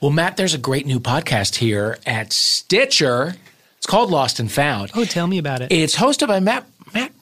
Well, 0.00 0.10
Matt, 0.10 0.36
there's 0.36 0.54
a 0.54 0.58
great 0.58 0.86
new 0.86 1.00
podcast 1.00 1.56
here 1.56 1.98
at 2.06 2.32
Stitcher. 2.32 3.34
It's 3.78 3.86
called 3.86 4.10
Lost 4.10 4.38
and 4.38 4.50
Found. 4.52 4.92
Oh, 4.94 5.04
tell 5.04 5.26
me 5.26 5.38
about 5.38 5.60
it. 5.60 5.72
It's 5.72 5.96
hosted 5.96 6.28
by 6.28 6.38
Matt 6.40 6.66
Matt 6.94 7.12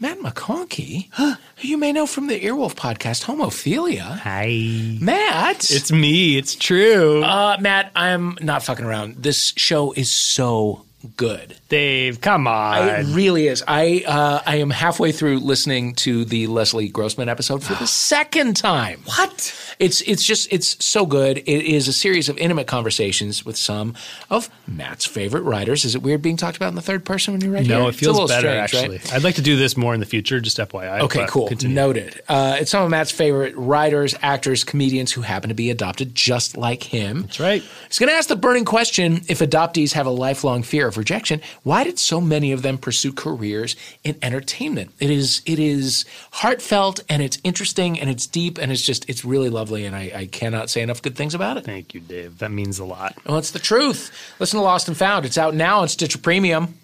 Matt 0.00 0.18
McConkey, 0.18 1.08
who 1.14 1.34
you 1.58 1.76
may 1.76 1.92
know 1.92 2.06
from 2.06 2.26
the 2.28 2.38
Earwolf 2.38 2.74
podcast 2.74 3.24
Homophilia. 3.24 4.18
Hi. 4.20 4.96
Matt, 5.00 5.70
It's 5.70 5.90
me. 5.90 6.36
It's 6.36 6.54
true. 6.54 7.22
uh, 7.24 7.56
Matt. 7.60 7.90
I'm 7.96 8.36
not 8.40 8.62
fucking 8.62 8.84
around. 8.84 9.16
This 9.16 9.52
show 9.56 9.92
is 9.92 10.10
so 10.10 10.84
good. 11.16 11.56
Dave, 11.68 12.20
come 12.20 12.46
on. 12.46 12.88
It 12.88 13.14
really 13.14 13.46
is. 13.48 13.62
I 13.66 14.04
uh, 14.06 14.40
I 14.46 14.56
am 14.56 14.70
halfway 14.70 15.10
through 15.12 15.40
listening 15.40 15.94
to 15.96 16.24
the 16.24 16.46
Leslie 16.48 16.88
Grossman 16.88 17.28
episode 17.28 17.62
for 17.64 17.74
the 17.74 17.86
second 17.88 18.56
time. 18.56 19.00
what? 19.04 19.54
It's 19.78 20.00
it's 20.02 20.24
just 20.24 20.52
it's 20.52 20.82
so 20.84 21.06
good. 21.06 21.38
It 21.38 21.48
is 21.48 21.88
a 21.88 21.92
series 21.92 22.28
of 22.28 22.38
intimate 22.38 22.66
conversations 22.66 23.44
with 23.44 23.56
some 23.56 23.94
of 24.30 24.48
Matt's 24.66 25.04
favorite 25.04 25.42
writers. 25.42 25.84
Is 25.84 25.94
it 25.94 26.02
weird 26.02 26.22
being 26.22 26.36
talked 26.36 26.56
about 26.56 26.68
in 26.68 26.74
the 26.74 26.82
third 26.82 27.04
person 27.04 27.34
when 27.34 27.40
you're 27.40 27.52
right 27.52 27.66
No, 27.66 27.80
here? 27.82 27.88
it 27.90 27.94
feels 27.94 28.18
better 28.30 28.48
strange, 28.48 28.74
actually. 28.74 28.98
right? 28.98 29.12
I'd 29.14 29.24
like 29.24 29.34
to 29.36 29.42
do 29.42 29.56
this 29.56 29.76
more 29.76 29.94
in 29.94 30.00
the 30.00 30.06
future, 30.06 30.40
just 30.40 30.58
FYI. 30.58 31.00
Okay, 31.00 31.26
cool. 31.28 31.48
Continue. 31.48 31.74
Noted. 31.74 32.22
Uh, 32.28 32.56
it's 32.60 32.70
some 32.70 32.82
of 32.84 32.90
Matt's 32.90 33.10
favorite 33.10 33.56
writers, 33.56 34.14
actors, 34.22 34.64
comedians 34.64 35.12
who 35.12 35.22
happen 35.22 35.48
to 35.48 35.54
be 35.54 35.70
adopted 35.70 36.14
just 36.14 36.56
like 36.56 36.82
him. 36.82 37.22
That's 37.22 37.40
right. 37.40 37.62
He's 37.88 37.98
going 37.98 38.10
to 38.10 38.14
ask 38.16 38.28
the 38.28 38.36
burning 38.36 38.64
question 38.64 39.22
if 39.28 39.40
adoptees 39.40 39.92
have 39.92 40.06
a 40.06 40.10
lifelong 40.10 40.62
fear 40.62 40.86
of 40.86 40.96
rejection, 40.96 41.40
why 41.62 41.84
did 41.84 41.98
so 41.98 42.20
many 42.20 42.52
of 42.52 42.62
them 42.62 42.78
pursue 42.78 43.12
careers 43.12 43.76
in 44.04 44.16
entertainment? 44.22 44.92
It 45.00 45.10
is 45.10 45.42
it 45.46 45.58
is 45.58 46.04
heartfelt 46.32 47.00
and 47.08 47.22
it's 47.22 47.38
interesting 47.44 47.98
and 47.98 48.08
it's 48.10 48.26
deep 48.26 48.58
and 48.58 48.70
it's 48.70 48.82
just 48.82 49.08
it's 49.08 49.24
really 49.24 49.48
lovely 49.50 49.63
and 49.72 49.94
I, 49.96 50.12
I 50.14 50.26
cannot 50.26 50.70
say 50.70 50.82
enough 50.82 51.02
good 51.02 51.16
things 51.16 51.34
about 51.34 51.56
it. 51.56 51.64
Thank 51.64 51.94
you, 51.94 52.00
Dave. 52.00 52.38
That 52.38 52.50
means 52.50 52.78
a 52.78 52.84
lot. 52.84 53.16
Well, 53.26 53.38
it's 53.38 53.50
the 53.50 53.58
truth. 53.58 54.10
Listen 54.38 54.58
to 54.58 54.64
Lost 54.64 54.88
and 54.88 54.96
Found. 54.96 55.24
It's 55.24 55.38
out 55.38 55.54
now 55.54 55.80
on 55.80 55.88
Stitcher 55.88 56.18
Premium. 56.18 56.74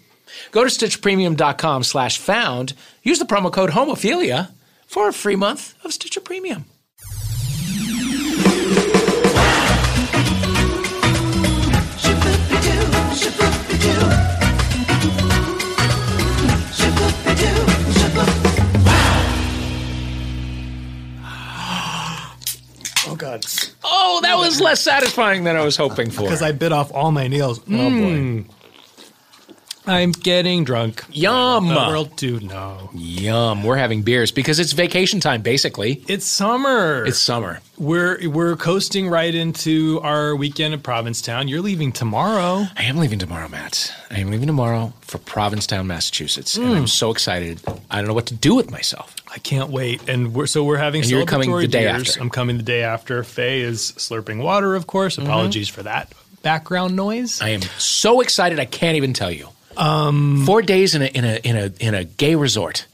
Go 0.51 0.63
to 0.63 0.69
stitcherpremium.com 0.69 1.83
slash 1.83 2.17
found. 2.17 2.73
Use 3.03 3.19
the 3.19 3.25
promo 3.25 3.51
code 3.51 3.71
homophilia 3.71 4.51
for 4.87 5.07
a 5.07 5.13
free 5.13 5.35
month 5.35 5.75
of 5.85 5.93
Stitcher 5.93 6.21
Premium. 6.21 6.65
Oh 23.23 24.01
Oh, 24.13 24.19
that 24.21 24.37
was 24.37 24.59
less 24.59 24.81
satisfying 24.81 25.43
than 25.43 25.55
I 25.55 25.63
was 25.63 25.77
hoping 25.77 26.09
for. 26.11 26.23
Because 26.23 26.41
I 26.41 26.51
bit 26.51 26.71
off 26.71 26.91
all 26.93 27.11
my 27.11 27.27
nails. 27.27 27.59
oh 27.59 27.63
boy. 27.65 27.75
Mm. 27.75 28.45
I'm 29.87 30.11
getting 30.11 30.63
drunk. 30.63 31.03
Yum. 31.11 31.67
The 31.67 31.73
world 31.73 32.15
too. 32.15 32.39
No. 32.39 32.89
Yum. 32.93 33.63
We're 33.63 33.77
having 33.77 34.03
beers 34.03 34.31
because 34.31 34.59
it's 34.59 34.73
vacation 34.73 35.19
time, 35.19 35.41
basically. 35.41 36.03
It's 36.07 36.25
summer. 36.25 37.03
It's 37.05 37.17
summer. 37.17 37.61
we're 37.79 38.29
we're 38.29 38.55
coasting 38.55 39.09
right 39.09 39.33
into 39.33 39.99
our 40.03 40.35
weekend 40.35 40.75
in 40.75 40.81
Provincetown. 40.81 41.47
You're 41.47 41.61
leaving 41.61 41.91
tomorrow. 41.91 42.65
I 42.77 42.83
am 42.83 42.97
leaving 42.97 43.17
tomorrow, 43.17 43.47
Matt. 43.47 43.91
I 44.11 44.19
am 44.19 44.29
leaving 44.29 44.47
tomorrow 44.47 44.93
for 45.01 45.17
Provincetown, 45.17 45.87
Massachusetts. 45.87 46.57
And 46.57 46.73
I'm 46.73 46.87
so 46.87 47.09
excited. 47.11 47.59
I 47.89 47.97
don't 47.97 48.07
know 48.07 48.13
what 48.13 48.27
to 48.27 48.35
do 48.35 48.53
with 48.53 48.69
myself. 48.69 49.15
I 49.33 49.39
can't 49.39 49.71
wait. 49.71 50.07
And 50.07 50.33
we're 50.35 50.45
so 50.45 50.63
we're 50.63 50.77
having 50.77 51.01
And 51.01 51.09
you're 51.09 51.25
coming 51.25 51.51
the 51.51 51.67
day 51.67 51.85
beers. 51.85 52.09
after. 52.09 52.21
I'm 52.21 52.29
coming 52.29 52.57
the 52.57 52.63
day 52.63 52.83
after. 52.83 53.23
Faye 53.23 53.61
is 53.61 53.93
slurping 53.97 54.43
water, 54.43 54.75
of 54.75 54.85
course. 54.85 55.15
Mm-hmm. 55.15 55.27
Apologies 55.27 55.69
for 55.69 55.81
that 55.83 56.13
background 56.43 56.95
noise. 56.95 57.41
I 57.41 57.49
am 57.49 57.61
so 57.79 58.21
excited 58.21 58.59
I 58.59 58.65
can't 58.65 58.97
even 58.97 59.13
tell 59.13 59.31
you. 59.31 59.47
Um, 59.77 60.43
Four 60.45 60.61
days 60.61 60.95
in 60.95 61.01
a 61.01 61.05
in 61.05 61.25
a 61.25 61.35
in 61.43 61.57
a 61.57 61.71
in 61.79 61.93
a 61.93 62.03
gay 62.03 62.35
resort. 62.35 62.85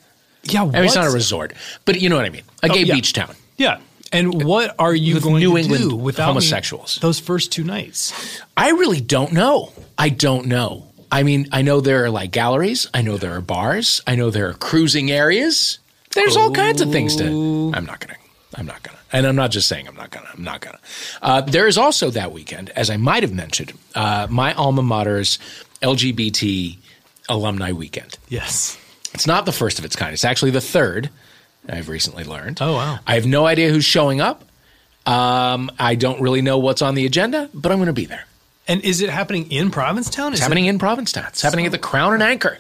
yeah, 0.44 0.64
I 0.64 0.66
mean, 0.66 0.84
it's 0.86 0.96
not 0.96 1.08
a 1.08 1.12
resort, 1.12 1.54
but 1.86 2.00
you 2.00 2.10
know 2.10 2.16
what 2.16 2.26
I 2.26 2.30
mean. 2.30 2.44
A 2.64 2.70
gay 2.70 2.84
yeah. 2.84 2.94
beach 2.96 3.14
town. 3.14 3.36
Yeah. 3.58 3.80
And 4.12 4.44
what 4.44 4.74
are 4.80 4.96
you 4.96 5.16
With 5.16 5.24
going 5.24 5.40
New 5.40 5.52
to 5.52 5.58
England 5.58 5.90
do 5.90 5.96
without 5.96 6.28
homosexuals. 6.28 6.98
those 7.02 7.20
first 7.20 7.52
two 7.52 7.64
nights? 7.66 8.14
I 8.56 8.70
really 8.70 9.02
don't 9.02 9.34
know. 9.34 9.74
I 9.98 10.08
don't 10.10 10.46
know. 10.48 10.88
I 11.12 11.24
mean, 11.24 11.50
I 11.52 11.62
know 11.62 11.82
there 11.82 12.06
are 12.06 12.10
like 12.10 12.32
galleries. 12.32 12.88
I 12.94 13.02
know 13.02 13.18
there 13.18 13.34
are 13.36 13.42
bars. 13.42 14.02
I 14.08 14.16
know 14.16 14.30
there 14.30 14.48
are 14.50 14.54
cruising 14.54 15.12
areas. 15.12 15.80
There's 16.12 16.38
all 16.38 16.52
kinds 16.52 16.80
of 16.82 16.90
things 16.92 17.18
to. 17.18 17.26
I'm 17.76 17.86
not 17.86 18.00
gonna. 18.00 18.16
I'm 18.56 18.66
not 18.66 18.82
gonna. 18.82 18.98
And 19.12 19.26
I'm 19.28 19.36
not 19.36 19.52
just 19.52 19.68
saying 19.68 19.88
I'm 19.88 19.96
not 19.96 20.10
gonna. 20.10 20.28
I'm 20.34 20.44
not 20.44 20.62
gonna. 20.62 20.80
Uh, 21.22 21.42
there 21.42 21.68
is 21.68 21.78
also 21.78 22.10
that 22.12 22.32
weekend, 22.32 22.70
as 22.72 22.90
I 22.90 22.98
might 22.98 23.24
have 23.24 23.34
mentioned, 23.34 23.74
uh, 23.94 24.28
my 24.30 24.54
alma 24.54 24.84
mater's 24.84 25.38
LGBT 25.82 26.78
alumni 27.30 27.72
weekend. 27.72 28.18
Yes. 28.30 28.78
It's 29.14 29.28
not 29.28 29.46
the 29.46 29.52
first 29.52 29.80
of 29.80 29.86
its 29.86 29.96
kind. 29.96 30.14
It's 30.14 30.26
actually 30.26 30.52
the 30.52 30.62
third. 30.62 31.10
I've 31.68 31.90
recently 31.90 32.24
learned. 32.24 32.60
Oh, 32.62 32.74
wow. 32.74 33.00
I 33.06 33.16
have 33.16 33.26
no 33.26 33.46
idea 33.46 33.70
who's 33.70 33.86
showing 33.86 34.22
up. 34.22 34.44
Um, 35.06 35.72
I 35.80 35.96
don't 35.96 36.22
really 36.22 36.42
know 36.42 36.58
what's 36.58 36.82
on 36.82 36.96
the 36.96 37.06
agenda, 37.06 37.50
but 37.54 37.72
I'm 37.72 37.78
going 37.78 37.88
to 37.88 37.94
be 37.94 38.06
there. 38.06 38.26
And 38.68 38.82
is 38.84 39.02
it 39.02 39.10
happening 39.10 39.50
in 39.52 39.72
Provincetown? 39.72 40.34
Is 40.34 40.40
It's 40.40 40.44
happening 40.44 40.66
in 40.66 40.80
Provincetown. 40.80 41.28
It's 41.30 41.42
happening 41.42 41.66
at 41.66 41.72
the 41.72 41.78
Crown 41.78 42.14
and 42.14 42.22
Anchor, 42.22 42.58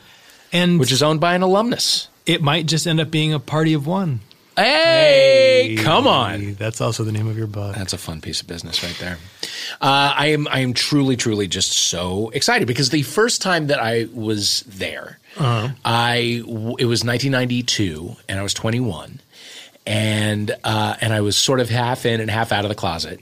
and 0.53 0.79
which 0.79 0.91
is 0.91 1.03
owned 1.03 1.19
by 1.19 1.35
an 1.35 1.41
alumnus. 1.41 2.07
it 2.25 2.41
might 2.41 2.66
just 2.66 2.88
end 2.88 2.99
up 3.01 3.11
being 3.11 3.34
a 3.34 3.39
party 3.39 3.73
of 3.73 3.85
one. 3.85 4.22
Hey, 4.57 5.78
come 5.79 6.07
on. 6.07 6.56
That's 6.56 6.81
also 6.81 7.03
the 7.03 7.12
name 7.12 7.28
of 7.28 7.38
your 7.38 7.47
book. 7.47 7.75
That's 7.75 7.94
a 7.94 7.97
fun 7.97 8.22
piece 8.22 8.41
of 8.41 8.47
business 8.47 8.84
right 8.84 8.97
there. 9.00 9.18
Uh, 9.79 10.13
I 10.16 10.28
am 10.28 10.47
I 10.50 10.59
am 10.62 10.73
truly 10.73 11.16
truly 11.16 11.47
just 11.47 11.72
so 11.72 12.29
excited 12.29 12.67
because 12.67 12.90
the 12.90 13.03
first 13.03 13.41
time 13.41 13.67
that 13.67 13.79
I 13.79 14.07
was 14.13 14.62
there, 14.67 15.19
I 15.40 16.41
w- 16.44 16.75
it 16.79 16.85
was 16.85 17.03
1992 17.03 18.16
and 18.28 18.40
I 18.40 18.44
was 18.44 18.53
21, 18.56 19.19
and 19.85 20.56
uh, 20.63 20.96
and 21.01 21.13
I 21.13 21.22
was 21.22 21.38
sort 21.38 21.59
of 21.59 21.69
half 21.69 22.06
in 22.07 22.19
and 22.19 22.31
half 22.31 22.51
out 22.51 22.66
of 22.66 22.69
the 22.69 22.75
closet, 22.75 23.19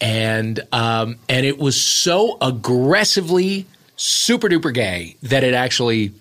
and 0.00 0.60
um, 0.72 1.16
and 1.28 1.44
it 1.44 1.58
was 1.58 1.80
so 1.80 2.38
aggressively 2.40 3.66
super 3.96 4.48
duper 4.48 4.72
gay 4.72 5.16
that 5.24 5.44
it 5.44 5.52
actually 5.52 6.12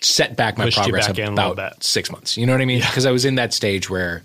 set 0.00 0.36
back 0.36 0.58
my 0.58 0.64
Pushed 0.64 0.78
progress 0.78 1.08
back 1.08 1.28
about 1.28 1.82
six 1.82 2.10
months. 2.10 2.36
You 2.36 2.46
know 2.46 2.52
what 2.52 2.60
I 2.60 2.64
mean? 2.64 2.80
Because 2.80 3.06
I 3.06 3.10
was 3.10 3.24
in 3.24 3.34
that 3.36 3.52
stage 3.52 3.90
where 3.90 4.22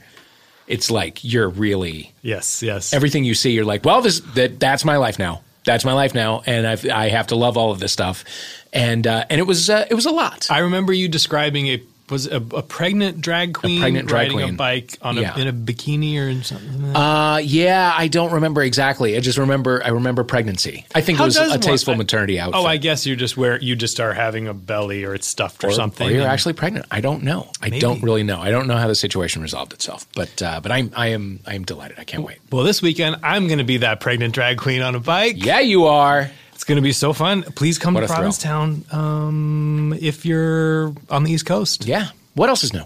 it's 0.68 0.90
like 0.90 1.24
you're 1.24 1.50
really 1.50 2.14
Yes, 2.22 2.64
yes. 2.64 2.94
everything 2.94 3.24
you 3.24 3.36
see, 3.36 3.52
you're 3.52 3.66
like, 3.66 3.86
well, 3.86 4.02
this 4.02 4.20
that 4.36 4.60
that's 4.60 4.86
my 4.86 4.98
life 4.98 5.20
now. 5.20 5.42
That's 5.66 5.84
my 5.84 5.94
life 5.94 6.14
now, 6.14 6.44
and 6.46 6.68
I've, 6.68 6.88
I 6.88 7.10
have 7.10 7.28
to 7.28 7.36
love 7.36 7.58
all 7.58 7.72
of 7.72 7.80
this 7.80 7.92
stuff, 7.92 8.24
and 8.72 9.06
uh, 9.08 9.26
and 9.32 9.40
it 9.40 9.46
was 9.48 9.68
uh, 9.68 9.88
it 9.90 9.96
was 9.96 10.06
a 10.06 10.12
lot. 10.12 10.52
I 10.52 10.60
remember 10.60 10.94
you 10.94 11.08
describing 11.08 11.68
a 11.70 11.82
was 12.10 12.28
a, 12.28 12.36
a 12.38 12.62
pregnant 12.62 13.20
drag 13.22 13.54
queen 13.56 13.80
pregnant 13.82 14.08
drag 14.08 14.28
riding 14.32 14.38
queen. 14.38 14.54
a 14.54 14.58
bike 14.58 14.98
on 15.02 15.18
Yeah. 15.18 15.36
a, 15.36 15.40
in 15.42 15.48
a 15.48 15.54
bikini 15.54 16.18
or 16.20 16.44
something. 16.44 16.96
Uh, 16.96 17.38
yeah, 17.44 17.92
I 17.98 18.08
don't 18.08 18.32
remember 18.34 18.62
exactly. 18.62 19.18
I 19.18 19.20
just 19.22 19.38
remember 19.40 19.82
I 19.84 19.90
remember 19.90 20.24
pregnancy. 20.24 20.86
I 20.94 21.02
think 21.02 21.18
How 21.18 21.24
it 21.24 21.28
was 21.28 21.38
a 21.38 21.58
tasteful 21.58 21.96
I- 21.96 21.98
maternity 21.98 22.40
outfit. 22.40 22.62
oh, 22.62 22.66
I 22.66 22.78
guess 22.78 23.08
you're 23.08 23.16
just 23.16 23.38
where 23.38 23.60
you 23.60 23.76
just 23.76 24.00
are 24.00 24.14
having 24.14 24.48
a 24.48 24.54
belly 24.54 25.04
or 25.04 25.16
it's 25.16 25.28
stuffed 25.28 25.64
or, 25.64 25.70
or 25.70 25.72
something. 25.72 26.08
Or 26.08 26.12
you're 26.12 26.28
actually 26.28 26.54
pregnant. 26.54 26.86
I 26.92 27.02
don't 27.02 27.24
know. 27.24 27.50
I 27.62 27.70
Maybe. 27.70 27.80
don't 27.80 28.04
really 28.04 28.24
know. 28.24 28.40
I 28.40 28.52
don't 28.52 28.68
know 28.68 28.78
how 28.78 28.88
the 28.88 28.96
situation 28.96 29.42
resolved 29.42 29.74
itself. 29.74 30.06
But 30.16 30.42
uh, 30.42 30.60
but 30.62 30.72
I'm 30.72 30.92
I 30.96 31.08
am 31.08 31.40
I 31.48 31.56
am 31.56 31.64
delighted. 31.64 31.98
I 32.00 32.04
can't 32.04 32.24
wait. 32.24 32.38
well, 32.52 32.64
this 32.64 32.82
weekend 32.84 33.18
I'm 33.24 33.48
going 33.48 33.58
to 33.60 33.64
be 33.64 33.78
that 33.78 34.00
pregnant 34.00 34.34
drag 34.36 34.58
queen 34.60 34.82
on 34.84 34.94
a 34.96 35.00
bike. 35.00 35.44
Yeah, 35.44 35.60
you 35.60 35.86
are. 35.86 36.30
It's 36.56 36.64
going 36.64 36.78
to 36.78 36.82
be 36.82 36.94
so 36.94 37.14
fun. 37.14 37.44
Please 37.44 37.78
come 37.78 37.94
What 37.94 38.02
to. 38.02 38.08
Provincetown 38.08 38.86
um, 38.92 39.94
if 40.02 40.26
you're 40.26 40.94
on 41.10 41.24
the 41.24 41.32
East 41.32 41.46
Coast. 41.46 41.86
Yeah. 41.86 42.08
What 42.34 42.50
else 42.50 42.64
is 42.64 42.74
new? 42.74 42.84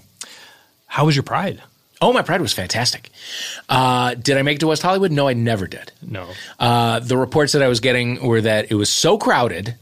How 0.87 1.05
was 1.05 1.15
your 1.15 1.23
Pride? 1.23 1.61
Oh, 2.01 2.13
my 2.13 2.21
pride 2.21 2.39
was 2.39 2.53
fantastic. 2.53 3.09
Uh, 3.67 4.13
did 4.15 4.37
I 4.37 4.41
make 4.41 4.55
it 4.55 4.59
to 4.59 4.67
West 4.67 4.81
Hollywood? 4.81 5.11
No, 5.11 5.27
I 5.27 5.33
never 5.33 5.67
did. 5.67 5.91
No. 6.01 6.29
Uh, 6.57 6.99
the 6.99 7.17
reports 7.17 7.51
that 7.51 7.61
I 7.61 7.67
was 7.67 7.81
getting 7.81 8.25
were 8.25 8.39
that 8.39 8.71
it 8.71 8.75
was 8.75 8.89
so 8.89 9.17
crowded 9.17 9.75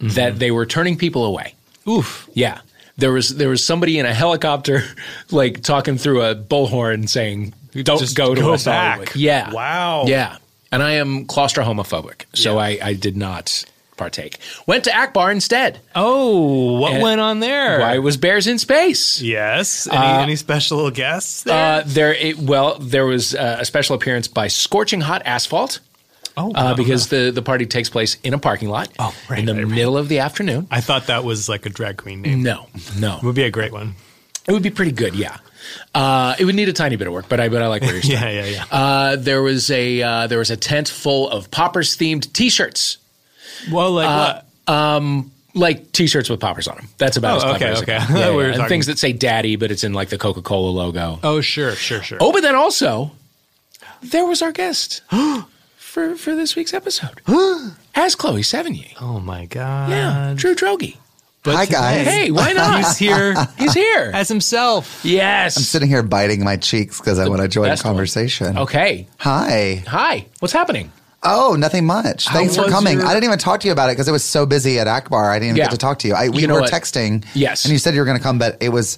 that 0.00 0.38
they 0.40 0.50
were 0.50 0.66
turning 0.66 0.98
people 0.98 1.24
away. 1.24 1.54
Oof. 1.88 2.28
Yeah. 2.34 2.60
There 2.96 3.12
was 3.12 3.36
there 3.36 3.48
was 3.48 3.64
somebody 3.64 3.98
in 4.00 4.04
a 4.06 4.12
helicopter 4.12 4.82
like 5.30 5.62
talking 5.62 5.96
through 5.96 6.22
a 6.22 6.34
bullhorn 6.34 7.08
saying, 7.08 7.54
Don't 7.72 8.00
Just 8.00 8.16
go 8.16 8.34
to 8.34 8.40
go 8.40 8.50
West 8.50 8.64
back. 8.66 8.94
Hollywood. 8.96 9.16
Yeah. 9.16 9.52
Wow. 9.52 10.04
Yeah. 10.06 10.38
And 10.72 10.82
I 10.82 10.92
am 10.92 11.26
claustrophobic, 11.26 12.24
so 12.34 12.58
I, 12.58 12.78
I 12.82 12.94
did 12.94 13.16
not 13.16 13.64
partake. 13.96 14.38
Went 14.66 14.82
to 14.84 14.96
Akbar 14.96 15.30
instead. 15.30 15.78
Oh, 15.94 16.78
what 16.80 16.94
And- 16.94 17.02
went 17.02 17.20
on 17.20 17.38
there? 17.40 17.78
Why 17.78 17.98
was 17.98 18.16
Bears 18.16 18.46
in 18.48 18.58
Space? 18.58 19.20
Yes. 19.22 19.86
Any, 19.86 20.04
any 20.22 20.36
special 20.36 20.90
guests 20.90 21.44
there? 21.44 21.80
Uh, 21.80 21.82
there, 21.86 22.12
it, 22.12 22.38
well, 22.38 22.76
there 22.80 23.06
was 23.06 23.36
uh, 23.36 23.58
a 23.60 23.64
special 23.64 23.94
appearance 23.94 24.26
by 24.26 24.48
Scorching 24.48 25.00
Hot 25.02 25.22
Asphalt. 25.24 25.78
oh, 26.36 26.50
uh, 26.56 26.74
because 26.74 27.06
the, 27.08 27.30
the 27.32 27.42
party 27.42 27.66
takes 27.66 27.88
place 27.88 28.16
in 28.24 28.34
a 28.34 28.38
parking 28.38 28.68
lot 28.68 28.88
Oh, 28.98 29.14
right, 29.30 29.38
in 29.38 29.46
the 29.46 29.54
right, 29.54 29.62
right. 29.64 29.70
middle 29.70 29.96
of 29.96 30.08
the 30.08 30.18
afternoon. 30.18 30.66
I 30.72 30.80
thought 30.80 31.06
that 31.06 31.22
was 31.22 31.48
like 31.48 31.64
a 31.64 31.70
drag 31.70 31.98
queen 31.98 32.22
name. 32.22 32.42
No, 32.42 32.66
no. 32.98 33.18
It 33.18 33.22
would 33.22 33.36
be 33.36 33.44
a 33.44 33.50
great 33.50 33.70
one. 33.72 33.94
It 34.48 34.52
would 34.52 34.64
be 34.64 34.70
pretty 34.70 34.90
good, 34.90 35.14
yeah. 35.14 35.36
Uh, 35.94 36.34
it 36.38 36.44
would 36.44 36.54
need 36.54 36.68
a 36.68 36.72
tiny 36.72 36.96
bit 36.96 37.06
of 37.06 37.12
work, 37.12 37.26
but 37.28 37.40
I 37.40 37.48
but 37.48 37.62
I 37.62 37.66
like 37.68 37.82
where 37.82 37.92
you're. 37.94 38.00
Yeah, 38.04 38.28
yeah, 38.30 38.44
yeah. 38.46 38.64
Uh, 38.70 39.16
there 39.16 39.42
was 39.42 39.70
a 39.70 40.02
uh, 40.02 40.26
there 40.26 40.38
was 40.38 40.50
a 40.50 40.56
tent 40.56 40.88
full 40.88 41.28
of 41.30 41.50
poppers 41.50 41.96
themed 41.96 42.32
T-shirts, 42.32 42.98
Well, 43.70 43.92
like 43.92 44.08
Uh, 44.08 44.40
what? 44.66 45.24
like 45.54 45.92
T-shirts 45.92 46.28
with 46.28 46.40
poppers 46.40 46.66
on 46.66 46.76
them. 46.76 46.88
That's 46.98 47.16
about 47.16 47.34
Oh, 47.34 47.36
as 47.36 47.42
clever 47.42 47.56
okay, 47.56 47.72
as 47.72 47.82
okay. 47.82 47.92
got. 47.98 48.02
I 48.02 48.06
thought 48.06 48.18
Yeah, 48.18 48.36
we 48.36 48.44
yeah. 48.46 48.54
And 48.60 48.68
things 48.68 48.86
that 48.86 48.98
say 48.98 49.12
"Daddy," 49.12 49.56
but 49.56 49.70
it's 49.70 49.84
in 49.84 49.92
like 49.92 50.08
the 50.08 50.18
Coca 50.18 50.42
Cola 50.42 50.70
logo. 50.70 51.20
Oh, 51.22 51.40
sure, 51.40 51.74
sure, 51.74 52.02
sure. 52.02 52.18
Oh, 52.20 52.32
but 52.32 52.42
then 52.42 52.54
also 52.56 53.12
there 54.02 54.26
was 54.26 54.42
our 54.42 54.52
guest 54.52 55.02
for 55.76 56.16
for 56.16 56.34
this 56.34 56.56
week's 56.56 56.74
episode 56.74 57.20
as 57.94 58.14
Chloe 58.16 58.42
Sevigny. 58.42 58.94
Oh 59.00 59.20
my 59.20 59.46
god. 59.46 59.90
Yeah, 59.90 60.32
Drew 60.36 60.54
Droege. 60.54 60.96
But 61.44 61.56
Hi, 61.56 61.66
guys. 61.66 62.06
Hey, 62.06 62.30
why 62.30 62.54
not? 62.54 62.78
He's 62.78 62.96
here 62.96 63.34
He's 63.58 63.74
here. 63.74 64.10
as 64.14 64.28
himself. 64.28 65.00
yes. 65.04 65.58
I'm 65.58 65.62
sitting 65.62 65.88
here 65.90 66.02
biting 66.02 66.42
my 66.42 66.56
cheeks 66.56 66.98
because 66.98 67.18
I 67.18 67.28
want 67.28 67.42
to 67.42 67.48
join 67.48 67.64
the 67.64 67.68
best 67.72 67.84
one. 67.84 67.92
conversation. 67.92 68.56
Okay. 68.56 69.06
Hi. 69.18 69.84
Hi. 69.86 70.26
What's 70.40 70.54
happening? 70.54 70.90
Oh, 71.22 71.54
nothing 71.58 71.84
much. 71.84 72.26
Thanks 72.28 72.56
for 72.56 72.62
was 72.62 72.72
coming. 72.72 72.96
your- 72.98 73.06
I 73.06 73.12
didn't 73.12 73.24
even 73.24 73.38
talk 73.38 73.60
to 73.60 73.66
you 73.66 73.72
about 73.72 73.90
it 73.90 73.92
because 73.92 74.08
it 74.08 74.12
was 74.12 74.24
so 74.24 74.46
busy 74.46 74.78
at 74.78 74.86
Akbar. 74.88 75.30
I 75.30 75.34
didn't 75.38 75.48
even 75.50 75.56
Yeah. 75.58 75.64
get 75.64 75.70
to 75.72 75.76
talk 75.78 75.98
to 76.00 76.08
you. 76.08 76.14
I, 76.14 76.30
we 76.30 76.40
You 76.40 76.46
know 76.46 76.54
were 76.54 76.60
what? 76.62 76.72
texting. 76.72 77.24
Yes. 77.34 77.64
And 77.66 77.72
you 77.72 77.78
said 77.78 77.92
you 77.92 78.00
were 78.00 78.06
going 78.06 78.16
to 78.18 78.22
come, 78.22 78.38
but 78.38 78.56
it 78.62 78.70
was, 78.70 78.96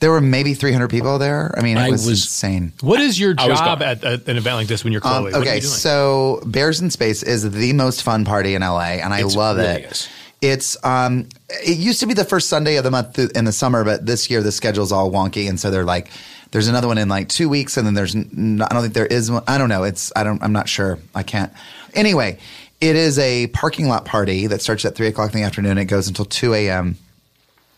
there 0.00 0.10
were 0.10 0.20
maybe 0.22 0.54
300 0.54 0.88
people 0.88 1.18
there. 1.18 1.54
I 1.58 1.62
mean, 1.62 1.76
it 1.76 1.80
I 1.80 1.90
was, 1.90 2.06
was- 2.06 2.22
insane. 2.22 2.72
What 2.80 3.00
is 3.00 3.20
your 3.20 3.34
I 3.36 3.48
was 3.48 3.58
job 3.58 3.80
gone. 3.80 3.88
at, 3.88 4.02
at 4.04 4.28
an 4.28 4.38
event 4.38 4.56
like 4.56 4.66
this 4.66 4.82
when 4.82 4.94
you're 4.94 5.06
Um, 5.06 5.10
Chloe? 5.12 5.24
What 5.24 5.34
are 5.34 5.40
okay, 5.42 5.54
you 5.56 5.60
doing? 5.60 5.72
so 5.74 6.42
Bears 6.46 6.80
in 6.80 6.88
Space 6.90 7.22
is 7.22 7.50
the 7.50 7.74
most 7.74 8.02
fun 8.02 8.24
party 8.24 8.54
in 8.54 8.62
LA, 8.62 8.98
and 9.02 9.12
I 9.12 9.20
It's 9.20 9.36
love 9.36 9.58
really 9.58 9.68
it. 9.82 9.92
is. 9.92 10.08
It's 10.42 10.76
um, 10.84 11.28
it 11.48 11.78
used 11.78 12.00
to 12.00 12.06
be 12.06 12.14
the 12.14 12.24
first 12.24 12.48
Sunday 12.50 12.76
of 12.76 12.84
the 12.84 12.90
month 12.90 13.14
th- 13.16 13.30
in 13.30 13.46
the 13.46 13.52
summer, 13.52 13.84
but 13.84 14.04
this 14.04 14.28
year 14.28 14.42
the 14.42 14.52
schedule's 14.52 14.92
all 14.92 15.10
wonky, 15.10 15.48
and 15.48 15.58
so 15.58 15.70
they're 15.70 15.84
like, 15.84 16.10
there's 16.50 16.68
another 16.68 16.88
one 16.88 16.98
in 16.98 17.08
like 17.08 17.28
two 17.28 17.48
weeks, 17.48 17.76
and 17.76 17.86
then 17.86 17.94
there's 17.94 18.14
n- 18.14 18.60
I 18.60 18.68
don't 18.74 18.82
think 18.82 18.94
there 18.94 19.06
is 19.06 19.30
one. 19.30 19.44
I 19.46 19.56
don't 19.56 19.70
know. 19.70 19.84
It's 19.84 20.12
I 20.14 20.24
don't 20.24 20.42
I'm 20.42 20.52
not 20.52 20.68
sure. 20.68 20.98
I 21.14 21.22
can't. 21.22 21.52
Anyway, 21.94 22.38
it 22.80 22.96
is 22.96 23.18
a 23.18 23.46
parking 23.48 23.88
lot 23.88 24.04
party 24.04 24.48
that 24.48 24.60
starts 24.60 24.84
at 24.84 24.94
three 24.96 25.06
o'clock 25.06 25.32
in 25.32 25.40
the 25.40 25.46
afternoon. 25.46 25.78
It 25.78 25.86
goes 25.86 26.08
until 26.08 26.26
two 26.26 26.52
a.m 26.52 26.98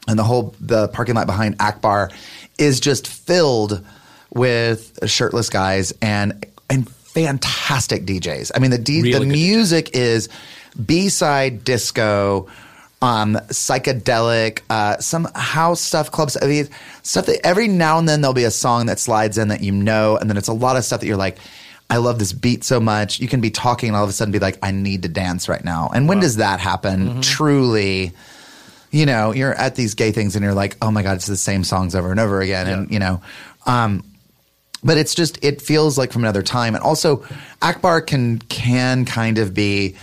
and 0.09 0.19
the 0.19 0.25
whole 0.25 0.55
the 0.61 0.89
parking 0.89 1.15
lot 1.15 1.27
behind 1.27 1.57
Akbar 1.61 2.11
is 2.59 2.81
just 2.81 3.07
filled 3.07 3.85
with 4.31 4.99
shirtless 5.09 5.49
guys 5.51 5.93
and 6.03 6.45
and 6.69 6.89
fantastic 7.15 8.05
DJs. 8.05 8.53
I 8.55 8.59
mean 8.59 8.71
the 8.71 8.79
D, 8.79 9.03
Really 9.03 9.21
the 9.21 9.27
music 9.27 9.97
is 9.97 10.29
B-side 10.85 11.65
disco 11.65 12.49
um, 13.05 13.35
psychedelic, 13.49 14.61
uh, 14.71 14.97
some 14.99 15.29
house 15.35 15.81
stuff, 15.81 16.11
clubs, 16.11 16.39
I 16.41 16.47
mean, 16.47 16.69
stuff 17.03 17.27
that 17.27 17.45
every 17.45 17.69
now 17.69 17.99
and 17.99 18.09
then 18.09 18.23
there'll 18.23 18.35
be 18.35 18.45
a 18.45 18.51
song 18.51 18.87
that 18.87 18.99
slides 18.99 19.37
in 19.37 19.49
that 19.49 19.63
you 19.63 19.73
know, 19.73 20.17
and 20.17 20.31
then 20.31 20.39
it's 20.39 20.49
a 20.49 20.55
lot 20.55 20.77
of 20.77 20.85
stuff 20.85 21.01
that 21.01 21.07
you're 21.07 21.19
like, 21.19 21.37
I 21.91 21.99
love 21.99 22.19
this 22.19 22.33
beat 22.33 22.65
so 22.65 22.81
much. 22.81 23.21
You 23.21 23.29
can 23.29 23.43
be 23.43 23.51
talking 23.51 23.91
and 23.91 23.97
all 23.97 24.05
of 24.05 24.09
a 24.09 24.13
sudden 24.13 24.33
be 24.33 24.39
like, 24.39 24.59
I 24.63 24.71
need 24.71 25.03
to 25.03 25.09
dance 25.09 25.51
right 25.51 25.63
now. 25.63 25.91
And 25.95 26.09
when 26.09 26.19
does 26.21 26.37
that 26.37 26.61
happen? 26.61 27.21
Truly, 27.21 28.13
you 28.91 29.05
know, 29.05 29.33
you're 29.33 29.53
at 29.53 29.75
these 29.75 29.93
gay 29.93 30.11
things 30.11 30.35
and 30.35 30.43
you're 30.43 30.55
like, 30.55 30.79
oh 30.81 30.91
my 30.91 31.03
God, 31.03 31.17
it's 31.17 31.27
the 31.27 31.37
same 31.37 31.63
songs 31.63 31.95
over 31.95 32.11
and 32.11 32.19
over 32.19 32.41
again. 32.41 32.67
And, 32.67 32.91
you 32.91 32.99
know, 32.99 33.21
um, 33.67 34.03
but 34.85 34.99
it's 34.99 35.15
just, 35.15 35.43
it 35.43 35.63
feels 35.63 35.97
like 35.99 36.13
from 36.13 36.23
another 36.23 36.43
time. 36.43 36.75
And 36.75 36.85
also, 36.85 37.25
Akbar 37.63 38.03
can, 38.03 38.39
can 38.39 39.05
kind 39.05 39.39
of 39.39 39.55
be, 39.55 39.97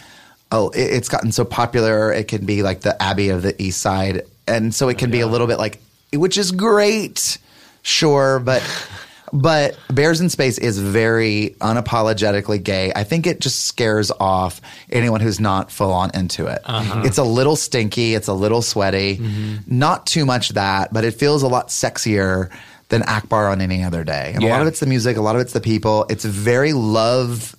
oh, 0.51 0.69
it- 0.69 0.79
it's 0.79 1.07
gotten 1.09 1.31
so 1.31 1.45
popular. 1.45 2.11
It 2.11 2.27
can 2.27 2.45
be 2.45 2.63
like 2.63 2.81
the 2.81 3.01
Abbey 3.01 3.29
of 3.29 3.43
the 3.43 3.59
East 3.61 3.81
Side. 3.81 4.23
And 4.47 4.73
so 4.73 4.89
it 4.89 4.97
can 4.97 5.11
be 5.11 5.21
a 5.21 5.27
little 5.27 5.47
bit 5.47 5.59
like, 5.59 5.79
which 6.13 6.37
is 6.37 6.51
great, 6.51 7.37
sure, 7.83 8.39
but. 8.39 8.61
But 9.33 9.77
Bears 9.89 10.19
in 10.19 10.29
Space 10.29 10.57
is 10.57 10.77
very 10.77 11.55
unapologetically 11.61 12.61
gay. 12.61 12.91
I 12.93 13.05
think 13.05 13.25
it 13.25 13.39
just 13.39 13.65
scares 13.65 14.11
off 14.19 14.59
anyone 14.91 15.21
who's 15.21 15.39
not 15.39 15.71
full 15.71 15.93
on 15.93 16.11
into 16.13 16.47
it. 16.47 16.59
Uh-huh. 16.65 17.03
It's 17.05 17.17
a 17.17 17.23
little 17.23 17.55
stinky, 17.55 18.13
it's 18.13 18.27
a 18.27 18.33
little 18.33 18.61
sweaty, 18.61 19.17
mm-hmm. 19.17 19.55
not 19.67 20.05
too 20.05 20.25
much 20.25 20.49
that, 20.49 20.91
but 20.91 21.05
it 21.05 21.11
feels 21.13 21.43
a 21.43 21.47
lot 21.47 21.69
sexier 21.69 22.49
than 22.91 23.01
Akbar 23.03 23.49
on 23.49 23.59
any 23.61 23.83
other 23.83 24.03
day. 24.03 24.31
And 24.35 24.43
a 24.43 24.47
lot 24.47 24.61
of 24.61 24.67
it's 24.67 24.79
the 24.79 24.85
music, 24.85 25.17
a 25.17 25.21
lot 25.21 25.35
of 25.35 25.41
it's 25.41 25.53
the 25.53 25.61
people. 25.61 26.05
It's 26.09 26.23
very 26.25 26.73
love 26.73 27.55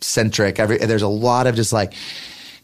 centric. 0.00 0.60
Every 0.60 0.78
there's 0.78 1.02
a 1.02 1.08
lot 1.08 1.46
of 1.48 1.56
just 1.56 1.72
like 1.72 1.94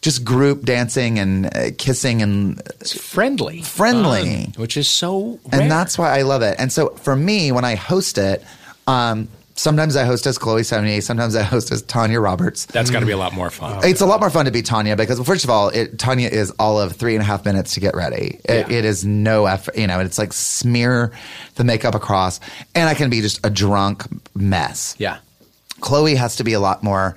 just 0.03 0.25
group 0.25 0.65
dancing 0.65 1.19
and 1.19 1.47
uh, 1.47 1.71
kissing 1.77 2.23
and 2.23 2.61
It's 2.81 2.93
friendly. 2.93 3.63
friendly 3.63 4.53
Which 4.57 4.77
is 4.77 4.89
so 4.89 5.41
rare. 5.53 5.61
and 5.63 5.71
that's 5.71 5.99
why 5.99 6.17
I 6.19 6.23
love 6.23 6.43
it. 6.43 6.57
And 6.59 6.71
so 6.73 6.91
for 6.97 7.15
me, 7.17 7.53
when 7.53 7.65
I 7.65 7.75
host 7.75 8.17
it, 8.17 8.43
um, 8.87 9.29
sometimes 9.61 9.95
I 9.97 10.05
host 10.05 10.27
as 10.27 10.39
Chloe 10.39 10.63
Sevigny, 10.63 11.03
sometimes 11.03 11.37
I 11.37 11.43
host 11.43 11.71
as 11.71 11.83
Tanya 11.83 12.19
Roberts. 12.21 12.65
That's 12.67 12.91
got 12.91 13.01
to 13.01 13.07
be 13.07 13.13
a 13.13 13.17
lot 13.17 13.33
more 13.35 13.51
fun. 13.51 13.81
It's 13.85 14.01
a 14.01 14.07
lot 14.07 14.21
more 14.21 14.31
fun 14.31 14.47
to 14.47 14.51
be 14.51 14.63
Tanya 14.63 14.97
because, 14.97 15.19
well, 15.19 15.25
first 15.27 15.45
of 15.45 15.51
all, 15.51 15.69
it, 15.69 15.99
Tanya 15.99 16.29
is 16.29 16.51
all 16.59 16.81
of 16.81 16.97
three 16.97 17.15
and 17.15 17.23
a 17.23 17.25
half 17.25 17.45
minutes 17.45 17.75
to 17.75 17.81
get 17.81 17.95
ready. 17.95 18.41
It, 18.45 18.69
Yeah. 18.71 18.77
it 18.79 18.85
is 18.85 19.05
no 19.05 19.47
effort, 19.47 19.77
you 19.77 19.87
know. 19.87 20.01
It's 20.01 20.19
like 20.19 20.33
smear 20.33 21.13
the 21.57 21.65
makeup 21.65 21.95
across, 21.95 22.41
and 22.75 22.89
I 22.89 22.95
can 22.95 23.11
be 23.11 23.21
just 23.21 23.45
a 23.45 23.51
drunk 23.51 24.05
mess. 24.35 24.95
Yeah. 24.99 25.19
Chloe 25.81 26.15
has 26.15 26.37
to 26.37 26.45
be 26.45 26.53
a 26.55 26.61
lot 26.61 26.83
more 26.83 27.17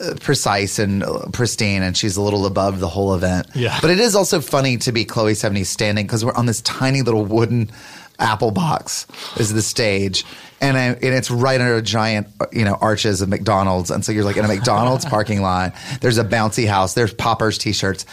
uh, 0.00 0.14
precise 0.20 0.78
and 0.78 1.02
uh, 1.04 1.26
pristine, 1.32 1.82
and 1.82 1.96
she's 1.96 2.16
a 2.16 2.22
little 2.22 2.46
above 2.46 2.80
the 2.80 2.88
whole 2.88 3.14
event. 3.14 3.46
Yeah. 3.54 3.78
But 3.80 3.90
it 3.90 4.00
is 4.00 4.14
also 4.16 4.40
funny 4.40 4.76
to 4.78 4.92
be 4.92 5.04
Chloe 5.04 5.32
Sevigny 5.34 5.64
standing 5.64 6.06
because 6.06 6.24
we're 6.24 6.34
on 6.34 6.46
this 6.46 6.60
tiny 6.62 7.02
little 7.02 7.24
wooden 7.24 7.70
apple 8.18 8.50
box 8.50 9.06
is 9.38 9.52
the 9.52 9.62
stage. 9.62 10.24
And, 10.60 10.76
I, 10.76 10.82
and 10.86 11.02
it's 11.02 11.30
right 11.30 11.60
under 11.60 11.76
a 11.76 11.82
giant, 11.82 12.28
you 12.52 12.64
know, 12.64 12.74
arches 12.80 13.20
of 13.20 13.28
McDonald's. 13.28 13.90
And 13.90 14.04
so 14.04 14.12
you're 14.12 14.24
like 14.24 14.36
in 14.36 14.44
a 14.44 14.48
McDonald's 14.48 15.04
parking 15.06 15.42
lot. 15.42 15.74
There's 16.00 16.18
a 16.18 16.24
bouncy 16.24 16.66
house. 16.66 16.94
There's 16.94 17.12
poppers 17.12 17.58
t-shirts. 17.58 18.06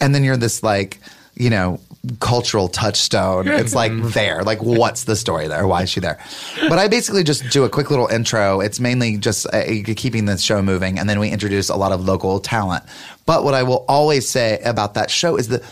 And 0.00 0.14
then 0.14 0.24
you're 0.24 0.36
this 0.36 0.62
like, 0.62 0.98
you 1.34 1.50
know, 1.50 1.80
cultural 2.20 2.68
touchstone. 2.68 3.48
It's 3.48 3.74
like 3.74 3.92
there. 4.12 4.42
Like, 4.42 4.62
what's 4.62 5.04
the 5.04 5.16
story 5.16 5.48
there? 5.48 5.66
Why 5.66 5.82
is 5.82 5.90
she 5.90 6.00
there? 6.00 6.18
But 6.68 6.78
I 6.78 6.88
basically 6.88 7.24
just 7.24 7.48
do 7.50 7.64
a 7.64 7.68
quick 7.68 7.90
little 7.90 8.06
intro. 8.06 8.60
It's 8.60 8.80
mainly 8.80 9.16
just 9.16 9.46
uh, 9.52 9.64
keeping 9.96 10.24
the 10.24 10.38
show 10.38 10.62
moving, 10.62 10.98
and 10.98 11.08
then 11.08 11.20
we 11.20 11.30
introduce 11.30 11.68
a 11.68 11.76
lot 11.76 11.92
of 11.92 12.04
local 12.04 12.40
talent. 12.40 12.84
But 13.26 13.44
what 13.44 13.54
I 13.54 13.62
will 13.62 13.84
always 13.88 14.28
say 14.28 14.58
about 14.64 14.94
that 14.94 15.10
show 15.10 15.36
is 15.36 15.48
that 15.48 15.62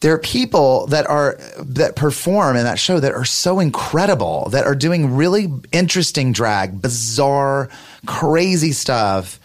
there 0.00 0.14
are 0.14 0.18
people 0.18 0.86
that 0.86 1.06
are 1.06 1.38
that 1.58 1.94
perform 1.94 2.56
in 2.56 2.64
that 2.64 2.78
show 2.78 3.00
that 3.00 3.12
are 3.12 3.24
so 3.24 3.60
incredible 3.60 4.48
that 4.50 4.64
are 4.64 4.74
doing 4.74 5.14
really 5.14 5.52
interesting 5.72 6.32
drag 6.32 6.80
bizarre 6.80 7.68
crazy 8.06 8.72
stuff. 8.72 9.38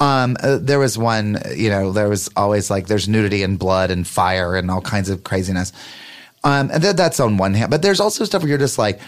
Um, 0.00 0.36
uh, 0.40 0.58
there 0.60 0.78
was 0.78 0.96
one 0.96 1.38
you 1.54 1.68
know 1.68 1.92
there 1.92 2.08
was 2.08 2.30
always 2.36 2.70
like 2.70 2.86
there's 2.86 3.08
nudity 3.08 3.42
and 3.42 3.58
blood 3.58 3.90
and 3.90 4.06
fire 4.06 4.56
and 4.56 4.70
all 4.70 4.80
kinds 4.80 5.10
of 5.10 5.24
craziness. 5.24 5.72
Um, 6.44 6.70
and 6.72 6.82
th- 6.82 6.96
that's 6.96 7.20
on 7.20 7.36
one 7.36 7.52
hand. 7.52 7.70
But 7.70 7.82
there's 7.82 8.00
also 8.00 8.24
stuff 8.24 8.42
where 8.42 8.48
you're 8.48 8.58
just 8.58 8.78
like 8.78 9.00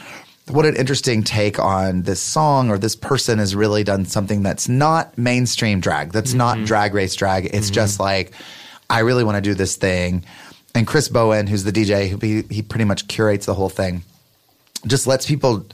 what 0.48 0.66
an 0.66 0.76
interesting 0.76 1.22
take 1.22 1.60
on 1.60 2.02
this 2.02 2.20
song 2.20 2.70
or 2.70 2.76
this 2.76 2.96
person 2.96 3.38
has 3.38 3.54
really 3.54 3.84
done 3.84 4.04
something 4.04 4.42
that's 4.42 4.68
not 4.68 5.16
mainstream 5.16 5.80
drag 5.80 6.12
that's 6.12 6.34
not 6.34 6.62
drag 6.66 6.92
race 6.92 7.14
drag. 7.14 7.46
It's 7.54 7.70
just 7.70 8.00
like 8.00 8.32
i 8.88 8.98
really 8.98 9.22
want 9.22 9.36
to 9.36 9.40
do 9.40 9.54
this 9.54 9.76
thing 9.76 10.24
and 10.74 10.86
Chris 10.86 11.08
Bowen, 11.08 11.46
who's 11.46 11.64
the 11.64 11.72
DJ, 11.72 12.20
he, 12.22 12.42
he 12.54 12.62
pretty 12.62 12.84
much 12.84 13.08
curates 13.08 13.46
the 13.46 13.54
whole 13.54 13.68
thing, 13.68 14.02
just 14.86 15.06
lets 15.06 15.26
people 15.26 15.66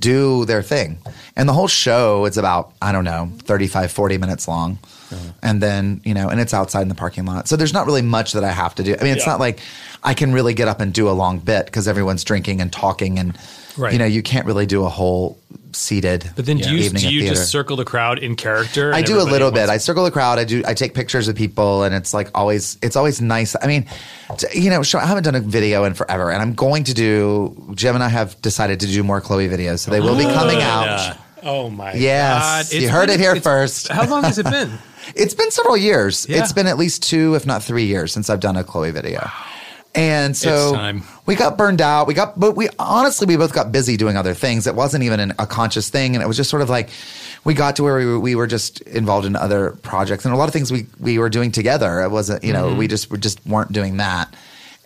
do 0.00 0.44
their 0.46 0.62
thing. 0.62 0.98
And 1.36 1.48
the 1.48 1.52
whole 1.52 1.68
show 1.68 2.24
is 2.26 2.36
about, 2.36 2.72
I 2.82 2.92
don't 2.92 3.04
know, 3.04 3.30
35, 3.42 3.92
40 3.92 4.18
minutes 4.18 4.48
long. 4.48 4.78
Uh-huh. 5.12 5.32
And 5.42 5.62
then, 5.62 6.00
you 6.04 6.12
know, 6.14 6.28
and 6.28 6.40
it's 6.40 6.52
outside 6.52 6.82
in 6.82 6.88
the 6.88 6.94
parking 6.94 7.24
lot. 7.24 7.46
So 7.48 7.56
there's 7.56 7.72
not 7.72 7.86
really 7.86 8.02
much 8.02 8.32
that 8.32 8.42
I 8.44 8.50
have 8.50 8.74
to 8.76 8.82
do. 8.82 8.96
I 8.98 9.04
mean, 9.04 9.12
it's 9.12 9.24
Yeah. 9.26 9.32
not 9.32 9.40
like 9.40 9.60
I 10.02 10.14
can 10.14 10.32
really 10.32 10.54
get 10.54 10.68
up 10.68 10.80
and 10.80 10.92
do 10.92 11.08
a 11.08 11.12
long 11.12 11.38
bit 11.38 11.66
because 11.66 11.86
everyone's 11.86 12.24
drinking 12.24 12.60
and 12.60 12.72
talking 12.72 13.18
and, 13.18 13.36
Right. 13.76 13.92
you 13.92 13.98
know, 13.98 14.04
you 14.04 14.22
can't 14.22 14.44
really 14.46 14.66
do 14.66 14.84
a 14.84 14.88
whole 14.88 15.38
seated 15.76 16.30
But 16.36 16.46
then 16.46 16.58
do 16.58 16.74
you, 16.76 16.88
do 16.90 17.12
you 17.12 17.28
just 17.28 17.50
circle 17.50 17.76
the 17.76 17.84
crowd 17.84 18.18
in 18.18 18.36
character? 18.36 18.92
I 18.92 19.02
do 19.02 19.20
a 19.20 19.24
little 19.24 19.50
bit. 19.50 19.68
I 19.68 19.78
circle 19.78 20.04
the 20.04 20.10
crowd. 20.10 20.38
I 20.38 20.44
do. 20.44 20.62
I 20.66 20.74
take 20.74 20.94
pictures 20.94 21.28
of 21.28 21.36
people, 21.36 21.82
and 21.84 21.94
it's 21.94 22.12
like 22.14 22.30
always. 22.34 22.78
It's 22.82 22.96
always 22.96 23.20
nice. 23.20 23.56
I 23.62 23.66
mean, 23.66 23.86
you 24.54 24.70
know, 24.70 24.82
I 24.94 25.06
haven't 25.06 25.24
done 25.24 25.34
a 25.34 25.40
video 25.40 25.84
in 25.84 25.94
forever, 25.94 26.30
and 26.30 26.40
I'm 26.42 26.54
going 26.54 26.84
to 26.84 26.94
do. 26.94 27.72
Jim 27.74 27.94
and 27.94 28.04
I 28.04 28.08
have 28.08 28.40
decided 28.42 28.80
to 28.80 28.86
do 28.86 29.02
more 29.02 29.20
Chloe 29.20 29.48
videos, 29.48 29.80
so 29.80 29.90
they 29.90 30.00
will 30.00 30.16
be 30.16 30.24
coming 30.24 30.60
out. 30.62 31.16
Oh 31.42 31.68
my 31.70 31.92
Yes, 31.94 32.68
God. 32.68 32.72
you 32.74 32.82
It's 32.82 32.90
heard 32.90 33.06
been- 33.08 33.18
it 33.18 33.20
here 33.20 33.34
first. 33.40 33.88
How 33.88 34.06
long 34.06 34.22
has 34.22 34.38
it 34.38 34.44
been? 34.50 34.70
It's 35.16 35.34
been 35.34 35.50
several 35.50 35.76
years. 35.76 36.24
Yeah. 36.28 36.38
It's 36.40 36.52
been 36.52 36.68
at 36.68 36.78
least 36.78 37.02
two, 37.02 37.34
if 37.34 37.44
not 37.46 37.62
three 37.64 37.86
years, 37.86 38.12
since 38.12 38.30
I've 38.30 38.38
done 38.38 38.56
a 38.56 38.62
Chloe 38.62 38.92
video. 38.92 39.28
And 39.94 40.34
so 40.34 41.00
we 41.26 41.34
got 41.34 41.58
burned 41.58 41.80
out. 41.82 42.06
We 42.06 42.14
got, 42.14 42.40
but 42.40 42.56
we 42.56 42.68
honestly, 42.78 43.26
we 43.26 43.36
both 43.36 43.52
got 43.52 43.72
busy 43.72 43.96
doing 43.98 44.16
other 44.16 44.32
things. 44.32 44.66
It 44.66 44.74
wasn't 44.74 45.04
even 45.04 45.20
an, 45.20 45.32
a 45.38 45.46
conscious 45.46 45.90
thing. 45.90 46.14
And 46.14 46.22
it 46.22 46.26
was 46.26 46.36
just 46.36 46.48
sort 46.48 46.62
of 46.62 46.70
like, 46.70 46.88
we 47.44 47.52
got 47.54 47.76
to 47.76 47.82
where 47.82 47.96
we 47.98 48.06
were, 48.06 48.20
we 48.20 48.34
were 48.34 48.46
just 48.46 48.80
involved 48.82 49.26
in 49.26 49.36
other 49.36 49.72
projects 49.82 50.24
and 50.24 50.32
a 50.32 50.36
lot 50.36 50.48
of 50.48 50.52
things 50.54 50.72
we, 50.72 50.86
we 50.98 51.18
were 51.18 51.28
doing 51.28 51.50
together. 51.52 52.00
It 52.00 52.10
wasn't, 52.10 52.42
you 52.42 52.52
know, 52.52 52.68
Mm-hmm. 52.68 52.78
we 52.78 52.88
just, 52.88 53.10
we 53.10 53.18
just 53.18 53.44
weren't 53.46 53.72
doing 53.72 53.98
that. 53.98 54.32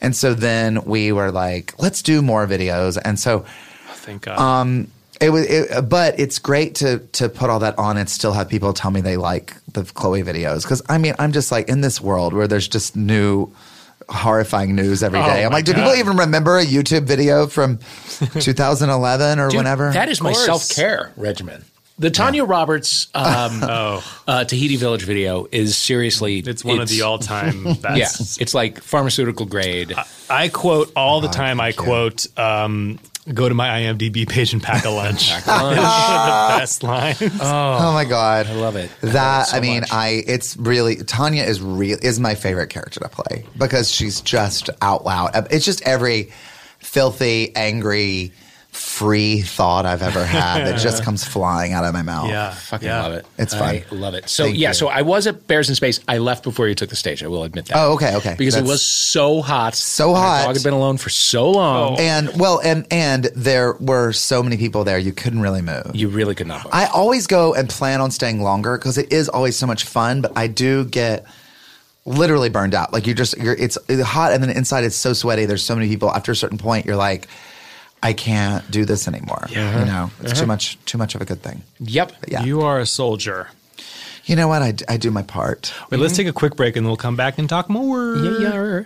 And 0.00 0.16
so 0.16 0.34
then 0.34 0.82
we 0.84 1.12
were 1.12 1.30
like, 1.30 1.74
let's 1.78 2.02
do 2.02 2.20
more 2.20 2.46
videos. 2.46 2.98
And 3.02 3.18
so 3.18 3.44
Thank 3.88 4.22
God. 4.22 4.86
It 5.20 5.30
was, 5.30 5.46
it, 5.46 5.88
but 5.88 6.20
it's 6.20 6.38
great 6.38 6.74
to 6.76 6.98
to 7.12 7.30
put 7.30 7.48
all 7.48 7.58
that 7.60 7.78
on 7.78 7.96
and 7.96 8.06
still 8.08 8.32
have 8.32 8.50
people 8.50 8.74
tell 8.74 8.90
me 8.90 9.00
they 9.00 9.16
like 9.16 9.56
the 9.72 9.82
Chloe 9.84 10.22
videos 10.22 10.62
because 10.62 10.82
I 10.90 10.98
mean 10.98 11.14
I'm 11.18 11.32
just 11.32 11.50
like 11.50 11.70
in 11.70 11.80
this 11.80 12.02
world 12.02 12.34
where 12.34 12.46
there's 12.46 12.68
just 12.68 12.96
new 12.96 13.50
horrifying 14.08 14.74
news 14.74 15.02
every 15.02 15.18
day. 15.20 15.42
Oh 15.42 15.46
I'm 15.46 15.52
like, 15.52 15.64
do 15.64 15.72
God. 15.72 15.78
people 15.80 15.94
even 15.94 16.16
remember 16.16 16.58
a 16.58 16.64
YouTube 16.64 17.04
video 17.04 17.46
from 17.46 17.78
2011 18.40 19.38
or 19.38 19.48
Dude, 19.48 19.58
whenever? 19.58 19.92
That 19.92 20.08
is 20.08 20.20
my 20.20 20.32
self 20.32 20.68
care 20.68 21.12
regimen. 21.16 21.64
The 21.98 22.10
Tanya 22.10 22.44
Roberts 22.44 23.08
um, 23.14 23.24
oh, 23.62 24.22
uh, 24.28 24.44
Tahiti 24.44 24.76
Village 24.76 25.02
video 25.04 25.46
is 25.50 25.78
seriously. 25.78 26.40
it's 26.40 26.62
one 26.62 26.78
of 26.80 26.90
the 26.90 27.00
all-time 27.02 27.64
Yeah, 27.66 27.72
best. 27.74 28.38
it's 28.40 28.52
like 28.52 28.82
pharmaceutical 28.82 29.46
grade. 29.46 29.94
I 30.28 30.48
quote 30.48 30.92
all 30.94 31.22
the 31.22 31.28
time. 31.28 31.58
I 31.58 31.72
quote, 31.72 32.26
um, 32.38 32.98
"Go 33.32 33.48
to 33.48 33.54
my 33.54 33.68
IMDb 33.80 34.28
page 34.28 34.52
and 34.52 34.62
pack 34.62 34.84
a 34.84 34.90
lunch." 35.02 35.30
Pack 35.30 35.46
a 35.46 35.50
lunch. 35.64 35.76
The 35.76 36.58
best 36.58 36.82
lines. 36.82 37.18
Oh. 37.40 37.78
oh 37.80 37.92
my 37.92 38.04
god, 38.04 38.46
I 38.46 38.52
love 38.54 38.76
it. 38.76 38.90
I 39.02 39.06
love 39.06 39.12
That 39.14 39.42
it 39.48 39.50
so 39.50 39.56
I 39.56 39.60
mean, 39.60 39.80
much. 39.80 39.92
I 39.92 40.08
it's 40.26 40.56
really 40.56 40.96
Tanya 40.96 41.42
is 41.44 41.60
real 41.60 41.98
is 42.02 42.18
my 42.20 42.34
favorite 42.34 42.70
character 42.70 43.00
to 43.00 43.08
play 43.08 43.44
because 43.58 43.90
she's 43.90 44.20
just 44.20 44.70
out 44.80 45.04
loud. 45.04 45.30
It's 45.50 45.64
just 45.64 45.82
every 45.82 46.32
filthy, 46.78 47.54
angry, 47.56 48.32
free 48.76 49.40
thought 49.40 49.86
I've 49.86 50.02
ever 50.02 50.24
had 50.24 50.66
that 50.66 50.78
just 50.78 51.02
comes 51.04 51.24
flying 51.24 51.72
out 51.72 51.84
of 51.84 51.92
my 51.92 52.02
mouth. 52.02 52.28
yeah, 52.28 52.50
Fucking 52.52 52.86
yeah. 52.86 53.02
love 53.02 53.12
it. 53.14 53.26
It's 53.38 53.54
I 53.54 53.80
fun. 53.80 54.00
love 54.00 54.14
it. 54.14 54.28
So 54.28 54.44
Thank 54.44 54.58
yeah, 54.58 54.68
you. 54.68 54.74
so 54.74 54.88
I 54.88 55.02
was 55.02 55.26
at 55.26 55.46
Bears 55.46 55.68
in 55.68 55.74
Space. 55.74 56.00
I 56.06 56.18
left 56.18 56.44
before 56.44 56.68
you 56.68 56.74
took 56.74 56.90
the 56.90 56.96
stage. 56.96 57.22
I 57.22 57.26
will 57.26 57.44
admit 57.44 57.66
that. 57.66 57.76
Oh, 57.76 57.94
okay, 57.94 58.14
okay. 58.16 58.34
Because 58.38 58.54
it 58.54 58.64
was 58.64 58.84
so 58.84 59.40
hot. 59.42 59.74
So 59.74 60.10
and 60.10 60.18
our 60.18 60.22
hot. 60.24 60.44
dog 60.46 60.54
had 60.56 60.62
been 60.64 60.74
alone 60.74 60.98
for 60.98 61.10
so 61.10 61.50
long. 61.50 61.96
Oh. 61.98 62.02
And 62.02 62.38
well, 62.38 62.60
and 62.62 62.86
and 62.90 63.24
there 63.34 63.74
were 63.80 64.12
so 64.12 64.42
many 64.42 64.56
people 64.56 64.84
there, 64.84 64.98
you 64.98 65.12
couldn't 65.12 65.40
really 65.40 65.62
move. 65.62 65.90
You 65.94 66.08
really 66.08 66.34
could 66.34 66.46
not. 66.46 66.64
Move. 66.64 66.74
I 66.74 66.86
always 66.86 67.26
go 67.26 67.54
and 67.54 67.68
plan 67.68 68.00
on 68.00 68.10
staying 68.10 68.42
longer 68.42 68.76
because 68.78 68.98
it 68.98 69.12
is 69.12 69.28
always 69.28 69.56
so 69.56 69.66
much 69.66 69.84
fun. 69.84 70.20
But 70.20 70.32
I 70.36 70.46
do 70.46 70.84
get 70.84 71.24
literally 72.04 72.50
burned 72.50 72.74
out. 72.74 72.92
Like 72.92 73.06
you're 73.06 73.16
just 73.16 73.36
you're 73.38 73.54
it's, 73.54 73.78
it's 73.88 74.02
hot 74.02 74.32
and 74.32 74.42
then 74.42 74.50
inside 74.50 74.84
it's 74.84 74.96
so 74.96 75.12
sweaty. 75.12 75.46
There's 75.46 75.64
so 75.64 75.74
many 75.74 75.88
people. 75.88 76.10
After 76.10 76.32
a 76.32 76.36
certain 76.36 76.58
point, 76.58 76.86
you're 76.86 76.96
like, 76.96 77.28
I 78.02 78.12
can't 78.12 78.68
do 78.70 78.84
this 78.84 79.08
anymore. 79.08 79.46
Yeah. 79.48 79.58
You 79.58 79.76
uh-huh. 79.76 79.84
know, 79.84 80.10
it's 80.20 80.32
too 80.32 80.38
uh-huh. 80.38 80.46
much 80.46 80.78
too 80.84 80.98
much 80.98 81.14
of 81.14 81.20
a 81.20 81.24
good 81.24 81.42
thing. 81.42 81.62
yep. 81.80 82.12
Yeah. 82.28 82.44
You 82.44 82.62
are 82.62 82.78
a 82.78 82.86
soldier. 82.86 83.48
You 84.24 84.34
know 84.34 84.48
what? 84.48 84.60
I, 84.60 84.74
I 84.88 84.96
do 84.96 85.12
my 85.12 85.22
part. 85.22 85.72
Wait, 85.90 86.00
let's 86.00 86.16
take 86.16 86.26
a 86.26 86.32
quick 86.32 86.56
break 86.56 86.74
and 86.76 86.84
then 86.84 86.88
we'll 86.88 86.96
come 86.96 87.14
back 87.14 87.38
and 87.38 87.48
talk 87.48 87.70
more. 87.70 88.16
Yeah, 88.16 88.38
yeah. 88.40 88.82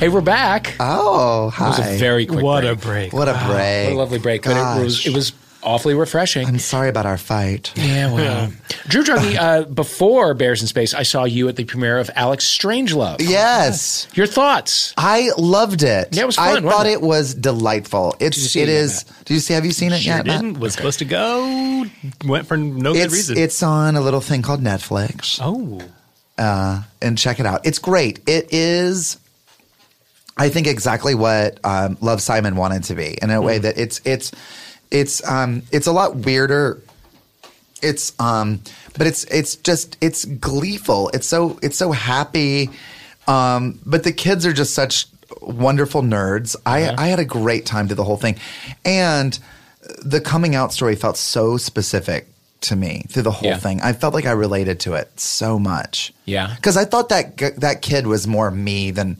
Hey, 0.00 0.08
we're 0.08 0.22
back. 0.22 0.76
Oh, 0.80 1.48
It 1.54 1.60
was 1.60 1.78
a 1.78 1.98
very 1.98 2.24
quick 2.24 2.42
What 2.42 2.62
break. 2.62 2.72
a 2.72 2.76
break. 2.76 3.12
what 3.12 3.28
a 3.28 3.34
break. 3.34 3.48
What 3.48 3.92
a 3.92 3.94
lovely 3.94 4.18
break. 4.18 4.44
But 4.44 4.56
it 4.56 4.82
was 4.82 5.06
it 5.06 5.12
was 5.14 5.32
awfully 5.62 5.94
refreshing. 5.94 6.46
I'm 6.46 6.58
sorry 6.58 6.88
about 6.88 7.06
our 7.06 7.18
fight. 7.18 7.72
yeah, 7.76 8.12
well. 8.12 8.52
Drew 8.88 9.02
Droege, 9.02 9.36
uh, 9.36 9.64
before 9.64 10.34
Bears 10.34 10.60
in 10.62 10.68
Space, 10.68 10.94
I 10.94 11.02
saw 11.02 11.24
you 11.24 11.48
at 11.48 11.56
the 11.56 11.64
premiere 11.64 11.98
of 11.98 12.10
Alex 12.14 12.46
Strangelove. 12.46 13.16
Yes. 13.20 14.08
Your 14.14 14.26
thoughts? 14.26 14.94
I 14.96 15.30
loved 15.36 15.82
it. 15.82 16.08
Yeah, 16.12 16.22
it 16.22 16.26
was 16.26 16.36
fun. 16.36 16.66
I 16.66 16.70
thought 16.70 16.86
it? 16.86 16.92
it 16.94 17.02
was 17.02 17.34
delightful. 17.34 18.16
It's 18.20 18.36
you 18.36 18.44
see 18.44 18.60
it 18.60 18.68
it 18.68 18.72
yet, 18.72 18.80
is. 18.80 19.04
Did 19.24 19.34
you 19.34 19.40
see? 19.40 19.54
Have 19.54 19.64
you 19.64 19.72
seen 19.72 19.92
it 19.92 20.00
Sure 20.00 20.16
yet? 20.16 20.26
Matt? 20.26 20.40
didn't. 20.42 20.60
Was 20.60 20.74
supposed 20.74 20.98
to 21.00 21.04
go. 21.04 21.84
Went 22.24 22.46
for 22.46 22.56
no 22.56 22.92
good 22.92 23.04
It's 23.04 23.14
reason. 23.14 23.38
it's 23.38 23.62
on 23.62 23.96
a 23.96 24.00
little 24.00 24.20
thing 24.20 24.42
called 24.42 24.60
Netflix, 24.62 25.38
oh. 25.42 25.80
uh, 26.38 26.82
and 27.02 27.16
check 27.18 27.40
it 27.40 27.46
out. 27.46 27.66
It's 27.66 27.78
great. 27.78 28.20
It 28.28 28.48
is. 28.52 29.18
I 30.36 30.48
think 30.48 30.66
exactly 30.66 31.14
what 31.14 31.58
um, 31.64 31.98
Love 32.00 32.22
Simon 32.22 32.56
wanted 32.56 32.84
to 32.84 32.94
be 32.94 33.18
in 33.20 33.30
a 33.30 33.42
way 33.42 33.58
that 33.58 33.76
it's 33.78 34.00
it's 34.06 34.32
it's 34.90 35.26
um, 35.28 35.62
it's 35.70 35.86
a 35.86 35.92
lot 35.92 36.16
weirder. 36.16 36.80
It's 37.82 38.12
um, 38.20 38.60
but 38.98 39.06
it's 39.06 39.24
it's 39.24 39.56
just 39.56 39.96
it's 40.00 40.24
gleeful. 40.24 41.10
It's 41.14 41.26
so 41.26 41.58
it's 41.62 41.76
so 41.78 41.92
happy. 41.92 42.70
Um, 43.26 43.78
but 43.86 44.02
the 44.04 44.12
kids 44.12 44.44
are 44.44 44.52
just 44.52 44.74
such 44.74 45.06
wonderful 45.40 46.02
nerds. 46.02 46.56
I 46.66 46.94
I 46.96 47.06
had 47.08 47.18
a 47.20 47.24
great 47.24 47.64
time 47.66 47.88
to 47.88 47.94
the 47.94 48.04
whole 48.04 48.16
thing, 48.18 48.36
and 48.84 49.38
the 50.02 50.20
coming 50.20 50.54
out 50.54 50.72
story 50.72 50.94
felt 50.96 51.16
so 51.16 51.56
specific 51.56 52.26
to 52.62 52.76
me 52.76 53.06
through 53.08 53.22
the 53.22 53.30
whole 53.30 53.48
Yeah. 53.48 53.56
thing. 53.56 53.80
I 53.80 53.94
felt 53.94 54.12
like 54.12 54.26
I 54.26 54.32
related 54.32 54.80
to 54.80 54.92
it 54.94 55.18
so 55.18 55.58
much. 55.58 56.12
Yeah. 56.26 56.52
because 56.56 56.76
I 56.76 56.84
thought 56.84 57.08
that 57.08 57.38
g- 57.38 57.48
that 57.56 57.80
kid 57.80 58.06
was 58.06 58.26
more 58.26 58.50
me 58.50 58.90
than 58.90 59.18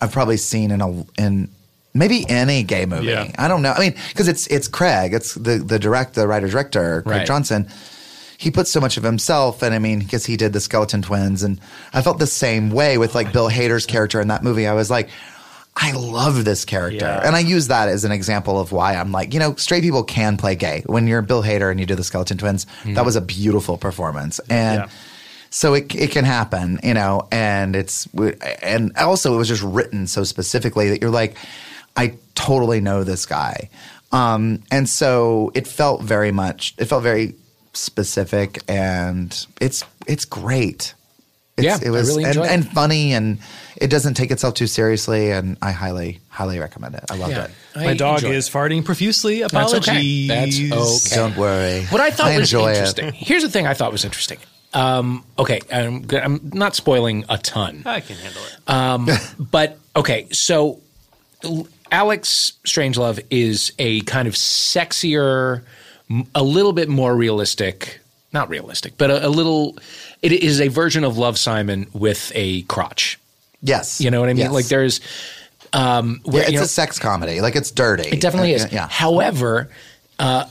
I've 0.00 0.10
probably 0.10 0.36
seen 0.38 0.72
in 0.72 0.80
a 0.80 1.04
in 1.16 1.48
maybe 1.94 2.24
any 2.28 2.62
gay 2.62 2.86
movie. 2.86 3.06
Yeah. 3.08 3.30
I 3.38 3.48
don't 3.48 3.62
know. 3.62 3.72
I 3.72 3.80
mean, 3.80 3.94
because 4.08 4.28
it's 4.28 4.46
it's 4.48 4.68
Craig, 4.68 5.12
it's 5.14 5.34
the 5.34 5.58
the 5.58 5.78
direct 5.78 6.14
the 6.14 6.26
writer 6.26 6.48
director 6.48 7.02
Craig 7.02 7.18
Right. 7.18 7.26
Johnson. 7.26 7.68
He 8.38 8.50
puts 8.50 8.70
so 8.70 8.80
much 8.80 8.96
of 8.96 9.02
himself, 9.02 9.62
and 9.62 9.74
I 9.74 9.78
mean, 9.78 9.98
because 9.98 10.24
he 10.24 10.38
did 10.38 10.54
the 10.54 10.60
Skeleton 10.60 11.02
Twins, 11.02 11.42
and 11.42 11.60
I 11.92 12.00
felt 12.00 12.18
the 12.18 12.26
same 12.26 12.70
way 12.70 12.96
with 12.96 13.14
like 13.14 13.34
Bill 13.34 13.50
Hader's 13.50 13.84
character 13.84 14.18
in 14.18 14.28
that 14.28 14.42
movie. 14.42 14.66
I 14.66 14.72
was 14.72 14.90
like, 14.90 15.10
I 15.76 15.92
love 15.92 16.46
this 16.46 16.64
character, 16.64 17.04
Yeah. 17.04 17.20
and 17.22 17.36
I 17.36 17.40
use 17.40 17.68
that 17.68 17.90
as 17.90 18.04
an 18.04 18.12
example 18.12 18.58
of 18.58 18.72
why 18.72 18.94
I'm 18.94 19.12
like, 19.12 19.34
you 19.34 19.40
know, 19.40 19.54
straight 19.56 19.82
people 19.82 20.02
can 20.04 20.38
play 20.38 20.54
gay. 20.54 20.82
When 20.86 21.06
you're 21.06 21.20
Bill 21.20 21.42
Hader 21.42 21.70
and 21.70 21.78
you 21.78 21.84
do 21.84 21.94
the 21.94 22.02
Skeleton 22.02 22.38
Twins, 22.38 22.64
that 22.64 22.72
mm-hmm. 22.84 23.04
was 23.04 23.14
a 23.14 23.20
beautiful 23.20 23.76
performance, 23.76 24.40
and 24.48 24.80
Yeah. 24.84 24.88
so 25.50 25.74
it 25.74 25.94
it 25.94 26.10
can 26.10 26.24
happen, 26.24 26.80
you 26.82 26.94
know, 26.94 27.28
and 27.30 27.76
it's 27.76 28.08
and 28.62 28.96
also 28.96 29.34
it 29.34 29.36
was 29.36 29.48
just 29.48 29.62
written 29.62 30.06
so 30.06 30.24
specifically 30.24 30.88
that 30.88 31.02
you're 31.02 31.10
like, 31.10 31.36
I 31.96 32.14
totally 32.34 32.80
know 32.80 33.04
this 33.04 33.26
guy, 33.26 33.68
um, 34.12 34.62
and 34.70 34.88
so 34.88 35.50
it 35.54 35.66
felt 35.66 36.02
very 36.02 36.32
much, 36.32 36.74
it 36.78 36.86
felt 36.86 37.02
very 37.02 37.34
specific, 37.72 38.60
and 38.68 39.46
it's 39.60 39.84
it's 40.06 40.24
great. 40.24 40.94
It's, 41.56 41.64
Yeah, 41.66 41.78
it 41.82 41.88
I 41.88 41.90
was 41.90 42.08
really 42.08 42.24
and, 42.24 42.36
it. 42.36 42.46
and 42.46 42.68
funny, 42.72 43.12
and 43.12 43.38
it 43.76 43.88
doesn't 43.88 44.14
take 44.14 44.30
itself 44.30 44.54
too 44.54 44.66
seriously, 44.66 45.30
and 45.30 45.56
I 45.60 45.72
highly 45.72 46.20
highly 46.28 46.58
recommend 46.58 46.94
it. 46.94 47.04
I 47.10 47.16
loved 47.16 47.32
Yeah. 47.32 47.44
it. 47.44 47.50
I 47.76 47.84
My 47.84 47.94
dog 47.94 48.24
is 48.24 48.48
it. 48.48 48.52
farting 48.52 48.84
profusely. 48.84 49.40
That's 49.40 49.52
Apologies. 49.52 49.88
okay. 49.88 50.26
That's 50.28 51.06
okay. 51.12 51.16
Don't 51.16 51.36
worry. 51.36 51.84
What 51.86 52.00
I 52.00 52.10
thought 52.10 52.28
I 52.28 52.38
was 52.38 52.52
enjoy 52.52 52.68
it. 52.70 52.74
interesting. 52.76 53.12
Here's 53.12 53.42
the 53.42 53.50
thing 53.50 53.66
I 53.66 53.74
thought 53.74 53.92
was 53.92 54.04
interesting. 54.04 54.38
Um, 54.72 55.24
okay, 55.38 55.60
I'm, 55.72 56.06
g- 56.06 56.16
I'm 56.16 56.40
not 56.54 56.74
spoiling 56.76 57.24
a 57.28 57.36
ton. 57.38 57.82
I 57.84 58.00
can 58.00 58.16
handle 58.16 58.42
it. 58.42 58.56
Uh, 58.68 59.18
But 59.50 59.78
okay, 59.96 60.28
so 60.30 60.80
L- 61.44 61.66
Alex 61.92 62.52
Strangelove 62.64 63.24
is 63.30 63.72
a 63.78 64.00
kind 64.02 64.28
of 64.28 64.34
sexier, 64.34 65.62
a 66.34 66.42
little 66.42 66.72
bit 66.72 66.88
more 66.88 67.14
realistic, 67.14 68.00
not 68.32 68.48
realistic, 68.48 68.94
but 68.98 69.10
a, 69.10 69.26
a 69.26 69.28
little. 69.28 69.76
It 70.22 70.32
is 70.32 70.60
a 70.60 70.68
version 70.68 71.04
of 71.04 71.18
Love 71.18 71.38
Simon 71.38 71.86
with 71.92 72.30
a 72.34 72.62
crotch. 72.62 73.18
Yes, 73.62 74.00
You 74.00 74.10
know 74.10 74.20
what 74.20 74.28
I 74.30 74.32
mean? 74.32 74.44
Yes. 74.44 74.52
Like 74.52 74.66
there's. 74.68 75.00
Um, 75.72 76.20
Yeah, 76.24 76.40
it's 76.40 76.50
you 76.50 76.56
know, 76.58 76.64
a 76.64 76.66
sex 76.66 76.98
comedy. 76.98 77.40
Like 77.40 77.54
it's 77.54 77.70
dirty. 77.70 78.08
it 78.08 78.20
definitely 78.20 78.54
Uh, 78.54 78.64
is. 78.64 78.72
Yeah. 78.72 78.88
However, 78.88 79.68
uh, 80.18 80.46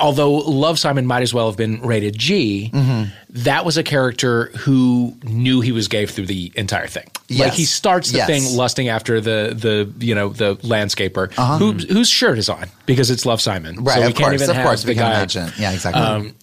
although 0.00 0.32
Love 0.32 0.78
Simon 0.78 1.06
might 1.06 1.22
as 1.22 1.34
well 1.34 1.46
have 1.48 1.56
been 1.56 1.80
rated 1.82 2.16
G, 2.18 2.70
Mm-hmm. 2.72 3.10
that 3.44 3.64
was 3.64 3.76
a 3.76 3.82
character 3.82 4.46
who 4.58 5.14
knew 5.24 5.60
he 5.60 5.72
was 5.72 5.88
gay 5.88 6.06
through 6.06 6.26
the 6.26 6.52
entire 6.54 6.86
thing. 6.86 7.08
Like 7.30 7.52
he 7.52 7.64
starts 7.64 8.10
the 8.10 8.18
Yes. 8.18 8.26
thing 8.26 8.56
lusting 8.56 8.88
after 8.88 9.20
the 9.20 9.54
the 9.56 10.04
you 10.04 10.14
know 10.14 10.30
the 10.30 10.56
landscaper 10.56 11.30
Uh-huh. 11.36 11.58
who, 11.58 11.72
whose 11.72 12.08
shirt 12.08 12.38
is 12.38 12.48
on 12.48 12.66
because 12.86 13.10
it's 13.10 13.24
Love 13.26 13.40
Simon. 13.40 13.76
Right, 13.84 13.94
so 13.96 14.00
we 14.00 14.06
of 14.08 14.14
can't 14.14 14.30
course, 14.30 14.34
even 14.42 14.50
of 14.50 14.56
have 14.56 14.66
course, 14.66 14.82
the 14.82 14.88
we 14.88 14.94
guy. 14.94 15.10
imagine. 15.10 15.52
Yeah, 15.58 15.72
exactly. 15.72 16.02
Um, 16.02 16.34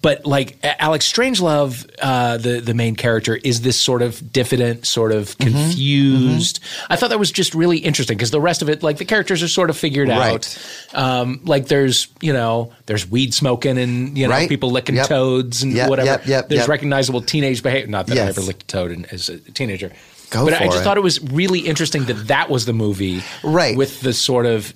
but 0.00 0.26
like 0.26 0.58
Alex 0.62 1.10
Strangelove, 1.10 1.88
uh, 2.00 2.36
the 2.38 2.60
the 2.60 2.74
main 2.74 2.94
character 2.96 3.36
is 3.36 3.60
this 3.62 3.78
sort 3.78 4.02
of 4.02 4.32
diffident, 4.32 4.86
sort 4.86 5.12
of 5.12 5.36
Mm-hmm. 5.38 5.50
confused. 5.52 6.60
I 6.90 6.96
thought 6.96 7.10
that 7.10 7.18
was 7.18 7.30
just 7.32 7.54
really 7.54 7.78
interesting 7.78 8.16
because 8.16 8.30
the 8.30 8.40
rest 8.40 8.62
of 8.62 8.68
it, 8.68 8.82
like 8.82 8.98
the 8.98 9.04
characters 9.04 9.42
are 9.42 9.48
sort 9.48 9.70
of 9.70 9.76
figured 9.76 10.08
Right. 10.08 10.34
out. 10.34 10.58
Um, 10.94 11.40
like 11.44 11.66
there's 11.68 12.08
you 12.20 12.32
know 12.32 12.72
there's 12.86 13.08
weed 13.10 13.34
smoking 13.34 13.78
and 13.78 14.16
you 14.16 14.26
know 14.26 14.32
Right. 14.34 14.48
people 14.48 14.70
licking 14.70 14.96
Yep. 14.96 15.06
toads 15.08 15.62
and 15.62 15.72
Yep, 15.72 15.88
whatever. 15.90 16.22
yep, 16.26 16.48
there's 16.48 16.68
recognizable 16.68 17.22
teenage 17.22 17.62
behavior. 17.62 17.88
Not 17.88 18.06
that 18.08 18.18
I 18.18 18.24
Yes. 18.26 18.36
ever 18.38 18.40
licked 18.46 18.62
a 18.64 18.66
toad 18.66 19.06
as 19.10 19.28
a 19.28 19.38
teenager. 19.38 19.90
Go 20.30 20.44
but 20.46 20.54
I 20.54 20.66
just 20.66 20.78
it. 20.78 20.84
thought 20.84 20.96
it 20.96 21.02
was 21.02 21.20
really 21.22 21.60
interesting 21.60 22.04
that 22.06 22.28
that 22.28 22.48
was 22.48 22.64
the 22.64 22.72
movie, 22.72 23.22
Right. 23.42 23.76
With 23.76 24.00
the 24.00 24.12
sort 24.14 24.46
of 24.46 24.72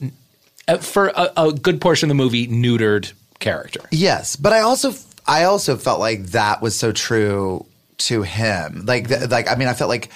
uh, 0.69 0.79
for 0.79 1.09
a, 1.09 1.31
a 1.37 1.53
good 1.53 1.81
portion 1.81 2.11
of 2.11 2.17
the 2.17 2.23
movie 2.23 2.47
neutered 2.49 3.13
character. 3.39 3.81
Yes, 3.91 4.37
but 4.37 4.53
I 4.53 4.61
also 4.61 4.95
I 5.27 5.45
also 5.45 5.77
felt 5.77 6.01
like 6.01 6.27
that 6.27 6.63
was 6.63 6.79
so 6.79 6.93
true 6.93 7.67
to 7.99 8.23
him. 8.23 8.85
Like 8.87 9.09
th- 9.09 9.21
mm-hmm. 9.21 9.33
like 9.33 9.51
I 9.51 9.57
mean 9.57 9.69
I 9.69 9.75
felt 9.75 9.89
like 9.89 10.11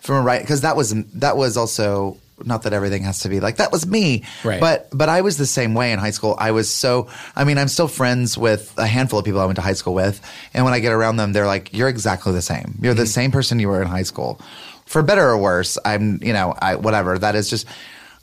from 0.00 0.16
a 0.16 0.22
right 0.22 0.40
because 0.40 0.62
that 0.62 0.76
was 0.76 0.94
that 1.14 1.36
was 1.36 1.56
also 1.56 2.16
not 2.44 2.62
that 2.62 2.72
everything 2.72 3.02
has 3.02 3.20
to 3.20 3.28
be 3.28 3.40
like 3.40 3.56
that 3.56 3.72
was 3.72 3.86
me, 3.86 4.24
Right. 4.44 4.60
but 4.60 4.88
but 4.92 5.08
I 5.08 5.22
was 5.22 5.38
the 5.38 5.46
same 5.46 5.74
way 5.74 5.92
in 5.92 5.98
high 5.98 6.10
school. 6.10 6.36
I 6.38 6.50
was 6.50 6.72
so 6.72 7.08
I 7.34 7.44
mean 7.44 7.58
I'm 7.58 7.68
still 7.68 7.88
friends 7.88 8.36
with 8.36 8.72
a 8.76 8.86
handful 8.86 9.18
of 9.18 9.24
people 9.24 9.40
I 9.40 9.46
went 9.46 9.56
to 9.56 9.62
high 9.62 9.72
school 9.72 9.94
with, 9.94 10.20
and 10.52 10.64
when 10.64 10.74
I 10.74 10.80
get 10.80 10.92
around 10.92 11.16
them, 11.16 11.32
they're 11.32 11.46
like, 11.46 11.72
"You're 11.72 11.88
exactly 11.88 12.32
the 12.32 12.42
same. 12.42 12.78
You're 12.80 12.94
the 12.94 13.02
mm-hmm. 13.02 13.08
same 13.08 13.30
person 13.32 13.58
you 13.58 13.68
were 13.68 13.80
in 13.80 13.88
high 13.88 14.02
school, 14.02 14.40
for 14.84 15.02
better 15.02 15.26
or 15.26 15.38
worse." 15.38 15.78
I'm 15.84 16.22
you 16.22 16.32
know 16.32 16.54
I 16.60 16.76
whatever 16.76 17.18
that 17.18 17.34
is 17.34 17.48
just, 17.48 17.66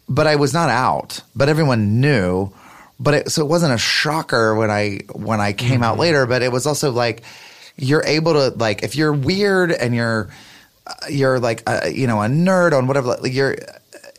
but 0.08 0.28
I 0.28 0.36
was 0.36 0.54
not 0.54 0.70
out, 0.70 1.22
but 1.36 1.50
everyone 1.50 2.00
knew. 2.02 2.52
But 3.00 3.14
it, 3.14 3.32
so 3.32 3.42
it 3.44 3.48
wasn't 3.50 3.74
a 3.74 3.78
shocker 3.78 4.56
when 4.56 4.70
I 4.72 5.00
when 5.14 5.42
I 5.42 5.54
came 5.54 5.84
out 5.84 5.98
later, 5.98 6.26
but 6.26 6.42
it 6.42 6.52
was 6.52 6.66
also 6.68 6.92
like 6.92 7.24
you're 7.76 8.04
able 8.06 8.34
to 8.34 8.50
like 8.58 8.84
if 8.84 8.96
you're 8.96 9.12
weird 9.14 9.72
and 9.72 9.96
you're 9.96 10.30
uh, 10.86 10.94
you're 11.10 11.40
like 11.40 11.64
uh, 11.68 11.88
you 11.92 12.08
know 12.08 12.22
a 12.22 12.28
nerd 12.28 12.72
on 12.78 12.88
whatever 12.88 13.08
like 13.08 13.34
you're 13.34 13.56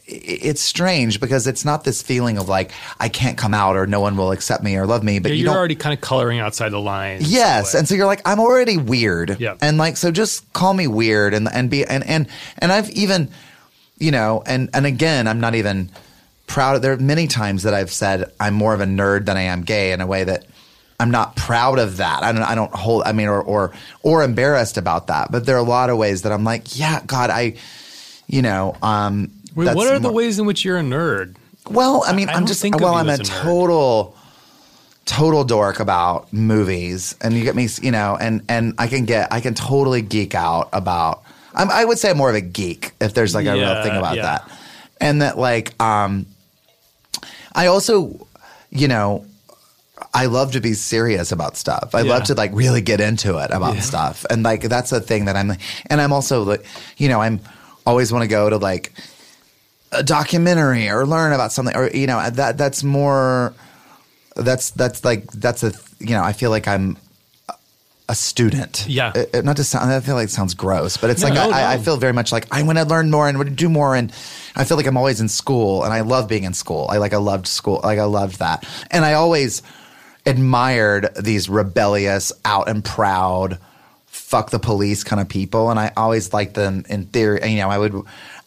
it's 0.06 0.60
strange 0.60 1.18
because 1.18 1.46
it's 1.46 1.64
not 1.64 1.84
this 1.84 2.02
feeling 2.02 2.36
of 2.36 2.46
like 2.46 2.72
I 3.00 3.08
can't 3.08 3.38
come 3.38 3.54
out 3.54 3.74
or 3.76 3.86
no 3.86 4.00
one 4.00 4.18
will 4.18 4.32
accept 4.32 4.62
me 4.62 4.76
or 4.76 4.86
love 4.86 5.02
me, 5.02 5.18
but 5.18 5.30
Yeah, 5.30 5.34
you 5.36 5.40
you're 5.44 5.46
don't. 5.46 5.56
already 5.56 5.76
kind 5.76 5.94
of 5.94 6.02
coloring 6.02 6.40
outside 6.40 6.70
the 6.70 6.80
lines. 6.80 7.32
Yes, 7.32 7.74
a 7.74 7.78
and 7.78 7.88
so 7.88 7.94
you're 7.94 8.04
like, 8.06 8.20
I'm 8.26 8.38
already 8.38 8.76
weird, 8.76 9.40
Yeah. 9.40 9.56
and 9.62 9.78
like, 9.78 9.96
so 9.96 10.10
just 10.10 10.52
call 10.52 10.74
me 10.74 10.86
weird, 10.88 11.32
and 11.32 11.48
and 11.50 11.70
be 11.70 11.84
and 11.86 12.04
and 12.06 12.26
and 12.58 12.70
I've 12.70 12.90
even, 12.90 13.30
you 13.98 14.10
know, 14.10 14.42
and 14.46 14.68
and 14.74 14.84
again, 14.84 15.26
I'm 15.26 15.40
not 15.40 15.54
even 15.54 15.88
proud. 16.54 16.80
There 16.82 16.92
are 16.92 16.96
many 16.96 17.26
times 17.26 17.64
that 17.64 17.74
I've 17.74 17.92
said 17.92 18.32
I'm 18.38 18.54
more 18.54 18.74
of 18.74 18.80
a 18.80 18.86
nerd 18.86 19.26
than 19.26 19.36
I 19.36 19.42
am 19.42 19.62
gay 19.62 19.92
in 19.92 20.00
a 20.00 20.06
way 20.06 20.22
that 20.24 20.46
I'm 21.00 21.10
not 21.10 21.34
proud 21.34 21.78
of 21.78 21.96
that. 21.96 22.22
I 22.22 22.32
don't 22.32 22.42
I 22.42 22.54
don't 22.54 22.72
hold. 22.72 23.02
I 23.04 23.12
mean, 23.12 23.26
or 23.26 23.42
or 23.42 23.72
or 24.02 24.22
embarrassed 24.22 24.78
about 24.78 25.08
that. 25.08 25.32
But 25.32 25.46
there 25.46 25.56
are 25.56 25.58
a 25.58 25.62
lot 25.62 25.90
of 25.90 25.98
ways 25.98 26.22
that 26.22 26.32
I'm 26.32 26.44
like, 26.44 26.78
yeah, 26.78 27.00
God, 27.06 27.30
I, 27.30 27.56
you 28.26 28.40
know, 28.40 28.76
um. 28.82 29.32
Wait, 29.54 29.66
that's 29.66 29.76
what 29.76 29.86
are 29.86 29.98
the 30.00 30.10
ways 30.10 30.38
in 30.38 30.46
which 30.46 30.64
you're 30.64 30.78
a 30.78 30.82
nerd? 30.82 31.36
well, 31.70 32.02
I 32.06 32.12
mean, 32.12 32.28
I 32.28 32.34
I'm 32.34 32.46
just 32.46 32.62
well, 32.62 32.94
I'm 32.94 33.08
a, 33.08 33.14
a 33.14 33.18
total 33.18 34.16
total 35.06 35.44
dork 35.44 35.80
about 35.80 36.32
movies, 36.32 37.14
and 37.20 37.34
you 37.34 37.44
get 37.44 37.54
me, 37.54 37.68
you 37.82 37.90
know, 37.90 38.16
and 38.20 38.42
and 38.48 38.74
I 38.78 38.86
can 38.86 39.04
get 39.04 39.32
I 39.32 39.40
can 39.40 39.54
totally 39.54 40.02
geek 40.02 40.34
out 40.34 40.68
about. 40.72 41.22
I'm, 41.54 41.70
I 41.70 41.84
would 41.84 41.98
say 41.98 42.10
I'm 42.10 42.16
more 42.16 42.30
of 42.30 42.34
a 42.34 42.40
geek 42.40 42.92
if 43.00 43.14
there's 43.14 43.34
like 43.34 43.46
a 43.46 43.54
real 43.54 43.82
thing 43.82 43.96
about 43.96 44.16
yeah. 44.16 44.22
that, 44.22 44.50
and 45.00 45.22
that 45.22 45.38
like 45.38 45.80
um, 45.80 46.26
I 47.54 47.66
also, 47.66 48.26
you 48.70 48.88
know. 48.88 49.24
I 50.12 50.26
love 50.26 50.52
to 50.52 50.60
be 50.60 50.74
serious 50.74 51.30
about 51.32 51.56
stuff. 51.56 51.94
I 51.94 52.02
Yeah. 52.02 52.14
love 52.14 52.24
to 52.24 52.34
like 52.34 52.50
really 52.52 52.80
get 52.80 53.00
into 53.00 53.38
it 53.38 53.50
about 53.52 53.76
stuff. 53.78 54.26
And 54.28 54.42
like 54.42 54.62
that's 54.62 54.90
a 54.90 55.00
thing 55.00 55.26
that 55.26 55.36
I'm 55.36 55.52
and 55.86 56.00
I'm 56.00 56.12
also 56.12 56.42
like 56.42 56.64
you 56.98 57.08
know, 57.08 57.20
I'm 57.20 57.40
always 57.86 58.12
want 58.12 58.22
to 58.22 58.28
go 58.28 58.50
to 58.50 58.56
like 58.56 58.92
a 59.92 60.02
documentary 60.02 60.88
or 60.90 61.06
learn 61.06 61.32
about 61.32 61.52
something 61.52 61.76
or 61.76 61.88
you 61.90 62.08
know 62.08 62.28
that 62.28 62.58
that's 62.58 62.82
more 62.82 63.54
that's 64.36 64.70
that's 64.70 65.04
like 65.04 65.30
that's 65.32 65.62
a 65.62 65.72
you 66.00 66.10
know 66.10 66.24
I 66.24 66.32
feel 66.32 66.50
like 66.50 66.66
I'm 66.66 66.96
a 68.08 68.14
student. 68.14 68.86
Yeah. 68.88 69.12
Uh, 69.14 69.24
uh, 69.38 69.40
not 69.40 69.56
to 69.56 69.64
sound 69.64 69.90
I 69.90 70.00
feel 70.00 70.14
like 70.14 70.26
it 70.26 70.30
sounds 70.30 70.54
gross, 70.54 70.96
but 70.96 71.10
it's 71.10 71.22
No, 71.22 71.28
like 71.28 71.34
no, 71.34 71.50
I, 71.50 71.74
I 71.74 71.78
feel 71.78 71.96
very 71.96 72.12
much 72.12 72.32
like 72.32 72.46
I 72.50 72.62
want 72.62 72.78
to 72.78 72.84
learn 72.84 73.10
more 73.10 73.28
and 73.28 73.38
want 73.38 73.48
to 73.48 73.54
do 73.54 73.68
more 73.68 73.96
and 73.96 74.12
I 74.56 74.64
feel 74.64 74.76
like 74.76 74.86
I'm 74.86 74.96
always 74.96 75.20
in 75.20 75.28
school 75.28 75.84
and 75.84 75.92
I 75.92 76.02
love 76.02 76.28
being 76.28 76.44
in 76.44 76.52
school. 76.52 76.86
I 76.90 76.98
like 76.98 77.14
I 77.14 77.16
loved 77.16 77.46
school. 77.46 77.80
Like 77.82 77.98
I 77.98 78.04
loved 78.04 78.40
that. 78.40 78.68
And 78.90 79.04
I 79.04 79.14
always 79.14 79.62
admired 80.26 81.08
these 81.20 81.48
rebellious, 81.48 82.32
out 82.44 82.68
and 82.68 82.84
proud, 82.84 83.58
fuck 84.34 84.50
the 84.50 84.58
police 84.58 85.04
kind 85.04 85.20
of 85.20 85.28
people, 85.28 85.70
and 85.70 85.78
I 85.78 85.92
always 85.96 86.32
liked 86.32 86.54
them 86.54 86.84
in 86.88 87.04
theory. 87.06 87.48
You 87.48 87.58
know, 87.58 87.68
I 87.68 87.78
would 87.78 87.94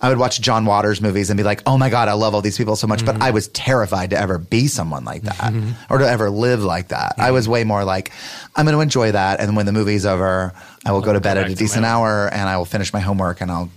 I 0.01 0.09
would 0.09 0.17
watch 0.17 0.41
John 0.41 0.65
Waters 0.65 0.99
movies 0.99 1.29
and 1.29 1.37
be 1.37 1.43
like, 1.43 1.61
oh 1.65 1.77
my 1.77 1.89
god, 1.89 2.09
I 2.09 2.13
love 2.13 2.35
all 2.35 2.41
these 2.41 2.57
people 2.57 2.75
so 2.75 2.87
much, 2.87 3.05
but 3.05 3.15
I 3.15 3.27
mm-hmm. 3.27 3.35
was 3.35 3.47
terrified 3.49 4.09
to 4.09 4.19
ever 4.19 4.37
be 4.37 4.67
someone 4.67 5.05
like 5.05 5.21
that 5.21 5.53
mm-hmm. 5.53 5.71
or 5.89 5.99
to 5.99 6.05
ever 6.05 6.29
live 6.29 6.61
like 6.61 6.89
that. 6.89 7.15
I 7.17 7.31
was 7.31 7.45
mm-hmm. 7.45 7.53
way 7.53 7.63
more 7.63 7.85
like, 7.85 8.11
I'm 8.57 8.65
going 8.65 8.75
to 8.75 8.81
enjoy 8.81 9.13
that, 9.13 9.39
and 9.39 9.55
when 9.55 9.65
the 9.65 9.71
movie's 9.71 10.05
over, 10.05 10.53
I 10.85 10.91
will 10.91 10.99
go 10.99 11.13
to 11.13 11.21
bed 11.21 11.37
at 11.37 11.49
a 11.49 11.55
decent 11.55 11.85
hour, 11.85 12.27
and 12.33 12.49
I 12.49 12.57
will 12.57 12.65
finish 12.65 12.91
my 12.91 12.99
homework, 12.99 13.39
and 13.39 13.49
I'll 13.49 13.69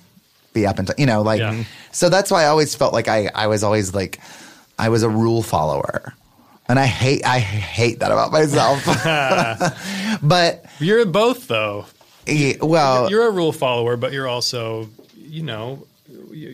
be 0.52 0.66
up 0.66 0.80
until 0.80 0.96
you 0.98 1.06
know, 1.06 1.22
like. 1.22 1.38
Yeah. 1.38 1.62
So 1.92 2.08
that's 2.08 2.28
why 2.32 2.42
I 2.42 2.46
always 2.46 2.74
felt 2.74 2.92
like 2.92 3.06
I 3.06 3.30
I 3.32 3.46
was 3.46 3.62
always 3.62 3.94
like, 3.94 4.18
I 4.80 4.88
was 4.88 5.04
a 5.04 5.08
rule 5.08 5.44
follower. 5.44 6.12
And 6.68 6.78
I 6.78 6.86
hate 6.86 7.24
I 7.24 7.38
hate 7.38 8.00
that 8.00 8.12
about 8.12 8.30
myself. 8.30 8.84
but 10.22 10.64
You're 10.80 11.06
both 11.06 11.48
though. 11.48 11.86
Eh, 12.26 12.54
well, 12.60 13.10
You're 13.10 13.26
a 13.28 13.30
rule 13.30 13.52
follower, 13.52 13.96
but 13.96 14.12
you're 14.12 14.28
also, 14.28 14.88
you 15.16 15.42
know, 15.42 15.86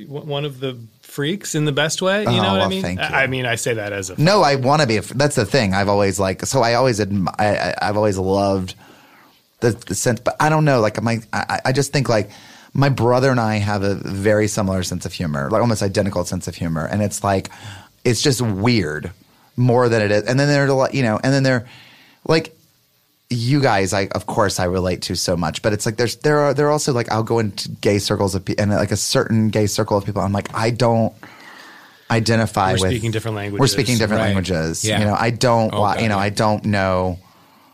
one 0.09 0.44
of 0.44 0.61
the 0.61 0.79
freaks 1.02 1.55
in 1.55 1.64
the 1.64 1.72
best 1.72 2.02
way. 2.02 2.22
You 2.22 2.29
Oh, 2.29 2.42
know 2.42 2.52
what 2.52 2.62
I 2.62 2.68
mean? 2.68 2.83
thank 2.83 2.98
you. 3.00 3.05
I 3.07 3.26
mean, 3.26 3.46
I 3.46 3.55
say 3.55 3.74
that 3.74 3.92
as 3.92 4.11
a 4.11 4.20
no, 4.20 4.42
I 4.42 4.57
want 4.57 4.83
to 4.83 4.88
be. 4.88 4.98
A, 4.98 5.02
that's 5.02 5.37
the 5.37 5.46
thing. 5.46 5.74
I've 5.74 5.88
always 5.88 6.18
like. 6.20 6.44
So 6.46 6.61
I 6.62 6.74
always 6.74 7.00
admi- 7.00 7.35
I, 7.38 7.74
I've 7.81 7.96
always 7.96 8.18
loved 8.18 8.74
the, 9.61 9.70
the 9.70 9.94
sense, 9.94 10.20
but 10.20 10.37
I 10.40 10.48
don't 10.48 10.64
know. 10.64 10.81
Like 10.81 11.00
my, 11.02 11.20
I, 11.33 11.61
I 11.66 11.72
just 11.72 11.92
think 11.92 12.09
like 12.09 12.31
my 12.74 12.88
brother 12.90 13.31
and 13.31 13.40
I 13.40 13.57
have 13.57 13.83
a 13.83 13.94
very 13.94 14.48
similar 14.48 14.83
sense 14.83 15.07
of 15.07 15.12
humor, 15.12 15.48
like 15.50 15.61
almost 15.62 15.83
identical 15.83 16.24
sense 16.24 16.48
of 16.48 16.55
humor, 16.55 16.85
and 16.87 17.02
it's 17.02 17.24
like 17.24 17.48
it's 18.05 18.20
just 18.22 18.40
weird 18.42 19.11
more 19.57 19.88
than 19.88 20.02
it 20.02 20.11
is. 20.11 20.24
And 20.24 20.38
then 20.38 20.48
there's 20.48 20.70
a 20.70 20.74
lot, 20.74 20.92
you 20.94 21.02
know, 21.02 21.18
and 21.22 21.33
then 21.33 21.42
there, 21.42 21.66
like 22.26 22.55
you 23.29 23.61
guys, 23.61 23.93
I 23.93 24.07
of 24.12 24.27
course 24.27 24.61
I 24.61 24.65
relate 24.65 25.03
to 25.03 25.17
so 25.17 25.37
much, 25.37 25.62
but 25.62 25.73
it's 25.73 25.85
like 25.87 25.97
there's 25.97 26.17
there 26.17 26.39
are 26.39 26.55
there 26.55 26.69
are 26.69 26.71
also 26.71 26.93
like 26.93 27.11
I'll 27.11 27.23
go 27.25 27.39
into 27.41 27.69
gay 27.71 27.99
circles 27.99 28.35
of 28.35 28.45
people 28.45 28.62
and 28.62 28.71
like 28.73 28.93
a 28.93 28.97
certain 28.97 29.49
gay 29.51 29.67
circle 29.67 29.97
of 29.97 30.05
people. 30.05 30.23
I'm 30.23 30.33
like 30.33 30.55
I 30.55 30.71
don't 30.71 31.12
identify 32.11 32.73
We're 32.75 32.81
with 32.81 32.91
speaking 32.93 33.11
different 33.11 33.37
languages. 33.37 33.61
We're 33.61 33.67
speaking 33.67 33.99
different 33.99 34.21
Right. 34.21 34.27
languages. 34.27 34.85
Yeah. 34.85 35.01
You 35.01 35.05
know, 35.07 35.17
I 35.19 35.31
don't 35.31 35.71
Oh, 35.75 35.99
you 35.99 36.09
know. 36.09 36.19
I 36.19 36.29
don't 36.31 36.65
know 36.67 37.19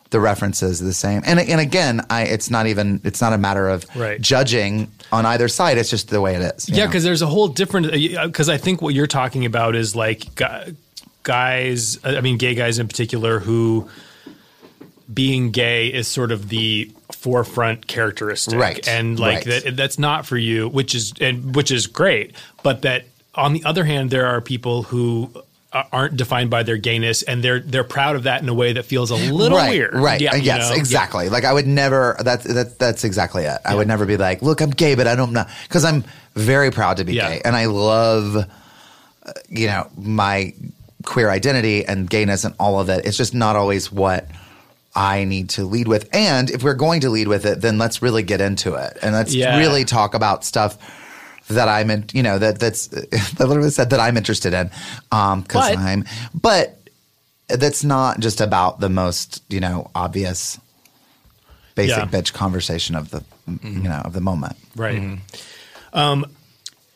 the 0.08 0.20
references 0.20 0.80
the 0.80 0.92
same. 0.94 1.22
And 1.26 1.38
and 1.38 1.60
again, 1.60 2.00
I 2.08 2.22
it's 2.22 2.50
not 2.50 2.66
even 2.66 3.00
it's 3.04 3.20
not 3.20 3.32
a 3.34 3.38
matter 3.38 3.68
of 3.68 3.84
Right. 3.94 4.20
judging 4.20 4.90
on 5.10 5.26
either 5.26 5.48
side. 5.48 5.76
It's 5.76 5.90
just 5.90 6.08
the 6.08 6.20
way 6.22 6.34
it 6.34 6.40
is. 6.56 6.68
Yeah, 6.70 6.86
because 6.86 7.04
there's 7.04 7.20
a 7.22 7.26
whole 7.26 7.48
different. 7.48 7.86
Uh, 7.88 8.26
because 8.26 8.48
uh, 8.48 8.52
I 8.52 8.56
think 8.56 8.80
what 8.80 8.94
you're 8.94 9.06
talking 9.06 9.44
about 9.44 9.76
is 9.76 9.94
like 9.94 10.22
guys. 11.22 11.98
Uh, 12.04 12.14
I 12.16 12.20
mean, 12.22 12.38
gay 12.38 12.54
guys 12.54 12.78
in 12.78 12.88
particular 12.88 13.38
who 13.38 13.88
being 15.12 15.50
gay 15.50 15.88
is 15.88 16.08
sort 16.08 16.32
of 16.32 16.48
the 16.48 16.90
forefront 17.12 17.86
characteristic, 17.86 18.58
Right, 18.58 18.86
And 18.88 19.18
like 19.18 19.46
right. 19.46 19.62
that 19.64 19.76
that's 19.76 19.98
not 19.98 20.26
for 20.26 20.36
you, 20.36 20.68
which 20.68 20.94
is 20.94 21.12
and 21.20 21.54
which 21.54 21.70
is 21.70 21.86
great. 21.86 22.34
But 22.62 22.82
that 22.82 23.04
on 23.34 23.52
the 23.52 23.64
other 23.64 23.84
hand, 23.84 24.10
there 24.10 24.26
are 24.26 24.40
people 24.40 24.82
who 24.84 25.30
aren't 25.90 26.16
defined 26.18 26.50
by 26.50 26.62
their 26.62 26.76
gayness, 26.76 27.22
and 27.22 27.42
they're 27.42 27.60
they're 27.60 27.84
proud 27.84 28.14
of 28.16 28.24
that 28.24 28.42
in 28.42 28.48
a 28.48 28.54
way 28.54 28.74
that 28.74 28.84
feels 28.84 29.10
a 29.10 29.16
little 29.16 29.56
right, 29.58 29.70
weird. 29.70 29.94
Right. 29.94 30.20
Yeah, 30.20 30.32
Uh, 30.32 30.36
you 30.36 30.42
yes, 30.42 30.68
know? 30.70 30.76
exactly. 30.76 31.28
Like 31.30 31.44
I 31.44 31.52
would 31.52 31.66
never 31.66 32.16
that, 32.22 32.42
that 32.42 32.78
that's 32.78 33.04
exactly 33.04 33.44
it. 33.44 33.58
I 33.64 33.74
would 33.74 33.88
never 33.88 34.04
be 34.04 34.16
like, 34.18 34.42
"Look, 34.42 34.60
I'm 34.60 34.70
gay, 34.70 34.94
but 34.94 35.06
I 35.06 35.14
don't 35.16 35.32
know." 35.32 35.44
Cuz 35.70 35.84
I'm 35.84 36.04
very 36.34 36.70
proud 36.70 36.98
to 36.98 37.04
be 37.04 37.14
Yeah. 37.14 37.28
gay 37.30 37.40
and 37.44 37.56
I 37.56 37.66
love 37.66 38.36
uh, 38.36 39.32
you 39.48 39.66
know, 39.68 39.88
my 39.96 40.52
queer 41.04 41.30
identity 41.30 41.84
and 41.86 42.08
gayness 42.10 42.44
and 42.44 42.54
all 42.58 42.78
of 42.80 42.88
it. 42.88 43.06
It's 43.06 43.16
just 43.16 43.34
not 43.34 43.56
always 43.56 43.90
what 43.90 44.26
I 44.94 45.24
need 45.24 45.50
to 45.50 45.64
lead 45.64 45.88
with. 45.88 46.08
And 46.14 46.50
if 46.50 46.62
we're 46.62 46.74
going 46.74 47.00
to 47.00 47.10
lead 47.10 47.28
with 47.28 47.46
it, 47.46 47.60
then 47.60 47.78
let's 47.78 48.02
really 48.02 48.22
get 48.22 48.40
into 48.40 48.74
it. 48.74 48.98
And 49.02 49.14
let's 49.14 49.34
Yeah. 49.34 49.58
really 49.58 49.84
talk 49.84 50.14
about 50.14 50.44
stuff 50.44 50.76
that 51.48 51.68
I'm 51.68 51.90
in, 51.90 52.04
you 52.12 52.22
know, 52.22 52.38
that 52.38 52.58
that's 52.58 52.88
I 53.40 53.44
literally 53.44 53.70
said 53.70 53.90
that 53.90 54.00
I'm 54.00 54.16
interested 54.16 54.52
in. 54.54 54.70
Um, 55.10 55.42
cause 55.44 55.70
But- 55.70 55.78
I'm, 55.78 56.04
but 56.34 56.78
that's 57.48 57.82
not 57.84 58.20
just 58.20 58.40
about 58.40 58.80
the 58.80 58.88
most, 58.88 59.42
you 59.48 59.60
know, 59.60 59.90
obvious 59.94 60.58
basic 61.74 61.96
Yeah. 61.96 62.04
bitch 62.06 62.32
conversation 62.32 62.94
of 62.94 63.10
the, 63.10 63.24
you 63.62 63.88
know, 63.88 64.00
of 64.04 64.12
the 64.12 64.20
moment. 64.20 64.56
right. 64.76 65.18
Um, 65.94 66.26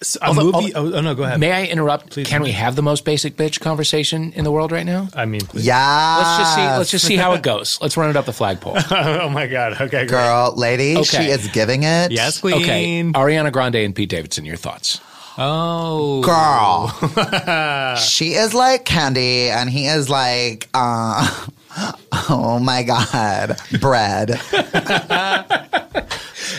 so 0.02 0.18
a 0.22 0.26
Although- 0.26 0.52
movie. 0.52 0.74
Oh, 0.74 0.92
oh, 0.94 1.00
no, 1.00 1.14
go 1.14 1.22
ahead. 1.22 1.40
May 1.40 1.52
I 1.52 1.64
interrupt? 1.64 2.10
Please. 2.10 2.26
Can 2.26 2.42
we 2.42 2.52
have 2.52 2.76
the 2.76 2.82
most 2.82 3.04
basic 3.04 3.36
bitch 3.36 3.60
conversation 3.60 4.32
in 4.32 4.44
the 4.44 4.52
world 4.52 4.72
right 4.72 4.84
now? 4.86 5.08
I 5.14 5.24
mean, 5.24 5.40
please. 5.40 5.66
Yeah. 5.66 6.16
Let's 6.18 6.38
just 6.38 6.54
see. 6.54 6.62
Let's 6.62 6.90
just 6.90 7.04
see 7.06 7.16
how 7.16 7.32
it 7.32 7.42
goes. 7.42 7.78
Let's 7.82 7.96
run 7.96 8.10
it 8.10 8.16
up 8.16 8.26
the 8.26 8.32
flagpole. 8.32 8.76
oh 8.90 9.28
my 9.28 9.46
god. 9.46 9.72
Okay, 9.74 9.88
great. 10.06 10.08
Girl, 10.10 10.52
lady, 10.56 11.02
she 11.02 11.24
is 11.24 11.48
giving 11.48 11.82
it. 11.84 12.10
Yes, 12.12 12.40
queen. 12.40 12.56
Okay, 12.62 13.02
Ariana 13.02 13.50
Grande 13.52 13.76
and 13.76 13.94
Pete 13.94 14.10
Davidson. 14.10 14.44
Your 14.44 14.56
thoughts? 14.56 15.00
Oh, 15.38 16.22
Girl. 16.22 17.96
she 17.96 18.32
is 18.34 18.54
like 18.54 18.84
candy 18.86 19.48
and 19.50 19.68
he 19.68 19.86
is 19.86 20.08
like 20.08 20.68
uh 20.72 21.46
oh 21.76 22.58
my 22.62 22.82
god. 22.82 23.58
Bread. 23.80 24.40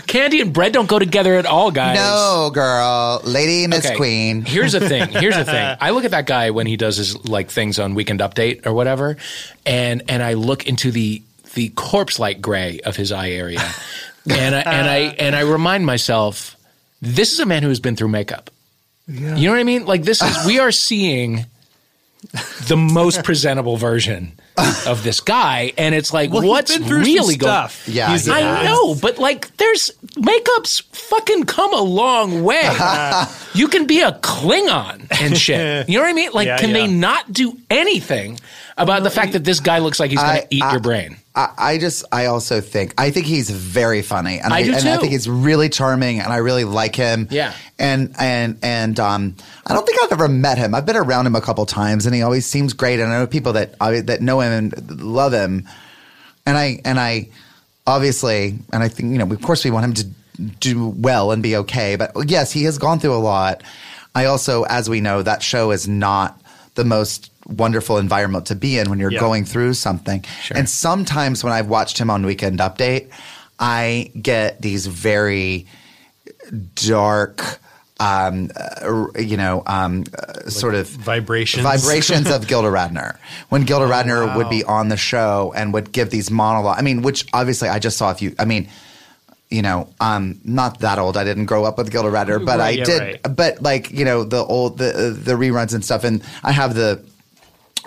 Candy 0.07 0.41
and 0.41 0.53
bread 0.53 0.73
don't 0.73 0.87
go 0.87 0.99
together 0.99 1.35
at 1.35 1.45
all, 1.45 1.71
guys. 1.71 1.97
No, 1.97 2.49
girl. 2.53 3.21
Lady 3.23 3.67
Miss 3.67 3.85
Okay, 3.85 3.95
Queen. 3.95 4.41
Here's 4.43 4.71
the 4.73 4.87
thing. 4.87 5.09
Here's 5.09 5.35
the 5.35 5.45
thing. 5.45 5.77
I 5.81 5.91
look 5.91 6.05
at 6.05 6.11
that 6.11 6.25
guy 6.25 6.51
when 6.51 6.67
he 6.67 6.77
does 6.77 6.97
his 6.97 7.27
like 7.27 7.49
things 7.49 7.79
on 7.79 7.93
Weekend 7.95 8.19
Update 8.19 8.65
or 8.65 8.73
whatever, 8.73 9.17
and 9.65 10.03
and 10.07 10.23
I 10.23 10.33
look 10.33 10.67
into 10.67 10.91
the 10.91 11.21
the 11.53 11.69
corpse 11.69 12.19
like 12.19 12.41
gray 12.41 12.79
of 12.81 12.95
his 12.95 13.11
eye 13.11 13.31
area, 13.31 13.59
and 14.29 14.55
I 14.55 14.59
and 14.61 14.89
I 14.89 14.97
and 15.19 15.35
I 15.35 15.41
remind 15.41 15.85
myself, 15.85 16.55
this 17.01 17.33
is 17.33 17.39
a 17.39 17.45
man 17.45 17.63
who 17.63 17.69
has 17.69 17.79
been 17.79 17.95
through 17.95 18.09
makeup. 18.09 18.49
You 19.07 19.45
know 19.45 19.51
what 19.51 19.59
I 19.59 19.63
mean? 19.63 19.85
Like 19.85 20.03
this 20.03 20.21
is 20.21 20.45
we 20.45 20.59
are 20.59 20.71
seeing 20.71 21.45
the 22.67 22.75
most 22.77 23.23
presentable 23.23 23.77
version 23.77 24.33
of 24.87 25.03
this 25.03 25.19
guy, 25.19 25.73
and 25.77 25.93
it's 25.95 26.13
like, 26.13 26.31
Well, 26.31 26.41
he's 26.41 26.49
what's 26.49 26.77
been 26.77 26.87
through 26.87 27.03
some 27.05 27.13
really 27.13 27.35
going? 27.37 27.51
stuff. 27.51 27.87
Yeah, 27.87 28.09
He's- 28.09 28.27
I 28.27 28.39
has. 28.41 28.65
know, 28.65 28.95
but 28.95 29.17
like, 29.19 29.55
there's 29.57 29.91
makeup's 30.17 30.79
fucking 30.91 31.43
come 31.45 31.73
a 31.73 31.81
long 31.81 32.43
way. 32.43 32.61
you 33.53 33.67
can 33.67 33.85
be 33.85 34.01
a 34.01 34.11
Klingon 34.13 35.07
and 35.21 35.37
shit. 35.37 35.57
You 35.89 35.97
know 35.97 36.03
what 36.03 36.09
I 36.09 36.13
mean? 36.13 36.31
Like, 36.33 36.47
Yeah, 36.47 36.57
can 36.57 36.73
they 36.73 36.87
not 36.87 37.31
do 37.31 37.57
anything 37.69 38.39
about 38.77 39.03
the 39.03 39.09
fact 39.09 39.33
that 39.33 39.43
this 39.43 39.59
guy 39.59 39.79
looks 39.79 39.99
like 39.99 40.11
he's 40.11 40.19
going 40.21 40.41
to 40.41 40.47
eat 40.49 40.63
I- 40.63 40.71
your 40.71 40.81
brain? 40.81 41.17
I, 41.35 41.53
I 41.55 41.77
just, 41.77 42.03
I 42.11 42.25
also 42.25 42.61
think, 42.61 42.95
I 42.97 43.11
think 43.11 43.27
he's 43.27 43.51
very 43.51 44.01
funny, 44.01 44.39
and 44.39 44.51
I 44.51 44.63
do 44.63 44.73
and 44.73 44.89
I 44.89 44.97
think 44.97 45.11
he's 45.11 45.29
really 45.29 45.69
charming, 45.69 46.19
and 46.19 46.33
I 46.33 46.37
really 46.37 46.63
like 46.63 46.95
him. 46.95 47.27
Yeah. 47.29 47.53
and 47.77 48.15
and 48.17 48.57
and 48.63 48.99
um, 48.99 49.35
I 49.67 49.75
don't 49.75 49.85
think 49.85 50.01
I've 50.03 50.11
ever 50.13 50.27
met 50.27 50.57
him. 50.57 50.73
I've 50.73 50.87
been 50.87 50.95
around 50.95 51.27
him 51.27 51.35
a 51.35 51.41
couple 51.41 51.63
times, 51.67 52.07
and 52.07 52.15
he 52.15 52.23
always 52.23 52.47
seems 52.47 52.73
great. 52.73 52.99
And 52.99 53.13
I 53.13 53.19
know 53.19 53.27
people 53.27 53.53
that 53.53 53.75
I, 53.79 53.99
that 54.01 54.19
know 54.19 54.39
him 54.41 54.46
and 54.51 55.01
love 55.01 55.33
him, 55.33 55.67
and 56.45 56.57
I 56.57 56.79
and 56.85 56.99
I 56.99 57.29
obviously, 57.85 58.57
and 58.73 58.83
I 58.83 58.87
think 58.89 59.11
you 59.11 59.17
know, 59.17 59.31
of 59.31 59.41
course, 59.41 59.63
we 59.63 59.71
want 59.71 59.85
him 59.85 59.93
to 59.95 60.07
do 60.59 60.89
well 60.89 61.31
and 61.31 61.41
be 61.41 61.55
okay. 61.57 61.95
But 61.95 62.11
yes, 62.29 62.51
he 62.51 62.63
has 62.63 62.77
gone 62.77 62.99
through 62.99 63.15
a 63.15 63.17
lot. 63.17 63.63
I 64.15 64.25
also, 64.25 64.63
as 64.63 64.89
we 64.89 65.01
know, 65.01 65.21
that 65.23 65.41
show 65.43 65.71
is 65.71 65.87
not 65.87 66.39
the 66.75 66.83
most 66.85 67.31
wonderful 67.47 67.97
environment 67.97 68.45
to 68.47 68.55
be 68.55 68.77
in 68.77 68.89
when 68.89 68.99
you're 68.99 69.11
Yeah. 69.11 69.19
going 69.19 69.45
through 69.45 69.73
something. 69.75 70.23
Sure. 70.43 70.57
And 70.57 70.69
sometimes 70.69 71.43
when 71.43 71.53
I've 71.53 71.67
watched 71.67 71.97
him 71.97 72.09
on 72.09 72.25
Weekend 72.25 72.59
Update, 72.59 73.07
I 73.59 74.11
get 74.21 74.61
these 74.61 74.85
very 74.85 75.65
dark. 76.75 77.59
Um, 77.99 78.51
uh, 78.55 79.07
you 79.17 79.37
know, 79.37 79.63
um, 79.65 80.03
uh, 80.15 80.49
sort 80.51 80.75
of 80.75 80.87
Vibrations. 80.87 81.63
vibrations 81.63 82.29
of 82.29 82.47
Gilda 82.51 82.67
Radner. 82.67 83.17
When 83.49 83.63
Gilda 83.63 83.85
Oh, 83.85 83.89
Radner 83.89 84.35
would 84.37 84.49
be 84.51 84.63
on 84.63 84.89
the 84.89 84.97
show 84.97 85.51
and 85.55 85.73
would 85.73 85.91
give 85.91 86.11
these 86.11 86.29
monologues. 86.29 86.77
I 86.77 86.83
mean, 86.83 87.01
which 87.01 87.25
obviously 87.33 87.69
I 87.69 87.79
just 87.79 87.97
saw 87.97 88.11
a 88.11 88.13
few. 88.13 88.35
I 88.37 88.45
mean, 88.45 88.69
you 89.49 89.63
know, 89.63 89.89
I'm 89.99 90.39
not 90.43 90.81
that 90.81 90.99
old. 90.99 91.17
I 91.17 91.23
didn't 91.23 91.45
grow 91.45 91.63
up 91.65 91.77
with 91.79 91.89
Gilda 91.91 92.09
Radner, 92.09 92.37
but 92.45 92.59
Right, 92.59 92.67
I 92.67 92.69
yeah, 92.71 92.83
did. 92.83 93.01
right. 93.01 93.35
But 93.35 93.63
like, 93.63 93.89
you 93.91 94.05
know, 94.05 94.23
the 94.23 94.43
old 94.43 94.77
the 94.77 95.17
the 95.19 95.33
reruns 95.33 95.73
and 95.73 95.83
stuff, 95.83 96.03
and 96.03 96.21
I 96.43 96.51
have 96.51 96.75
the 96.75 97.03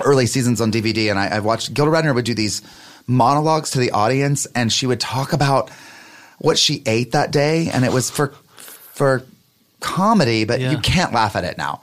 early 0.05 0.27
seasons 0.27 0.61
on 0.61 0.73
DVD, 0.73 1.11
and 1.11 1.21
I, 1.21 1.37
I've 1.37 1.45
watched. 1.45 1.73
Gilda 1.73 1.93
Radner 1.93 2.15
would 2.17 2.25
do 2.25 2.35
these 2.35 2.63
monologues 3.07 3.71
to 3.73 3.79
the 3.79 3.93
audience, 3.93 4.47
and 4.57 4.73
she 4.73 4.87
would 4.87 4.99
talk 5.01 5.33
about 5.33 5.71
what 6.39 6.59
she 6.59 6.83
ate 6.87 7.13
that 7.13 7.31
day, 7.31 7.69
and 7.73 7.85
it 7.85 7.93
was 7.93 8.11
for 8.11 8.29
for 8.93 9.23
comedy, 9.81 10.45
but 10.45 10.61
Yeah. 10.61 10.71
you 10.71 10.79
can't 10.79 11.13
laugh 11.13 11.37
at 11.37 11.45
it 11.45 11.59
now 11.59 11.81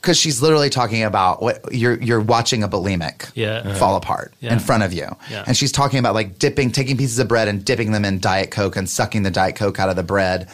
because 0.00 0.16
she's 0.16 0.40
literally 0.40 0.70
talking 0.70 1.02
about 1.02 1.42
what 1.42 1.62
you're 1.72 2.00
you're 2.02 2.20
watching 2.20 2.62
a 2.62 2.68
bulimic 2.68 3.30
Yeah. 3.34 3.74
fall 3.74 3.96
apart 3.96 4.32
Yeah. 4.40 4.52
in 4.54 4.58
front 4.58 4.82
of 4.82 4.92
you, 4.92 5.14
Yeah. 5.30 5.44
and 5.46 5.56
she's 5.56 5.72
talking 5.72 5.98
about 5.98 6.14
like 6.14 6.38
dipping, 6.38 6.70
taking 6.72 6.96
pieces 6.96 7.18
of 7.18 7.28
bread 7.28 7.48
and 7.48 7.64
dipping 7.64 7.92
them 7.92 8.04
in 8.04 8.18
diet 8.18 8.50
coke 8.50 8.76
and 8.76 8.88
sucking 8.88 9.22
the 9.24 9.30
diet 9.30 9.56
coke 9.56 9.78
out 9.78 9.88
of 9.90 9.96
the 9.96 10.02
bread. 10.02 10.48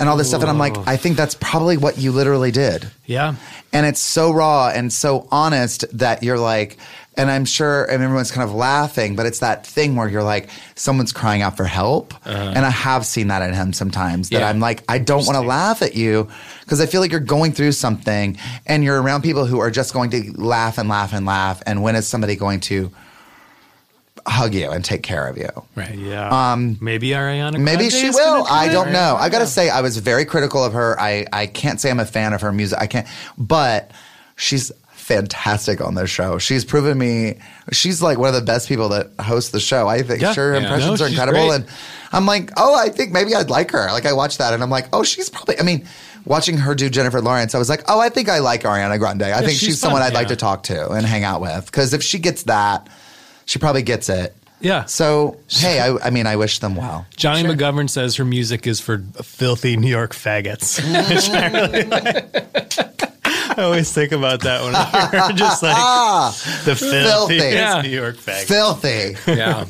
And 0.00 0.08
all 0.08 0.16
this 0.16 0.28
stuff, 0.28 0.40
and 0.40 0.50
I'm 0.50 0.58
like, 0.58 0.74
I 0.88 0.96
think 0.96 1.16
that's 1.16 1.36
probably 1.38 1.76
what 1.76 1.96
you 1.96 2.10
literally 2.10 2.50
did 2.50 2.90
Yeah. 3.06 3.34
and 3.72 3.86
it's 3.86 4.00
so 4.00 4.32
raw 4.32 4.68
and 4.74 4.92
so 4.92 5.28
honest 5.30 5.84
that 5.92 6.24
you're 6.24 6.38
like 6.40 6.76
and 7.16 7.30
i'm 7.30 7.44
sure 7.44 7.84
and 7.84 8.02
everyone's 8.02 8.30
kind 8.30 8.48
of 8.48 8.54
laughing 8.54 9.14
but 9.16 9.26
it's 9.26 9.40
that 9.40 9.66
thing 9.66 9.96
where 9.96 10.08
you're 10.08 10.22
like 10.22 10.48
someone's 10.74 11.12
crying 11.12 11.42
out 11.42 11.56
for 11.56 11.64
help 11.64 12.14
and 12.26 12.64
i 12.64 12.70
have 12.70 13.04
seen 13.04 13.28
that 13.28 13.42
in 13.42 13.52
him 13.54 13.72
sometimes 13.72 14.28
that 14.30 14.40
Yeah. 14.40 14.48
i'm 14.48 14.60
like 14.60 14.82
i 14.88 14.98
don't 14.98 15.26
want 15.26 15.36
to 15.36 15.42
laugh 15.46 15.82
at 15.82 15.94
you 15.94 16.28
because 16.60 16.80
i 16.80 16.86
feel 16.86 17.00
like 17.02 17.10
you're 17.10 17.20
going 17.20 17.52
through 17.52 17.72
something 17.72 18.38
and 18.66 18.82
you're 18.82 19.00
around 19.00 19.22
people 19.22 19.44
who 19.46 19.58
are 19.60 19.70
just 19.70 19.92
going 19.92 20.10
to 20.10 20.32
laugh 20.36 20.78
and 20.78 20.88
laugh 20.88 21.12
and 21.12 21.26
laugh 21.26 21.62
and 21.66 21.82
when 21.82 21.96
is 21.96 22.06
somebody 22.08 22.34
going 22.36 22.60
to 22.60 22.90
hug 24.26 24.54
you 24.54 24.70
and 24.70 24.84
take 24.84 25.02
care 25.02 25.26
of 25.26 25.36
you 25.36 25.48
Right. 25.74 25.96
Yeah. 25.96 26.52
Um, 26.52 26.76
maybe 26.80 27.08
Ariana. 27.08 27.58
Maybe 27.58 27.88
Grande 27.88 27.92
she 27.92 28.10
will. 28.10 28.44
do 28.44 28.50
I 28.50 28.68
don't 28.68 28.92
know. 28.92 29.16
I 29.18 29.30
got 29.30 29.38
to 29.40 29.46
say, 29.46 29.68
I 29.70 29.80
was 29.80 29.96
very 29.96 30.24
critical 30.26 30.62
of 30.62 30.74
her. 30.74 31.00
I, 31.00 31.24
I 31.32 31.46
can't 31.46 31.80
say 31.80 31.90
I'm 31.90 31.98
a 31.98 32.04
fan 32.04 32.32
of 32.34 32.42
her 32.42 32.52
music. 32.52 32.78
I 32.78 32.86
can't, 32.86 33.06
but 33.38 33.90
she's 34.36 34.70
fantastic 35.02 35.80
on 35.80 35.94
this 35.94 36.10
show. 36.10 36.38
She's 36.38 36.64
proven 36.64 36.96
me, 36.96 37.38
she's 37.72 38.00
like 38.00 38.18
one 38.18 38.28
of 38.28 38.34
the 38.34 38.40
best 38.40 38.68
people 38.68 38.90
that 38.90 39.10
hosts 39.20 39.50
the 39.50 39.60
show. 39.60 39.88
I 39.88 40.02
think 40.02 40.22
Yeah. 40.22 40.32
sure 40.32 40.54
Yeah. 40.54 40.60
impressions 40.62 41.00
No, 41.00 41.06
are 41.06 41.08
incredible. 41.08 41.46
great. 41.48 41.54
And 41.56 41.66
I'm 42.12 42.26
like, 42.26 42.50
oh, 42.56 42.74
I 42.74 42.88
think 42.88 43.12
maybe 43.12 43.34
I'd 43.34 43.50
like 43.50 43.72
her. 43.72 43.86
Like 43.92 44.06
I 44.06 44.12
watched 44.12 44.38
that 44.38 44.54
and 44.54 44.62
I'm 44.62 44.70
like, 44.70 44.86
oh, 44.92 45.02
she's 45.02 45.28
probably, 45.28 45.58
I 45.58 45.62
mean, 45.64 45.86
watching 46.24 46.56
her 46.58 46.74
do 46.74 46.88
Jennifer 46.88 47.20
Lawrence, 47.20 47.54
I 47.54 47.58
was 47.58 47.68
like, 47.68 47.82
oh, 47.88 48.00
I 48.00 48.08
think 48.10 48.28
I 48.28 48.38
like 48.38 48.62
Ariana 48.62 48.98
Grande. 48.98 49.24
I 49.24 49.40
think 49.40 49.50
she's 49.52 49.60
she's, 49.60 49.80
someone 49.80 50.02
fun. 50.02 50.12
I'd 50.12 50.14
like 50.14 50.28
to 50.28 50.36
talk 50.36 50.62
to 50.64 50.90
and 50.90 51.04
hang 51.04 51.24
out 51.24 51.40
with. 51.40 51.70
Cause 51.72 51.92
if 51.92 52.02
she 52.02 52.18
gets 52.18 52.44
that, 52.44 52.88
she 53.44 53.58
probably 53.58 53.82
gets 53.82 54.08
it. 54.08 54.34
Yeah. 54.60 54.84
So, 54.84 55.38
hey, 55.48 55.80
I, 55.80 55.96
I 55.96 56.10
mean, 56.10 56.28
I 56.28 56.36
wish 56.36 56.60
them 56.60 56.76
well. 56.76 57.04
Johnny 57.16 57.42
McGovern 57.42 57.90
says 57.90 58.14
her 58.16 58.24
music 58.24 58.68
is 58.68 58.78
for 58.78 58.98
filthy 59.20 59.76
New 59.76 59.88
York 59.90 60.14
faggots. 60.14 60.78
Which 63.48 63.58
I, 63.58 63.58
really 63.58 63.58
like. 63.58 63.58
I 63.58 63.62
always 63.64 63.92
think 63.92 64.12
about 64.12 64.40
that 64.40 64.62
when 64.62 64.74
I'm 65.22 65.36
just 65.36 65.62
like 65.62 65.74
the 66.64 66.74
Filthy. 66.76 67.02
filthy 67.02 67.34
Yeah. 67.36 67.82
New 67.82 67.88
York 67.90 68.16
faggots. 68.16 68.44
Filthy. 68.44 69.16
Yeah. 69.30 69.66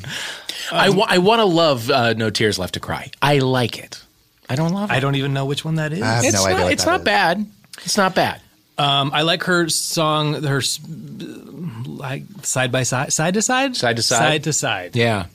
I, 0.71 0.91
wa- 0.91 1.07
I 1.09 1.19
want 1.19 1.41
to 1.41 1.45
love 1.45 1.91
uh, 1.91 2.13
No 2.15 2.31
Tears 2.31 2.59
Left 2.59 2.75
to 2.75 2.81
Cry. 2.81 3.11
I 3.21 3.39
like 3.39 3.79
it. 3.79 4.03
I 4.49 4.55
don't 4.57 4.73
love 4.73 4.91
it. 4.91 4.95
I 4.95 5.01
don't 5.01 5.15
even 5.17 5.33
know 5.35 5.45
which 5.45 5.65
one 5.65 5.75
that 5.77 5.93
is. 5.93 6.01
I 6.03 6.07
have 6.07 6.25
It's 6.25 6.35
no 6.35 6.45
idea 6.45 6.57
not, 6.59 6.65
what 6.65 6.73
it's 6.73 6.85
that 6.85 6.91
not 6.91 7.01
is. 7.01 7.05
bad. 7.05 7.47
It's 7.85 7.97
not 7.97 8.15
bad. 8.15 8.41
Um, 8.79 9.11
I 9.13 9.23
like 9.23 9.43
her 9.45 9.69
song, 9.69 10.43
her 10.43 10.63
like 11.87 12.23
side 12.43 12.73
by 12.73 12.83
side, 12.85 13.13
side 13.13 13.35
to 13.35 13.43
side, 13.43 13.77
Side 13.77 13.97
to 13.97 14.03
side? 14.03 14.19
side 14.19 14.45
to 14.45 14.53
side. 14.53 14.97
Yeah. 14.97 15.27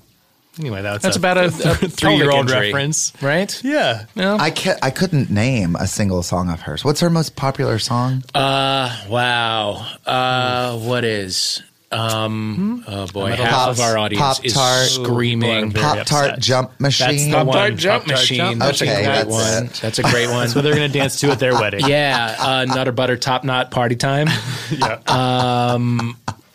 Anyway, 0.59 0.81
that's 0.81 1.03
That's 1.03 1.17
about 1.17 1.37
a, 1.37 1.45
a 1.45 1.49
three-year-old 1.51 2.49
reference, 2.49 3.13
right? 3.21 3.63
Yeah. 3.63 4.05
No. 4.15 4.37
I 4.37 4.49
can't, 4.49 4.79
I 4.81 4.89
couldn't 4.89 5.29
name 5.29 5.75
a 5.75 5.85
single 5.87 6.23
song 6.23 6.49
of 6.49 6.61
hers. 6.61 6.83
What's 6.83 6.99
her 7.01 7.09
most 7.09 7.35
popular 7.35 7.77
song? 7.79 8.23
Uh, 8.33 8.95
wow. 9.07 9.85
Uh, 10.05 10.77
what 10.79 11.03
is? 11.03 11.61
Um, 11.89 12.83
oh 12.85 13.07
boy, 13.07 13.31
half 13.31 13.49
Pops, 13.49 13.79
of 13.79 13.85
our 13.85 13.97
audience 13.97 14.41
is 14.43 14.53
Pop-Tart. 14.53 14.87
screaming. 14.89 15.71
Pop 15.71 16.05
Tart. 16.05 16.37
Jump 16.39 16.77
Machine. 16.81 17.31
the 17.31 17.37
Pop. 17.45 17.53
Tart 17.53 17.75
Jump 17.75 18.03
Pop-Tart 18.03 18.19
Machine. 18.19 18.37
Jump 18.37 18.59
That's 18.59 18.81
Okay, 18.81 18.91
a 18.91 18.95
great 18.95 19.05
that's 19.05 19.29
one. 19.29 19.63
it. 19.67 19.73
That's 19.81 19.99
a 19.99 20.03
great 20.03 20.29
one. 20.29 20.47
So 20.49 20.61
they're 20.61 20.75
going 20.75 20.91
to 20.91 20.99
dance 20.99 21.19
to 21.21 21.31
at 21.31 21.39
their 21.39 21.53
wedding. 21.59 21.87
yeah, 21.87 22.35
uh, 22.39 22.65
Nutter 22.65 22.91
Butter 22.91 23.15
Top 23.15 23.45
Knot 23.45 23.71
Party 23.71 23.95
Time. 23.95 24.27
Yeah. 24.71 24.99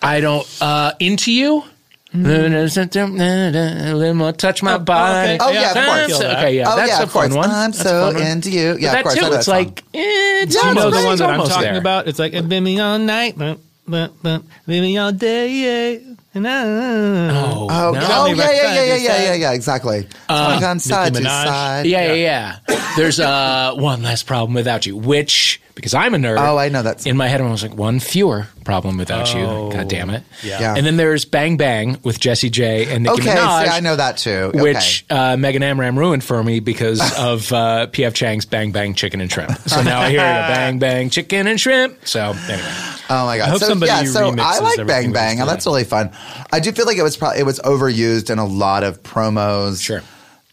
I 0.04 0.20
don't. 0.20 0.46
Uh, 0.60 0.92
into 0.98 1.32
you. 1.32 1.64
A 2.14 3.92
little 3.94 4.14
more 4.14 4.32
touch 4.32 4.62
my 4.62 4.76
body. 4.78 5.38
Oh, 5.40 5.50
yeah, 5.50 5.70
of 5.70 6.08
course. 6.08 6.20
Okay, 6.22 6.56
yeah, 6.56 6.70
oh 6.70 6.76
that's 6.76 6.90
yeah, 6.90 7.00
a 7.00 7.02
of 7.04 7.12
course. 7.12 7.28
fun 7.28 7.36
one. 7.36 7.50
I'm 7.50 7.70
That's 7.70 7.82
so 7.82 8.12
one. 8.12 8.16
into 8.22 8.50
you. 8.50 8.76
Yeah, 8.78 8.92
But 8.92 8.98
of 8.98 9.04
course. 9.04 9.14
that 9.14 9.20
I 9.20 9.24
too, 9.24 9.30
know 9.30 9.36
it's 9.36 9.46
song. 9.46 9.54
like 9.54 9.84
it's 9.94 10.54
Yeah, 10.54 10.68
you 10.68 10.74
know 10.74 10.90
the 10.90 11.06
one 11.06 11.18
that 11.18 11.30
I'm 11.30 11.46
talking 11.46 11.62
there. 11.62 11.78
about? 11.78 12.08
It's 12.08 12.18
like, 12.18 12.32
been 12.48 12.64
me 12.64 12.78
all 12.80 12.98
night, 12.98 13.38
bum, 13.38 13.58
bum, 13.88 14.10
bum, 14.22 14.44
been 14.66 14.82
me 14.82 14.98
all 14.98 15.12
day, 15.12 15.48
yeah. 15.50 15.98
And 16.34 16.46
I, 16.48 16.64
Oh, 16.64 17.68
Oh, 17.70 17.92
no. 17.92 18.00
oh 18.10 18.26
yeah, 18.26 18.34
yeah, 18.34 18.50
yeah, 18.50 18.82
yeah, 18.84 18.94
yeah, 18.96 19.22
yeah, 19.22 19.34
yeah, 19.34 19.52
exactly. 19.52 20.06
Uh, 20.28 20.60
on 20.64 20.80
side 20.80 21.14
to 21.14 21.20
Minaj. 21.20 21.24
side. 21.46 21.86
Yeah, 21.86 22.12
yeah, 22.12 22.58
yeah. 22.68 22.76
There's 22.96 23.20
uh, 23.20 23.72
one 23.76 24.02
less 24.02 24.22
problem 24.22 24.52
without 24.54 24.84
you, 24.86 24.96
which 24.98 25.61
because 25.74 25.94
I'm 25.94 26.14
a 26.14 26.18
nerd. 26.18 26.36
Oh, 26.38 26.56
I 26.58 26.68
know 26.68 26.82
that. 26.82 27.06
In 27.06 27.16
my 27.16 27.28
head, 27.28 27.40
I 27.40 27.50
was 27.50 27.62
like, 27.62 27.74
one 27.74 27.98
fewer 28.00 28.46
problem 28.64 28.98
without 28.98 29.34
Oh, 29.34 29.66
you. 29.68 29.72
God 29.76 29.88
damn 29.88 30.10
it. 30.10 30.22
yeah. 30.42 30.60
Yeah. 30.60 30.74
And 30.76 30.84
then 30.86 30.96
there's 30.96 31.24
Bang 31.24 31.56
Bang 31.56 31.98
with 32.04 32.20
Jessie 32.20 32.50
J 32.50 32.94
and 32.94 33.04
Nicki 33.04 33.22
Okay, 33.22 33.30
Minaj. 33.34 33.64
see, 33.64 33.70
I 33.70 33.80
know 33.80 33.96
that 33.96 34.16
too. 34.18 34.30
Okay. 34.54 34.60
Which 34.60 35.04
uh, 35.10 35.36
Megan 35.36 35.62
Amram 35.62 35.98
ruined 35.98 36.22
for 36.22 36.42
me 36.44 36.60
because 36.60 37.00
of 37.18 37.52
uh, 37.52 37.86
P.F. 37.86 38.14
Chang's 38.14 38.44
Bang 38.44 38.70
Bang 38.72 38.94
Chicken 38.94 39.20
and 39.20 39.30
Shrimp. 39.32 39.52
So 39.68 39.82
now 39.82 40.00
I 40.00 40.10
hear 40.10 40.20
it, 40.20 40.22
Bang 40.22 40.78
Bang 40.78 41.10
Chicken 41.10 41.46
and 41.46 41.60
Shrimp. 41.60 42.06
So 42.06 42.20
anyway, 42.48 42.62
Oh 43.10 43.26
my 43.26 43.36
god! 43.38 43.48
I 43.48 43.50
hope 43.50 43.60
so, 43.60 43.66
somebody 43.68 43.90
yeah, 43.92 44.04
so 44.04 44.30
remixes 44.30 44.38
I 44.40 44.58
like 44.60 44.86
Bang 44.86 45.12
Bang, 45.12 45.40
and 45.40 45.48
that's 45.48 45.66
really 45.66 45.84
fun. 45.84 46.12
I 46.52 46.60
do 46.60 46.72
feel 46.72 46.86
like 46.86 46.96
it 46.98 47.02
was 47.02 47.16
probably 47.16 47.40
it 47.40 47.44
was 47.44 47.58
overused 47.60 48.30
in 48.30 48.38
a 48.38 48.46
lot 48.46 48.84
of 48.84 49.02
promos, 49.02 49.82
Sure. 49.82 50.02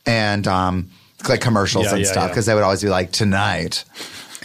and 0.06 0.46
um, 0.48 0.90
like 1.30 1.42
commercials 1.42 1.86
Yeah, 1.86 1.92
and 1.92 2.00
yeah, 2.02 2.12
stuff 2.12 2.24
yeah. 2.24 2.28
because 2.30 2.46
they 2.48 2.54
would 2.56 2.64
always 2.64 2.82
be 2.82 2.90
like 2.90 3.12
tonight. 3.12 3.86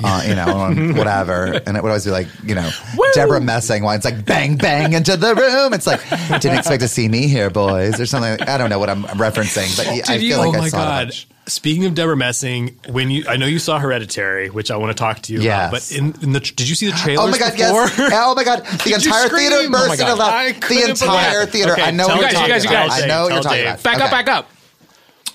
Uh, 0.02 0.22
you 0.26 0.34
know, 0.34 0.46
on 0.56 0.94
whatever, 0.96 1.44
and 1.66 1.76
it 1.76 1.82
would 1.82 1.88
always 1.88 2.04
be 2.04 2.10
like, 2.10 2.26
you 2.42 2.54
know, 2.56 2.68
Debra 3.14 3.40
Messing 3.40 3.84
when 3.84 3.94
it's 3.94 4.04
like 4.04 4.24
bang 4.24 4.56
bang 4.56 4.92
into 4.92 5.16
the 5.16 5.34
room. 5.36 5.72
It's 5.72 5.86
like 5.86 6.00
didn't 6.40 6.58
expect 6.58 6.80
to 6.82 6.88
see 6.88 7.06
me 7.08 7.28
here, 7.28 7.48
boys, 7.48 8.00
or 8.00 8.06
something. 8.06 8.40
I 8.48 8.58
don't 8.58 8.70
know 8.70 8.80
what 8.80 8.90
I'm 8.90 9.04
referencing, 9.04 9.76
but 9.76 9.86
I 9.86 10.14
Did 10.14 10.22
you? 10.22 10.30
feel 10.30 10.38
like 10.38 10.58
oh 10.58 10.62
I 10.62 10.68
saw 10.68 10.76
it 10.78 10.80
a 10.80 10.84
god! 10.84 11.06
bunch. 11.06 11.28
Speaking 11.46 11.84
of 11.84 11.94
Debra 11.94 12.16
Messing, 12.16 12.76
when 12.88 13.10
you, 13.10 13.24
I 13.28 13.36
know 13.36 13.44
you 13.46 13.58
saw 13.58 13.78
Hereditary, 13.78 14.48
which 14.50 14.70
I 14.70 14.78
want 14.78 14.96
to 14.96 15.00
talk 15.00 15.20
to 15.20 15.32
you 15.32 15.40
Yes. 15.42 15.68
about. 15.68 15.70
But 15.72 15.92
in, 15.92 16.22
in 16.24 16.32
the, 16.32 16.40
did 16.40 16.68
you 16.68 16.74
see 16.74 16.86
the 16.86 16.96
trailer? 16.96 17.22
Oh 17.28 17.30
my 17.30 17.38
god! 17.38 17.52
before? 17.52 17.86
Yes. 17.86 18.12
Oh 18.14 18.34
my 18.34 18.42
god! 18.44 18.64
The 18.66 18.88
you 18.90 18.96
entire 18.96 19.28
theater 19.28 19.56
Oh 19.60 19.68
my 19.68 19.92
into 19.92 19.98
God. 19.98 19.98
The 19.98 20.12
entire 20.12 21.46
theater. 21.46 21.72
Okay, 21.74 21.82
I 21.82 21.90
know 21.92 22.08
what 22.08 22.16
you 22.16 22.20
you're 22.22 22.30
guys, 22.30 22.34
talking 22.34 22.54
you 22.54 22.60
guys, 22.70 22.86
about. 22.98 23.02
I 23.02 23.06
know 23.06 23.22
what 23.24 23.32
you're 23.34 23.42
talking 23.42 23.58
Dave. 23.58 23.66
about. 23.74 23.82
back 23.84 24.00
up, 24.00 24.10
back 24.10 24.28
up. 24.28 24.50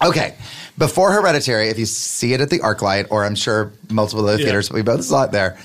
Okay. 0.04 0.36
Before 0.80 1.12
Hereditary, 1.12 1.68
if 1.68 1.78
you 1.78 1.86
see 1.86 2.34
it 2.34 2.42
at 2.42 2.50
the 2.50 2.60
ArcLight, 2.60 3.08
or 3.12 3.26
I'm 3.26 3.36
sure 3.36 3.72
multiple 3.92 4.26
other 4.26 4.40
Yeah. 4.40 4.46
theaters, 4.46 4.72
we 4.72 4.82
both 4.82 5.04
saw 5.04 5.26
it 5.26 5.32
there. 5.32 5.58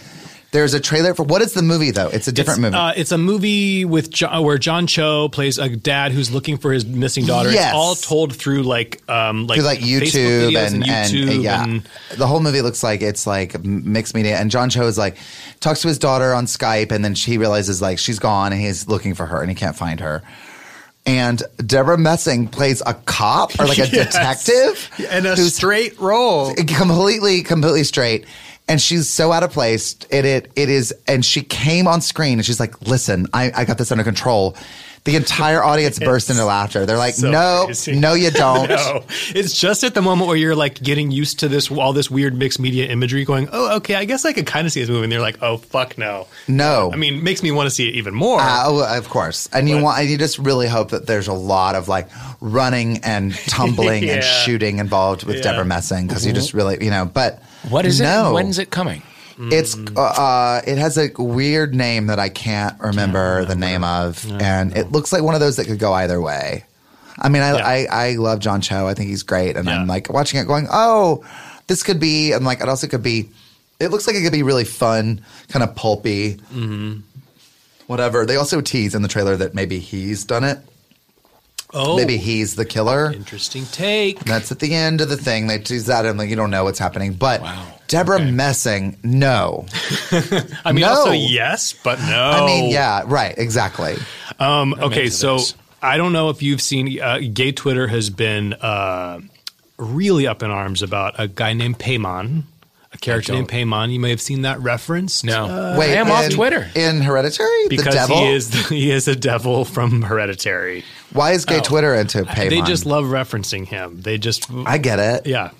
There's 0.50 0.72
a 0.72 0.78
trailer 0.78 1.14
for 1.14 1.24
what 1.24 1.42
is 1.42 1.52
the 1.52 1.62
movie 1.62 1.90
though? 1.90 2.06
It's 2.06 2.28
a 2.28 2.32
different 2.32 2.58
it's, 2.58 2.62
movie. 2.62 2.76
Uh, 2.76 2.92
it's 2.94 3.10
a 3.10 3.18
movie 3.18 3.84
with 3.84 4.10
John, 4.10 4.44
where 4.44 4.56
John 4.56 4.86
Cho 4.86 5.28
plays 5.28 5.58
a 5.58 5.68
dad 5.68 6.12
who's 6.12 6.30
looking 6.30 6.58
for 6.58 6.72
his 6.72 6.86
missing 6.86 7.26
daughter. 7.26 7.50
Yes. 7.50 7.70
It's 7.70 7.74
all 7.74 7.96
told 7.96 8.36
through 8.36 8.62
like 8.62 9.02
um 9.10 9.48
like, 9.48 9.56
through 9.56 9.66
like 9.66 9.80
YouTube 9.80 10.54
and, 10.56 10.86
and, 10.88 11.12
YouTube 11.12 11.42
yeah, 11.42 11.64
and 11.64 11.82
the 12.16 12.28
whole 12.28 12.38
movie 12.38 12.62
looks 12.62 12.84
like 12.84 13.02
it's 13.02 13.26
like 13.26 13.64
mixed 13.64 14.14
media. 14.14 14.38
And 14.38 14.48
John 14.48 14.70
Cho 14.70 14.86
is 14.86 14.96
like 14.96 15.16
talks 15.58 15.82
to 15.82 15.88
his 15.88 15.98
daughter 15.98 16.32
on 16.32 16.46
Skype, 16.46 16.92
and 16.92 17.04
then 17.04 17.16
she 17.16 17.36
realizes 17.36 17.82
like 17.82 17.98
she's 17.98 18.20
gone, 18.20 18.52
and 18.52 18.60
he's 18.62 18.86
looking 18.86 19.14
for 19.14 19.26
her, 19.26 19.40
and 19.40 19.50
he 19.50 19.56
can't 19.56 19.74
find 19.74 19.98
her. 19.98 20.22
And 21.06 21.42
Debra 21.58 21.98
Messing 21.98 22.48
plays 22.48 22.82
a 22.86 22.94
cop 22.94 23.58
or 23.60 23.66
like 23.66 23.78
a 23.78 23.86
Yes. 23.92 24.12
detective 24.14 24.90
and 25.10 25.26
a 25.26 25.36
straight 25.36 25.98
role. 26.00 26.54
completely 26.54 27.42
completely 27.42 27.84
straight 27.84 28.24
and 28.66 28.80
she's 28.80 29.10
so 29.10 29.30
out 29.30 29.42
of 29.42 29.50
place 29.52 29.96
it 30.10 30.24
it, 30.24 30.50
it 30.56 30.70
is 30.70 30.94
and 31.06 31.22
she 31.22 31.42
came 31.42 31.86
on 31.86 32.00
screen 32.00 32.38
and 32.38 32.46
she's 32.46 32.58
like 32.58 32.80
listen 32.88 33.26
i, 33.34 33.52
I 33.54 33.64
got 33.66 33.76
this 33.76 33.92
under 33.92 34.02
control 34.04 34.56
the 35.04 35.16
entire 35.16 35.62
audience 35.62 35.98
burst 35.98 36.30
into 36.30 36.44
laughter 36.44 36.86
they're 36.86 36.96
like 36.96 37.14
so 37.14 37.30
no 37.30 37.62
crazy. 37.66 37.92
no 37.94 38.14
you 38.14 38.30
don't 38.44 38.70
No, 38.70 39.04
it's 39.34 39.58
just 39.58 39.84
at 39.84 39.94
the 39.94 40.00
moment 40.02 40.28
where 40.28 40.36
you're 40.36 40.56
like 40.56 40.82
getting 40.82 41.10
used 41.10 41.40
to 41.40 41.48
this 41.48 41.70
all 41.70 41.92
this 41.92 42.10
weird 42.10 42.34
mixed 42.34 42.58
media 42.58 42.86
imagery, 42.88 43.24
going, 43.24 43.48
"Oh, 43.52 43.76
okay, 43.76 43.94
I 43.96 44.04
guess 44.06 44.24
I 44.24 44.32
could 44.32 44.46
kind 44.46 44.66
of 44.66 44.72
see 44.72 44.80
this 44.80 44.88
movie." 44.88 45.04
And 45.04 45.12
you're 45.12 45.20
like, 45.20 45.42
"Oh, 45.42 45.58
fuck 45.58 45.98
no." 45.98 46.26
no 46.48 46.90
I 46.92 46.96
mean, 46.96 47.16
it 47.16 47.22
makes 47.22 47.42
me 47.42 47.50
want 47.50 47.66
to 47.66 47.70
see 47.70 47.88
it 47.88 47.94
even 47.96 48.14
more. 48.14 48.40
Uh, 48.40 48.62
oh, 48.66 48.96
of 48.98 49.08
course, 49.10 49.48
and 49.52 49.68
you 49.68 49.80
want, 49.82 50.06
you 50.08 50.16
just 50.16 50.38
really 50.38 50.68
hope 50.68 50.90
that 50.90 51.06
there's 51.06 51.28
a 51.28 51.32
lot 51.34 51.74
of 51.74 51.86
like 51.88 52.08
running 52.40 52.98
and 53.04 53.34
tumbling 53.46 54.08
and 54.08 54.24
shooting 54.24 54.78
involved 54.78 55.24
with 55.24 55.36
Yeah. 55.36 55.52
Debra 55.52 55.64
Messing 55.66 56.06
because 56.06 56.24
you 56.26 56.32
just 56.32 56.54
really, 56.54 56.82
you 56.82 56.90
know. 56.90 57.04
But 57.04 57.42
What 57.68 57.84
is 57.84 58.00
it? 58.00 58.04
no. 58.04 58.26
and 58.26 58.34
When's 58.34 58.58
it 58.58 58.70
coming? 58.70 59.02
It's 59.38 59.76
uh, 59.96 60.00
uh, 60.00 60.62
it 60.66 60.78
has 60.78 60.96
a 60.96 61.10
weird 61.18 61.74
name 61.74 62.06
that 62.06 62.18
I 62.20 62.28
can't 62.28 62.78
remember 62.80 63.44
the 63.44 63.56
name 63.56 63.82
of, 63.82 64.24
and 64.40 64.76
it 64.76 64.92
looks 64.92 65.12
like 65.12 65.22
one 65.22 65.34
of 65.34 65.40
those 65.40 65.56
that 65.56 65.66
could 65.66 65.78
go 65.80 65.92
either 65.92 66.20
way. 66.20 66.64
I 67.18 67.28
mean, 67.28 67.42
I, 67.42 67.56
Yeah. 67.56 67.66
I 67.66 67.86
I 68.10 68.12
love 68.16 68.38
John 68.38 68.60
Cho. 68.60 68.86
I 68.86 68.94
think 68.94 69.08
he's 69.08 69.22
great, 69.24 69.56
and 69.56 69.68
I'm 69.68 69.86
like 69.88 70.08
watching 70.12 70.38
it, 70.40 70.46
going, 70.46 70.68
"Oh, 70.70 71.24
this 71.66 71.82
could 71.82 71.98
be." 71.98 72.32
And 72.32 72.44
like, 72.44 72.60
it 72.60 72.68
also 72.68 72.86
could 72.86 73.02
be. 73.02 73.30
It 73.80 73.88
looks 73.88 74.06
like 74.06 74.14
it 74.14 74.22
could 74.22 74.32
be 74.32 74.44
really 74.44 74.64
fun, 74.64 75.24
kind 75.48 75.62
of 75.64 75.74
pulpy, 75.74 76.34
Mm-hmm. 76.54 77.00
whatever. 77.86 78.24
They 78.26 78.36
also 78.36 78.60
tease 78.60 78.94
in 78.94 79.02
the 79.02 79.08
trailer 79.08 79.36
that 79.36 79.54
maybe 79.54 79.78
he's 79.80 80.24
done 80.24 80.44
it. 80.44 80.58
Oh, 81.74 81.96
Maybe 81.96 82.16
he's 82.16 82.54
the 82.54 82.64
killer. 82.64 83.12
interesting 83.12 83.66
take. 83.66 84.20
That's 84.20 84.52
at 84.52 84.60
the 84.60 84.74
end 84.74 85.00
of 85.00 85.08
the 85.08 85.16
thing. 85.16 85.48
They 85.48 85.58
tease 85.58 85.86
that, 85.86 86.06
and 86.06 86.16
like 86.18 86.28
you 86.30 86.36
don't 86.36 86.50
know 86.50 86.62
what's 86.64 86.78
happening. 86.78 87.14
But 87.14 87.40
Wow. 87.42 87.66
Deborah 87.88 88.16
Okay. 88.20 88.30
Messing, 88.30 88.96
no. 89.02 89.66
I 90.64 90.72
mean, 90.72 90.82
No. 90.82 90.88
also 90.90 91.10
yes, 91.10 91.74
but 91.84 91.98
no. 92.00 92.30
I 92.30 92.46
mean, 92.46 92.70
yeah, 92.70 93.02
right, 93.06 93.34
exactly. 93.36 93.96
Um, 94.38 94.74
okay, 94.80 95.10
so 95.10 95.36
this. 95.38 95.54
I 95.82 95.96
don't 95.98 96.12
know 96.12 96.30
if 96.30 96.42
you've 96.42 96.62
seen 96.62 97.00
uh, 97.00 97.18
gay 97.32 97.52
Twitter 97.52 97.86
has 97.88 98.08
been 98.08 98.54
uh, 98.54 99.20
really 99.76 100.26
up 100.26 100.42
in 100.42 100.50
arms 100.50 100.80
about 100.82 101.14
a 101.18 101.28
guy 101.28 101.52
named 101.52 101.78
Paimon, 101.78 102.44
a 102.53 102.53
character 103.04 103.32
named 103.32 103.48
Paimon. 103.48 103.92
You 103.92 104.00
may 104.00 104.10
have 104.10 104.20
seen 104.20 104.42
that 104.42 104.60
reference. 104.60 105.22
No. 105.24 105.44
uh, 105.46 105.76
Wait, 105.78 105.92
I 105.92 106.00
am 106.00 106.10
off 106.10 106.30
Twitter. 106.30 106.68
in 106.74 107.00
Hereditary. 107.00 107.68
the 107.68 107.76
because 107.76 107.94
devil. 107.94 108.16
he 108.16 108.32
is 108.32 108.68
he 108.68 108.90
is 108.90 109.06
a 109.08 109.14
devil 109.16 109.64
from 109.64 110.02
Hereditary. 110.02 110.84
Why 111.12 111.32
is 111.32 111.44
gay 111.44 111.60
Twitter 111.60 111.94
into 111.94 112.22
Paimon? 112.24 112.50
They 112.50 112.62
just 112.62 112.86
love 112.86 113.04
referencing 113.04 113.66
him. 113.66 114.00
They 114.00 114.18
just 114.18 114.50
I 114.50 114.78
get 114.78 114.98
it. 114.98 115.26
yeah, 115.26 115.50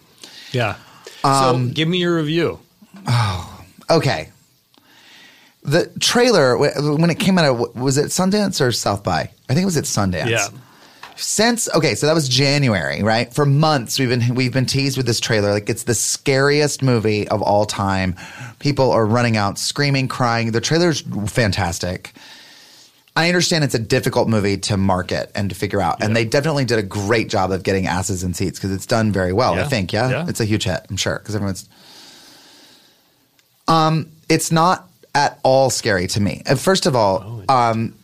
yeah. 0.53 0.77
Um, 1.23 1.69
so 1.69 1.75
give 1.75 1.89
me 1.89 1.99
your 1.99 2.17
review. 2.17 2.61
Okay. 3.91 4.31
The 5.63 5.87
trailer 5.99 6.59
when 6.59 7.09
it 7.11 7.19
came 7.19 7.39
out, 7.39 7.75
was 7.75 7.97
it 7.97 8.07
Sundance 8.07 8.61
or 8.61 8.71
South 8.73 9.03
by? 9.03 9.31
I 9.49 9.55
think 9.55 9.63
it 9.63 9.65
was 9.65 9.77
at 9.79 9.85
Sundance. 9.85 10.29
Yeah. 10.29 10.49
Since 11.17 11.69
okay, 11.75 11.95
so 11.95 12.07
that 12.07 12.15
was 12.15 12.29
January, 12.29 13.03
right? 13.03 13.33
For 13.33 13.47
months 13.47 13.99
we've 13.99 14.09
been 14.09 14.35
we've 14.35 14.53
been 14.53 14.67
teased 14.67 14.97
with 14.97 15.07
this 15.07 15.21
trailer 15.21 15.53
like 15.53 15.69
it's 15.69 15.85
the 15.85 15.95
scariest 15.95 16.83
movie 16.83 17.29
of 17.29 17.41
all 17.43 17.67
time. 17.67 18.17
People 18.59 18.91
are 18.91 19.07
running 19.07 19.37
out 19.37 19.59
screaming, 19.59 20.09
crying. 20.09 20.53
The 20.53 20.61
trailer's 20.61 21.03
fantastic. 21.29 22.13
I 23.17 23.29
understand 23.29 23.63
it's 23.63 23.77
a 23.77 23.79
difficult 23.79 24.29
movie 24.29 24.57
to 24.59 24.77
market 24.77 25.31
and 25.37 25.49
to 25.51 25.55
figure 25.55 25.81
out, 25.81 26.03
and 26.03 26.17
they 26.17 26.25
definitely 26.25 26.65
did 26.65 26.81
a 26.81 26.83
great 26.83 27.29
job 27.29 27.53
of 27.53 27.63
getting 27.63 27.87
asses 27.87 28.25
in 28.25 28.35
seats 28.35 28.59
because 28.59 28.73
it's 28.73 28.87
done 28.87 29.13
very 29.13 29.33
well. 29.33 29.55
I 29.55 29.65
think, 29.65 29.93
yeah? 29.93 30.11
Yeah. 30.11 30.29
it's 30.29 30.41
a 30.41 30.45
huge 30.45 30.65
hit. 30.65 30.85
I'm 30.91 30.97
sure 30.97 31.21
because 31.21 31.37
everyone's. 31.37 31.69
Um, 33.69 34.11
it's 34.29 34.51
not 34.51 34.89
at 35.15 35.39
all 35.45 35.71
scary 35.71 36.09
to 36.09 36.21
me. 36.21 36.43
Uh, 36.45 36.57
First 36.57 36.87
of 36.87 36.97
all, 36.97 37.45
um, 37.49 37.95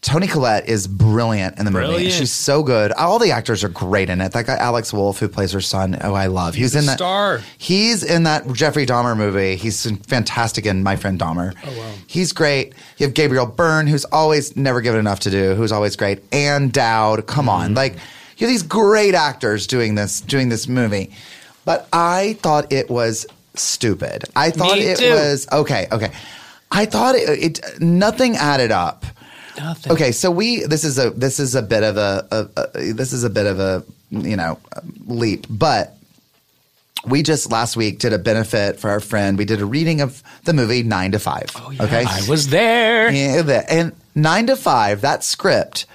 Toni 0.00 0.28
Collette 0.28 0.68
is 0.68 0.86
brilliant 0.86 1.58
in 1.58 1.64
the 1.64 1.72
movie. 1.72 2.08
She's 2.10 2.30
so 2.32 2.62
good. 2.62 2.92
All 2.92 3.18
the 3.18 3.32
actors 3.32 3.64
are 3.64 3.68
great 3.68 4.08
in 4.08 4.20
it. 4.20 4.30
That 4.32 4.46
guy 4.46 4.56
Alex 4.56 4.92
Wolff, 4.92 5.18
who 5.18 5.28
plays 5.28 5.50
her 5.52 5.60
son, 5.60 5.98
oh, 6.02 6.14
I 6.14 6.26
love. 6.28 6.54
He's, 6.54 6.76
in 6.76 6.84
a 6.84 6.86
that 6.86 6.98
star. 6.98 7.40
He's 7.58 8.04
in 8.04 8.22
that 8.22 8.46
Jeffrey 8.52 8.86
Dahmer 8.86 9.16
movie. 9.16 9.56
He's 9.56 9.90
fantastic 10.06 10.66
in 10.66 10.84
My 10.84 10.94
Friend 10.94 11.18
Dahmer. 11.18 11.52
Oh 11.66 11.78
wow. 11.78 11.92
He's 12.06 12.32
great. 12.32 12.74
You 12.98 13.06
have 13.06 13.14
Gabriel 13.14 13.44
Byrne, 13.46 13.88
who's 13.88 14.04
always 14.06 14.56
never 14.56 14.80
given 14.80 15.00
enough 15.00 15.20
to 15.20 15.30
do, 15.30 15.54
who's 15.56 15.72
always 15.72 15.96
great. 15.96 16.22
Ann 16.32 16.68
Dowd. 16.68 17.26
Come 17.26 17.46
Mm-hmm. 17.46 17.62
on, 17.64 17.74
like 17.74 17.94
you 18.36 18.46
have 18.46 18.50
these 18.50 18.62
great 18.62 19.14
actors 19.14 19.66
doing 19.66 19.96
this 19.96 20.20
doing 20.20 20.48
this 20.48 20.68
movie. 20.68 21.10
But 21.64 21.88
I 21.92 22.38
thought 22.40 22.72
it 22.72 22.88
was 22.88 23.26
stupid. 23.54 24.24
I 24.36 24.50
thought 24.52 24.78
Me 24.78 24.84
it 24.84 24.98
too. 25.00 25.10
was 25.10 25.48
okay. 25.52 25.88
Okay. 25.90 26.12
I 26.70 26.86
thought 26.86 27.16
it, 27.16 27.58
it 27.58 27.80
nothing 27.80 28.36
added 28.36 28.70
up. 28.70 29.04
Nothing. 29.58 29.92
Okay, 29.92 30.12
so 30.12 30.30
we 30.30 30.64
this 30.64 30.84
is 30.84 30.98
a 30.98 31.10
this 31.10 31.40
is 31.40 31.54
a 31.54 31.62
bit 31.62 31.82
of 31.82 31.96
a, 31.96 32.26
a, 32.30 32.70
a 32.74 32.92
this 32.92 33.12
is 33.12 33.24
a 33.24 33.30
bit 33.30 33.46
of 33.46 33.60
a 33.60 33.84
you 34.10 34.36
know 34.36 34.58
leap, 35.06 35.46
but 35.48 35.96
we 37.06 37.22
just 37.22 37.50
last 37.50 37.76
week 37.76 37.98
did 37.98 38.12
a 38.12 38.18
benefit 38.18 38.80
for 38.80 38.90
our 38.90 39.00
friend. 39.00 39.38
We 39.38 39.44
did 39.44 39.60
a 39.60 39.66
reading 39.66 40.00
of 40.00 40.22
the 40.44 40.52
movie 40.52 40.82
Nine 40.82 41.12
to 41.12 41.18
Five. 41.18 41.50
Oh, 41.56 41.70
yeah. 41.70 41.84
Okay, 41.84 42.04
I 42.06 42.28
was 42.28 42.48
there. 42.48 43.10
yeah, 43.10 43.64
and 43.68 43.92
Nine 44.14 44.46
to 44.46 44.56
Five 44.56 45.00
that 45.02 45.24
script. 45.24 45.86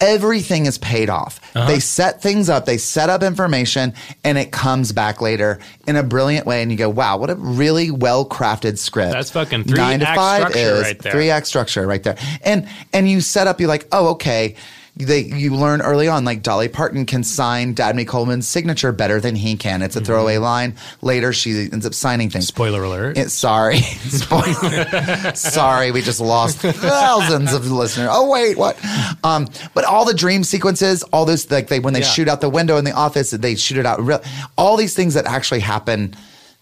Everything 0.00 0.66
is 0.66 0.78
paid 0.78 1.10
off. 1.10 1.40
Uh-huh. 1.56 1.66
They 1.66 1.80
set 1.80 2.22
things 2.22 2.48
up, 2.48 2.66
they 2.66 2.78
set 2.78 3.10
up 3.10 3.22
information, 3.22 3.94
and 4.22 4.38
it 4.38 4.52
comes 4.52 4.92
back 4.92 5.20
later 5.20 5.58
in 5.86 5.96
a 5.96 6.02
brilliant 6.04 6.46
way. 6.46 6.62
And 6.62 6.70
you 6.70 6.78
go, 6.78 6.88
wow, 6.88 7.16
what 7.16 7.30
a 7.30 7.34
really 7.34 7.90
well 7.90 8.24
crafted 8.24 8.78
script. 8.78 9.12
That's 9.12 9.30
fucking 9.30 9.64
three 9.64 9.76
Nine 9.76 10.00
to 10.00 10.06
five 10.06 10.40
structure 10.42 10.58
is 10.58 10.82
right 10.82 10.98
there. 11.00 11.12
Three 11.12 11.30
act 11.30 11.46
structure 11.46 11.86
right 11.86 12.02
there. 12.02 12.16
And 12.44 12.68
and 12.92 13.10
you 13.10 13.20
set 13.20 13.46
up, 13.48 13.60
you're 13.60 13.68
like, 13.68 13.88
oh, 13.90 14.08
okay. 14.10 14.54
They, 14.98 15.20
you 15.20 15.54
learn 15.54 15.80
early 15.80 16.08
on, 16.08 16.24
like 16.24 16.42
Dolly 16.42 16.66
Parton 16.68 17.06
can 17.06 17.22
sign 17.22 17.72
Dabney 17.72 18.04
Coleman's 18.04 18.48
signature 18.48 18.90
better 18.90 19.20
than 19.20 19.36
he 19.36 19.56
can. 19.56 19.80
It's 19.82 19.94
a 19.94 20.00
throwaway 20.00 20.38
line. 20.38 20.74
Later, 21.02 21.32
she 21.32 21.68
ends 21.72 21.86
up 21.86 21.94
signing 21.94 22.30
things. 22.30 22.48
Spoiler 22.48 22.82
alert. 22.82 23.16
It, 23.16 23.30
sorry, 23.30 23.78
Spoiler. 23.82 25.32
sorry, 25.34 25.92
we 25.92 26.02
just 26.02 26.20
lost 26.20 26.58
thousands 26.58 27.52
of 27.52 27.70
listeners. 27.70 28.08
Oh 28.10 28.28
wait, 28.28 28.58
what? 28.58 28.76
Um, 29.24 29.46
but 29.72 29.84
all 29.84 30.04
the 30.04 30.14
dream 30.14 30.42
sequences, 30.42 31.02
all 31.04 31.24
those 31.24 31.50
like 31.50 31.68
they 31.68 31.78
when 31.80 31.94
they 31.94 32.00
Yeah. 32.00 32.06
shoot 32.06 32.28
out 32.28 32.40
the 32.40 32.50
window 32.50 32.76
in 32.76 32.84
the 32.84 32.92
office, 32.92 33.30
they 33.30 33.54
shoot 33.54 33.78
it 33.78 33.86
out. 33.86 34.00
Real, 34.04 34.20
all 34.56 34.76
these 34.76 34.94
things 34.94 35.14
that 35.14 35.26
actually 35.26 35.60
happen, 35.60 36.14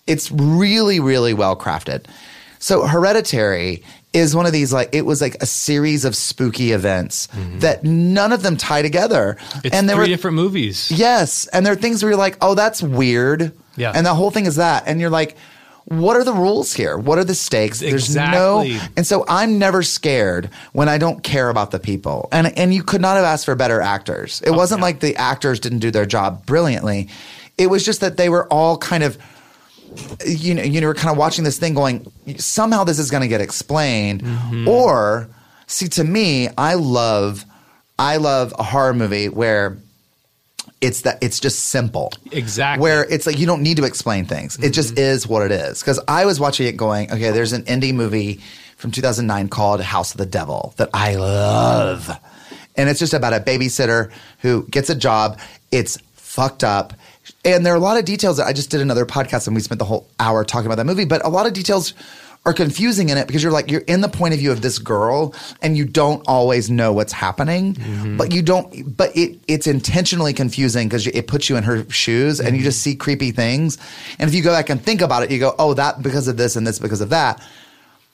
it's 0.07 0.31
really, 0.31 1.01
really 1.01 1.33
well 1.33 1.57
crafted. 1.57 2.05
So 2.59 2.87
Hereditary 2.87 3.83
is 4.13 4.35
one 4.35 4.47
of 4.47 4.53
these 4.53 4.73
like 4.73 4.89
it 4.95 5.05
was 5.05 5.21
like 5.21 5.37
a 5.43 5.47
series 5.47 6.05
of 6.05 6.17
spooky 6.17 6.73
events 6.73 7.29
that 7.59 7.85
none 7.85 8.33
of 8.33 8.43
them 8.43 8.57
tie 8.57 8.83
together, 8.83 9.37
Mm-hmm. 9.39 9.61
it's 9.67 9.77
and 9.77 9.89
there 9.89 9.97
three 9.97 10.05
were 10.05 10.09
different 10.09 10.37
movies. 10.37 10.91
Yes, 10.91 11.47
and 11.49 11.65
there 11.67 11.73
are 11.73 11.77
things 11.77 12.03
where 12.03 12.11
you're 12.11 12.19
like, 12.19 12.39
oh, 12.41 12.55
that's 12.55 12.83
weird. 12.83 13.53
Yeah. 13.77 13.93
and 13.95 14.07
the 14.07 14.15
whole 14.15 14.31
thing 14.31 14.47
is 14.47 14.57
that, 14.57 14.85
and 14.87 15.01
you're 15.03 15.11
like, 15.11 15.37
what 15.85 16.17
are 16.17 16.25
the 16.25 16.33
rules 16.33 16.73
here? 16.73 16.97
What 16.97 17.19
are 17.19 17.25
the 17.25 17.35
stakes? 17.35 17.81
There's 17.81 18.07
Exactly. 18.09 18.39
no, 18.75 18.81
and 18.97 19.07
so 19.07 19.25
I'm 19.29 19.59
never 19.59 19.83
scared 19.83 20.49
when 20.73 20.89
I 20.89 20.97
don't 20.99 21.23
care 21.23 21.51
about 21.51 21.71
the 21.73 21.79
people, 21.79 22.29
and 22.33 22.57
and 22.59 22.73
you 22.73 22.83
could 22.83 23.01
not 23.03 23.17
have 23.17 23.25
asked 23.25 23.45
for 23.45 23.55
better 23.55 23.81
actors. 23.83 24.41
It 24.47 24.51
wasn't 24.53 24.81
like 24.81 25.01
the 25.01 25.15
actors 25.17 25.61
didn't 25.61 25.81
do 25.81 25.91
their 25.91 26.07
job 26.07 26.47
brilliantly. 26.47 27.09
It 27.59 27.69
was 27.69 27.85
just 27.85 28.01
that 28.01 28.17
they 28.17 28.29
were 28.31 28.47
all 28.53 28.79
kind 28.79 29.03
of 29.05 29.19
you 30.27 30.55
know, 30.55 30.63
you 30.63 30.81
know, 30.81 30.87
we're 30.89 30.95
kind 30.95 31.11
of 31.11 31.19
watching 31.19 31.45
this 31.45 31.59
thing 31.59 31.75
going, 31.75 32.11
somehow 32.39 32.85
this 32.85 32.99
is 32.99 33.11
going 33.11 33.23
to 33.23 33.29
get 33.29 33.41
explained. 33.41 34.23
Mm-hmm. 34.23 34.69
Or, 34.69 35.29
see, 35.67 35.89
to 35.89 36.05
me, 36.05 36.49
I 36.57 36.75
love, 36.75 37.45
I 37.99 38.17
love 38.17 38.55
a 38.59 38.63
horror 38.63 38.95
movie 38.95 39.29
where 39.29 39.77
it's 40.81 41.03
that 41.03 41.19
it's 41.23 41.41
just 41.41 41.67
simple. 41.67 42.13
Exactly. 42.33 42.83
Where 42.83 43.05
it's 43.05 43.27
like 43.27 43.39
you 43.39 43.47
don't 43.47 43.63
need 43.63 43.79
to 43.79 43.85
explain 43.85 44.25
things. 44.27 44.59
It 44.63 44.71
just 44.71 44.91
mm-hmm. 44.91 45.01
is 45.01 45.27
what 45.27 45.43
it 45.43 45.53
is. 45.53 45.81
Because 45.81 46.01
I 46.07 46.27
was 46.27 46.39
watching 46.39 46.67
it 46.67 46.77
going, 46.77 47.11
okay, 47.11 47.31
there's 47.31 47.53
an 47.53 47.63
indie 47.63 47.95
movie 47.95 48.41
from 48.77 48.91
2009 48.91 49.49
called 49.49 49.81
House 49.81 50.13
of 50.13 50.19
the 50.19 50.27
Devil 50.27 50.75
that 50.77 50.91
I 50.93 51.15
love. 51.17 52.11
And 52.77 52.91
it's 52.91 53.01
just 53.01 53.15
about 53.15 53.33
a 53.33 53.41
babysitter 53.41 54.11
who 54.41 54.67
gets 54.69 54.91
a 54.91 54.95
job. 54.95 55.41
It's 55.73 55.97
fucked 56.13 56.63
up. 56.63 56.93
And 57.47 57.65
there 57.65 57.73
are 57.73 57.77
a 57.77 57.81
lot 57.81 57.97
of 57.97 58.05
details 58.05 58.37
that 58.39 58.47
I 58.47 58.53
just 58.53 58.71
did 58.71 58.81
another 58.81 59.07
podcast 59.07 59.47
and 59.47 59.55
we 59.57 59.63
spent 59.63 59.79
the 59.79 59.85
whole 59.85 60.09
hour 60.21 60.45
talking 60.45 60.67
about 60.67 60.77
that 60.77 60.85
movie, 60.87 61.05
but 61.05 61.25
a 61.25 61.29
lot 61.29 61.47
of 61.47 61.53
details 61.53 61.95
are 62.45 62.53
confusing 62.53 63.09
in 63.09 63.19
it 63.19 63.27
because 63.27 63.43
you're 63.43 63.51
like 63.51 63.71
you're 63.73 63.81
in 63.89 64.01
the 64.03 64.09
point 64.09 64.33
of 64.33 64.39
view 64.39 64.53
of 64.53 64.63
this 64.63 64.79
girl 64.79 65.35
and 65.63 65.77
you 65.77 65.85
don't 65.85 66.23
always 66.29 66.71
know 66.71 66.93
what's 66.93 67.13
happening 67.13 67.75
Mm-hmm. 67.75 68.17
but 68.19 68.33
you 68.33 68.41
don't 68.41 68.97
but 68.97 69.11
it 69.17 69.41
it's 69.49 69.67
intentionally 69.67 70.33
confusing 70.33 70.87
because 70.89 71.09
it 71.09 71.27
puts 71.27 71.49
you 71.49 71.57
in 71.57 71.65
her 71.65 71.89
shoes 71.91 72.39
and 72.39 72.51
you 72.51 72.59
Mm-hmm. 72.61 72.65
just 72.65 72.83
see 72.83 72.95
creepy 72.95 73.33
things 73.33 73.79
and 74.21 74.29
if 74.29 74.35
you 74.37 74.45
go 74.45 74.53
back 74.53 74.71
and 74.71 74.81
think 74.81 75.01
about 75.01 75.25
it 75.25 75.33
you 75.33 75.41
go 75.41 75.57
oh 75.59 75.75
that 75.75 76.03
because 76.03 76.29
of 76.29 76.37
this 76.37 76.55
and 76.55 76.65
this 76.65 76.79
because 76.79 77.01
of 77.01 77.09
that 77.11 77.43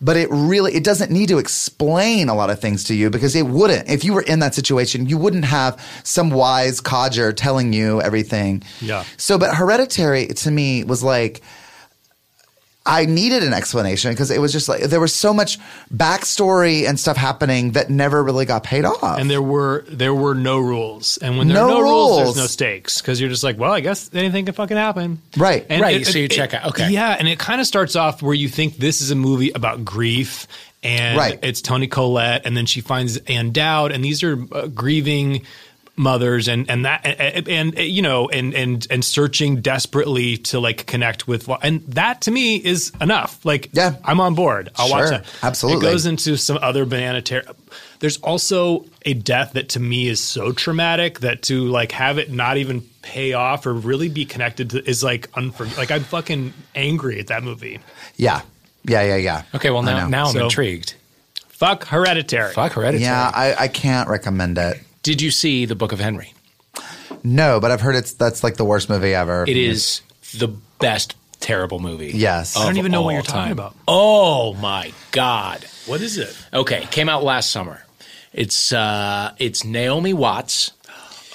but 0.03 0.17
it 0.17 0.29
really 0.31 0.75
it 0.75 0.85
doesn't 0.85 1.11
need 1.11 1.29
to 1.29 1.39
explain 1.39 2.29
a 2.29 2.35
lot 2.35 2.51
of 2.51 2.61
things 2.61 2.85
to 2.85 2.95
you 2.95 3.09
because 3.09 3.35
it 3.37 3.47
wouldn't 3.47 3.89
if 3.89 4.05
you 4.05 4.13
were 4.13 4.23
in 4.23 4.41
that 4.41 4.55
situation 4.55 5.07
you 5.09 5.17
wouldn't 5.17 5.45
have 5.45 5.79
some 6.03 6.29
wise 6.31 6.81
codger 6.81 7.33
telling 7.33 7.73
you 7.73 8.03
everything 8.03 8.63
Yeah. 8.81 9.05
so 9.17 9.39
but 9.39 9.55
hereditary 9.55 10.27
to 10.27 10.51
me 10.51 10.83
was 10.85 11.03
like 11.03 11.41
I 12.85 13.07
needed 13.07 13.45
an 13.45 13.53
explanation 13.53 14.11
because 14.11 14.31
it 14.33 14.41
was 14.41 14.51
just 14.53 14.69
like 14.69 14.83
there 14.83 14.99
was 15.01 15.15
so 15.15 15.33
much 15.33 15.59
backstory 15.95 16.89
and 16.89 16.99
stuff 16.99 17.17
happening 17.17 17.73
that 17.73 17.91
never 17.91 18.23
really 18.25 18.45
got 18.45 18.65
paid 18.65 18.85
off. 18.85 19.19
And 19.21 19.31
there 19.31 19.41
were 19.43 19.85
there 19.89 20.15
were 20.15 20.35
no 20.35 20.59
rules, 20.59 21.17
and 21.19 21.39
when 21.39 21.47
there 21.49 21.57
No 21.57 21.65
are 21.67 21.71
no 21.71 21.81
rules, 21.81 22.11
rules. 22.11 22.19
there's 22.35 22.37
no 22.37 22.47
stakes 22.47 23.01
because 23.01 23.21
you're 23.21 23.31
just 23.31 23.45
like, 23.45 23.57
well, 23.59 23.73
I 23.73 23.81
guess 23.81 24.11
anything 24.13 24.45
can 24.47 24.55
fucking 24.55 24.77
happen, 24.77 25.21
Right. 25.37 25.65
And 25.71 25.81
Right, 25.81 26.05
so 26.07 26.19
you 26.19 26.29
check 26.29 26.55
out- 26.55 26.67
okay. 26.71 26.91
yeah, 26.91 27.17
and 27.19 27.29
it 27.29 27.39
kind 27.39 27.61
of 27.61 27.67
starts 27.67 27.95
off 27.97 28.21
where 28.21 28.35
you 28.35 28.49
think 28.49 28.79
this 28.79 29.01
is 29.01 29.11
a 29.11 29.17
movie 29.17 29.51
about 29.51 29.85
grief, 29.85 30.47
and 30.83 31.17
Right. 31.17 31.39
it's 31.43 31.61
Toni 31.63 31.87
Collette, 31.87 32.43
and 32.47 32.57
then 32.57 32.67
she 32.67 32.81
finds 32.81 33.17
Ann 33.29 33.53
Dowd, 33.53 33.93
and 33.93 34.05
these 34.05 34.23
are 34.25 34.37
uh, 34.53 34.67
grieving 34.67 35.43
mothers 35.95 36.49
and 36.49 36.71
and 36.71 36.87
that 36.87 37.05
and, 37.05 37.47
and, 37.49 37.79
you 37.79 38.01
know 38.01 38.27
and 38.31 38.55
and 38.55 38.87
and 38.91 39.05
searching 39.05 39.61
desperately 39.61 40.39
to 40.39 40.59
like 40.59 40.87
connect 40.87 41.29
with 41.29 41.51
and 41.63 41.83
that 41.87 42.23
to 42.23 42.31
me 42.31 42.57
is 42.57 42.91
enough 43.01 43.45
like 43.45 43.69
Yeah. 43.75 43.97
i'm 44.03 44.19
on 44.19 44.35
board 44.35 44.71
i'll 44.77 44.89
watch 44.91 45.01
Sure. 45.09 45.11
that 45.19 45.27
Absolutely. 45.43 45.87
it 45.87 45.91
goes 45.91 46.07
into 46.07 46.37
some 46.39 46.59
other 46.63 46.87
banana 46.87 47.21
ter- 47.21 47.45
there's 48.01 48.17
also 48.19 48.87
a 49.05 49.13
death 49.13 49.53
that 49.53 49.69
to 49.71 49.81
me 49.81 50.09
is 50.09 50.19
so 50.19 50.51
traumatic 50.53 51.21
that 51.21 51.43
to 51.43 51.67
like 51.67 51.93
have 51.93 52.17
it 52.17 52.33
not 52.33 52.57
even 52.57 52.81
pay 53.03 53.35
off 53.35 53.67
or 53.67 53.75
really 53.75 54.09
be 54.09 54.25
connected 54.25 54.71
to 54.71 54.89
is 54.89 55.05
like 55.05 55.31
unfor- 55.33 55.77
like 55.77 55.91
i'm 55.91 56.05
fucking 56.05 56.55
angry 56.75 57.21
at 57.21 57.27
that 57.27 57.43
movie 57.43 57.81
yeah, 58.17 58.41
yeah, 58.85 59.03
yeah, 59.03 59.17
yeah. 59.17 59.43
Okay, 59.55 59.69
well 59.71 59.83
now 59.83 60.09
now 60.09 60.25
I'm 60.29 60.33
So- 60.33 60.45
intrigued. 60.45 60.95
fuck 61.49 61.85
hereditary 61.85 62.55
Fuck 62.55 62.73
Hereditary. 62.73 63.03
yeah, 63.05 63.31
I, 63.35 63.55
I 63.65 63.69
can't 63.69 64.09
recommend 64.09 64.57
it. 64.57 64.81
Did 65.03 65.21
you 65.23 65.31
see 65.31 65.65
the 65.65 65.75
Book 65.75 65.93
of 65.93 65.99
Henry? 66.01 66.33
No, 67.25 67.61
but 67.61 67.71
I've 67.71 67.81
heard 67.81 67.95
it's 67.97 68.13
that's 68.13 68.43
like 68.43 68.57
the 68.57 68.65
worst 68.65 68.89
movie 68.89 69.15
ever. 69.15 69.45
It 69.47 69.57
is 69.57 70.01
the 70.39 70.49
best 70.81 71.15
terrible 71.41 71.79
movie. 71.81 72.13
Yes. 72.15 72.57
i 72.57 72.65
don't 72.65 72.77
even 72.79 72.93
know 72.93 73.03
what 73.03 73.15
you're 73.15 73.23
talking 73.23 73.43
time. 73.43 73.53
about 73.53 73.75
Oh 73.89 74.55
my 74.55 74.93
god. 75.11 75.65
what 75.87 76.01
is 76.01 76.17
it 76.17 76.37
Okay, 76.55 76.87
came 76.93 77.09
out 77.09 77.25
last 77.25 77.51
summer. 77.51 77.85
It's 78.33 78.73
uh 78.73 79.35
it's 79.39 79.65
Naomi 79.65 80.13
Watts 80.15 80.71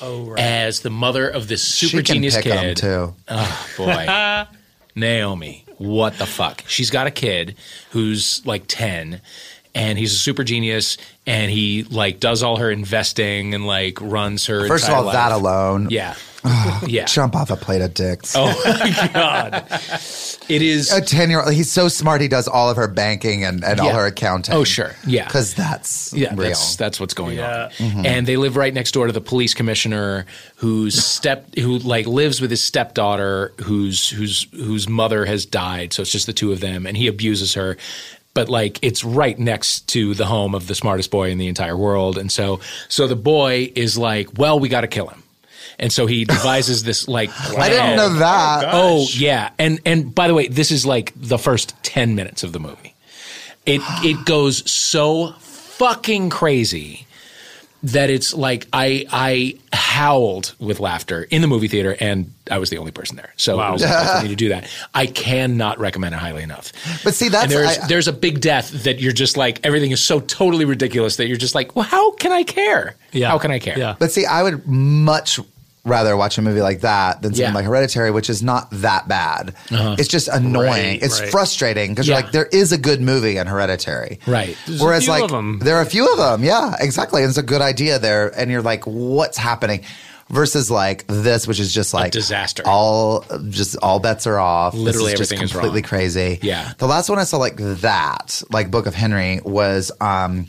oh 0.01 0.23
right 0.29 0.39
as 0.39 0.79
the 0.81 0.89
mother 0.89 1.27
of 1.27 1.47
this 1.49 1.75
She 1.75 1.87
super 1.87 2.03
can 2.03 2.15
genius 2.15 2.37
pick 2.37 2.45
'em, 2.47 2.59
kid. 2.63 2.77
too. 2.77 3.15
Oh 3.27 3.67
boy. 3.77 4.45
Naomi, 4.95 5.63
what 5.77 6.17
the 6.17 6.25
fuck? 6.25 6.63
She's 6.67 6.89
got 6.89 7.05
a 7.07 7.11
kid 7.11 7.55
who's 7.91 8.43
like 8.45 8.63
10 8.67 9.21
and 9.77 9.97
he's 9.97 10.13
a 10.13 10.17
super 10.17 10.43
genius 10.43 10.97
and 11.27 11.51
he 11.51 11.83
like 11.83 12.19
does 12.19 12.41
all 12.41 12.57
her 12.57 12.71
investing 12.71 13.53
and 13.53 13.67
like 13.67 14.01
runs 14.01 14.47
her 14.47 14.67
First 14.67 14.85
of 14.85 14.89
entire 14.89 15.05
all, 15.05 15.11
that 15.11 15.31
alone. 15.31 15.87
Yeah. 15.91 16.15
yeah. 16.87 17.05
Jump 17.05 17.35
off 17.35 17.49
a 17.51 17.55
plate 17.57 17.81
of 17.81 17.93
dicks. 17.93 18.33
Oh 18.35 18.45
my 18.65 19.09
god. 19.13 19.65
It 20.49 20.61
is 20.61 20.91
A 20.91 21.01
ten 21.01 21.29
year 21.29 21.41
old. 21.41 21.53
He's 21.53 21.71
so 21.71 21.87
smart. 21.89 22.21
He 22.21 22.27
does 22.27 22.47
all 22.47 22.69
of 22.69 22.77
her 22.77 22.87
banking 22.87 23.43
and, 23.43 23.63
and 23.63 23.79
all 23.79 23.89
her 23.93 24.05
oh, 24.05 24.07
accounting. 24.07 24.55
Oh, 24.55 24.63
sure. 24.63 24.95
Yeah. 25.05 25.25
because 25.25 25.53
that's 25.53 26.13
Yeah, 26.13 26.29
real. 26.29 26.47
that's 26.49 26.75
that's 26.75 26.99
what's 26.99 27.13
going 27.13 27.37
Yeah. 27.37 27.69
on. 27.79 28.05
And 28.05 28.25
they 28.27 28.37
live 28.37 28.55
right 28.55 28.73
next 28.73 28.93
door 28.93 29.07
to 29.07 29.13
the 29.13 29.21
police 29.21 29.53
commissioner, 29.53 30.25
whose 30.55 31.03
step 31.03 31.53
who 31.55 31.79
like 31.79 32.07
lives 32.07 32.39
with 32.41 32.49
his 32.49 32.63
stepdaughter, 32.63 33.53
whose 33.63 34.09
whose 34.09 34.47
whose 34.53 34.87
mother 34.87 35.25
has 35.25 35.45
died. 35.45 35.91
So 35.93 36.01
it's 36.01 36.11
just 36.11 36.25
the 36.27 36.33
two 36.33 36.51
of 36.51 36.61
them, 36.61 36.85
and 36.87 36.95
he 36.97 37.07
abuses 37.07 37.53
her. 37.55 37.77
But 38.37 38.49
like 38.49 38.77
it's 38.83 39.03
right 39.03 39.37
next 39.39 39.87
to 39.87 40.13
the 40.13 40.27
home 40.27 40.53
of 40.53 40.67
the 40.67 40.75
smartest 40.75 41.09
boy 41.09 41.31
in 41.31 41.39
the 41.39 41.47
entire 41.47 41.75
world, 41.75 42.19
and 42.19 42.31
so 42.31 42.59
so 42.87 43.07
the 43.07 43.15
boy 43.15 43.71
is 43.75 43.97
like, 43.97 44.37
well, 44.37 44.59
we 44.59 44.69
got 44.69 44.81
to 44.81 44.87
kill 44.87 45.07
him. 45.07 45.23
And 45.79 45.91
so 45.91 46.05
he 46.05 46.23
devises 46.23 46.83
this 46.83 47.07
like 47.07 47.31
plan. 47.31 47.61
I 47.63 47.69
didn't 47.69 47.95
know 47.95 48.13
that. 48.19 48.65
Oh, 48.65 48.69
oh 48.73 49.07
yeah, 49.11 49.49
and 49.57 49.79
and 49.87 50.13
by 50.13 50.27
the 50.27 50.35
way, 50.35 50.47
this 50.49 50.69
is 50.69 50.85
like 50.85 51.13
the 51.15 51.39
first 51.39 51.73
ten 51.81 52.13
minutes 52.13 52.43
of 52.43 52.53
the 52.53 52.59
movie. 52.59 52.93
It 53.65 53.81
it 54.03 54.23
goes 54.23 54.69
so 54.71 55.31
fucking 55.39 56.29
crazy 56.29 57.07
that 57.83 58.09
it's 58.09 58.33
like 58.33 58.67
I 58.73 59.05
I 59.11 59.57
howled 59.71 60.55
with 60.59 60.79
laughter 60.79 61.23
in 61.23 61.41
the 61.41 61.47
movie 61.47 61.67
theater, 61.67 61.95
and 61.99 62.33
I 62.49 62.57
was 62.57 62.69
the 62.69 62.77
only 62.77 62.91
person 62.91 63.15
there. 63.15 63.33
So 63.37 63.57
Wow. 63.57 63.69
it 63.69 63.73
was 63.73 63.83
hard 63.83 64.17
for 64.17 64.23
me 64.23 64.29
to 64.29 64.35
do 64.45 64.49
that. 64.49 64.67
I 64.93 65.05
cannot 65.05 65.79
recommend 65.79 66.15
it 66.15 66.17
highly 66.17 66.43
enough. 66.43 66.73
But 67.03 67.13
see, 67.13 67.29
that's 67.29 67.43
and 67.45 67.51
there's 67.51 67.77
I- 67.77 67.87
there's 67.87 68.07
a 68.07 68.13
big 68.13 68.41
death 68.41 68.71
that 68.83 68.99
you're 68.99 69.11
just 69.13 69.37
like 69.37 69.59
everything 69.65 69.91
is 69.91 70.01
so 70.03 70.19
totally 70.19 70.65
ridiculous 70.65 71.17
that 71.17 71.27
you're 71.27 71.37
just 71.37 71.55
like, 71.55 71.75
well, 71.75 71.85
how 71.85 72.11
can 72.11 72.31
I 72.31 72.43
care? 72.43 72.95
Yeah. 73.11 73.29
how 73.29 73.37
can 73.37 73.51
I 73.51 73.59
care? 73.59 73.77
Yeah. 73.77 73.95
But 73.97 74.11
see, 74.11 74.25
I 74.25 74.43
would 74.43 74.67
much 74.67 75.39
rather 75.87 76.15
watch 76.17 76.37
a 76.37 76.41
movie 76.41 76.61
like 76.61 76.81
that 76.81 77.21
than 77.21 77.33
something 77.33 77.51
Yeah. 77.51 77.55
like 77.55 77.65
Hereditary, 77.65 78.11
which 78.11 78.29
is 78.29 78.43
not 78.43 78.69
that 78.71 79.07
bad. 79.07 79.53
It's 79.71 80.07
just 80.09 80.27
annoying. 80.27 80.65
Right, 80.67 81.01
it's 81.01 81.21
right. 81.21 81.29
frustrating 81.31 81.91
because 81.91 82.07
Yeah. 82.07 82.15
you're 82.15 82.23
like, 82.23 82.31
there 82.31 82.45
is 82.45 82.71
a 82.71 82.77
good 82.77 83.01
movie 83.01 83.37
in 83.37 83.47
Hereditary. 83.47 84.19
Right. 84.27 84.55
There's 84.67 84.81
a 84.81 84.83
Whereas, 84.83 85.03
few 85.05 85.11
like, 85.13 85.23
of 85.23 85.33
'em. 85.33 85.59
there 85.59 85.77
are 85.77 85.81
a 85.81 85.85
few 85.85 86.11
of 86.11 86.17
them. 86.17 86.43
Yeah, 86.43 86.75
exactly. 86.79 87.23
And 87.23 87.29
it's 87.29 87.37
a 87.37 87.43
good 87.43 87.61
idea 87.61 87.99
there. 87.99 88.27
And 88.37 88.51
you're 88.51 88.61
like, 88.61 88.83
what's 88.85 89.37
happening? 89.37 89.81
Versus 90.29 90.69
like 90.69 91.05
this, 91.07 91.47
which 91.47 91.57
is 91.57 91.73
just 91.73 91.93
like 91.93 92.11
disaster. 92.11 92.61
All 92.65 93.23
just 93.49 93.77
all 93.77 93.99
bets 93.99 94.27
are 94.27 94.37
off. 94.37 94.73
This 94.73 94.81
Literally 94.83 95.13
is 95.13 95.19
just 95.19 95.31
everything 95.31 95.45
is 95.45 95.51
completely 95.53 95.81
wrong. 95.83 95.87
crazy. 95.87 96.39
Yeah. 96.41 96.73
The 96.79 96.85
last 96.85 97.07
one 97.07 97.17
I 97.17 97.23
saw 97.23 97.37
like 97.37 97.55
that, 97.55 98.41
like 98.51 98.69
Book 98.69 98.87
of 98.87 98.93
Henry, 98.93 99.39
was 99.45 99.89
um 100.01 100.47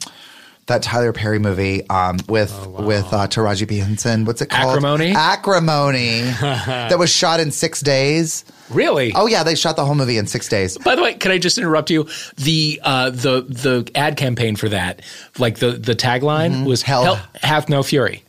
that 0.68 0.82
Tyler 0.82 1.12
Perry 1.12 1.38
movie 1.38 1.86
um, 1.90 2.18
with 2.28 2.52
with 2.68 3.12
uh, 3.12 3.26
Taraji 3.26 3.68
P 3.68 3.78
Henson. 3.78 4.24
What's 4.24 4.40
it 4.40 4.50
called? 4.50 4.76
Acrimony? 4.76 5.12
Acrimony. 5.12 6.20
that 6.40 6.98
was 6.98 7.10
shot 7.10 7.40
in 7.40 7.50
six 7.50 7.80
days. 7.80 8.44
Really? 8.70 9.12
Oh 9.14 9.26
yeah, 9.26 9.42
they 9.44 9.54
shot 9.54 9.76
the 9.76 9.84
whole 9.84 9.94
movie 9.94 10.18
in 10.18 10.26
six 10.26 10.48
days. 10.48 10.76
By 10.78 10.94
the 10.94 11.02
way, 11.02 11.14
can 11.14 11.32
I 11.32 11.38
just 11.38 11.58
interrupt 11.58 11.90
you? 11.90 12.06
The 12.36 12.80
uh, 12.82 13.10
the 13.10 13.42
the 13.42 13.90
ad 13.94 14.16
campaign 14.16 14.56
for 14.56 14.68
that, 14.68 15.02
like 15.38 15.58
the 15.58 15.72
the 15.72 15.94
tagline 15.94 16.66
was 16.66 16.82
Hell- 16.82 17.16
"Hell 17.16 17.26
hath 17.42 17.68
no 17.68 17.82
fury." 17.82 18.22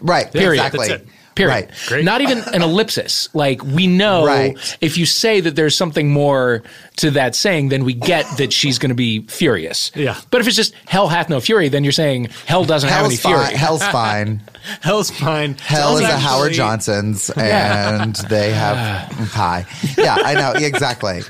Right. 0.00 0.32
Period. 0.32 0.64
Exactly. 0.64 1.06
That's 1.34 1.40
it. 1.40 1.42
Period. 1.42 1.54
Right. 1.54 1.70
Great. 1.88 2.04
Not 2.04 2.20
even 2.20 2.38
an 2.54 2.62
ellipsis. 2.62 3.28
Like 3.34 3.62
we 3.64 3.86
know 3.86 4.26
Right. 4.26 4.76
if 4.80 4.96
you 4.98 5.06
say 5.06 5.40
that 5.40 5.56
there's 5.56 5.76
something 5.76 6.10
more 6.10 6.62
to 6.96 7.10
that 7.12 7.34
saying, 7.34 7.68
then 7.70 7.84
we 7.84 7.94
get 7.94 8.26
that 8.38 8.52
she's 8.52 8.78
going 8.78 8.90
to 8.90 8.94
be 8.94 9.22
furious. 9.26 9.90
Yeah. 9.94 10.16
But 10.30 10.40
if 10.40 10.46
it's 10.46 10.56
just 10.56 10.74
hell 10.86 11.08
hath 11.08 11.28
no 11.28 11.40
fury, 11.40 11.68
then 11.68 11.84
you're 11.84 11.92
saying 11.92 12.28
hell 12.46 12.64
doesn't 12.64 12.88
have 12.88 13.06
any 13.06 13.16
Hell's 13.16 13.20
fury. 13.22 13.44
fine. 13.46 13.54
Hell's 13.56 13.82
fine. 13.88 14.42
hell's 14.80 15.10
fine 15.10 15.54
Hell 15.58 15.96
is 15.96 16.02
Sounds 16.02 16.14
a 16.14 16.18
Howard 16.18 16.46
actually- 16.48 16.56
Johnson's, 16.56 17.30
and 17.36 18.14
they 18.28 18.52
have 18.52 19.10
pie. 19.32 19.66
Yeah, 19.98 20.16
I 20.22 20.34
know 20.34 20.52
exactly. 20.52 21.20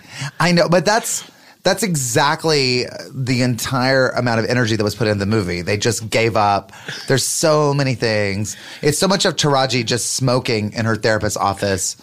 I 0.41 0.53
know, 0.53 0.69
but 0.69 0.85
that's 0.85 1.25
that's 1.63 1.83
exactly 1.83 2.85
the 3.15 3.43
entire 3.43 4.09
amount 4.11 4.41
of 4.41 4.47
energy 4.47 4.77
that 4.77 4.83
was 4.85 4.95
put 4.95 5.07
in 5.09 5.19
the 5.19 5.27
movie. 5.27 5.63
They 5.63 5.77
just 5.77 6.11
gave 6.11 6.37
up. 6.37 6.73
There's 7.09 7.25
so 7.27 7.73
many 7.73 7.95
things. 7.95 8.57
It's 8.83 8.99
so 8.99 9.07
much 9.09 9.25
of 9.25 9.37
Taraji 9.37 9.85
just 9.85 10.15
smoking 10.15 10.73
in 10.73 10.85
her 10.87 10.97
therapist's 10.97 11.37
office 11.37 11.97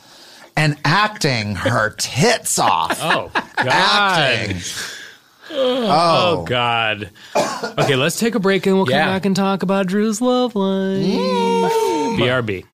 and 0.56 0.78
acting 0.86 1.56
her 1.56 1.92
tits 1.98 2.58
off. 2.60 3.00
oh 3.02 3.30
god 3.58 3.68
acting. 3.68 4.58
Oh, 5.52 6.42
oh. 6.42 6.46
God. 6.46 7.10
Okay, 7.36 7.96
let's 7.96 8.20
take 8.20 8.36
a 8.36 8.40
break 8.40 8.68
and 8.68 8.76
we'll 8.76 8.86
come 8.86 8.94
Yeah. 8.94 9.08
back 9.08 9.26
and 9.26 9.36
talk 9.36 9.64
about 9.64 9.88
Drew's 9.88 10.22
love 10.22 10.56
life. 10.56 11.04
Mm. 11.04 12.18
BRB. 12.20 12.66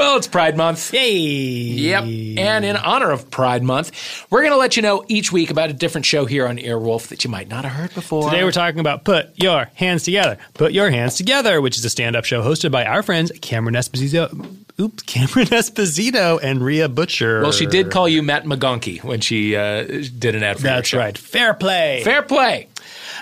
Well, 0.00 0.16
it's 0.16 0.28
Pride 0.28 0.56
Month. 0.56 0.94
Yay. 0.94 1.10
Yep. 1.10 2.04
And 2.38 2.64
in 2.64 2.74
honor 2.74 3.10
of 3.10 3.30
Pride 3.30 3.62
Month, 3.62 4.26
we're 4.30 4.40
going 4.40 4.52
to 4.52 4.56
let 4.56 4.74
you 4.74 4.80
know 4.80 5.04
each 5.08 5.30
week 5.30 5.50
about 5.50 5.68
a 5.68 5.74
different 5.74 6.06
show 6.06 6.24
here 6.24 6.46
on 6.46 6.56
Earwolf 6.56 7.08
that 7.08 7.22
you 7.22 7.28
might 7.28 7.48
not 7.48 7.64
have 7.66 7.74
heard 7.74 7.92
before. 7.92 8.30
Today 8.30 8.42
we're 8.42 8.50
talking 8.50 8.80
about 8.80 9.04
Put 9.04 9.30
Your 9.38 9.66
Hands 9.74 10.02
Together. 10.02 10.38
Put 10.54 10.72
Your 10.72 10.88
Hands 10.88 11.14
Together, 11.14 11.60
which 11.60 11.76
is 11.76 11.84
a 11.84 11.90
stand-up 11.90 12.24
show 12.24 12.40
hosted 12.40 12.70
by 12.70 12.86
our 12.86 13.02
friends 13.02 13.30
Cameron 13.42 13.74
Esposito. 13.74 14.32
Oops, 14.80 15.02
Cameron 15.02 15.46
Esposito 15.48 16.40
and 16.42 16.62
Rhea 16.62 16.88
Butcher. 16.88 17.42
Well, 17.42 17.52
she 17.52 17.66
did 17.66 17.90
call 17.90 18.08
you 18.08 18.22
Matt 18.22 18.44
McGonkey 18.44 19.04
when 19.04 19.20
she 19.20 19.54
uh, 19.54 19.82
did 19.84 20.34
an 20.34 20.42
ad 20.42 20.56
for 20.56 20.62
That's 20.62 20.94
right. 20.94 21.16
Fair 21.16 21.52
play. 21.52 22.00
Fair 22.04 22.22
play. 22.22 22.68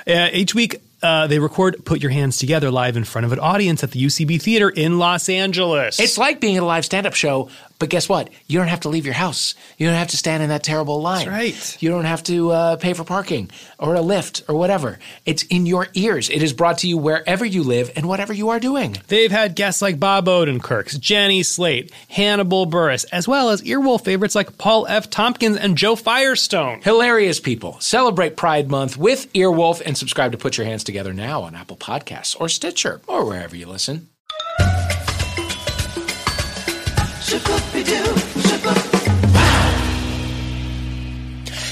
Uh, 0.06 0.28
each 0.32 0.54
week, 0.54 0.80
uh, 1.02 1.26
they 1.26 1.38
record 1.38 1.84
"Put 1.84 2.00
Your 2.00 2.10
Hands 2.10 2.36
Together" 2.36 2.70
live 2.70 2.96
in 2.96 3.04
front 3.04 3.24
of 3.24 3.32
an 3.32 3.38
audience 3.38 3.84
at 3.84 3.92
the 3.92 4.04
UCB 4.04 4.40
Theater 4.42 4.68
in 4.68 4.98
Los 4.98 5.28
Angeles. 5.28 6.00
It's 6.00 6.18
like 6.18 6.40
being 6.40 6.56
at 6.56 6.62
a 6.62 6.66
live 6.66 6.84
stand-up 6.84 7.14
show, 7.14 7.48
but 7.78 7.90
guess 7.90 8.08
what? 8.08 8.30
You 8.46 8.58
don't 8.58 8.68
have 8.68 8.80
to 8.80 8.88
leave 8.88 9.04
your 9.04 9.14
house. 9.14 9.54
You 9.76 9.86
don't 9.86 9.96
have 9.96 10.08
to 10.08 10.16
stand 10.16 10.42
in 10.42 10.48
that 10.48 10.62
terrible 10.64 11.00
line. 11.00 11.26
That's 11.26 11.28
right. 11.28 11.82
You 11.82 11.90
don't 11.90 12.04
have 12.04 12.22
to 12.24 12.50
uh, 12.50 12.76
pay 12.76 12.92
for 12.92 13.04
parking 13.04 13.50
or 13.78 13.94
a 13.94 14.00
lift 14.00 14.42
or 14.48 14.56
whatever. 14.56 14.98
It's 15.24 15.44
in 15.44 15.66
your 15.66 15.88
ears. 15.94 16.28
It 16.28 16.42
is 16.42 16.52
brought 16.52 16.78
to 16.78 16.88
you 16.88 16.98
wherever 16.98 17.44
you 17.44 17.62
live 17.62 17.92
and 17.94 18.06
whatever 18.06 18.32
you 18.32 18.48
are 18.48 18.58
doing. 18.58 18.96
They've 19.06 19.30
had 19.30 19.54
guests 19.54 19.80
like 19.80 20.00
Bob 20.00 20.26
Odenkirk, 20.26 20.98
Jenny 20.98 21.42
Slate, 21.42 21.92
Hannibal 22.08 22.66
Buress, 22.66 23.04
as 23.12 23.28
well 23.28 23.50
as 23.50 23.62
Earwolf 23.62 24.04
favorites 24.04 24.34
like 24.34 24.58
Paul 24.58 24.86
F. 24.88 25.08
Tompkins 25.10 25.56
and 25.56 25.76
Joe 25.76 25.94
Firestone. 25.94 26.80
Hilarious 26.82 27.38
people. 27.38 27.78
Celebrate 27.80 28.36
Pride 28.36 28.68
Month 28.68 28.96
with 28.96 29.32
Earwolf 29.34 29.80
and 29.84 29.96
subscribe 29.96 30.32
to 30.32 30.38
Put 30.38 30.56
Your 30.56 30.66
Hands 30.66 30.82
Together 30.82 31.12
now 31.12 31.42
on 31.42 31.54
Apple 31.54 31.76
Podcasts 31.76 32.38
or 32.40 32.48
Stitcher 32.48 33.00
or 33.06 33.24
wherever 33.24 33.54
you 33.54 33.66
listen. 33.66 34.08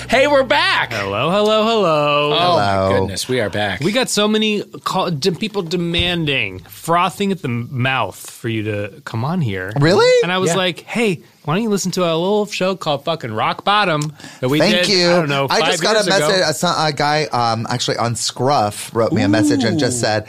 Hey, 0.09 0.29
we're 0.29 0.45
back. 0.45 0.93
Hello, 0.93 1.31
hello, 1.31 1.65
hello. 1.65 2.33
Oh 2.33 2.39
Hello. 2.39 2.91
my 2.93 2.99
goodness, 2.99 3.29
we 3.29 3.41
are 3.41 3.51
back. 3.51 3.81
We 3.81 3.91
got 3.91 4.09
so 4.09 4.29
many 4.29 4.63
call, 4.63 5.11
de- 5.11 5.33
people 5.33 5.63
demanding, 5.63 6.61
frothing 6.61 7.33
at 7.33 7.43
the 7.43 7.49
mouth 7.49 8.19
for 8.31 8.49
you 8.49 8.63
to 8.65 9.03
come 9.05 9.25
on 9.25 9.41
here. 9.41 9.73
Really? 9.81 10.09
And 10.23 10.31
I 10.31 10.39
was 10.39 10.51
Yeah. 10.51 10.57
like, 10.59 10.81
hey, 10.83 11.23
why 11.45 11.55
don't 11.55 11.63
you 11.65 11.71
listen 11.71 11.91
to 11.93 12.03
a 12.05 12.15
little 12.15 12.47
show 12.47 12.77
called 12.77 13.05
fucking 13.05 13.33
Rock 13.33 13.65
Bottom 13.65 14.13
that 14.41 14.49
we 14.49 14.61
Thank 14.61 14.87
did, 14.87 14.89
you. 14.89 15.11
I 15.11 15.17
don't 15.17 15.29
know, 15.29 15.49
five 15.49 15.65
just 15.65 15.83
got 15.83 15.95
years 15.97 16.07
a 16.07 16.11
message. 16.11 16.37
ago. 16.37 16.49
A, 16.51 16.55
son- 16.55 16.89
a 16.89 16.93
guy 16.93 17.25
um, 17.25 17.67
actually 17.69 17.97
on 17.97 18.15
Scruff 18.15 18.95
wrote 18.95 19.13
me 19.13 19.23
a 19.23 19.29
message 19.29 19.65
and 19.65 19.79
just 19.79 20.01
said, 20.01 20.29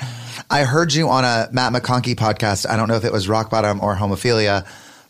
"I 0.50 0.64
heard 0.64 0.92
you 0.94 1.08
on 1.10 1.24
a 1.24 1.50
Matt 1.52 1.72
McConkey 1.74 2.16
podcast. 2.16 2.68
I 2.68 2.76
don't 2.78 2.88
know 2.88 2.96
if 2.96 3.06
it 3.06 3.14
was 3.14 3.28
Rock 3.30 3.52
Bottom 3.52 3.80
or 3.82 3.96
Homophilia, 3.96 4.66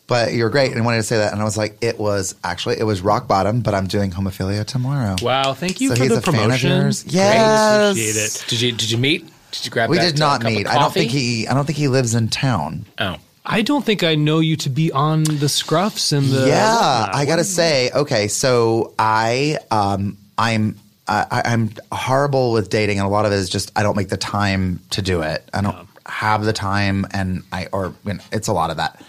but 0.08 0.32
you're 0.32 0.50
great." 0.50 0.72
And 0.72 0.80
I 0.80 0.84
wanted 0.84 0.96
to 0.96 1.02
say 1.04 1.18
that, 1.18 1.32
and 1.32 1.40
I 1.40 1.44
was 1.44 1.56
like, 1.56 1.78
"It 1.80 1.98
was 2.00 2.34
actually 2.42 2.80
it 2.80 2.84
was 2.84 3.00
Rock 3.00 3.28
Bottom, 3.28 3.60
but 3.60 3.74
I'm 3.74 3.86
doing 3.86 4.10
Homophilia 4.10 4.64
tomorrow." 4.64 5.14
Wow, 5.22 5.54
thank 5.54 5.80
you 5.80 5.90
So 5.90 5.94
for 5.96 6.02
he's 6.02 6.10
the 6.12 6.18
a 6.18 6.22
fan 6.22 6.34
of 6.34 6.40
promotion. 6.42 6.70
yours? 6.82 7.02
Great, 7.04 7.12
Yes. 7.14 7.90
appreciate 7.92 8.16
it. 8.16 8.44
did 8.48 8.60
you 8.60 8.72
did 8.72 8.90
you 8.90 8.98
meet? 8.98 9.30
Did 9.52 9.64
you 9.64 9.70
grab? 9.70 9.88
We 9.90 9.98
did 9.98 10.16
uh, 10.20 10.26
not 10.26 10.42
meet. 10.42 10.66
I 10.66 10.74
don't 10.80 10.92
think 10.92 11.10
he. 11.12 11.46
I 11.46 11.54
don't 11.54 11.64
think 11.64 11.78
he 11.78 11.86
lives 11.88 12.14
in 12.14 12.28
town. 12.28 12.84
Oh, 12.98 13.16
I 13.46 13.62
don't 13.62 13.84
think 13.84 14.02
I 14.02 14.14
know 14.14 14.40
you 14.40 14.56
to 14.56 14.68
be 14.70 14.92
on 14.92 15.22
the 15.24 15.46
scruffs 15.46 16.12
and 16.12 16.26
the 16.30 16.48
yeah. 16.48 17.08
I 17.12 17.24
gotta 17.24 17.44
say, 17.44 17.90
okay, 17.94 18.28
so 18.28 18.92
I 18.98 19.58
um 19.70 20.18
I'm 20.36 20.76
I, 21.10 21.40
I'm 21.46 21.70
horrible 21.90 22.52
with 22.52 22.68
dating, 22.68 22.98
and 22.98 23.06
a 23.06 23.10
lot 23.10 23.24
of 23.24 23.32
it 23.32 23.36
is 23.36 23.48
just 23.48 23.72
I 23.74 23.82
don't 23.82 23.96
make 23.96 24.10
the 24.10 24.18
time 24.18 24.80
to 24.90 25.00
do 25.00 25.22
it. 25.22 25.48
I 25.54 25.62
don't 25.62 25.88
have 26.04 26.44
the 26.44 26.52
time, 26.52 27.06
and 27.12 27.42
I 27.50 27.68
or 27.72 27.94
you 28.04 28.12
know, 28.14 28.20
it's 28.30 28.48
a 28.48 28.52
lot 28.52 28.68
of 28.70 28.76
that. 28.76 29.00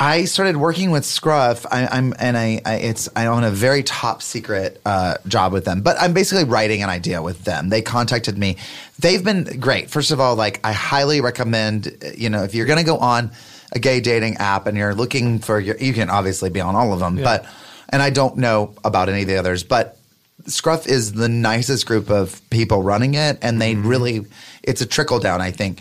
I 0.00 0.24
started 0.24 0.56
working 0.56 0.90
with 0.90 1.04
Scruff. 1.04 1.66
I, 1.70 1.86
I'm 1.86 2.14
and 2.18 2.34
I, 2.36 2.62
I 2.64 2.76
it's 2.76 3.10
I 3.14 3.26
own 3.26 3.44
a 3.44 3.50
very 3.50 3.82
top 3.82 4.22
secret 4.22 4.80
uh, 4.86 5.16
job 5.28 5.52
with 5.52 5.66
them, 5.66 5.82
but 5.82 6.00
I'm 6.00 6.14
basically 6.14 6.44
writing 6.44 6.82
an 6.82 6.88
idea 6.88 7.20
with 7.20 7.44
them. 7.44 7.68
They 7.68 7.82
contacted 7.82 8.38
me. 8.38 8.56
They've 8.98 9.22
been 9.22 9.60
great. 9.60 9.90
First 9.90 10.10
of 10.10 10.18
all, 10.18 10.36
like 10.36 10.58
I 10.64 10.72
highly 10.72 11.20
recommend. 11.20 12.14
You 12.16 12.30
know, 12.30 12.44
if 12.44 12.54
you're 12.54 12.64
going 12.64 12.78
to 12.78 12.84
go 12.84 12.96
on 12.96 13.30
a 13.72 13.78
gay 13.78 14.00
dating 14.00 14.38
app 14.38 14.66
and 14.66 14.74
you're 14.78 14.94
looking 14.94 15.38
for 15.38 15.60
your, 15.60 15.76
you 15.76 15.92
can 15.92 16.08
obviously 16.08 16.48
be 16.48 16.62
on 16.62 16.74
all 16.74 16.94
of 16.94 17.00
them, 17.00 17.16
but 17.16 17.44
and 17.90 18.00
I 18.00 18.08
don't 18.08 18.38
know 18.38 18.74
about 18.82 19.10
any 19.10 19.20
of 19.22 19.28
the 19.28 19.36
others, 19.36 19.64
but 19.64 19.98
Scruff 20.46 20.86
is 20.86 21.12
the 21.12 21.28
nicest 21.28 21.84
group 21.84 22.08
of 22.08 22.40
people 22.48 22.82
running 22.82 23.16
it, 23.16 23.36
and 23.42 23.60
they 23.60 23.74
really 23.74 24.24
it's 24.62 24.80
a 24.80 24.86
trickle 24.86 25.18
down. 25.18 25.42
I 25.42 25.50
think. 25.50 25.80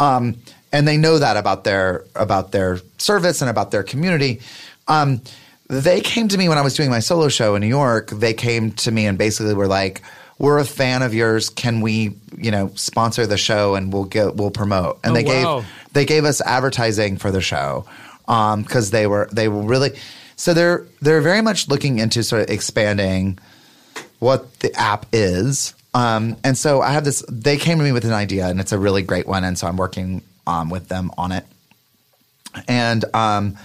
Um, 0.00 0.38
and 0.72 0.86
they 0.88 0.96
know 0.96 1.18
that 1.18 1.36
about 1.36 1.64
their 1.64 2.04
about 2.14 2.52
their 2.52 2.80
service 2.98 3.40
and 3.42 3.50
about 3.50 3.70
their 3.70 3.82
community. 3.82 4.40
Um, 4.88 5.20
they 5.68 6.00
came 6.00 6.28
to 6.28 6.36
me 6.38 6.48
when 6.48 6.58
I 6.58 6.62
was 6.62 6.74
doing 6.74 6.90
my 6.90 6.98
solo 7.00 7.28
show 7.28 7.54
in 7.54 7.60
New 7.60 7.68
York. 7.68 8.10
They 8.10 8.34
came 8.34 8.72
to 8.72 8.90
me 8.90 9.06
and 9.06 9.16
basically 9.16 9.54
were 9.54 9.66
like, 9.68 10.02
"We're 10.38 10.58
a 10.58 10.64
fan 10.64 11.02
of 11.02 11.14
yours. 11.14 11.48
Can 11.48 11.80
we, 11.80 12.14
you 12.36 12.50
know, 12.50 12.70
sponsor 12.74 13.26
the 13.26 13.38
show 13.38 13.74
and 13.74 13.92
we'll 13.92 14.04
get 14.04 14.36
we'll 14.36 14.50
promote?" 14.50 14.98
And 15.04 15.12
Oh, 15.12 15.14
they 15.14 15.24
wow. 15.24 15.60
gave 15.60 15.68
they 15.92 16.04
gave 16.04 16.24
us 16.24 16.40
advertising 16.42 17.16
for 17.16 17.30
the 17.30 17.40
show 17.40 17.86
because 18.26 18.90
they 18.90 19.06
were 19.06 19.28
they 19.32 19.48
were 19.48 19.62
really 19.62 19.92
so 20.36 20.52
they're 20.54 20.84
they're 21.00 21.20
very 21.20 21.42
much 21.42 21.68
looking 21.68 21.98
into 21.98 22.22
sort 22.22 22.42
of 22.42 22.50
expanding 22.50 23.38
what 24.18 24.58
the 24.60 24.74
app 24.74 25.06
is. 25.12 25.74
Um, 25.94 26.36
and 26.42 26.56
so 26.56 26.80
I 26.80 26.92
have 26.92 27.04
this. 27.04 27.22
They 27.28 27.56
came 27.58 27.78
to 27.78 27.84
me 27.84 27.92
with 27.92 28.04
an 28.04 28.12
idea, 28.12 28.46
and 28.48 28.60
it's 28.60 28.72
a 28.72 28.78
really 28.78 29.02
great 29.02 29.26
one. 29.26 29.44
And 29.44 29.58
so 29.58 29.66
I'm 29.66 29.76
working 29.76 30.22
um, 30.46 30.70
with 30.70 30.88
them 30.88 31.10
on 31.16 31.32
it. 31.32 31.44
And 32.68 33.04
um, 33.14 33.56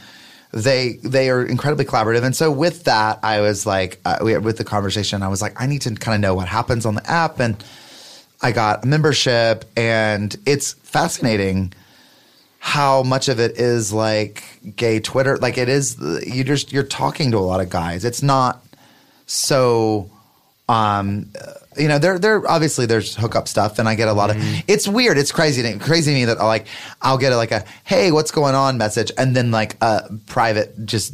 they 0.52 0.94
they 1.04 1.30
are 1.30 1.44
incredibly 1.44 1.86
collaborative. 1.86 2.24
And 2.24 2.36
so 2.36 2.52
with 2.52 2.86
that, 2.86 3.20
I 3.24 3.42
was 3.42 3.66
like, 3.66 4.00
uh, 4.06 4.18
with 4.22 4.58
the 4.58 4.64
conversation, 4.64 5.22
I 5.22 5.28
was 5.28 5.42
like, 5.42 5.60
I 5.62 5.66
need 5.66 5.82
to 5.82 5.94
kind 5.96 6.16
of 6.16 6.22
know 6.22 6.36
what 6.36 6.48
happens 6.48 6.86
on 6.86 6.96
the 6.96 7.10
app. 7.10 7.40
And 7.40 7.62
I 8.42 8.52
got 8.52 8.86
a 8.86 8.88
membership, 8.88 9.66
and 9.76 10.36
it's 10.46 10.74
fascinating 10.74 11.74
how 12.60 13.04
much 13.04 13.30
of 13.30 13.40
it 13.40 13.58
is 13.60 13.94
like 13.94 14.44
gay 14.76 15.00
Twitter. 15.00 15.38
Like 15.38 15.58
it 15.58 15.70
is, 15.70 15.98
you 16.26 16.44
just 16.44 16.72
you're 16.72 16.84
talking 16.84 17.32
to 17.32 17.38
a 17.38 17.40
lot 17.40 17.62
of 17.62 17.70
guys. 17.70 18.06
It's 18.06 18.22
not 18.22 18.64
so 19.26 20.10
um 20.70 21.32
you 21.80 21.88
know 21.88 22.00
they're, 22.00 22.18
they're 22.20 22.50
obviously 22.50 22.86
there's 22.86 23.16
hookup 23.16 23.48
stuff 23.48 23.80
and 23.80 23.88
i 23.88 23.96
get 23.96 24.08
a 24.08 24.14
lot 24.14 24.30
of 24.30 24.38
it's 24.68 24.88
weird 24.88 25.18
it's 25.18 25.32
crazy 25.32 25.62
to, 25.62 25.78
crazy 25.80 26.12
to 26.12 26.16
me 26.20 26.26
that 26.26 26.38
like 26.40 26.68
i'll 27.02 27.18
get 27.18 27.32
a, 27.34 27.38
like 27.38 27.52
a 27.52 27.64
hey 27.84 28.12
what's 28.12 28.32
going 28.32 28.56
on 28.56 28.78
message 28.78 29.12
and 29.18 29.36
then 29.36 29.52
like 29.52 29.76
a 29.82 30.10
private 30.28 30.86
just 30.86 31.14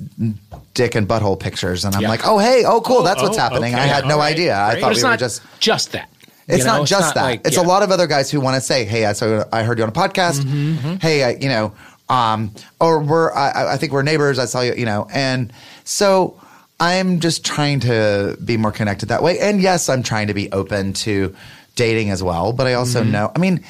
dick 0.74 0.95
and 0.95 1.07
butthole 1.07 1.39
pictures 1.39 1.86
and 1.86 1.95
i'm 1.95 2.01
Yeah. 2.01 2.09
like 2.09 2.26
oh 2.26 2.38
hey 2.39 2.64
oh 2.66 2.82
cool 2.82 3.03
that's 3.03 3.22
oh, 3.22 3.32
happening 3.36 3.74
okay, 3.74 3.84
i 3.84 3.86
had 3.86 4.05
no 4.07 4.18
right, 4.18 4.34
idea 4.34 4.55
i 4.57 4.80
thought 4.80 4.89
but 4.89 4.95
we 4.97 5.03
were 5.03 5.09
not 5.09 5.20
just 5.20 5.41
just 5.59 5.91
that. 5.93 6.09
it's 6.47 6.59
You 6.59 6.64
know, 6.66 6.80
not 6.80 6.88
just 6.88 7.14
that. 7.16 7.22
like- 7.24 7.41
it's 7.45 7.57
yeah. 7.57 7.64
a 7.64 7.68
lot 7.68 7.84
of 7.84 7.91
other 7.91 8.07
guys 8.07 8.30
who 8.32 8.41
want 8.41 8.55
to 8.55 8.61
say, 8.61 8.84
"Hey, 8.84 9.05
I 9.05 9.14
saw, 9.14 9.45
I 9.53 9.64
heard 9.64 9.78
you 9.78 9.84
on 9.86 9.89
a 9.89 9.93
podcast. 9.93 10.41
Mm-hmm, 10.41 10.95
Hey, 10.95 11.24
I, 11.24 11.30
you 11.39 11.47
know, 11.47 11.74
um, 12.09 12.51
or 12.82 12.99
we're, 12.99 13.32
I, 13.34 13.74
I 13.74 13.78
think 13.78 13.93
we're 13.93 14.01
neighbors. 14.03 14.39
I 14.39 14.45
saw 14.45 14.59
you, 14.59 14.74
you 14.74 14.86
know." 14.86 15.07
And 15.14 15.53
so 15.86 16.38
I'm 16.84 17.19
just 17.19 17.45
trying 17.45 17.79
to 17.81 18.38
be 18.43 18.57
more 18.57 18.71
connected 18.71 19.07
that 19.09 19.23
way. 19.23 19.39
And 19.39 19.61
yes, 19.61 19.88
I'm 19.89 20.03
trying 20.03 20.27
to 20.27 20.34
be 20.34 20.51
open 20.51 20.93
to 21.05 21.34
dating 21.75 22.09
as 22.09 22.21
well. 22.21 22.51
But 22.53 22.67
I 22.67 22.73
also 22.73 23.01
Mm-hmm. 23.01 23.11
know, 23.11 23.31
I 23.36 23.39
mean, 23.39 23.63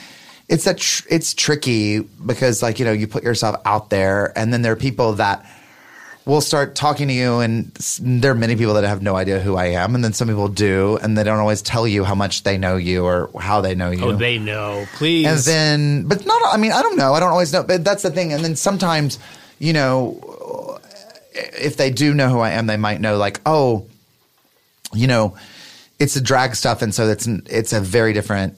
it's 0.50 0.66
that 0.66 0.78
tr- 0.80 1.06
it's 1.10 1.34
tricky 1.34 2.00
because, 2.00 2.62
like, 2.64 2.80
you 2.80 2.86
know, 2.86 2.92
you 2.92 3.08
put 3.08 3.24
yourself 3.24 3.56
out 3.66 3.90
there, 3.90 4.34
and 4.38 4.52
then 4.52 4.62
there 4.64 4.74
are 4.74 4.82
people 4.90 5.14
that 5.14 5.46
will 6.26 6.42
start 6.42 6.74
talking 6.76 7.10
to 7.10 7.14
you 7.14 7.40
and 7.40 7.68
there 8.00 8.32
are 8.32 8.36
many 8.36 8.56
people 8.56 8.74
that 8.76 8.86
have 8.86 9.02
no 9.02 9.14
idea 9.18 9.40
who 9.42 9.58
I 9.58 9.66
am 9.76 9.94
and 9.94 10.02
then 10.02 10.14
some 10.14 10.30
people 10.30 10.48
do 10.48 10.98
and 11.04 11.18
they 11.18 11.24
don't 11.26 11.38
always 11.40 11.62
tell 11.62 11.86
you 11.86 12.06
how 12.06 12.16
much 12.16 12.44
they 12.44 12.58
know 12.58 12.78
you 12.78 13.04
or 13.04 13.30
how 13.42 13.60
they 13.60 13.76
know 13.76 13.92
you. 13.92 14.06
Oh, 14.06 14.12
they 14.16 14.40
know. 14.40 14.86
Please. 14.96 15.28
and 15.28 15.40
then 15.40 16.08
but 16.08 16.26
not 16.26 16.42
I 16.46 16.56
mean 16.56 16.72
I 16.72 16.82
don't 16.82 16.96
know. 16.96 17.12
I 17.14 17.20
don't 17.20 17.32
always 17.36 17.52
know, 17.52 17.62
but 17.64 17.84
that's 17.84 18.04
the 18.04 18.10
thing 18.10 18.32
and 18.32 18.42
then 18.42 18.56
sometimes, 18.56 19.20
you 19.60 19.74
know, 19.74 20.33
if 21.34 21.78
they 21.78 21.90
do 21.90 22.14
know 22.14 22.30
who 22.30 22.40
I 22.40 22.52
am, 22.52 22.68
they 22.68 22.78
might 22.78 23.02
know 23.02 23.18
like, 23.18 23.42
"Oh, 23.46 23.88
you 24.94 25.08
know, 25.08 25.36
it's 26.00 26.14
the 26.14 26.22
drag 26.22 26.56
stuff 26.56 26.82
and 26.82 26.94
so 26.94 27.08
it's 27.08 27.28
it's 27.28 27.74
a 27.74 27.82
very 27.82 28.14
different 28.14 28.58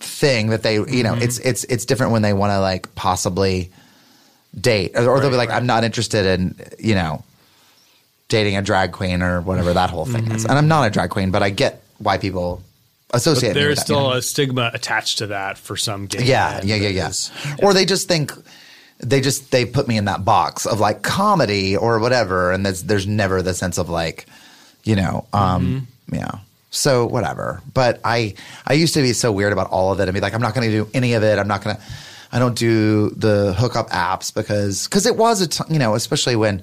thing 0.00 0.50
that 0.50 0.62
they, 0.62 0.74
you 0.74 1.02
know, 1.02 1.14
mm-hmm. 1.14 1.22
it's 1.22 1.38
it's 1.38 1.64
it's 1.64 1.84
different 1.84 2.12
when 2.12 2.22
they 2.22 2.32
want 2.32 2.52
to 2.52 2.60
like 2.60 2.94
possibly 2.94 3.70
date 4.58 4.92
or, 4.94 5.08
or 5.08 5.20
they'll 5.20 5.30
be 5.30 5.36
like 5.36 5.50
i'm 5.50 5.66
not 5.66 5.84
interested 5.84 6.26
in 6.26 6.54
you 6.78 6.94
know 6.94 7.22
dating 8.28 8.56
a 8.56 8.62
drag 8.62 8.92
queen 8.92 9.22
or 9.22 9.40
whatever 9.40 9.72
that 9.72 9.90
whole 9.90 10.04
thing 10.04 10.24
is. 10.30 10.42
Mm-hmm. 10.42 10.50
And 10.50 10.58
i'm 10.58 10.68
not 10.68 10.86
a 10.86 10.90
drag 10.90 11.10
queen 11.10 11.30
but 11.30 11.42
i 11.42 11.50
get 11.50 11.82
why 11.98 12.18
people 12.18 12.62
associate 13.12 13.54
There's 13.54 13.76
that, 13.76 13.82
you 13.82 13.84
still 13.84 14.10
know? 14.10 14.16
a 14.16 14.22
stigma 14.22 14.70
attached 14.74 15.18
to 15.18 15.28
that 15.28 15.58
for 15.58 15.76
some 15.76 16.06
gay 16.06 16.24
yeah 16.24 16.60
yeah 16.64 16.76
yeah 16.76 16.88
yeah. 16.88 17.08
is- 17.08 17.30
or 17.62 17.74
they 17.74 17.84
just 17.84 18.08
think 18.08 18.32
they 19.00 19.20
just 19.20 19.50
they 19.50 19.64
put 19.64 19.86
me 19.86 19.96
in 19.96 20.06
that 20.06 20.24
box 20.24 20.66
of 20.66 20.80
like 20.80 21.02
comedy 21.02 21.76
or 21.76 21.98
whatever. 21.98 22.52
And 22.52 22.64
there's 22.66 22.82
there's 22.82 23.06
never 23.06 23.42
the 23.42 23.54
sense 23.54 23.78
of 23.78 23.88
like 23.88 24.26
you 24.84 24.96
know 24.96 25.26
um 25.32 25.86
yeah. 26.12 26.38
So 26.70 27.06
whatever. 27.06 27.62
But 27.72 28.00
i 28.04 28.34
i 28.66 28.72
used 28.74 28.94
to 28.94 29.02
be 29.02 29.12
so 29.12 29.32
weird 29.32 29.52
about 29.52 29.70
all 29.70 29.92
of 29.92 30.00
it 30.00 30.08
and 30.08 30.14
be 30.14 30.20
like 30.20 30.34
i'm 30.34 30.40
not 30.42 30.54
going 30.54 30.68
to 30.70 30.84
do 30.84 30.90
any 30.94 31.14
of 31.14 31.22
it. 31.22 31.38
I'm 31.38 31.48
not 31.48 31.62
going 31.62 31.76
to 31.76 31.82
i 32.30 32.38
don't 32.38 32.58
do 32.58 33.10
the 33.10 33.54
hookup 33.54 33.88
apps 33.90 34.34
because 34.34 34.86
because 34.86 35.06
it 35.06 35.16
was 35.16 35.40
a 35.40 35.48
t- 35.48 35.64
you 35.70 35.78
know 35.78 35.94
especially 35.94 36.36
when 36.36 36.62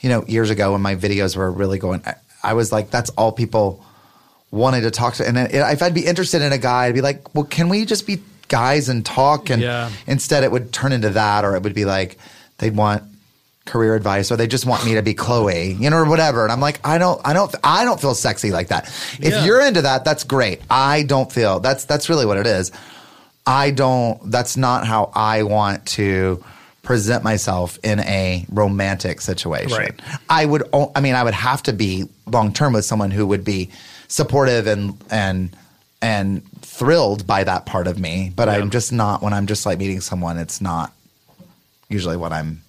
you 0.00 0.08
know 0.10 0.24
years 0.26 0.50
ago 0.50 0.72
when 0.72 0.82
my 0.82 0.94
videos 0.94 1.36
were 1.36 1.50
really 1.50 1.78
going 1.78 2.02
I, 2.04 2.14
I 2.42 2.52
was 2.52 2.70
like 2.70 2.90
that's 2.90 3.10
all 3.10 3.32
people 3.32 3.82
wanted 4.50 4.82
to 4.82 4.90
talk 4.90 5.14
to. 5.14 5.26
And 5.26 5.38
if 5.38 5.82
i'd 5.82 5.94
be 5.94 6.04
interested 6.04 6.42
in 6.42 6.52
a 6.52 6.58
guy 6.58 6.86
i'd 6.86 6.94
be 6.94 7.00
like 7.00 7.34
well 7.34 7.44
can 7.44 7.68
we 7.68 7.84
just 7.84 8.06
be 8.06 8.20
guys 8.48 8.88
and 8.88 9.04
talk 9.04 9.50
and 9.50 9.60
Yeah. 9.62 9.90
instead 10.06 10.44
it 10.44 10.52
would 10.52 10.72
turn 10.72 10.92
into 10.92 11.10
that 11.10 11.44
or 11.44 11.56
it 11.56 11.62
would 11.62 11.74
be 11.74 11.84
like 11.84 12.18
they'd 12.58 12.74
want 12.76 13.02
career 13.64 13.96
advice 13.96 14.30
or 14.30 14.36
they 14.36 14.46
just 14.46 14.64
want 14.64 14.84
me 14.84 14.94
to 14.94 15.02
be 15.02 15.12
Chloe, 15.12 15.72
you 15.72 15.90
know, 15.90 15.96
or 15.96 16.04
whatever. 16.04 16.44
And 16.44 16.52
I'm 16.52 16.60
like, 16.60 16.78
I 16.86 16.98
don't, 16.98 17.20
I 17.24 17.32
don't, 17.32 17.52
I 17.64 17.84
don't 17.84 18.00
feel 18.00 18.14
sexy 18.14 18.52
like 18.52 18.68
that. 18.68 18.84
If 19.18 19.32
Yeah. 19.32 19.44
you're 19.44 19.60
into 19.60 19.82
that, 19.82 20.04
that's 20.04 20.22
great. 20.22 20.60
I 20.70 21.02
don't 21.02 21.30
feel 21.32 21.58
that's, 21.58 21.84
that's 21.84 22.08
really 22.08 22.24
what 22.26 22.36
it 22.38 22.46
is. 22.46 22.70
I 23.44 23.72
don't, 23.72 24.30
that's 24.30 24.56
not 24.56 24.86
how 24.86 25.10
I 25.14 25.42
want 25.42 25.84
to 25.86 26.44
present 26.84 27.24
myself 27.24 27.76
in 27.82 27.98
a 28.00 28.46
romantic 28.50 29.20
situation. 29.20 29.76
Right. 29.76 30.00
I 30.30 30.46
would, 30.46 30.62
I 30.94 31.00
mean, 31.00 31.16
I 31.16 31.24
would 31.24 31.34
have 31.34 31.60
to 31.64 31.72
be 31.72 32.08
long 32.26 32.52
term 32.52 32.72
with 32.72 32.84
someone 32.84 33.10
who 33.10 33.26
would 33.26 33.44
be 33.44 33.70
supportive 34.06 34.68
and, 34.68 34.96
and, 35.10 35.56
and 36.00 36.42
thrilled 36.78 37.26
by 37.26 37.44
that 37.44 37.66
part 37.66 37.86
of 37.86 37.98
me. 37.98 38.32
But 38.34 38.48
I'm 38.48 38.70
just 38.70 38.92
not, 38.92 39.22
when 39.22 39.32
I'm 39.32 39.46
just 39.46 39.64
like 39.66 39.78
meeting 39.78 40.00
someone, 40.00 40.38
it's 40.38 40.60
not 40.60 40.92
usually 41.88 42.16
what 42.16 42.32
I'm 42.32 42.62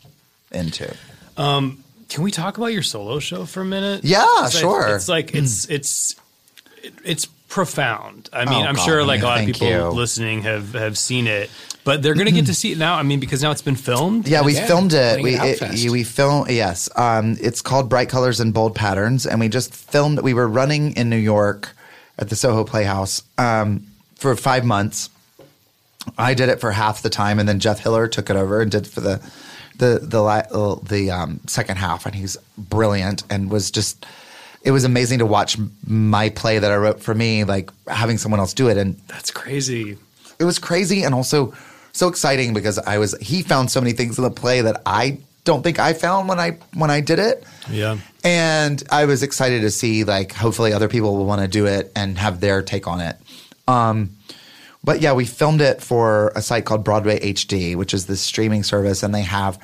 into. 0.52 0.94
Can 1.36 2.24
we 2.24 2.32
talk 2.32 2.58
about 2.58 2.68
your 2.68 2.84
solo 2.84 3.20
show 3.20 3.46
for 3.46 3.62
a 3.62 3.66
minute? 3.66 4.04
Yeah, 4.06 4.20
'Cause 4.24 4.56
I- 4.56 4.60
sure. 4.60 4.96
It's 4.96 5.10
like 5.10 5.36
it's 5.36 5.66
it's 5.66 6.16
it's 7.04 7.26
profound. 7.50 8.30
I 8.32 8.46
mean, 8.46 8.64
Oh, 8.64 8.68
I'm 8.68 8.76
God, 8.76 8.86
sure 8.86 9.04
like 9.04 9.22
a 9.22 9.26
lot 9.26 9.40
of 9.42 9.46
people 9.46 9.68
you. 9.68 9.90
listening 9.90 10.44
have 10.44 10.74
have 10.74 10.98
seen 10.98 11.28
it, 11.28 11.50
but 11.84 12.02
they're 12.02 12.14
gonna 12.14 12.32
get 12.32 12.46
to 12.46 12.54
see 12.54 12.72
it 12.72 12.78
now. 12.78 12.96
I 12.96 13.04
mean, 13.04 13.20
because 13.20 13.44
now 13.44 13.52
it's 13.52 13.62
been 13.62 13.76
filmed. 13.76 14.26
Yeah, 14.26 14.42
we 14.42 14.56
Yeah, 14.56 14.68
filmed 14.68 14.94
it. 14.94 15.22
We 15.22 15.36
at 15.36 15.62
it, 15.62 15.90
we 15.92 16.04
film 16.06 16.46
yes. 16.50 16.88
Um, 16.96 17.36
it's 17.42 17.62
called 17.62 17.90
Bright 17.90 18.08
Colors 18.08 18.40
and 18.40 18.54
Bold 18.54 18.74
Patterns, 18.74 19.26
and 19.26 19.40
we 19.42 19.50
just 19.50 19.74
filmed. 19.76 20.20
We 20.22 20.34
were 20.34 20.48
running 20.48 20.94
in 20.96 21.10
New 21.10 21.18
York 21.18 21.76
at 22.18 22.30
the 22.30 22.38
Soho 22.38 22.64
Playhouse 22.64 23.22
um, 23.38 23.86
for 24.20 24.36
five 24.36 24.66
months. 24.66 25.10
I 26.18 26.34
did 26.34 26.50
it 26.50 26.60
for 26.62 26.72
half 26.72 27.02
the 27.02 27.10
time, 27.10 27.40
and 27.40 27.48
then 27.48 27.60
Jeff 27.60 27.80
Hiller 27.80 28.08
took 28.08 28.30
it 28.30 28.36
over 28.36 28.62
and 28.62 28.72
did 28.72 28.88
for 28.88 29.02
the 29.02 29.22
the 29.78 30.00
the 30.00 30.80
the 30.84 31.12
um, 31.12 31.40
second 31.48 31.78
half, 31.78 32.06
and 32.06 32.16
he's 32.16 32.38
brilliant 32.58 33.24
and 33.30 33.50
was 33.52 33.72
just. 33.72 34.06
It 34.64 34.72
was 34.72 34.84
amazing 34.84 35.20
to 35.20 35.26
watch 35.26 35.58
my 35.86 36.30
play 36.30 36.60
that 36.60 36.70
I 36.72 36.76
wrote 36.76 37.00
for 37.00 37.14
me, 37.16 37.46
like 37.46 37.70
having 37.88 38.18
someone 38.18 38.42
else 38.42 38.54
do 38.54 38.68
it, 38.68 38.76
and 38.78 38.98
That's 39.08 39.32
crazy. 39.32 39.98
it 40.40 40.44
was 40.44 40.60
crazy 40.60 41.04
and 41.04 41.14
also 41.16 41.54
so 41.94 42.10
exciting 42.10 42.54
because 42.54 42.78
I 42.78 42.98
was 42.98 43.16
he 43.22 43.44
found 43.44 43.72
so 43.72 43.80
many 43.80 43.94
things 43.94 44.18
in 44.18 44.24
the 44.26 44.30
play 44.30 44.62
that 44.62 44.82
I 44.86 45.20
don't 45.46 45.64
think 45.64 45.80
I 45.80 45.94
found 45.94 46.28
when 46.28 46.40
I 46.40 46.58
when 46.74 46.90
I 46.90 47.00
did 47.00 47.20
it. 47.20 47.44
Yeah. 47.70 47.98
And 48.26 48.84
I 48.92 49.06
was 49.06 49.24
excited 49.24 49.62
to 49.62 49.72
see 49.72 50.04
like 50.04 50.34
hopefully 50.34 50.74
other 50.74 50.90
people 50.90 51.16
will 51.16 51.26
want 51.26 51.42
to 51.42 51.48
do 51.48 51.66
it 51.66 51.92
and 51.96 52.18
have 52.18 52.42
their 52.42 52.62
take 52.62 52.88
on 52.88 53.00
it. 53.00 53.16
Um 53.68 54.12
but 54.84 55.02
yeah, 55.02 55.14
we 55.14 55.26
filmed 55.26 55.62
it 55.62 55.82
for 55.82 56.32
a 56.36 56.42
site 56.42 56.66
called 56.66 56.84
Broadway 56.84 57.20
HD, 57.20 57.76
which 57.76 57.94
is 57.94 58.06
this 58.06 58.22
streaming 58.22 58.64
service 58.64 59.04
and 59.04 59.14
they 59.14 59.24
have 59.24 59.60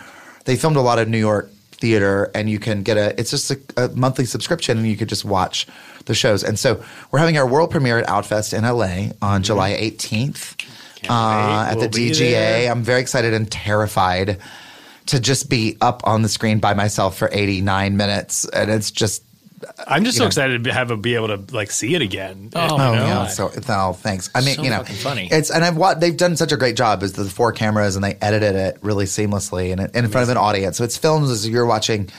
they 0.45 0.55
filmed 0.55 0.75
a 0.75 0.81
lot 0.81 0.99
of 0.99 1.07
New 1.07 1.19
York 1.19 1.49
theater 1.71 2.31
and 2.35 2.49
you 2.49 2.59
can 2.59 2.83
get 2.83 2.97
a 2.97 3.17
it's 3.19 3.31
just 3.31 3.51
a, 3.51 3.59
a 3.77 3.87
monthly 3.89 4.25
subscription 4.25 4.77
and 4.77 4.87
you 4.87 4.97
could 4.97 5.09
just 5.09 5.25
watch 5.25 5.67
the 6.05 6.13
shows. 6.13 6.43
And 6.43 6.59
so 6.59 6.83
we're 7.11 7.19
having 7.19 7.37
our 7.37 7.47
world 7.47 7.71
premiere 7.71 7.99
at 7.99 8.07
Outfest 8.07 8.57
in 8.57 8.63
LA 8.63 9.13
on 9.21 9.43
July 9.43 9.71
18th 9.71 10.65
uh, 11.09 11.67
at 11.69 11.77
We'll 11.77 11.89
the 11.89 12.11
DGA. 12.11 12.69
I'm 12.69 12.83
very 12.83 13.01
excited 13.01 13.33
and 13.33 13.49
terrified 13.49 14.39
to 15.07 15.19
just 15.19 15.49
be 15.49 15.77
up 15.81 16.01
on 16.05 16.21
the 16.21 16.29
screen 16.29 16.59
by 16.59 16.73
myself 16.73 17.17
for 17.17 17.29
89 17.31 17.97
minutes, 17.97 18.47
and 18.47 18.71
it's 18.71 18.91
just 18.91 19.23
I'm 19.87 20.03
just 20.03 20.17
so 20.17 20.23
know. 20.23 20.27
excited 20.27 20.63
to 20.65 20.73
have 20.73 20.91
a, 20.91 20.97
be 20.97 21.15
able 21.15 21.27
to 21.37 21.55
like 21.55 21.71
see 21.71 21.95
it 21.95 22.01
again. 22.01 22.49
Oh, 22.55 22.67
Oh 22.79 22.93
yeah, 22.93 23.27
so 23.27 23.51
oh, 23.69 23.93
thanks. 23.93 24.29
I 24.35 24.41
mean, 24.41 24.55
So 24.55 24.63
you 24.63 24.69
know, 24.69 24.77
fucking 24.79 24.95
funny. 24.97 25.27
It's 25.31 25.49
and 25.51 25.63
I've 25.63 25.77
wa- 25.77 25.93
they've 25.93 26.15
done 26.15 26.35
such 26.35 26.51
a 26.51 26.57
great 26.57 26.75
job 26.75 27.03
as 27.03 27.13
the 27.13 27.25
four 27.25 27.51
cameras 27.51 27.95
and 27.95 28.03
they 28.03 28.15
edited 28.21 28.55
it 28.55 28.77
really 28.81 29.05
seamlessly 29.05 29.71
and, 29.71 29.81
and 29.81 29.95
in 29.95 30.09
front 30.09 30.23
of 30.23 30.29
an 30.29 30.37
audience. 30.37 30.77
So 30.77 30.83
it's 30.83 30.97
filmed 30.97 31.29
as 31.29 31.47
you're 31.47 31.65
watching 31.65 32.09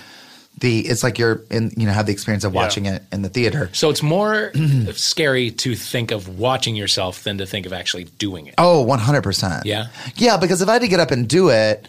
the. 0.61 0.81
It's 0.81 1.03
like 1.03 1.19
you're 1.19 1.43
in 1.51 1.73
you 1.77 1.87
know 1.87 1.93
have 1.93 2.07
the 2.07 2.13
experience 2.13 2.45
of 2.45 2.55
Yeah. 2.55 2.61
watching 2.63 2.87
it 2.87 3.03
in 3.13 3.23
the 3.23 3.29
theater. 3.29 3.71
So 3.73 3.91
it's 3.91 4.03
more 4.03 4.53
scary 4.93 5.51
to 5.51 5.75
think 5.75 6.11
of 6.11 6.39
watching 6.39 6.77
yourself 6.77 7.25
than 7.25 7.39
to 7.39 7.47
think 7.47 7.67
of 7.67 7.73
actually 7.73 8.05
doing 8.05 8.47
it. 8.47 8.55
Oh, 8.59 8.85
100%. 8.89 9.63
Yeah? 9.65 9.87
Yeah, 10.17 10.37
because 10.37 10.63
if 10.63 10.69
I 10.69 10.75
had 10.75 10.83
to 10.83 10.89
get 10.89 11.01
up 11.01 11.11
and 11.11 11.29
do 11.29 11.49
it, 11.51 11.87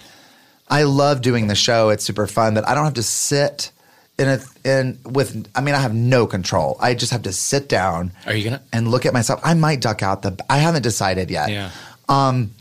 I 0.67 0.83
love 0.83 1.21
doing 1.21 1.45
the 1.47 1.55
show. 1.55 1.89
It's 1.89 2.03
super 2.03 2.25
fun, 2.27 2.55
but 2.55 2.67
I 2.67 2.73
don't 2.73 2.85
have 2.85 2.95
to 2.95 3.03
sit 3.03 3.71
in 4.17 4.27
a 4.29 4.39
in 4.63 4.99
with 5.03 5.47
I 5.55 5.61
mean 5.61 5.75
I 5.75 5.79
have 5.79 5.93
no 5.93 6.25
control. 6.27 6.77
I 6.79 6.93
just 6.93 7.11
have 7.11 7.23
to 7.23 7.33
sit 7.33 7.67
down 7.67 8.11
Are 8.25 8.33
you 8.33 8.43
gonna? 8.45 8.61
and 8.71 8.89
look 8.89 9.05
at 9.05 9.13
myself. 9.13 9.41
I 9.43 9.53
might 9.53 9.81
duck 9.81 10.01
out 10.03 10.21
the 10.21 10.37
I 10.49 10.57
haven't 10.59 10.83
decided 10.83 11.29
yet. 11.29 11.49
Yeah. 11.49 11.71
Um, 12.07 12.51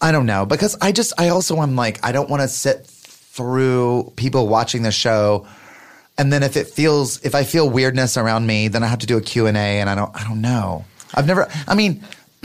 I 0.00 0.12
don't 0.12 0.26
know 0.26 0.44
because 0.46 0.76
I 0.80 0.92
just 0.92 1.12
I 1.18 1.28
also 1.30 1.60
am 1.62 1.74
like 1.74 2.04
I 2.04 2.12
don't 2.12 2.28
want 2.28 2.42
to 2.42 2.48
sit 2.48 2.86
through 2.86 4.12
people 4.16 4.48
watching 4.48 4.82
the 4.82 4.90
show 4.92 5.46
and 6.18 6.32
then 6.32 6.42
if 6.42 6.56
it 6.56 6.66
feels 6.66 7.24
if 7.24 7.34
I 7.34 7.44
feel 7.44 7.68
weirdness 7.70 8.16
around 8.16 8.46
me 8.46 8.68
then 8.68 8.82
I 8.82 8.86
have 8.88 8.98
to 9.00 9.06
do 9.06 9.16
a 9.16 9.20
Q&A 9.20 9.50
and 9.56 9.88
I 9.88 9.94
don't 9.94 10.14
I 10.14 10.24
don't 10.24 10.40
know. 10.40 10.84
I've 11.14 11.26
never 11.26 11.48
I 11.66 11.74
mean 11.74 12.02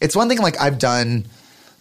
it's 0.00 0.16
one 0.16 0.28
thing 0.28 0.38
like 0.38 0.58
I've 0.60 0.78
done 0.78 1.26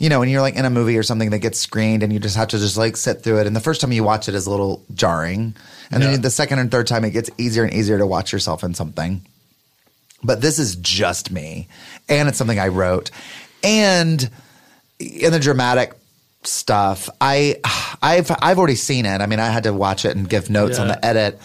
you 0.02 0.10
know 0.10 0.20
when 0.20 0.30
you're 0.30 0.42
like 0.42 0.56
in 0.56 0.66
a 0.66 0.70
movie 0.72 0.98
or 0.98 1.04
something 1.04 1.30
that 1.30 1.40
gets 1.40 1.60
screened 1.60 2.02
and 2.02 2.12
you 2.12 2.18
just 2.20 2.36
have 2.36 2.48
to 2.48 2.58
just 2.58 2.76
like 2.76 2.98
sit 2.98 3.22
through 3.22 3.38
it 3.40 3.46
and 3.46 3.56
the 3.56 3.60
first 3.62 3.82
time 3.82 3.92
you 3.92 4.04
watch 4.04 4.28
it 4.28 4.34
is 4.34 4.48
a 4.48 4.50
little 4.50 4.84
jarring 4.96 5.54
and 5.92 6.02
Yeah. 6.02 6.12
then 6.12 6.22
the 6.22 6.32
second 6.32 6.58
and 6.58 6.72
third 6.72 6.88
time 6.88 7.06
it 7.06 7.12
gets 7.12 7.30
easier 7.38 7.64
and 7.64 7.72
easier 7.72 8.00
to 8.00 8.08
watch 8.08 8.34
yourself 8.34 8.64
in 8.64 8.74
something. 8.74 9.22
But 10.24 10.42
this 10.42 10.58
is 10.58 10.76
just 10.78 11.32
me 11.32 11.68
and 12.10 12.28
it's 12.28 12.38
something 12.40 12.60
I 12.60 12.70
wrote 12.70 13.12
and 13.64 14.28
in 15.00 15.32
the 15.32 15.40
dramatic 15.40 15.94
stuff 16.44 17.08
I 17.22 17.58
I've 18.02 18.32
I've 18.42 18.58
already 18.58 18.76
seen 18.76 19.06
it. 19.06 19.22
I 19.22 19.28
mean 19.28 19.40
I 19.40 19.48
had 19.50 19.64
to 19.64 19.74
watch 19.74 20.04
it 20.06 20.16
and 20.18 20.28
give 20.28 20.50
notes 20.50 20.80
on 20.80 20.88
the 20.88 21.06
edit 21.06 21.40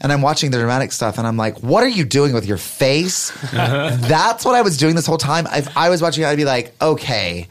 and 0.00 0.10
I'm 0.12 0.22
watching 0.22 0.50
the 0.50 0.58
dramatic 0.58 0.92
stuff 0.92 1.18
and 1.18 1.26
I'm 1.26 1.36
like 1.36 1.58
what 1.62 1.82
are 1.84 1.88
you 1.88 2.04
doing 2.04 2.32
with 2.32 2.46
your 2.46 2.56
face? 2.56 3.30
That's 3.52 4.46
what 4.46 4.54
I 4.54 4.62
was 4.62 4.78
doing 4.78 4.94
this 4.94 5.04
whole 5.06 5.18
time. 5.18 5.46
If 5.52 5.76
I 5.76 5.90
was 5.90 6.00
watching 6.00 6.22
it 6.24 6.26
I'd 6.28 6.36
be 6.36 6.46
like 6.46 6.74
okay 6.80 7.48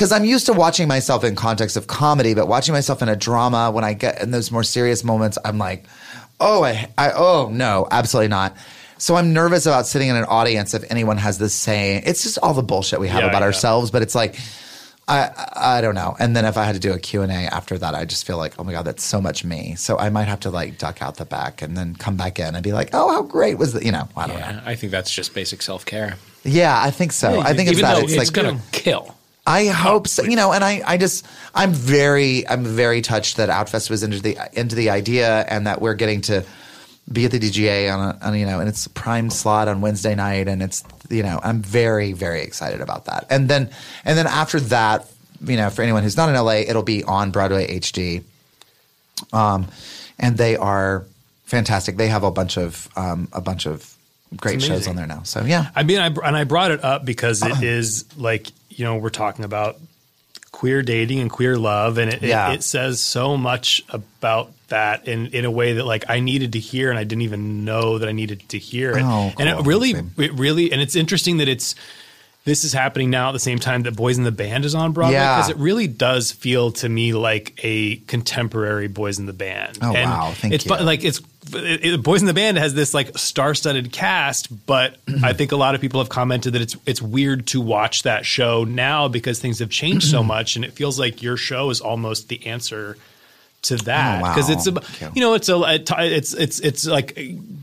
because 0.00 0.12
I'm 0.12 0.24
used 0.24 0.46
to 0.46 0.54
watching 0.54 0.88
myself 0.88 1.24
in 1.24 1.34
context 1.34 1.76
of 1.76 1.86
comedy, 1.86 2.32
but 2.32 2.48
watching 2.48 2.72
myself 2.72 3.02
in 3.02 3.10
a 3.10 3.16
drama 3.16 3.70
when 3.70 3.84
I 3.84 3.92
get 3.92 4.22
in 4.22 4.30
those 4.30 4.50
more 4.50 4.62
serious 4.64 5.04
moments, 5.04 5.36
I'm 5.44 5.58
like, 5.58 5.84
oh, 6.40 6.64
I, 6.64 6.88
I 6.96 7.12
oh 7.12 7.50
no, 7.52 7.86
absolutely 7.90 8.28
not. 8.28 8.56
So 8.96 9.16
I'm 9.16 9.34
nervous 9.34 9.66
about 9.66 9.86
sitting 9.86 10.08
in 10.08 10.16
an 10.16 10.24
audience 10.24 10.72
if 10.72 10.90
anyone 10.90 11.18
has 11.18 11.36
this 11.36 11.52
saying. 11.52 12.04
It's 12.06 12.22
just 12.22 12.38
all 12.42 12.54
the 12.54 12.62
bullshit 12.62 12.98
we 12.98 13.08
have 13.08 13.20
Yeah, 13.24 13.28
about 13.28 13.40
yeah. 13.42 13.46
ourselves, 13.48 13.90
but 13.90 14.00
it's 14.00 14.14
like, 14.14 14.38
I, 15.06 15.28
I 15.54 15.80
don't 15.82 15.94
know. 15.94 16.16
And 16.18 16.34
then 16.34 16.46
if 16.46 16.56
I 16.56 16.64
had 16.64 16.76
to 16.76 16.80
do 16.80 16.94
a 16.94 16.98
Q 16.98 17.20
and 17.20 17.30
A 17.30 17.54
after 17.54 17.76
that, 17.76 17.94
I 17.94 18.06
just 18.06 18.26
feel 18.26 18.38
like, 18.38 18.54
oh 18.58 18.64
my 18.64 18.72
god, 18.72 18.86
that's 18.86 19.04
so 19.04 19.20
much 19.20 19.44
me. 19.44 19.74
So 19.74 19.98
I 19.98 20.08
might 20.08 20.28
have 20.28 20.40
to 20.40 20.50
like 20.50 20.78
duck 20.78 21.02
out 21.02 21.16
the 21.16 21.26
back 21.26 21.60
and 21.60 21.76
then 21.76 21.94
come 21.94 22.16
back 22.16 22.38
in 22.38 22.54
and 22.54 22.64
be 22.64 22.72
like, 22.72 22.88
oh, 22.94 23.12
how 23.12 23.20
great 23.20 23.58
was 23.58 23.74
the, 23.74 23.84
you 23.84 23.92
know, 23.92 24.08
I 24.16 24.26
don't 24.28 24.40
know. 24.40 24.62
I 24.64 24.76
think 24.76 24.92
that's 24.92 25.10
just 25.12 25.34
basic 25.34 25.60
self 25.60 25.84
care. 25.84 26.16
Yeah, 26.42 26.80
I 26.82 26.90
think 26.90 27.12
so. 27.12 27.34
Yeah, 27.34 27.40
I 27.40 27.52
think 27.52 27.68
it's 27.68 27.78
Even 27.78 27.82
that. 27.82 27.96
though 27.98 28.04
It's 28.04 28.14
it's, 28.14 28.34
like 28.34 28.44
gonna 28.44 28.62
kill. 28.72 29.14
I 29.46 29.66
hope 29.66 30.06
so. 30.06 30.22
You 30.22 30.36
know, 30.36 30.52
and 30.52 30.62
I, 30.62 30.82
I 30.86 30.96
just, 30.96 31.26
I'm 31.54 31.72
very, 31.72 32.46
I'm 32.48 32.64
very 32.64 33.00
touched 33.00 33.36
that 33.38 33.48
Outfest 33.48 33.90
was 33.90 34.02
into 34.02 34.20
the 34.20 34.38
into 34.52 34.74
the 34.74 34.90
idea, 34.90 35.44
and 35.48 35.66
that 35.66 35.80
we're 35.80 35.94
getting 35.94 36.20
to 36.22 36.44
be 37.12 37.24
at 37.24 37.32
the 37.32 37.40
DGA 37.40 37.92
on, 37.92 38.00
a, 38.00 38.18
on 38.24 38.38
you 38.38 38.46
know, 38.46 38.60
and 38.60 38.68
it's 38.68 38.86
a 38.86 38.90
prime 38.90 39.30
slot 39.30 39.68
on 39.68 39.80
Wednesday 39.80 40.14
night, 40.14 40.48
and 40.48 40.62
it's, 40.62 40.84
you 41.08 41.22
know, 41.22 41.40
I'm 41.42 41.60
very, 41.60 42.12
very 42.12 42.42
excited 42.42 42.80
about 42.80 43.06
that. 43.06 43.26
And 43.30 43.48
then, 43.48 43.70
and 44.04 44.16
then 44.16 44.26
after 44.26 44.60
that, 44.60 45.10
you 45.44 45.56
know, 45.56 45.70
for 45.70 45.82
anyone 45.82 46.02
who's 46.02 46.16
not 46.16 46.28
in 46.28 46.34
LA, 46.36 46.60
it'll 46.68 46.82
be 46.82 47.02
on 47.02 47.30
Broadway 47.30 47.78
HD, 47.80 48.22
um, 49.32 49.66
and 50.18 50.36
they 50.36 50.56
are 50.56 51.04
fantastic. 51.44 51.96
They 51.96 52.08
have 52.08 52.22
a 52.22 52.30
bunch 52.30 52.56
of, 52.56 52.88
um, 52.94 53.28
a 53.32 53.40
bunch 53.40 53.66
of 53.66 53.92
great 54.36 54.62
shows 54.62 54.86
on 54.86 54.94
there 54.94 55.06
now. 55.06 55.22
So 55.24 55.44
yeah, 55.44 55.70
I 55.74 55.82
mean, 55.82 55.98
I, 55.98 56.06
and 56.06 56.36
I 56.36 56.44
brought 56.44 56.70
it 56.70 56.84
up 56.84 57.04
because 57.04 57.42
it 57.42 57.62
is 57.62 58.04
like 58.16 58.46
you 58.70 58.84
know 58.84 58.96
we're 58.96 59.10
talking 59.10 59.44
about 59.44 59.76
queer 60.52 60.82
dating 60.82 61.20
and 61.20 61.30
queer 61.30 61.56
love, 61.56 61.98
and 61.98 62.12
it, 62.12 62.22
Yeah. 62.22 62.50
it, 62.50 62.56
it 62.56 62.62
says 62.62 63.00
so 63.00 63.36
much 63.36 63.82
about 63.88 64.52
that 64.68 65.06
in 65.08 65.28
in 65.28 65.44
a 65.44 65.50
way 65.50 65.74
that 65.74 65.84
like 65.84 66.04
I 66.08 66.20
needed 66.20 66.52
to 66.54 66.58
hear, 66.60 66.90
and 66.90 66.98
I 66.98 67.04
didn't 67.04 67.22
even 67.22 67.64
know 67.64 67.98
that 67.98 68.08
I 68.08 68.12
needed 68.12 68.48
to 68.50 68.58
hear 68.58 68.92
it. 68.96 69.02
Oh, 69.04 69.32
And 69.38 69.48
it 69.48 69.66
really, 69.66 69.90
it 70.18 70.32
really, 70.34 70.72
and 70.72 70.80
it's 70.80 70.96
interesting 70.96 71.38
that 71.38 71.48
it's 71.48 71.74
this 72.44 72.64
is 72.64 72.72
happening 72.72 73.10
now 73.10 73.28
at 73.28 73.32
the 73.32 73.38
same 73.38 73.58
time 73.58 73.82
that 73.82 73.94
Boys 73.94 74.16
in 74.16 74.24
the 74.24 74.32
Band 74.32 74.64
is 74.64 74.74
on 74.74 74.92
Broadway 74.92 75.14
Yeah. 75.14 75.36
because 75.36 75.50
it 75.50 75.56
really 75.58 75.86
does 75.86 76.32
feel 76.32 76.72
to 76.72 76.88
me 76.88 77.12
like 77.12 77.58
a 77.62 77.96
contemporary 77.96 78.88
Boys 78.88 79.18
in 79.18 79.26
the 79.26 79.34
Band. 79.34 79.78
Oh, 79.82 79.94
and 79.94 80.10
wow. 80.10 80.32
Thank 80.34 80.54
it's 80.54 80.64
you. 80.64 80.74
like 80.76 81.04
it's 81.04 81.20
it, 81.52 81.84
it- 81.84 82.02
Boys 82.02 82.20
in 82.20 82.26
the 82.26 82.34
Band 82.34 82.56
has 82.58 82.74
this 82.74 82.92
like 82.94 83.16
star-studded 83.18 83.92
cast, 83.92 84.66
but 84.66 84.96
I 85.22 85.32
think 85.32 85.52
a 85.52 85.56
lot 85.56 85.74
of 85.74 85.80
people 85.80 86.00
have 86.00 86.08
commented 86.08 86.52
that 86.54 86.62
it's 86.62 86.76
it's 86.86 87.02
weird 87.02 87.46
to 87.48 87.60
watch 87.60 88.02
that 88.04 88.24
show 88.26 88.64
now 88.64 89.08
because 89.08 89.38
things 89.38 89.58
have 89.60 89.70
changed 89.70 90.08
so 90.10 90.22
much, 90.34 90.56
and 90.56 90.64
it 90.64 90.72
feels 90.72 90.98
like 90.98 91.22
your 91.22 91.36
show 91.36 91.70
is 91.70 91.80
almost 91.80 92.28
the 92.28 92.46
answer 92.46 92.96
to 93.62 93.76
that 93.76 94.18
Oh, 94.20 94.22
wow. 94.22 94.34
because 94.34 94.48
it's 94.48 94.66
a, 94.66 95.10
you. 95.14 95.20
know 95.20 95.34
it's 95.34 95.48
a 95.50 95.62
it's 95.98 96.32
it's 96.32 96.60
it's 96.60 96.86
like 96.86 97.18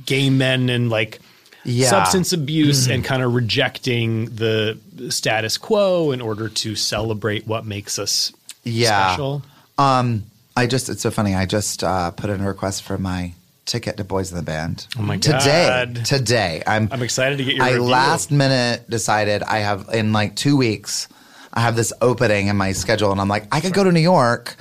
gay 0.05 0.29
men 0.29 0.69
and 0.69 0.89
like 0.91 1.19
Yeah. 1.63 1.89
substance 1.89 2.33
abuse 2.33 2.87
and 2.87 3.03
kind 3.03 3.23
of 3.23 3.33
rejecting 3.33 4.25
the 4.35 4.77
status 5.09 5.57
quo 5.57 6.11
in 6.11 6.21
order 6.21 6.49
to 6.49 6.75
celebrate 6.75 7.47
what 7.47 7.65
makes 7.65 7.97
us 7.97 8.31
Yeah. 8.63 9.07
special. 9.09 9.41
Um, 9.79 10.23
I 10.55 10.67
just 10.67 10.87
it's 10.89 11.01
so 11.01 11.09
funny. 11.09 11.33
I 11.35 11.45
just 11.47 11.83
uh, 11.83 12.11
put 12.11 12.29
in 12.29 12.41
a 12.41 12.47
request 12.47 12.83
for 12.83 12.97
my 12.99 13.33
ticket 13.67 13.97
to 13.97 14.03
Boys 14.03 14.31
in 14.31 14.37
the 14.37 14.43
Band. 14.43 14.87
Oh 14.97 15.03
my 15.03 15.17
today, 15.17 15.67
God. 15.69 15.95
Today, 15.97 16.03
today, 16.17 16.63
I'm 16.65 16.89
I'm 16.91 17.03
excited 17.03 17.37
to 17.37 17.43
get 17.43 17.55
your 17.57 17.63
I 17.65 17.69
review. 17.73 17.83
last 17.83 18.31
minute 18.31 18.89
decided 18.89 19.43
I 19.43 19.59
have 19.59 19.89
in 19.93 20.11
like 20.13 20.35
two 20.35 20.57
weeks. 20.57 21.07
I 21.53 21.59
have 21.61 21.75
this 21.75 21.93
opening 22.01 22.47
in 22.47 22.55
my 22.57 22.71
schedule, 22.71 23.11
and 23.11 23.21
I'm 23.21 23.27
like, 23.27 23.47
I 23.53 23.61
could 23.61 23.73
go 23.73 23.83
to 23.83 23.91
New 23.91 23.99
York. 23.99 24.55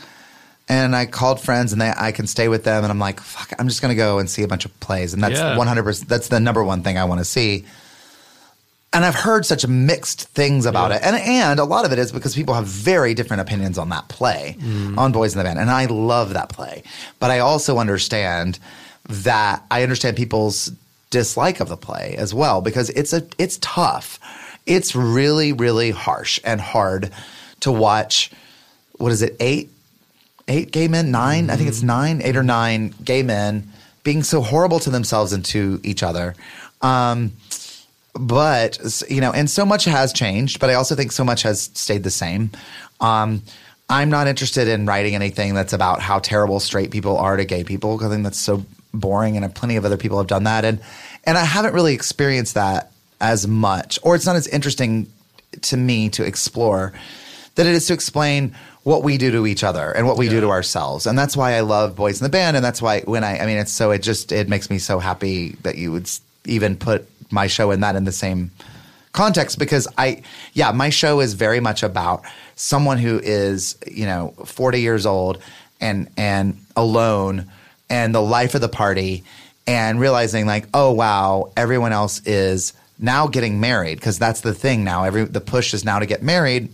And 0.69 0.97
I 0.97 1.07
called 1.07 1.41
friends, 1.41 1.73
and 1.73 1.81
they, 1.81 1.93
I 1.97 2.11
can 2.11 2.27
stay 2.27 2.49
with 2.49 2.65
them. 2.65 2.83
And 2.83 2.91
I'm 2.91 2.99
like, 2.99 3.21
fuck, 3.21 3.53
I'm 3.57 3.69
just 3.69 3.81
gonna 3.81 3.95
go 3.95 4.19
and 4.19 4.29
see 4.29 4.43
a 4.43 4.49
bunch 4.49 4.65
of 4.65 4.81
plays, 4.81 5.15
and 5.15 5.23
that's 5.23 5.39
Yeah. 5.39 5.57
100. 5.57 5.83
percent 5.85 6.09
That's 6.09 6.27
the 6.29 6.41
number 6.41 6.65
one 6.65 6.83
thing 6.83 6.99
I 6.99 7.05
want 7.05 7.21
to 7.21 7.25
see. 7.25 7.65
And 8.93 9.05
I've 9.05 9.15
heard 9.15 9.45
such 9.45 9.67
mixed 9.67 10.23
things 10.31 10.65
about 10.67 10.91
it, 10.91 11.03
and 11.05 11.15
and 11.17 11.61
a 11.61 11.65
lot 11.65 11.85
of 11.85 11.93
it 11.93 11.99
is 12.01 12.11
because 12.13 12.35
people 12.35 12.55
have 12.55 12.65
very 12.67 13.15
different 13.15 13.43
opinions 13.43 13.79
on 13.79 13.91
that 13.91 14.09
play, 14.09 14.57
Mm. 14.59 14.97
on 14.99 15.13
Boys 15.13 15.35
in 15.35 15.39
the 15.39 15.45
Band, 15.45 15.59
and 15.59 15.71
I 15.71 15.85
love 15.87 16.33
that 16.33 16.49
play. 16.49 16.83
But 17.21 17.31
I 17.31 17.41
also 17.41 17.79
understand 17.79 18.59
that 19.09 19.65
I 19.71 19.83
understand 19.83 20.17
people's 20.17 20.73
dislike 21.11 21.61
of 21.61 21.69
the 21.69 21.77
play 21.77 22.17
as 22.19 22.35
well 22.35 22.61
because 22.61 22.91
it's 22.91 23.13
a 23.13 23.27
it's 23.39 23.59
tough. 23.61 24.19
It's 24.67 24.95
really 24.95 25.53
really 25.53 25.91
harsh 25.91 26.41
and 26.45 26.61
hard 26.61 27.11
to 27.61 27.73
watch. 27.73 28.31
What 28.99 29.13
is 29.13 29.23
it? 29.23 29.37
Eight 29.41 29.71
eight 30.49 30.71
gay 30.71 30.89
men, 30.89 31.11
9 31.11 31.51
I 31.51 31.57
think 31.57 31.69
it's 31.69 31.83
nine, 31.83 32.23
eight 32.23 32.37
or 32.37 32.43
nine 32.43 32.95
gay 33.05 33.23
men 33.23 33.71
being 34.05 34.23
so 34.23 34.41
horrible 34.41 34.79
to 34.81 34.91
themselves 34.91 35.33
and 35.33 35.45
to 35.45 35.81
each 35.83 36.03
other. 36.03 36.35
Um, 36.81 37.33
but 38.15 39.03
you 39.09 39.21
know, 39.21 39.33
and 39.33 39.51
so 39.51 39.67
much 39.67 39.85
has 39.85 40.13
changed, 40.13 40.61
but 40.61 40.71
I 40.71 40.75
also 40.75 40.95
think 40.95 41.13
so 41.13 41.25
much 41.25 41.43
has 41.43 41.71
stayed 41.75 42.03
the 42.05 42.11
same. 42.11 42.51
Um, 43.01 43.43
I'm 43.89 44.09
not 44.09 44.27
interested 44.27 44.69
in 44.69 44.87
writing 44.87 45.15
anything 45.15 45.55
that's 45.55 45.73
about 45.73 46.01
how 46.01 46.19
terrible 46.19 46.61
straight 46.61 46.91
people 46.91 47.19
are 47.19 47.37
to 47.37 47.45
gay 47.45 47.63
people 47.63 47.97
because 47.97 48.11
I 48.11 48.15
think 48.15 48.25
that's 48.25 48.41
so 48.41 48.65
boring, 49.01 49.37
and 49.37 49.55
plenty 49.55 49.77
of 49.77 49.85
other 49.85 49.97
people 49.97 50.19
have 50.19 50.27
done 50.27 50.45
that, 50.45 50.65
and 50.65 50.81
and 51.25 51.37
I 51.37 51.45
haven't 51.45 51.75
really 51.75 51.95
experienced 51.95 52.55
that 52.55 52.93
as 53.21 53.47
much, 53.47 53.99
or 54.03 54.15
it's 54.15 54.27
not 54.27 54.37
as 54.37 54.47
interesting 54.49 55.11
to 55.63 55.77
me 55.77 56.09
to 56.11 56.25
explore 56.25 56.93
that 57.55 57.67
it 57.67 57.75
is 57.75 57.87
to 57.87 57.95
explain 57.95 58.55
what 58.83 59.03
we 59.03 59.19
do 59.19 59.33
to 59.33 59.47
each 59.47 59.65
other 59.65 59.91
and 59.91 60.07
what 60.07 60.17
we 60.17 60.29
do 60.29 60.41
to 60.41 60.49
ourselves. 60.51 61.07
And 61.07 61.19
that's 61.19 61.37
why 61.37 61.55
I 61.55 61.61
love 61.61 61.97
Boys 61.97 62.21
in 62.21 62.25
the 62.25 62.31
Band. 62.31 62.57
And 62.57 62.65
that's 62.65 62.81
why 62.81 63.01
when 63.01 63.25
I, 63.25 63.41
I 63.41 63.47
mean, 63.47 63.57
it's 63.57 63.73
so, 63.73 63.91
it 63.91 64.01
just, 64.01 64.31
it 64.31 64.49
makes 64.49 64.71
me 64.71 64.79
so 64.79 65.01
happy 65.01 65.57
that 65.63 65.77
you 65.77 65.91
would 65.91 66.09
even 66.45 66.77
put 66.77 67.09
my 67.33 67.49
show 67.49 67.73
in 67.73 67.81
that 67.81 67.97
in 67.97 68.05
the 68.05 68.13
same 68.13 68.53
context 69.13 69.59
because 69.59 69.89
I, 69.99 70.23
yeah, 70.53 70.71
my 70.71 70.91
show 70.91 71.19
is 71.19 71.35
very 71.35 71.59
much 71.59 71.83
about 71.83 72.23
someone 72.55 72.99
who 72.99 73.19
is, 73.19 73.77
you 73.91 74.07
know, 74.07 74.35
40 74.45 74.81
years 74.81 75.05
old 75.05 75.43
and, 75.81 76.09
and 76.17 76.57
alone 76.77 77.51
and 77.89 78.15
the 78.15 78.23
life 78.23 78.55
of 78.55 78.61
the 78.61 78.69
party 78.69 79.25
and 79.67 79.99
realizing 80.01 80.47
like, 80.47 80.67
oh, 80.75 80.93
wow, 80.93 81.53
everyone 81.57 81.93
else 81.93 82.21
is 82.27 82.73
now 82.99 83.27
getting 83.27 83.61
married 83.61 83.97
because 83.99 84.19
that's 84.19 84.41
the 84.41 84.55
thing 84.55 84.85
now. 84.85 85.05
Every, 85.05 85.25
the 85.25 85.41
push 85.41 85.75
is 85.75 85.85
now 85.85 85.99
to 85.99 86.07
get 86.07 86.23
married. 86.23 86.69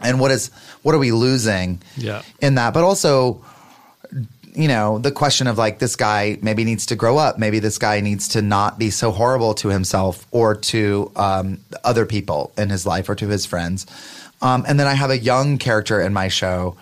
And 0.00 0.18
what 0.18 0.30
is 0.32 0.48
what 0.82 0.94
are 0.94 0.98
we 0.98 1.12
losing 1.12 1.80
Yeah. 1.96 2.22
in 2.40 2.56
that? 2.56 2.74
But 2.74 2.82
also 2.84 3.44
you 4.54 4.68
know 4.68 4.98
the 4.98 5.10
question 5.12 5.46
of 5.46 5.56
like 5.56 5.78
this 5.78 5.96
guy 5.96 6.36
maybe 6.42 6.64
needs 6.64 6.86
to 6.86 6.96
grow 6.96 7.16
up. 7.18 7.38
Maybe 7.38 7.58
this 7.60 7.78
guy 7.78 8.00
needs 8.00 8.28
to 8.28 8.42
not 8.42 8.78
be 8.78 8.90
so 8.90 9.10
horrible 9.12 9.54
to 9.54 9.68
himself 9.68 10.26
or 10.30 10.56
to 10.56 11.10
um, 11.16 11.60
other 11.84 12.04
people 12.04 12.52
in 12.58 12.68
his 12.68 12.84
life 12.84 13.08
or 13.08 13.14
to 13.14 13.28
his 13.28 13.46
friends. 13.46 13.86
Um, 14.42 14.64
and 14.66 14.78
then 14.80 14.88
i 14.88 14.94
have 14.94 15.10
a 15.10 15.18
young 15.18 15.56
character 15.56 16.00
in 16.00 16.12
my 16.12 16.26
show 16.28 16.76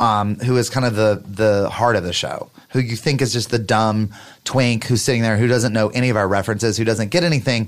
um, 0.00 0.34
who 0.40 0.56
is 0.56 0.68
kind 0.68 0.84
of 0.84 0.96
the 0.96 1.22
the 1.24 1.70
heart 1.70 1.94
of 1.96 2.02
the 2.02 2.12
show 2.12 2.50
who 2.74 2.80
you 2.80 2.96
think 2.96 3.22
is 3.22 3.32
just 3.32 3.48
the 3.48 3.58
dumb 3.58 4.10
twink 4.44 4.84
who's 4.84 5.00
sitting 5.00 5.22
there 5.22 5.38
who 5.38 5.46
doesn't 5.46 5.72
know 5.72 5.88
any 5.88 6.10
of 6.10 6.16
our 6.16 6.28
references 6.28 6.76
who 6.76 6.84
doesn't 6.84 7.08
get 7.08 7.24
anything 7.24 7.66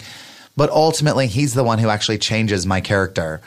but 0.57 0.68
ultimately 0.68 1.26
he's 1.26 1.54
the 1.54 1.64
one 1.64 1.78
who 1.78 1.88
actually 1.88 2.18
changes 2.18 2.66
my 2.66 2.82
character 2.82 3.40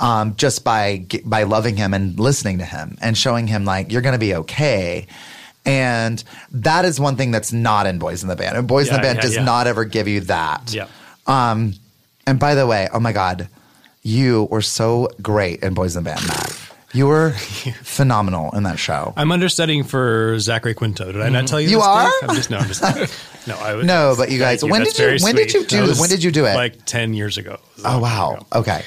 um, 0.00 0.34
just 0.36 0.64
by 0.64 1.06
by 1.24 1.44
loving 1.44 1.76
him 1.76 1.94
and 1.94 2.18
listening 2.18 2.58
to 2.58 2.64
him 2.64 2.96
and 3.00 3.16
showing 3.16 3.46
him 3.46 3.64
like 3.64 3.92
you're 3.92 4.02
going 4.02 4.14
to 4.14 4.18
be 4.18 4.34
okay. 4.34 5.06
And 5.66 6.24
that 6.52 6.86
is 6.86 6.98
one 6.98 7.16
thing 7.16 7.30
that's 7.30 7.52
not 7.52 7.86
in 7.86 7.98
Boys 7.98 8.22
in 8.22 8.28
the 8.30 8.36
Band. 8.36 8.56
And 8.56 8.66
Boys 8.66 8.88
in 8.88 8.94
the 8.94 9.02
Band 9.02 9.16
yeah, 9.16 9.22
does 9.22 9.36
yeah. 9.36 9.44
not 9.44 9.66
ever 9.66 9.84
give 9.84 10.08
you 10.08 10.20
that. 10.22 10.72
Yeah. 10.72 10.88
Um, 11.26 11.74
and 12.26 12.40
by 12.40 12.54
the 12.54 12.66
way, 12.66 12.88
oh 12.94 12.98
my 12.98 13.12
God, 13.12 13.48
you 14.02 14.48
were 14.50 14.62
so 14.62 15.10
great 15.20 15.62
in 15.62 15.74
Boys 15.74 15.96
in 15.96 16.02
the 16.02 16.10
Band, 16.10 16.26
Matt. 16.26 16.69
You 16.92 17.06
were 17.06 17.30
phenomenal 17.82 18.50
in 18.56 18.64
that 18.64 18.78
show. 18.78 19.12
I'm 19.16 19.30
understudying 19.30 19.84
for 19.84 20.38
Zachary 20.40 20.74
Quinto. 20.74 21.12
Did 21.12 21.20
I 21.22 21.28
not 21.28 21.38
mm-hmm. 21.38 21.46
tell 21.46 21.60
you? 21.60 21.68
You 21.68 21.76
this, 21.78 21.86
are? 21.86 22.10
Dave? 22.20 22.30
I'm 22.30 22.36
just 22.36 22.50
no. 22.50 22.58
I'm 22.58 22.66
just 22.68 22.82
no. 23.46 23.56
I 23.56 23.74
was, 23.74 23.86
No, 23.86 24.14
but 24.16 24.30
you 24.30 24.38
thank 24.40 24.60
guys- 24.60 24.68
when 24.68 24.82
That's 24.82 24.94
did 24.94 24.98
you- 25.02 25.06
very 25.06 25.18
when 25.20 25.34
did 25.36 25.52
you 25.54 25.64
do- 25.64 25.94
when 26.00 26.08
did 26.08 26.22
you 26.24 26.30
do 26.32 26.46
it? 26.46 26.54
Like 26.54 26.84
ten 26.86 27.14
years 27.14 27.38
ago. 27.38 27.54
It 27.54 27.76
was 27.76 27.84
a 27.84 27.88
Oh 27.90 27.98
wow. 28.00 28.32
ago. 28.34 28.46
Okay. 28.60 28.82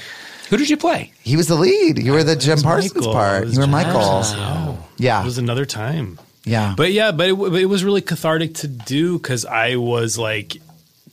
Who 0.50 0.58
did 0.58 0.70
you 0.70 0.78
play? 0.78 1.14
He 1.24 1.36
was 1.38 1.48
the 1.48 1.56
lead. 1.56 1.98
You 1.98 2.12
were 2.12 2.24
the 2.24 2.36
Jim 2.36 2.60
Parsons 2.60 2.94
Michael. 2.94 3.14
part. 3.14 3.48
You 3.48 3.58
were 3.60 3.64
Jim 3.64 3.72
Michael. 3.72 3.94
Parsons, 4.02 4.40
yeah. 4.40 4.76
Yeah. 4.98 5.22
It 5.22 5.26
was 5.26 5.38
another 5.38 5.66
time. 5.66 6.20
Yeah. 6.44 6.74
But 6.76 6.92
yeah, 6.92 7.12
but 7.12 7.30
it, 7.30 7.36
but 7.36 7.54
it 7.56 7.66
was 7.66 7.84
really 7.86 8.02
cathartic 8.02 8.56
to 8.56 8.68
do 8.68 9.18
because 9.18 9.46
I 9.46 9.78
was 9.78 10.18
like 10.18 10.58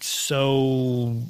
so. 0.01 1.23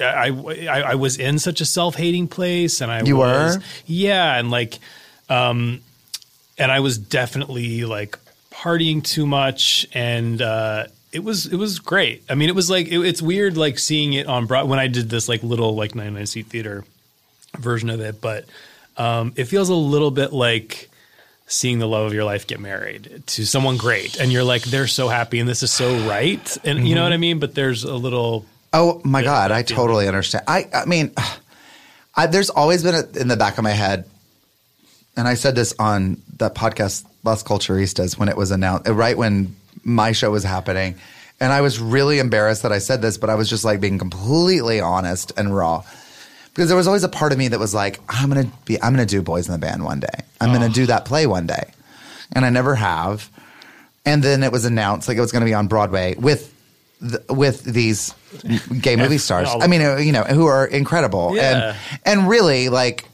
I, 0.00 0.28
I 0.68 0.80
I 0.80 0.94
was 0.96 1.16
in 1.18 1.38
such 1.38 1.60
a 1.60 1.64
self 1.64 1.94
hating 1.94 2.28
place, 2.28 2.80
and 2.80 2.90
I 2.90 3.02
You 3.02 3.16
was 3.16 3.58
were? 3.58 3.62
yeah, 3.86 4.36
and 4.38 4.50
like, 4.50 4.78
um, 5.28 5.80
and 6.58 6.72
I 6.72 6.80
was 6.80 6.98
definitely 6.98 7.84
like 7.84 8.18
partying 8.52 9.02
too 9.04 9.26
much, 9.26 9.86
and 9.94 10.40
uh, 10.42 10.86
it 11.12 11.22
was 11.22 11.46
it 11.46 11.56
was 11.56 11.78
great. 11.78 12.22
I 12.28 12.34
mean, 12.34 12.48
it 12.48 12.54
was 12.54 12.68
like 12.70 12.88
it, 12.88 12.98
it's 13.00 13.22
weird 13.22 13.56
like 13.56 13.78
seeing 13.78 14.14
it 14.14 14.26
on 14.26 14.46
Broad 14.46 14.68
when 14.68 14.78
I 14.78 14.88
did 14.88 15.10
this 15.10 15.28
like 15.28 15.42
little 15.42 15.74
like 15.76 15.94
ninety 15.94 16.14
nine 16.14 16.26
seat 16.26 16.46
theater 16.46 16.84
version 17.58 17.88
of 17.88 18.00
it, 18.00 18.20
but 18.20 18.46
um, 18.96 19.32
it 19.36 19.44
feels 19.44 19.68
a 19.68 19.74
little 19.74 20.10
bit 20.10 20.32
like 20.32 20.90
seeing 21.46 21.78
the 21.78 21.86
love 21.86 22.06
of 22.06 22.14
your 22.14 22.24
life 22.24 22.46
get 22.46 22.58
married 22.58 23.22
to 23.26 23.44
someone 23.44 23.76
great 23.76 24.18
and 24.18 24.32
you're 24.32 24.42
like 24.42 24.62
they're 24.62 24.86
so 24.86 25.08
happy 25.08 25.38
and 25.38 25.46
this 25.48 25.62
is 25.62 25.70
so 25.70 25.94
right 26.08 26.56
and 26.64 26.88
you 26.88 26.94
know 26.94 27.02
what 27.02 27.12
i 27.12 27.18
mean 27.18 27.38
but 27.38 27.54
there's 27.54 27.84
a 27.84 27.94
little 27.94 28.46
Oh 28.76 29.00
my 29.04 29.22
God, 29.22 29.52
I 29.52 29.62
totally 29.62 30.08
understand. 30.08 30.44
I, 30.48 30.68
I 30.74 30.84
mean, 30.84 31.12
I, 32.16 32.26
there's 32.26 32.50
always 32.50 32.82
been 32.82 32.94
a, 32.94 33.18
in 33.18 33.28
the 33.28 33.36
back 33.36 33.56
of 33.56 33.64
my 33.64 33.70
head, 33.70 34.04
and 35.16 35.28
I 35.28 35.34
said 35.34 35.54
this 35.54 35.74
on 35.78 36.20
that 36.38 36.56
podcast, 36.56 37.06
Las 37.22 37.44
Culturistas, 37.44 38.18
when 38.18 38.28
it 38.28 38.36
was 38.36 38.50
announced, 38.50 38.88
right 38.88 39.16
when 39.16 39.54
my 39.84 40.10
show 40.10 40.32
was 40.32 40.42
happening. 40.42 40.96
And 41.40 41.52
I 41.52 41.60
was 41.60 41.78
really 41.78 42.18
embarrassed 42.18 42.62
that 42.62 42.72
I 42.72 42.78
said 42.78 43.00
this, 43.00 43.16
but 43.16 43.30
I 43.30 43.36
was 43.36 43.48
just 43.48 43.64
like 43.64 43.80
being 43.80 43.98
completely 43.98 44.80
honest 44.80 45.32
and 45.36 45.54
raw. 45.54 45.84
Because 46.46 46.68
there 46.68 46.76
was 46.76 46.86
always 46.86 47.02
a 47.04 47.08
part 47.08 47.32
of 47.32 47.38
me 47.38 47.48
that 47.48 47.58
was 47.58 47.74
like, 47.74 48.00
I'm 48.08 48.28
gonna 48.28 48.50
be, 48.64 48.80
I'm 48.82 48.92
gonna 48.92 49.06
do 49.06 49.22
Boys 49.22 49.46
in 49.46 49.52
the 49.52 49.58
Band 49.58 49.84
one 49.84 50.00
day. 50.00 50.24
I'm 50.40 50.52
gonna 50.52 50.68
do 50.68 50.86
that 50.86 51.04
play 51.04 51.26
one 51.26 51.46
day, 51.46 51.72
and 52.32 52.44
I 52.44 52.50
never 52.50 52.74
have. 52.74 53.30
And 54.04 54.22
then 54.22 54.42
it 54.42 54.52
was 54.52 54.64
announced 54.64 55.08
like 55.08 55.16
it 55.16 55.20
was 55.20 55.32
gonna 55.32 55.44
be 55.44 55.54
on 55.54 55.68
Broadway 55.68 56.14
with 56.16 56.53
th- 57.08 57.22
with 57.28 57.62
these 57.64 58.14
gay 58.80 58.96
movie 58.96 59.18
stars. 59.26 59.48
I 59.60 59.66
mean, 59.66 59.82
uh, 59.82 59.96
you 59.96 60.12
know, 60.12 60.22
who 60.24 60.46
are 60.46 60.66
incredible 60.66 61.34
Yeah. 61.36 61.76
and 62.04 62.20
and 62.20 62.28
really 62.28 62.68
like 62.68 63.04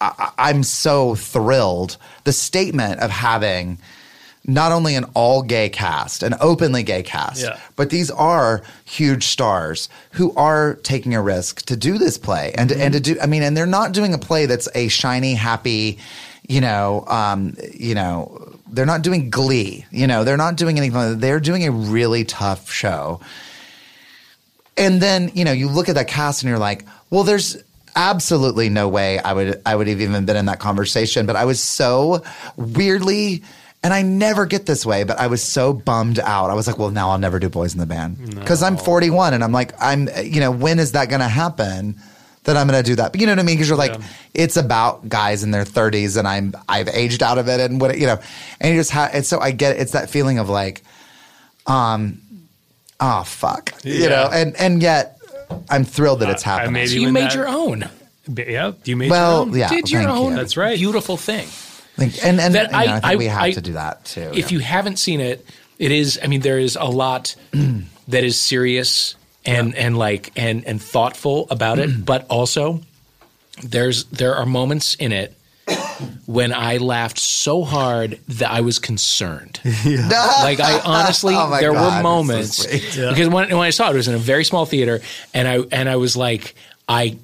I, 0.00 0.30
I'm 0.38 0.62
so 0.62 1.14
thrilled. 1.14 1.96
The 2.24 2.32
statement 2.32 3.00
of 3.00 3.10
having 3.10 3.78
not 4.44 4.72
only 4.72 4.94
an 4.94 5.04
all 5.14 5.42
gay 5.42 5.68
cast, 5.68 6.22
an 6.22 6.34
openly 6.40 6.82
gay 6.82 7.02
cast, 7.02 7.42
Yeah. 7.42 7.58
but 7.76 7.90
these 7.90 8.10
are 8.10 8.62
huge 8.84 9.24
stars 9.26 9.88
who 10.12 10.32
are 10.36 10.74
taking 10.82 11.14
a 11.14 11.20
risk 11.20 11.62
to 11.66 11.76
do 11.76 11.98
this 11.98 12.16
play 12.16 12.52
and 12.56 12.72
and 12.72 12.94
to 12.94 13.00
do. 13.00 13.16
I 13.20 13.26
mean, 13.26 13.42
and 13.42 13.56
they're 13.56 13.66
not 13.66 13.92
doing 13.92 14.14
a 14.14 14.18
play 14.18 14.46
that's 14.46 14.68
a 14.74 14.88
shiny, 14.88 15.34
happy, 15.34 15.98
you 16.48 16.60
know, 16.60 17.04
um, 17.08 17.56
you 17.74 17.94
know. 17.94 18.47
They're 18.70 18.86
not 18.86 19.02
doing 19.02 19.30
Glee, 19.30 19.86
you 19.90 20.06
know. 20.06 20.24
They're 20.24 20.36
not 20.36 20.56
doing 20.56 20.78
anything. 20.78 20.96
Like. 20.96 21.18
They're 21.18 21.40
doing 21.40 21.66
a 21.66 21.70
really 21.70 22.24
tough 22.24 22.70
show, 22.70 23.20
and 24.76 25.00
then 25.00 25.30
you 25.34 25.44
know 25.44 25.52
you 25.52 25.68
look 25.68 25.88
at 25.88 25.94
that 25.96 26.08
cast 26.08 26.42
and 26.42 26.50
you're 26.50 26.58
like, 26.58 26.86
well, 27.10 27.24
there's 27.24 27.56
absolutely 27.96 28.68
no 28.68 28.88
way 28.88 29.18
I 29.18 29.32
would 29.32 29.60
I 29.66 29.74
would 29.74 29.88
have 29.88 30.00
even 30.00 30.24
been 30.24 30.36
in 30.36 30.46
that 30.46 30.60
conversation. 30.60 31.26
But 31.26 31.36
I 31.36 31.44
was 31.44 31.60
so 31.60 32.22
weirdly, 32.56 33.42
and 33.82 33.92
I 33.92 34.02
never 34.02 34.46
get 34.46 34.66
this 34.66 34.84
way, 34.86 35.04
but 35.04 35.18
I 35.18 35.26
was 35.26 35.42
so 35.42 35.72
bummed 35.72 36.18
out. 36.20 36.50
I 36.50 36.54
was 36.54 36.66
like, 36.66 36.78
well, 36.78 36.90
now 36.90 37.10
I'll 37.10 37.18
never 37.18 37.38
do 37.38 37.48
Boys 37.48 37.72
in 37.72 37.80
the 37.80 37.86
Band 37.86 38.34
because 38.34 38.62
I'm 38.62 38.76
41 38.76 39.34
and 39.34 39.42
I'm 39.42 39.52
like, 39.52 39.72
I'm 39.80 40.08
you 40.22 40.40
know, 40.40 40.50
when 40.50 40.78
is 40.78 40.92
that 40.92 41.08
going 41.08 41.20
to 41.20 41.28
happen? 41.28 41.96
That 42.48 42.56
I'm 42.56 42.66
going 42.66 42.82
to 42.82 42.90
do 42.90 42.96
that, 42.96 43.12
but 43.12 43.20
you 43.20 43.26
know 43.26 43.32
what 43.32 43.40
I 43.40 43.42
mean? 43.42 43.56
Because 43.56 43.68
you're 43.68 43.76
like, 43.76 43.92
Yeah. 43.92 44.06
it's 44.32 44.56
about 44.56 45.06
guys 45.06 45.42
in 45.44 45.50
their 45.50 45.64
30s, 45.64 46.16
and 46.16 46.26
I'm 46.26 46.54
I've 46.66 46.88
aged 46.88 47.22
out 47.22 47.36
of 47.36 47.46
it, 47.46 47.60
and 47.60 47.78
what 47.78 47.98
you 47.98 48.06
know, 48.06 48.18
and 48.58 48.74
you 48.74 48.80
just 48.80 48.90
have. 48.92 49.10
And 49.12 49.26
so 49.26 49.38
I 49.38 49.50
get 49.50 49.76
it's 49.76 49.92
that 49.92 50.08
feeling 50.08 50.38
of 50.38 50.48
like, 50.48 50.82
um, 51.66 52.20
oh 53.00 53.22
fuck, 53.24 53.74
you 53.84 54.08
know, 54.08 54.30
and 54.32 54.56
and 54.56 54.82
yet 54.82 55.18
I'm 55.68 55.84
thrilled 55.84 56.20
that 56.20 56.30
it's 56.30 56.46
I- 56.46 56.50
I 56.50 56.54
happening. 56.54 56.72
made 56.72 56.88
So 56.88 56.94
you 56.96 57.12
made 57.12 57.24
that- 57.24 57.34
your 57.34 57.48
own. 57.48 57.88
yeah 58.34 58.72
you 58.84 58.96
made 58.96 59.10
Well, 59.10 59.44
your 59.44 59.48
own? 59.52 59.58
yeah. 59.58 59.68
Did 59.68 59.90
your 59.90 60.08
own 60.08 60.30
you. 60.32 60.36
That's 60.38 60.56
right. 60.56 60.78
beautiful 60.78 61.16
thing. 61.18 61.48
Like, 61.98 62.12
and 62.24 62.40
and 62.40 62.54
That 62.54 62.66
you 62.66 62.72
know, 62.72 62.78
I- 62.78 62.82
I, 62.82 62.86
think 63.00 63.04
I- 63.04 63.16
we 63.16 63.26
have 63.26 63.42
I- 63.42 63.52
to 63.52 63.60
do 63.60 63.72
that 63.74 64.04
too. 64.06 64.30
if 64.32 64.50
yeah. 64.50 64.56
you 64.56 64.58
haven't 64.60 64.98
seen 64.98 65.20
it, 65.20 65.44
it 65.78 65.92
is. 65.92 66.18
I 66.22 66.28
mean, 66.28 66.40
there 66.40 66.58
is 66.58 66.76
a 66.80 66.84
lot 66.88 67.34
that 68.08 68.24
is 68.24 68.40
serious 68.40 69.16
and 69.44 69.74
and 69.74 69.96
like 69.98 70.32
and 70.36 70.64
and 70.66 70.80
thoughtful 70.82 71.46
about 71.50 71.78
it, 71.78 72.04
but 72.04 72.26
also 72.28 72.80
there's 73.62 74.04
there 74.06 74.34
are 74.36 74.46
moments 74.46 74.94
in 74.94 75.12
it 75.12 75.34
when 76.26 76.52
I 76.54 76.78
laughed 76.78 77.18
so 77.18 77.62
hard 77.64 78.18
that 78.28 78.50
I 78.50 78.60
was 78.62 78.78
concerned. 78.78 79.60
Like 80.40 80.60
I 80.60 80.80
honestly, 80.84 81.34
Oh 81.36 81.50
there 81.60 81.72
God, 81.72 81.80
were 81.80 81.90
that's 81.90 81.96
so 81.96 82.02
moments 82.02 82.56
sweet. 82.68 83.08
because 83.10 83.28
when, 83.28 83.48
when 83.50 83.66
I 83.66 83.70
saw 83.70 83.88
it, 83.88 83.94
it 83.94 83.96
was 83.96 84.08
in 84.08 84.14
a 84.14 84.18
very 84.18 84.44
small 84.44 84.64
theater, 84.66 85.00
and 85.34 85.46
I 85.48 85.58
and 85.72 85.88
I 85.88 85.96
was 85.96 86.16
like, 86.16 86.54
I 86.88 87.18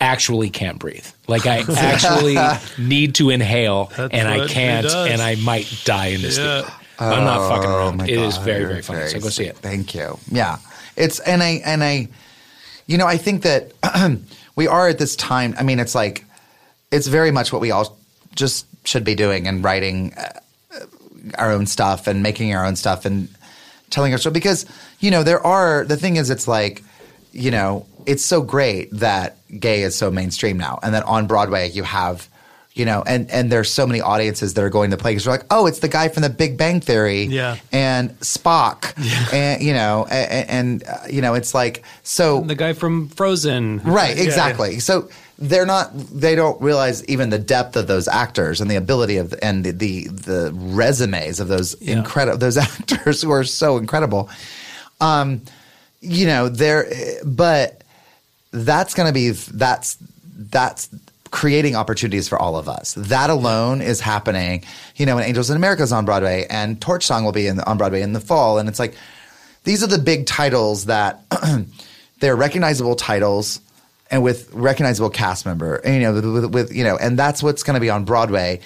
actually 0.00 0.50
can't 0.50 0.78
breathe. 0.78 1.06
Like 1.28 1.46
I 1.46 1.58
actually 1.76 2.36
need 2.78 3.14
to 3.16 3.30
inhale, 3.30 3.92
That's 3.96 4.12
and 4.12 4.28
I 4.28 4.46
can't, 4.48 4.86
and 4.86 5.22
I 5.22 5.36
might 5.36 5.82
die 5.84 6.06
in 6.08 6.22
this 6.22 6.36
Yeah. 6.38 6.62
theater. 6.62 6.74
I'm 6.98 7.24
not 7.24 7.48
fucking 7.48 7.70
Oh 7.70 7.76
around. 7.76 7.96
my 7.98 8.04
It 8.04 8.10
is 8.18 8.34
God, 8.34 8.44
very 8.44 8.60
you're 8.60 8.68
very 8.68 8.82
funny. 8.82 9.06
so 9.08 9.20
go 9.20 9.28
see 9.30 9.44
it. 9.44 9.56
Thank 9.56 9.94
you. 9.94 10.18
Yeah, 10.30 10.58
it's 11.00 11.18
and 11.20 11.42
I 11.42 11.62
and 11.64 11.82
I, 11.82 12.08
you 12.86 12.98
know, 12.98 13.06
I 13.06 13.16
think 13.16 13.42
that 13.42 13.72
we 14.56 14.66
are 14.66 14.88
at 14.88 14.98
this 14.98 15.16
time. 15.16 15.54
I 15.58 15.62
mean, 15.62 15.80
it's 15.80 15.94
like 15.94 16.24
it's 16.90 17.06
very 17.06 17.30
much 17.30 17.52
what 17.52 17.60
we 17.60 17.70
all 17.70 17.98
just 18.34 18.66
should 18.84 19.04
be 19.04 19.14
doing 19.14 19.46
and 19.46 19.64
writing 19.64 20.14
uh, 20.14 20.40
our 21.36 21.50
own 21.50 21.66
stuff 21.66 22.06
and 22.06 22.22
making 22.22 22.54
our 22.54 22.64
own 22.64 22.76
stuff 22.76 23.04
and 23.04 23.28
telling 23.90 24.12
our 24.12 24.18
story 24.18 24.32
because 24.32 24.66
you 25.00 25.10
know 25.10 25.22
there 25.22 25.44
are 25.44 25.84
the 25.84 25.96
thing 25.96 26.16
is 26.16 26.30
it's 26.30 26.48
like 26.48 26.82
you 27.32 27.50
know 27.50 27.86
it's 28.06 28.24
so 28.24 28.40
great 28.40 28.88
that 28.92 29.36
gay 29.58 29.82
is 29.82 29.96
so 29.96 30.10
mainstream 30.10 30.56
now 30.56 30.78
and 30.82 30.94
that 30.94 31.04
on 31.04 31.26
Broadway 31.26 31.68
you 31.70 31.82
have 31.82 32.28
you 32.74 32.84
know 32.84 33.02
and 33.06 33.30
and 33.30 33.50
there's 33.50 33.70
so 33.70 33.86
many 33.86 34.00
audiences 34.00 34.54
that 34.54 34.62
are 34.62 34.70
going 34.70 34.90
to 34.92 34.96
play 34.96 35.10
because 35.10 35.24
you're 35.24 35.34
like 35.34 35.46
oh 35.50 35.66
it's 35.66 35.80
the 35.80 35.88
guy 35.88 36.08
from 36.08 36.22
the 36.22 36.28
Big 36.30 36.56
Bang 36.56 36.80
Theory 36.80 37.24
Yeah. 37.24 37.56
and 37.72 38.10
Spock 38.20 38.94
and 39.32 39.60
you 39.62 39.72
know 39.74 40.06
and, 40.10 40.48
and 40.50 40.84
uh, 40.84 40.98
you 41.10 41.20
know 41.20 41.34
it's 41.34 41.52
like 41.54 41.82
so 42.02 42.40
The 42.42 42.54
guy 42.54 42.72
from 42.72 43.08
Frozen. 43.08 43.80
Right, 43.84 44.16
Yeah, 44.16 44.22
exactly. 44.22 44.78
So 44.80 45.08
they're 45.42 45.66
not 45.66 45.90
they 45.94 46.34
don't 46.34 46.60
realize 46.60 47.04
even 47.06 47.30
the 47.30 47.38
depth 47.38 47.74
of 47.74 47.86
those 47.86 48.06
actors 48.06 48.60
and 48.60 48.70
the 48.70 48.76
ability 48.76 49.16
of 49.16 49.34
and 49.42 49.64
the 49.64 49.70
the, 49.72 50.06
the 50.08 50.52
resumes 50.54 51.40
of 51.40 51.48
those 51.48 51.74
Yeah. 51.80 51.98
incredible 51.98 52.38
those 52.38 52.56
actors 52.68 53.22
who 53.22 53.30
are 53.32 53.44
so 53.44 53.78
incredible. 53.78 54.28
Um 55.00 55.40
you 56.02 56.26
know, 56.26 56.48
they're 56.48 56.86
but 57.24 57.82
that's 58.52 58.94
going 58.94 59.06
to 59.06 59.12
be 59.12 59.30
that's 59.30 59.96
that's 60.50 60.88
creating 61.30 61.76
opportunities 61.76 62.28
for 62.28 62.38
all 62.38 62.56
of 62.56 62.68
us. 62.68 62.94
That 62.94 63.30
alone 63.30 63.80
is 63.80 64.00
happening. 64.00 64.64
You 64.96 65.06
know, 65.06 65.16
when 65.16 65.24
Angels 65.24 65.50
in 65.50 65.56
America 65.56 65.82
is 65.82 65.92
on 65.92 66.04
Broadway 66.04 66.46
and 66.50 66.80
Torch 66.80 67.06
Song 67.06 67.24
will 67.24 67.32
be 67.32 67.46
in, 67.46 67.60
on 67.60 67.78
Broadway 67.78 68.02
in 68.02 68.12
the 68.12 68.20
fall, 68.20 68.58
and 68.58 68.68
it's 68.68 68.78
like 68.78 68.94
these 69.64 69.82
are 69.82 69.86
the 69.86 69.98
big 69.98 70.26
titles 70.26 70.86
that 70.86 71.22
they're 72.20 72.36
recognizable 72.36 72.96
titles 72.96 73.60
and 74.10 74.22
with 74.22 74.52
recognizable 74.52 75.10
cast 75.10 75.46
member. 75.46 75.76
And, 75.76 75.94
you 75.94 76.00
know, 76.00 76.14
with, 76.14 76.24
with, 76.24 76.54
with 76.54 76.74
you 76.74 76.84
know, 76.84 76.96
and 76.96 77.18
that's 77.18 77.42
what's 77.42 77.62
going 77.62 77.74
to 77.74 77.80
be 77.80 77.90
on 77.90 78.04
Broadway. 78.04 78.60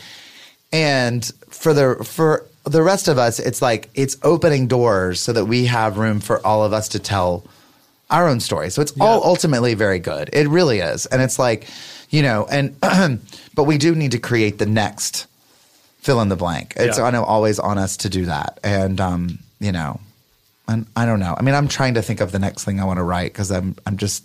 And 0.72 1.24
for 1.50 1.74
the 1.74 2.02
for 2.04 2.46
the 2.64 2.82
rest 2.82 3.08
of 3.08 3.18
us, 3.18 3.38
it's 3.38 3.60
like 3.60 3.90
it's 3.94 4.16
opening 4.22 4.66
doors 4.66 5.20
so 5.20 5.32
that 5.32 5.44
we 5.44 5.66
have 5.66 5.98
room 5.98 6.20
for 6.20 6.44
all 6.46 6.64
of 6.64 6.72
us 6.72 6.88
to 6.90 6.98
tell 6.98 7.44
our 8.10 8.28
own 8.28 8.40
story. 8.40 8.70
So 8.70 8.82
it's 8.82 8.92
all 9.00 9.24
ultimately 9.24 9.74
very 9.74 9.98
good. 9.98 10.30
It 10.32 10.48
really 10.48 10.78
is. 10.78 11.06
And 11.06 11.22
it's 11.22 11.38
like, 11.38 11.66
you 12.14 12.22
know, 12.22 12.46
and 12.50 12.66
but 13.54 13.64
we 13.64 13.76
do 13.78 13.94
need 13.94 14.12
to 14.12 14.18
create 14.18 14.58
the 14.58 14.66
next 14.66 15.26
fill 15.98 16.20
in 16.20 16.28
the 16.28 16.36
blank. 16.36 16.74
It's 16.76 16.98
Yeah. 16.98 17.04
I 17.04 17.10
know 17.10 17.24
always 17.24 17.58
on 17.58 17.76
us 17.78 17.96
to 17.98 18.08
do 18.08 18.26
that. 18.26 18.60
And 18.62 19.00
um, 19.00 19.38
you 19.58 19.72
know, 19.72 20.00
and 20.68 20.86
I 20.94 21.06
don't 21.06 21.18
know. 21.20 21.34
I 21.38 21.42
mean, 21.42 21.54
I'm 21.54 21.68
trying 21.68 21.94
to 21.94 22.02
think 22.02 22.20
of 22.20 22.30
the 22.30 22.38
next 22.38 22.64
thing 22.64 22.78
I 22.80 22.84
want 22.84 22.98
to 22.98 23.02
write 23.02 23.32
because 23.32 23.50
I'm 23.50 23.74
I'm 23.86 23.96
just 23.96 24.22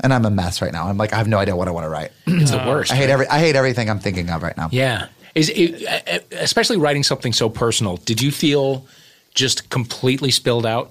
and 0.00 0.14
I'm 0.14 0.24
a 0.24 0.30
mess 0.30 0.62
right 0.62 0.72
now. 0.72 0.86
I'm 0.88 0.96
like 0.96 1.12
I 1.12 1.16
have 1.16 1.28
no 1.28 1.38
idea 1.38 1.54
what 1.54 1.68
I 1.68 1.70
want 1.70 1.84
to 1.84 1.90
write. 1.90 2.12
It's 2.26 2.50
the 2.50 2.58
worst. 2.58 2.92
I 2.92 2.96
hate 2.96 3.10
every 3.10 3.26
I 3.28 3.38
hate 3.40 3.56
everything 3.56 3.90
I'm 3.90 4.00
thinking 4.00 4.30
of 4.30 4.42
right 4.42 4.56
now. 4.56 4.68
Yeah. 4.72 5.08
Is 5.34 5.50
it, 5.54 6.26
especially 6.32 6.78
writing 6.78 7.04
something 7.04 7.32
so 7.32 7.48
personal? 7.48 7.98
Did 7.98 8.20
you 8.20 8.32
feel 8.32 8.86
just 9.34 9.68
completely 9.70 10.30
spilled 10.32 10.66
out 10.66 10.90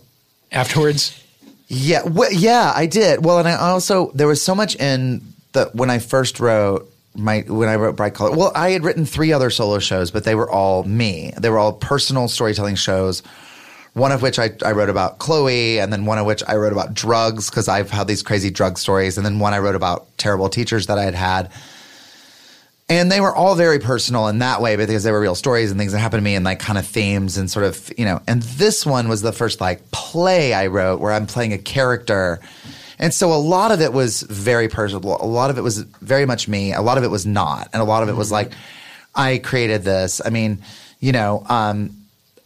afterwards? 0.52 1.22
Yeah, 1.68 2.04
wh- 2.08 2.32
yeah, 2.32 2.72
I 2.74 2.86
did. 2.86 3.26
Well, 3.26 3.40
and 3.40 3.48
I 3.48 3.56
also 3.56 4.12
there 4.14 4.28
was 4.28 4.42
so 4.42 4.56
much 4.56 4.76
in 4.78 5.22
the 5.54 5.70
when 5.74 5.90
I 5.90 6.00
first 6.00 6.40
wrote 6.40 6.92
my 7.16 7.42
when 7.42 7.68
I 7.68 7.76
wrote 7.76 7.96
Bright 7.96 8.14
Color. 8.14 8.36
Well, 8.36 8.52
I 8.56 8.72
had 8.72 8.84
written 8.84 9.06
three 9.06 9.34
other 9.34 9.50
solo 9.50 9.80
shows, 9.80 10.12
but 10.12 10.24
they 10.24 10.36
were 10.36 10.50
all 10.50 10.84
me. 10.84 11.34
They 11.38 11.50
were 11.50 11.58
all 11.58 11.74
personal 11.74 12.28
storytelling 12.28 12.76
shows. 12.76 13.24
One 13.94 14.12
of 14.12 14.22
which 14.22 14.38
I, 14.38 14.52
I 14.64 14.74
wrote 14.74 14.90
about 14.90 15.18
Chloe, 15.18 15.80
and 15.80 15.92
then 15.92 16.06
one 16.06 16.20
of 16.20 16.28
which 16.28 16.44
I 16.48 16.56
wrote 16.56 16.72
about 16.72 16.94
drugs 16.94 17.50
because 17.50 17.68
I've 17.68 17.90
had 17.90 18.08
these 18.08 18.22
crazy 18.22 18.52
drug 18.52 18.78
stories, 18.78 19.18
and 19.18 19.26
then 19.26 19.40
one 19.40 19.56
I 19.56 19.60
wrote 19.60 19.74
about 19.74 20.16
terrible 20.20 20.50
teachers 20.50 20.86
that 20.86 21.00
I 21.00 21.04
had 21.04 21.16
had. 21.16 21.52
And 22.90 23.12
they 23.12 23.20
were 23.20 23.36
all 23.36 23.56
very 23.56 23.80
personal 23.80 24.28
in 24.28 24.40
that 24.40 24.62
way 24.62 24.76
because 24.78 25.04
they 25.04 25.12
were 25.12 25.20
real 25.20 25.36
stories 25.36 25.72
and 25.72 25.80
things 25.80 25.92
that 25.92 26.00
happened 26.00 26.22
to 26.22 26.24
me 26.24 26.36
and 26.36 26.46
like 26.46 26.60
kind 26.60 26.78
of 26.78 26.86
themes 26.88 27.38
and 27.38 27.52
sort 27.52 27.66
of, 27.66 27.92
you 27.98 28.06
know. 28.06 28.22
And 28.28 28.42
this 28.44 28.86
one 28.86 29.10
was 29.10 29.22
the 29.22 29.34
first 29.34 29.60
like 29.60 29.92
play 29.92 30.54
I 30.54 30.68
wrote 30.68 31.02
where 31.02 31.12
I'm 31.12 31.26
playing 31.26 31.52
a 31.52 31.58
character. 31.58 32.40
And 33.00 33.14
so 33.14 33.32
a 33.32 33.36
lot 33.36 33.72
of 33.72 33.82
it 33.82 33.94
was 33.94 34.24
very 34.24 34.68
personal. 34.68 35.18
A 35.22 35.26
lot 35.26 35.50
of 35.50 35.58
it 35.58 35.62
was 35.62 35.80
very 35.80 36.26
much 36.26 36.48
me. 36.48 36.74
A 36.74 36.82
lot 36.82 36.98
of 36.98 37.04
it 37.04 37.12
was 37.12 37.26
not. 37.26 37.70
And 37.74 37.82
a 37.82 37.86
lot 37.86 38.04
of 38.04 38.10
it 38.10 38.16
was 38.16 38.32
like, 38.32 38.52
I 39.14 39.38
created 39.38 39.84
this. 39.84 40.22
I 40.24 40.30
mean, 40.30 40.60
you 41.00 41.12
know, 41.12 41.44
um, 41.48 41.96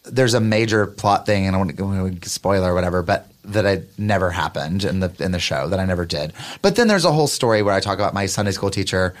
there's 0.04 0.34
a 0.34 0.40
major 0.40 0.86
plot 0.86 1.26
thing, 1.26 1.46
and 1.46 1.54
I 1.54 1.58
want 1.58 1.76
to 2.22 2.28
spoiler 2.28 2.72
or 2.72 2.74
whatever, 2.74 3.02
but 3.02 3.28
that 3.44 3.66
I 3.66 3.82
never 3.98 4.30
happened 4.30 4.84
in 4.84 5.00
the 5.00 5.12
in 5.18 5.32
the 5.32 5.38
show 5.38 5.68
that 5.68 5.80
I 5.80 5.84
never 5.84 6.04
did. 6.04 6.32
But 6.60 6.76
then 6.76 6.88
there's 6.88 7.04
a 7.04 7.12
whole 7.12 7.26
story 7.26 7.62
where 7.62 7.74
I 7.74 7.80
talk 7.80 7.98
about 7.98 8.14
my 8.14 8.26
Sunday 8.26 8.52
school 8.52 8.70
teacher 8.70 9.14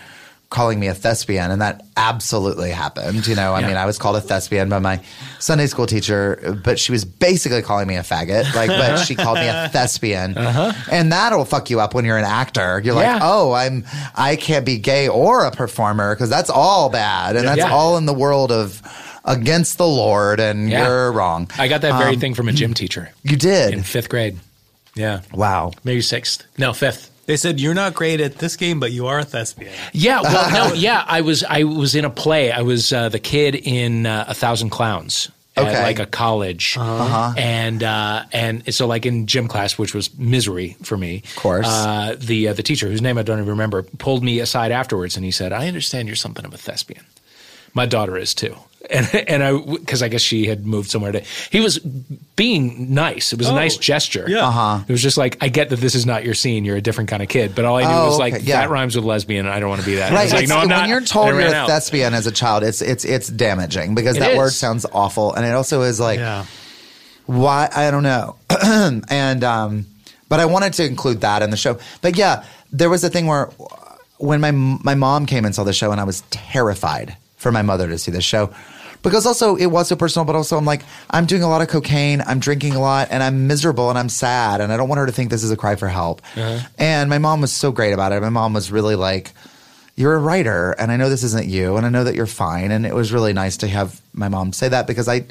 calling 0.52 0.78
me 0.78 0.86
a 0.86 0.94
thespian, 0.94 1.50
and 1.50 1.60
that 1.62 1.82
absolutely 1.96 2.70
happened. 2.70 3.26
You 3.26 3.34
know, 3.34 3.54
I 3.54 3.60
Yeah. 3.60 3.66
mean, 3.68 3.76
I 3.76 3.86
was 3.86 3.98
called 3.98 4.16
a 4.16 4.20
thespian 4.20 4.68
by 4.68 4.78
my 4.78 5.00
Sunday 5.40 5.66
school 5.66 5.86
teacher, 5.86 6.58
but 6.62 6.78
she 6.78 6.92
was 6.92 7.04
basically 7.04 7.62
calling 7.62 7.88
me 7.88 7.96
a 7.96 8.02
faggot. 8.02 8.54
Like, 8.54 8.68
but 8.68 8.98
she 8.98 9.14
called 9.14 9.38
me 9.38 9.48
a 9.48 9.68
thespian, 9.72 10.36
and 10.36 11.10
that'll 11.10 11.44
fuck 11.46 11.70
you 11.70 11.80
up 11.80 11.94
when 11.94 12.04
you're 12.04 12.18
an 12.18 12.24
actor. 12.24 12.80
You're 12.84 12.94
Yeah. 13.00 13.14
like, 13.14 13.22
oh, 13.24 13.52
I'm 13.52 13.84
I 14.14 14.36
can't 14.36 14.64
be 14.64 14.78
gay 14.78 15.08
or 15.08 15.44
a 15.44 15.50
performer 15.50 16.14
because 16.14 16.30
that's 16.30 16.50
all 16.50 16.88
bad, 16.90 17.34
and 17.36 17.48
that's 17.48 17.58
Yeah. 17.58 17.72
all 17.72 17.96
in 17.96 18.06
the 18.06 18.14
world 18.14 18.52
of 18.52 18.80
against 19.24 19.78
the 19.78 19.86
Lord, 19.86 20.38
and 20.40 20.68
you're 20.70 21.10
wrong. 21.12 21.48
I 21.58 21.68
got 21.68 21.80
that 21.80 21.96
very 21.98 22.14
Um, 22.14 22.20
thing 22.20 22.34
from 22.34 22.48
a 22.48 22.52
gym 22.52 22.74
teacher 22.74 23.10
You 23.22 23.36
did. 23.36 23.72
in 23.72 23.82
fifth 23.84 24.08
grade. 24.08 24.38
Yeah. 24.94 25.20
wow. 25.32 25.72
Maybe 25.84 26.02
sixth. 26.02 26.42
No, 26.58 26.72
fifth. 26.74 27.08
They 27.32 27.38
said 27.38 27.60
you're 27.60 27.72
not 27.72 27.94
great 27.94 28.20
at 28.20 28.34
this 28.36 28.56
game, 28.56 28.78
but 28.78 28.92
you 28.92 29.06
are 29.06 29.18
a 29.18 29.24
thespian. 29.24 29.72
Yeah, 29.94 30.20
well, 30.20 30.68
no, 30.68 30.74
yeah. 30.88 31.02
I 31.08 31.22
was 31.22 31.42
I 31.44 31.64
was 31.64 31.94
in 31.94 32.04
a 32.04 32.10
play. 32.10 32.52
I 32.52 32.60
was 32.60 32.92
uh, 32.92 33.08
the 33.08 33.18
kid 33.18 33.54
in 33.54 34.04
uh, 34.04 34.26
A 34.28 34.34
Thousand 34.34 34.68
Clowns 34.68 35.30
at 35.56 35.66
Okay. 35.66 35.82
like 35.82 35.98
a 35.98 36.04
college, 36.06 36.76
Uh-huh. 36.78 37.32
and 37.38 37.82
uh, 37.82 38.24
and 38.32 38.74
so 38.74 38.86
like 38.86 39.06
in 39.06 39.26
gym 39.26 39.48
class, 39.48 39.78
which 39.78 39.94
was 39.94 40.14
misery 40.18 40.76
for 40.82 40.98
me. 40.98 41.22
Of 41.24 41.36
course. 41.36 41.66
uh, 41.66 42.16
the 42.18 42.48
uh, 42.48 42.52
the 42.52 42.62
teacher 42.62 42.86
whose 42.88 43.00
name 43.00 43.16
I 43.16 43.22
don't 43.22 43.38
even 43.38 43.48
remember 43.48 43.82
pulled 43.82 44.22
me 44.22 44.38
aside 44.40 44.70
afterwards, 44.72 45.16
and 45.16 45.24
he 45.24 45.30
said, 45.30 45.52
"I 45.54 45.68
understand 45.68 46.08
you're 46.08 46.16
something 46.16 46.44
of 46.44 46.52
a 46.52 46.58
thespian. 46.58 47.04
My 47.74 47.86
daughter 47.86 48.16
is 48.16 48.34
too." 48.34 48.56
And 48.90 49.06
and 49.28 49.44
I 49.44 49.56
because 49.58 50.02
I 50.02 50.08
guess 50.08 50.20
she 50.22 50.46
had 50.46 50.66
moved 50.66 50.90
somewhere 50.90 51.12
to. 51.12 51.20
He 51.50 51.60
was 51.60 51.78
being 51.78 52.92
nice. 52.94 53.32
It 53.32 53.38
was 53.38 53.48
a 53.48 53.52
Oh, 53.52 53.54
nice 53.54 53.76
gesture. 53.76 54.26
yeah. 54.28 54.48
Uh-huh. 54.48 54.80
It 54.86 54.90
was 54.92 55.00
just 55.00 55.16
like 55.16 55.36
I 55.40 55.48
get 55.48 55.70
that 55.70 55.76
this 55.76 55.94
is 55.94 56.04
not 56.04 56.24
your 56.24 56.34
scene. 56.34 56.64
You're 56.64 56.76
a 56.76 56.80
different 56.82 57.08
kind 57.08 57.22
of 57.22 57.28
kid. 57.28 57.54
But 57.54 57.64
all 57.64 57.76
I 57.76 57.82
knew 57.82 57.88
Oh, 57.90 58.06
was 58.08 58.18
like 58.18 58.34
okay, 58.34 58.42
yeah. 58.42 58.60
that 58.62 58.70
rhymes 58.70 58.96
with 58.96 59.04
lesbian. 59.04 59.46
and 59.46 59.54
I 59.54 59.60
don't 59.60 59.68
want 59.68 59.82
to 59.82 59.86
be 59.86 59.94
that. 59.96 60.08
And 60.08 60.16
I 60.16 60.20
Right. 60.20 60.24
was 60.24 60.32
like, 60.32 60.42
It's- 60.44 60.56
no, 60.56 60.62
I'm 60.62 60.68
not. 60.68 60.80
when 60.80 60.88
you're 60.90 61.00
told 61.00 61.28
And 61.28 61.36
I 61.36 61.40
you're 61.42 61.50
ran 61.52 61.60
a 61.60 61.62
out. 61.62 61.68
thespian 61.68 62.12
as 62.12 62.26
a 62.26 62.32
child, 62.32 62.64
it's 62.64 62.82
it's 62.82 63.04
it's 63.04 63.28
damaging 63.28 63.94
because 63.94 64.16
It 64.16 64.20
that 64.20 64.36
word 64.36 64.46
is. 64.48 64.56
sounds 64.58 64.84
awful, 64.92 65.32
and 65.32 65.46
it 65.46 65.54
also 65.54 65.82
is 65.82 66.00
like 66.00 66.18
Yeah. 66.18 66.44
why 67.26 67.68
I 67.74 67.90
don't 67.92 68.02
know. 68.02 68.34
and 69.08 69.44
um, 69.44 69.86
but 70.28 70.40
I 70.40 70.44
wanted 70.46 70.72
to 70.74 70.84
include 70.84 71.20
that 71.20 71.40
in 71.42 71.50
the 71.50 71.56
show. 71.56 71.78
But 72.00 72.16
yeah, 72.16 72.42
there 72.72 72.90
was 72.90 73.04
a 73.04 73.08
thing 73.10 73.26
where 73.28 73.48
when 74.18 74.40
my 74.40 74.50
my 74.50 74.96
mom 74.96 75.24
came 75.26 75.44
and 75.44 75.54
saw 75.54 75.62
the 75.62 75.72
show, 75.72 75.92
and 75.92 76.00
I 76.00 76.04
was 76.04 76.22
terrified 76.30 77.16
for 77.42 77.52
my 77.52 77.62
mother 77.62 77.88
to 77.88 77.98
see 77.98 78.10
the 78.10 78.22
show. 78.22 78.54
Because 79.02 79.26
also 79.26 79.56
it 79.56 79.66
was 79.66 79.88
so 79.88 79.96
personal, 79.96 80.24
but 80.24 80.36
also 80.36 80.56
I'm 80.56 80.64
like 80.64 80.82
I'm 81.10 81.26
doing 81.26 81.42
a 81.42 81.48
lot 81.48 81.60
of 81.60 81.68
cocaine, 81.68 82.22
I'm 82.24 82.38
drinking 82.38 82.74
a 82.74 82.80
lot, 82.80 83.08
and 83.10 83.20
I'm 83.22 83.48
miserable 83.48 83.90
and 83.90 83.98
I'm 83.98 84.08
sad, 84.08 84.60
and 84.60 84.72
I 84.72 84.76
don't 84.76 84.88
want 84.88 85.00
her 85.00 85.06
to 85.06 85.12
think 85.12 85.30
this 85.30 85.42
is 85.42 85.50
a 85.50 85.56
cry 85.56 85.74
for 85.74 85.88
help. 85.88 86.22
Uh-huh. 86.36 86.60
And 86.78 87.10
my 87.10 87.18
mom 87.18 87.40
was 87.40 87.52
so 87.52 87.72
great 87.72 87.92
about 87.92 88.12
it. 88.12 88.20
My 88.20 88.28
mom 88.28 88.54
was 88.54 88.70
really 88.70 88.94
like, 88.94 89.32
you're 89.96 90.14
a 90.14 90.18
writer 90.18 90.72
and 90.78 90.90
I 90.90 90.96
know 90.96 91.10
this 91.10 91.22
isn't 91.22 91.46
you 91.46 91.76
and 91.76 91.84
I 91.84 91.90
know 91.90 92.04
that 92.04 92.14
you're 92.14 92.26
fine. 92.26 92.70
And 92.70 92.86
it 92.86 92.94
was 92.94 93.12
really 93.12 93.32
nice 93.32 93.58
to 93.58 93.68
have 93.68 94.00
my 94.14 94.28
mom 94.28 94.52
say 94.52 94.68
that 94.68 94.86
because 94.86 95.08
I, 95.08 95.26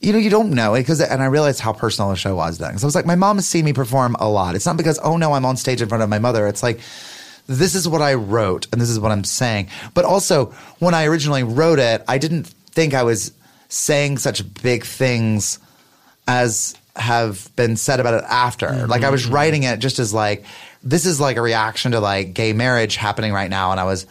you 0.00 0.12
know, 0.12 0.18
you 0.18 0.30
don't 0.30 0.50
know 0.50 0.74
because, 0.74 1.00
and 1.00 1.22
I 1.22 1.26
realized 1.26 1.60
how 1.60 1.72
personal 1.72 2.10
the 2.10 2.16
show 2.16 2.36
was 2.36 2.58
then. 2.58 2.72
Cause 2.72 2.84
I 2.84 2.86
was 2.86 2.94
like, 2.94 3.06
my 3.06 3.16
mom 3.16 3.36
has 3.36 3.48
seen 3.48 3.64
me 3.64 3.72
perform 3.72 4.14
a 4.20 4.28
lot. 4.28 4.54
It's 4.54 4.66
not 4.66 4.76
because, 4.76 5.00
oh 5.02 5.16
no, 5.16 5.32
I'm 5.32 5.44
on 5.44 5.56
stage 5.56 5.82
in 5.82 5.88
front 5.88 6.04
of 6.04 6.08
my 6.08 6.20
mother. 6.20 6.46
It's 6.46 6.62
like, 6.62 6.78
this 7.48 7.74
is 7.74 7.88
what 7.88 8.02
I 8.02 8.14
wrote 8.14 8.68
and 8.70 8.80
this 8.80 8.90
is 8.90 9.00
what 9.00 9.10
I'm 9.10 9.24
saying. 9.24 9.68
But 9.94 10.04
also, 10.04 10.46
when 10.78 10.94
I 10.94 11.06
originally 11.06 11.42
wrote 11.42 11.80
it, 11.80 12.04
I 12.06 12.18
didn't 12.18 12.46
think 12.46 12.94
I 12.94 13.02
was 13.02 13.32
saying 13.68 14.18
such 14.18 14.42
big 14.62 14.84
things 14.84 15.58
as 16.28 16.76
have 16.94 17.50
been 17.56 17.76
said 17.76 18.00
about 18.00 18.14
it 18.14 18.24
after. 18.28 18.68
Mm-hmm. 18.68 18.90
Like 18.90 19.02
I 19.02 19.10
was 19.10 19.26
writing 19.26 19.62
it 19.64 19.78
just 19.80 19.98
as 19.98 20.12
like 20.12 20.44
this 20.82 21.06
is 21.06 21.20
like 21.20 21.36
a 21.36 21.42
reaction 21.42 21.92
to 21.92 22.00
like 22.00 22.34
gay 22.34 22.52
marriage 22.52 22.96
happening 22.96 23.32
right 23.32 23.50
now, 23.50 23.72
and 23.72 23.80
I 23.80 23.84
was. 23.84 24.06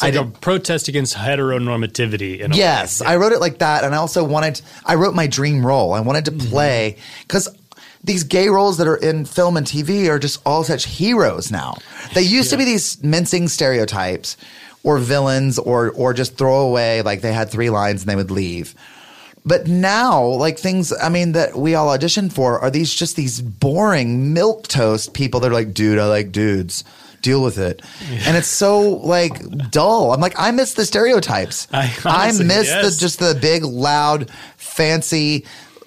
Like 0.00 0.14
I 0.14 0.20
a 0.20 0.24
did- 0.24 0.40
protest 0.40 0.88
against 0.88 1.14
heteronormativity. 1.14 2.40
In 2.40 2.52
a 2.52 2.56
Yes, 2.56 3.02
way. 3.02 3.08
I 3.08 3.16
wrote 3.16 3.32
it 3.32 3.40
like 3.40 3.58
that, 3.58 3.84
and 3.84 3.94
I 3.94 3.98
also 3.98 4.24
wanted. 4.24 4.62
I 4.86 4.94
wrote 4.94 5.14
my 5.14 5.26
dream 5.26 5.64
role. 5.66 5.92
I 5.92 6.00
wanted 6.00 6.24
to 6.26 6.32
mm-hmm. 6.32 6.48
play 6.48 6.96
because 7.28 7.48
these 8.04 8.24
gay 8.24 8.48
roles 8.48 8.78
that 8.78 8.88
are 8.88 8.96
in 8.96 9.24
film 9.24 9.56
and 9.56 9.66
TV 9.66 10.08
are 10.08 10.18
just 10.18 10.40
all 10.44 10.64
such 10.64 10.86
heroes 10.86 11.50
now. 11.50 11.76
They 12.14 12.22
used 12.22 12.50
to 12.50 12.56
be 12.56 12.64
these 12.64 13.02
mincing 13.02 13.48
stereotypes, 13.48 14.36
or 14.82 14.98
villains, 14.98 15.58
or 15.58 15.90
or 15.90 16.12
just 16.12 16.36
throw 16.36 16.60
away 16.60 17.02
like 17.02 17.20
they 17.20 17.32
had 17.32 17.50
three 17.50 17.70
lines 17.70 18.02
and 18.02 18.10
they 18.10 18.16
would 18.16 18.30
leave. 18.30 18.74
But 19.44 19.66
now, 19.66 20.24
like 20.24 20.58
things, 20.58 20.92
I 20.92 21.08
mean, 21.08 21.32
that 21.32 21.56
we 21.56 21.74
all 21.74 21.88
audition 21.88 22.30
for 22.30 22.60
are 22.60 22.70
these 22.70 22.94
just 22.94 23.16
these 23.16 23.40
boring 23.40 24.32
milk 24.32 24.68
toast 24.68 25.14
people 25.14 25.40
that 25.40 25.50
are 25.50 25.54
like, 25.54 25.74
dude, 25.74 25.98
I 25.98 26.06
like 26.06 26.32
dudes. 26.32 26.84
Deal 27.22 27.42
with 27.42 27.58
it. 27.58 27.82
And 28.26 28.36
it's 28.36 28.48
so 28.48 28.80
like 28.80 29.32
dull. 29.70 30.12
I'm 30.12 30.20
like, 30.20 30.34
I 30.36 30.50
miss 30.50 30.74
the 30.74 30.84
stereotypes. 30.84 31.68
I 31.72 32.24
honestly, 32.24 32.46
miss 32.46 32.66
yes. 32.66 32.96
the 32.96 33.00
just 33.00 33.18
the 33.20 33.38
big, 33.40 33.62
loud, 33.62 34.28
fancy, 34.56 35.44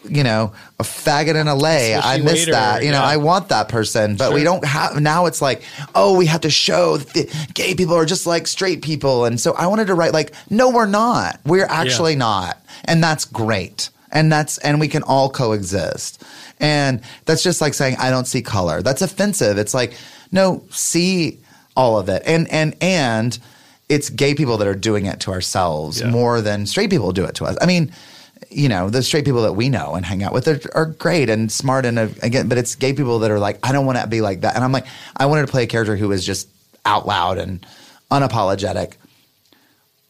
you 0.10 0.24
know, 0.24 0.53
a 0.80 0.84
faggot 0.84 1.36
in 1.36 1.47
a 1.47 1.56
lay. 1.56 1.95
I 1.95 2.18
miss 2.18 2.34
waiter, 2.41 2.51
that. 2.51 2.84
You 2.84 2.91
know, 2.91 2.99
yeah. 2.99 3.06
I 3.06 3.18
want 3.18 3.49
that 3.49 3.70
person, 3.70 4.16
but 4.16 4.34
we 4.34 4.43
don't 4.43 4.64
have 4.66 4.99
now 4.99 5.26
it's 5.26 5.41
like, 5.41 5.64
oh, 5.93 6.18
we 6.18 6.26
have 6.28 6.41
to 6.41 6.49
show 6.49 6.97
that 6.97 7.10
the 7.14 7.47
gay 7.53 7.76
people 7.76 7.95
are 7.95 8.06
just 8.06 8.26
like 8.26 8.47
straight 8.47 8.82
people. 8.82 9.26
And 9.26 9.39
so 9.39 9.53
I 9.53 9.68
wanted 9.68 9.88
to 9.88 9.93
write 9.95 10.14
like, 10.14 10.34
no, 10.49 10.70
we're 10.70 10.86
not. 10.86 11.39
We're 11.45 11.66
actually 11.66 12.16
not. 12.16 12.62
And 12.86 13.03
that's 13.03 13.26
great. 13.26 13.89
And 14.12 14.32
that's 14.32 14.58
and 14.60 14.80
we 14.80 14.88
can 14.88 15.03
all 15.03 15.30
coexist. 15.30 16.24
And 16.60 17.01
that's 17.26 17.43
just 17.43 17.60
like 17.60 17.74
saying 17.74 17.97
I 17.99 18.10
don't 18.10 18.26
see 18.28 18.41
color. 18.41 18.82
That's 18.82 19.01
offensive. 19.01 19.58
It's 19.58 19.74
like, 19.74 19.93
no, 20.32 20.64
see 20.70 21.39
all 21.76 21.97
of 21.97 22.08
it. 22.10 22.24
And 22.26 22.49
and 22.49 22.76
and 22.82 23.38
it's 23.89 24.10
gay 24.10 24.34
people 24.34 24.58
that 24.58 24.68
are 24.68 24.74
doing 24.76 25.06
it 25.06 25.20
to 25.22 25.32
ourselves 25.32 25.99
Yeah. 26.01 26.10
more 26.10 26.41
than 26.41 26.66
straight 26.66 26.89
people 26.89 27.12
do 27.12 27.24
it 27.26 27.36
to 27.36 27.45
us. 27.45 27.58
I 27.62 27.66
mean, 27.66 27.91
you 28.49 28.69
know, 28.69 28.89
the 28.89 29.03
straight 29.03 29.25
people 29.25 29.41
that 29.43 29.53
we 29.53 29.69
know 29.69 29.95
and 29.95 30.05
hang 30.05 30.23
out 30.23 30.33
with 30.33 30.47
are, 30.47 30.59
are 30.73 30.85
great 30.85 31.29
and 31.29 31.51
smart 31.51 31.85
and 31.85 31.99
uh, 31.99 32.07
again, 32.21 32.47
but 32.47 32.57
it's 32.57 32.75
gay 32.75 32.93
people 32.93 33.19
that 33.19 33.31
are 33.31 33.39
like, 33.39 33.59
I 33.63 33.71
don't 33.71 33.85
want 33.85 33.97
to 33.99 34.07
be 34.07 34.21
like 34.21 34.41
that. 34.41 34.55
And 34.55 34.63
I'm 34.63 34.71
like, 34.71 34.85
I 35.17 35.25
wanted 35.25 35.45
to 35.45 35.51
play 35.51 35.63
a 35.63 35.67
character 35.67 35.95
who 35.95 36.07
was 36.07 36.25
just 36.25 36.47
out 36.85 37.07
loud 37.07 37.37
and 37.37 37.65
unapologetic. 38.11 38.93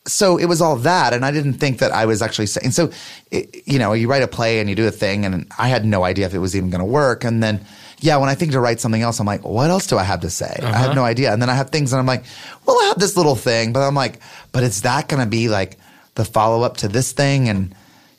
So 0.08 0.38
it 0.38 0.46
was 0.46 0.62
all 0.62 0.76
that, 0.78 1.14
and 1.14 1.26
I 1.26 1.32
didn't 1.32 1.56
think 1.56 1.80
that 1.80 1.92
I 1.92 2.06
was 2.06 2.22
actually 2.22 2.46
saying. 2.46 2.72
So, 2.72 2.92
it, 3.32 3.68
you 3.68 3.80
know, 3.80 3.94
you 3.94 4.08
write 4.08 4.22
a 4.22 4.28
play 4.28 4.60
and 4.60 4.70
you 4.70 4.76
do 4.76 4.86
a 4.86 4.92
thing, 4.92 5.26
and 5.26 5.52
I 5.58 5.68
had 5.68 5.84
no 5.84 6.04
idea 6.04 6.28
if 6.28 6.36
it 6.36 6.38
was 6.38 6.56
even 6.56 6.70
going 6.70 6.80
to 6.80 6.86
work. 6.86 7.24
And 7.24 7.42
then, 7.42 7.66
yeah, 8.02 8.18
when 8.18 8.30
I 8.30 8.36
think 8.36 8.52
to 8.52 8.60
write 8.60 8.80
something 8.80 9.02
else, 9.02 9.20
I'm 9.20 9.26
like, 9.26 9.44
what 9.44 9.72
else 9.72 9.88
do 9.88 9.98
I 9.98 10.04
have 10.04 10.20
to 10.20 10.30
say? 10.30 10.60
I 10.62 10.78
have 10.78 10.96
no 10.96 11.04
idea. 11.04 11.34
And 11.34 11.42
then 11.42 11.50
I 11.50 11.56
have 11.56 11.72
things, 11.72 11.92
and 11.92 12.00
I'm 12.00 12.06
like, 12.06 12.24
well, 12.68 12.80
I 12.84 12.86
have 12.86 13.00
this 13.00 13.18
little 13.18 13.36
thing, 13.36 13.74
but 13.74 13.80
I'm 13.80 13.96
like, 13.96 14.20
but 14.52 14.62
is 14.62 14.84
that 14.84 15.08
going 15.08 15.24
to 15.24 15.30
be 15.30 15.50
like 15.50 15.80
the 16.14 16.24
follow 16.24 16.62
up 16.62 16.78
to 16.78 16.88
this 16.88 17.12
thing? 17.12 17.50
And 17.50 17.74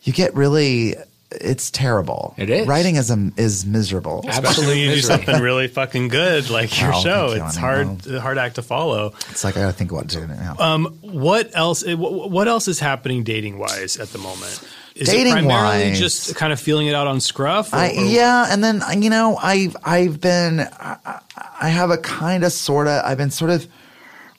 you 0.07 0.13
get 0.13 0.35
really, 0.35 0.95
it's 1.33 1.71
terrible. 1.71 2.35
It 2.39 2.49
is. 2.49 2.67
writing 2.67 2.97
is 2.97 3.11
a, 3.11 3.31
is 3.37 3.67
miserable. 3.67 4.25
Especially 4.29 4.67
when 4.67 4.79
you 4.79 4.95
do 4.95 5.01
something 5.01 5.41
really 5.41 5.69
fucking 5.69 6.09
good 6.09 6.49
like 6.51 6.81
your 6.81 6.93
show. 6.95 7.35
you, 7.35 7.43
It's 7.45 7.57
honey. 7.57 7.85
hard, 7.85 8.07
a 8.07 8.21
hard 8.21 8.39
act 8.39 8.55
to 8.55 8.63
follow. 8.63 9.13
It's 9.31 9.43
like 9.45 9.57
I 9.57 9.61
got 9.61 9.67
to 9.67 9.73
think 9.73 9.91
about 9.93 10.07
doing 10.07 10.31
it 10.31 10.39
now. 10.39 10.57
Um, 10.59 10.99
what 11.03 11.51
else? 11.55 11.85
eh, 11.85 11.95
What 11.95 12.49
else 12.49 12.69
is 12.69 12.79
happening 12.81 13.25
dating 13.25 13.59
wise 13.59 13.99
at 13.99 14.09
the 14.11 14.19
moment? 14.19 14.61
Is 14.95 15.11
it 15.11 15.13
Dating-wise- 15.13 15.45
primarily 15.45 15.93
just 15.95 16.35
kind 16.37 16.55
of 16.55 16.59
feeling 16.61 16.87
it 16.87 16.95
out 16.95 17.07
on 17.07 17.21
Scruff? 17.21 17.75
or- 17.75 17.77
I, 17.77 17.89
or- 17.91 18.05
yeah, 18.07 18.47
and 18.49 18.65
then 18.65 18.83
you 19.03 19.11
know, 19.11 19.37
I've 19.37 19.77
I've 19.85 20.21
been 20.23 20.61
I, 20.61 20.97
I- 21.05 21.21
I 21.61 21.69
have 21.69 21.91
a 21.91 21.99
kind 21.99 22.45
of 22.45 22.53
sort 22.53 22.87
of 22.87 23.05
I've 23.05 23.19
been 23.19 23.31
sort 23.31 23.51
of 23.51 23.67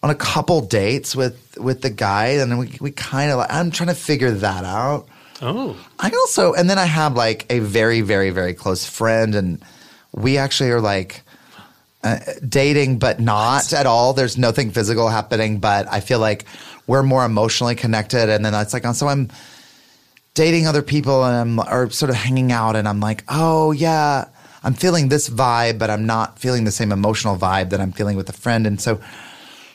on 0.02 0.10
a 0.10 0.16
couple 0.16 0.62
dates 0.62 1.16
with 1.16 1.38
with 1.60 1.82
the 1.82 1.90
guy, 1.92 2.28
and 2.42 2.58
we 2.58 2.76
we 2.82 2.90
kind 2.92 3.30
of 3.30 3.38
like 3.38 3.52
I'm 3.54 3.70
trying 3.70 3.90
to 3.90 3.96
figure 3.96 4.32
that 4.32 4.64
out. 4.66 5.08
Oh, 5.42 5.78
I 6.00 6.10
also, 6.10 6.54
and 6.54 6.70
then 6.70 6.78
I 6.80 6.86
have 6.86 7.16
like 7.16 7.46
a 7.50 7.60
very 7.60 8.02
very 8.02 8.32
very 8.32 8.54
close 8.54 8.86
friend, 8.86 9.36
and 9.36 9.64
we 10.14 10.38
actually 10.38 10.72
are 10.72 10.82
like. 10.82 11.22
Uh, 12.04 12.20
dating, 12.48 13.00
but 13.00 13.20
not 13.20 13.74
at 13.74 13.88
all. 13.88 14.14
There's 14.14 14.38
nothing 14.38 14.70
physical 14.70 15.10
happening, 15.10 15.60
but 15.60 15.92
I 15.92 16.00
feel 16.00 16.20
like 16.20 16.46
we're 16.86 17.02
more 17.02 17.26
emotionally 17.26 17.74
connected. 17.74 18.30
And 18.30 18.46
then 18.46 18.54
it's 18.54 18.72
like, 18.72 18.86
so 18.94 19.08
I'm 19.08 19.30
dating 20.36 20.68
other 20.68 20.84
people 20.84 21.26
and 21.26 21.60
I'm 21.60 21.60
or 21.60 21.90
sort 21.90 22.12
of 22.12 22.16
hanging 22.16 22.52
out 22.52 22.76
and 22.76 22.88
I'm 22.88 23.00
like, 23.00 23.24
oh 23.28 23.72
yeah, 23.72 24.26
I'm 24.64 24.76
feeling 24.76 25.10
this 25.10 25.28
vibe, 25.28 25.80
but 25.80 25.90
I'm 25.90 26.06
not 26.06 26.38
feeling 26.38 26.64
the 26.64 26.72
same 26.72 26.92
emotional 26.92 27.36
vibe 27.36 27.72
that 27.72 27.82
I'm 27.82 27.92
feeling 27.92 28.16
with 28.16 28.30
a 28.30 28.34
friend. 28.34 28.68
And 28.68 28.80
so, 28.80 29.02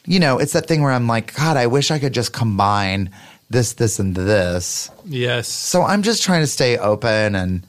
you 0.06 0.20
know, 0.20 0.38
it's 0.38 0.52
that 0.52 0.66
thing 0.66 0.80
where 0.80 0.92
I'm 0.92 1.08
like, 1.08 1.34
God, 1.34 1.56
I 1.56 1.66
wish 1.66 1.90
I 1.90 1.98
could 1.98 2.14
just 2.14 2.32
combine 2.32 3.10
this, 3.52 3.74
this, 3.74 3.98
and 3.98 4.14
this. 4.16 4.90
yes. 5.04 5.46
So 5.48 5.82
I'm 5.82 6.02
just 6.02 6.22
trying 6.22 6.40
to 6.42 6.46
stay 6.46 6.76
open 6.78 7.34
and 7.34 7.62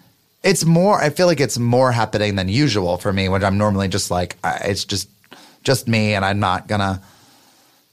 it's 0.44 0.66
more 0.66 1.00
I 1.02 1.10
feel 1.10 1.28
like 1.28 1.40
it's 1.40 1.58
more 1.58 1.92
happening 1.92 2.36
than 2.36 2.50
usual 2.50 2.98
for 2.98 3.14
me 3.14 3.30
when 3.30 3.44
I'm 3.44 3.58
normally 3.58 3.88
just 3.88 4.12
like 4.12 4.36
I- 4.44 4.62
it's 4.66 4.84
just 4.86 5.08
just 5.64 5.88
me 5.88 6.14
and 6.16 6.26
I'm 6.26 6.40
not 6.40 6.68
to 6.82 7.00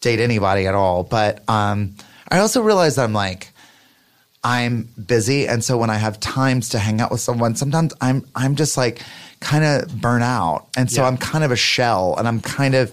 date 0.00 0.18
anybody 0.20 0.66
at 0.66 0.74
all. 0.74 1.04
But 1.04 1.48
um 1.48 1.94
I 2.28 2.38
also 2.38 2.62
realize 2.62 2.96
that 2.96 3.04
I'm 3.04 3.12
like 3.12 3.52
I'm 4.42 4.88
busy 5.06 5.46
and 5.46 5.62
so 5.62 5.76
when 5.76 5.90
I 5.90 5.96
have 5.96 6.18
times 6.18 6.70
to 6.70 6.78
hang 6.78 7.00
out 7.00 7.10
with 7.10 7.20
someone 7.20 7.54
sometimes 7.56 7.92
I'm 8.00 8.26
I'm 8.34 8.56
just 8.56 8.76
like 8.76 9.02
kind 9.40 9.64
of 9.64 10.00
burn 10.00 10.22
out. 10.22 10.66
And 10.76 10.90
so 10.90 11.02
Yeah. 11.02 11.08
I'm 11.08 11.18
kind 11.18 11.44
of 11.44 11.50
a 11.52 11.56
shell 11.56 12.14
and 12.18 12.26
I'm 12.26 12.40
kind 12.40 12.74
of 12.74 12.90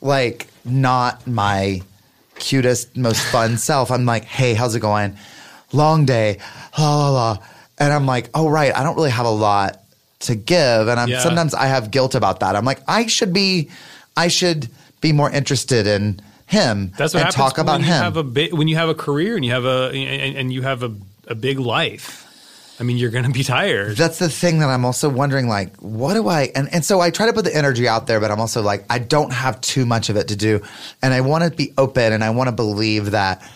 like 0.00 0.46
not 0.64 1.26
my 1.26 1.82
cutest, 2.40 2.96
most 2.96 3.22
fun 3.26 3.56
self. 3.68 3.90
I'm 3.92 4.04
like, 4.06 4.24
hey, 4.24 4.54
how's 4.54 4.74
it 4.74 4.80
going? 4.80 5.16
Long 5.72 6.04
day, 6.06 6.38
la 6.76 6.96
la 6.96 7.10
la. 7.12 7.38
And 7.78 7.92
I'm 7.92 8.04
like, 8.06 8.30
oh 8.34 8.48
right, 8.48 8.74
I 8.76 8.82
don't 8.82 8.96
really 8.96 9.10
have 9.10 9.26
a 9.26 9.30
lot 9.30 9.80
to 10.20 10.34
give. 10.34 10.88
And 10.88 10.98
I'm 10.98 11.08
Yeah. 11.08 11.20
sometimes 11.20 11.54
I 11.54 11.66
have 11.66 11.90
guilt 11.92 12.14
about 12.16 12.40
that. 12.40 12.56
I'm 12.56 12.64
like, 12.64 12.80
I 12.88 13.06
should 13.06 13.32
be 13.32 13.70
I 14.16 14.26
should 14.28 14.68
be 15.00 15.12
more 15.12 15.30
interested 15.30 15.86
in 15.86 16.20
him 16.46 16.92
That's 16.98 17.14
what 17.14 17.20
and 17.20 17.26
happens 17.32 17.34
talk 17.36 17.56
when 17.56 17.64
about 17.66 17.80
you 17.80 17.86
him. 17.86 18.02
have 18.02 18.16
a 18.16 18.24
bi- 18.24 18.50
when 18.52 18.66
you 18.68 18.76
have 18.76 18.88
a 18.88 18.94
career 18.94 19.36
and 19.36 19.44
you 19.44 19.52
have 19.52 19.64
a 19.64 19.90
and, 19.94 20.36
and 20.36 20.52
you 20.52 20.62
have 20.62 20.82
a, 20.82 20.92
a 21.28 21.34
big 21.36 21.58
life. 21.60 22.26
I 22.80 22.82
mean, 22.82 22.96
you're 22.96 23.10
going 23.10 23.26
to 23.26 23.30
be 23.30 23.44
tired. 23.44 23.96
That's 23.98 24.18
the 24.18 24.30
thing 24.30 24.60
that 24.60 24.70
I'm 24.70 24.86
also 24.86 25.10
wondering, 25.10 25.48
like, 25.48 25.76
what 25.76 26.14
do 26.14 26.26
I 26.28 26.50
and, 26.54 26.72
and 26.72 26.82
so 26.82 27.00
I 27.00 27.10
try 27.10 27.26
to 27.26 27.32
put 27.34 27.44
the 27.44 27.54
energy 27.54 27.86
out 27.86 28.06
there, 28.06 28.20
but 28.20 28.30
I'm 28.30 28.40
also 28.40 28.62
like, 28.62 28.84
I 28.88 28.98
don't 28.98 29.32
have 29.32 29.60
too 29.60 29.84
much 29.84 30.08
of 30.08 30.16
it 30.16 30.28
to 30.28 30.36
do. 30.36 30.62
And 31.02 31.12
I 31.12 31.20
want 31.20 31.44
to 31.44 31.50
be 31.50 31.74
open 31.76 32.14
and 32.14 32.24
I 32.24 32.30
want 32.30 32.48
to 32.48 32.52
believe 32.52 33.10
that, 33.10 33.46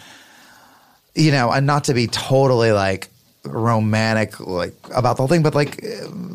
you 1.15 1.33
know, 1.33 1.51
and 1.51 1.67
not 1.67 1.85
to 1.85 1.95
be 1.95 2.07
totally 2.07 2.73
like 2.73 3.09
romantic 3.45 4.41
like 4.41 4.75
about 4.95 5.17
the 5.17 5.23
whole 5.23 5.29
thing, 5.29 5.43
but 5.43 5.55
like 5.55 5.83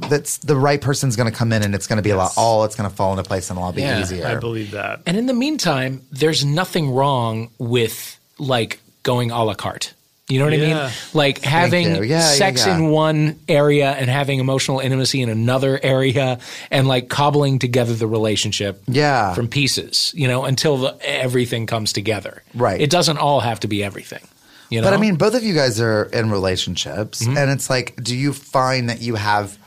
that's 0.09 0.37
the 0.39 0.55
right 0.55 0.81
person's 0.81 1.15
gonna 1.15 1.31
come 1.31 1.51
in 1.51 1.63
and 1.63 1.73
it's 1.75 1.87
gonna 1.87 2.01
be 2.01 2.11
a 2.11 2.17
lot 2.17 2.31
all 2.37 2.63
it's 2.65 2.75
gonna 2.75 2.89
fall 2.89 3.11
into 3.11 3.23
place 3.23 3.49
and 3.49 3.57
it'll 3.57 3.65
all 3.65 3.73
be 3.73 3.81
Yeah, 3.81 4.01
easier. 4.01 4.27
I 4.27 4.35
believe 4.35 4.71
that. 4.71 5.01
And 5.05 5.17
in 5.17 5.25
the 5.25 5.33
meantime, 5.33 6.01
there's 6.11 6.45
nothing 6.45 6.91
wrong 6.91 7.49
with 7.57 8.19
like 8.37 8.79
going 9.03 9.31
a 9.31 9.43
la 9.43 9.53
carte. 9.55 9.93
You 10.29 10.37
know 10.37 10.45
what 10.45 10.53
I 10.53 10.57
mean? 10.57 10.91
Like 11.15 11.39
having. 11.43 11.87
Yeah, 11.95 12.01
yeah, 12.03 12.21
sex 12.21 12.65
yeah. 12.67 12.75
in 12.77 12.89
one 12.89 13.39
area 13.47 13.89
and 13.91 14.09
having 14.09 14.39
emotional 14.39 14.79
intimacy 14.79 15.21
in 15.23 15.29
another 15.29 15.79
area 15.81 16.37
and 16.69 16.87
like 16.87 17.09
cobbling 17.09 17.57
together 17.57 17.95
the 17.95 18.05
relationship 18.05 18.81
Yeah. 18.87 19.33
from 19.33 19.47
pieces, 19.47 20.13
you 20.15 20.27
know, 20.27 20.45
until 20.45 20.77
the, 20.77 20.97
everything 21.01 21.65
comes 21.65 21.93
together. 21.93 22.43
Right. 22.53 22.79
It 22.79 22.91
doesn't 22.91 23.17
all 23.17 23.39
have 23.39 23.59
to 23.61 23.67
be 23.67 23.83
everything. 23.83 24.21
You 24.69 24.81
know? 24.81 24.87
But 24.87 24.93
I 24.93 24.97
mean, 24.97 25.15
both 25.15 25.33
of 25.33 25.41
you 25.43 25.55
guys 25.55 25.81
are 25.81 26.03
in 26.13 26.29
relationships, 26.29 27.23
Mm-hmm. 27.23 27.35
and 27.37 27.49
it's 27.49 27.67
like, 27.71 27.95
do 28.03 28.15
you 28.15 28.31
find 28.33 28.87
that 28.89 29.01
you 29.01 29.15
have 29.15 29.57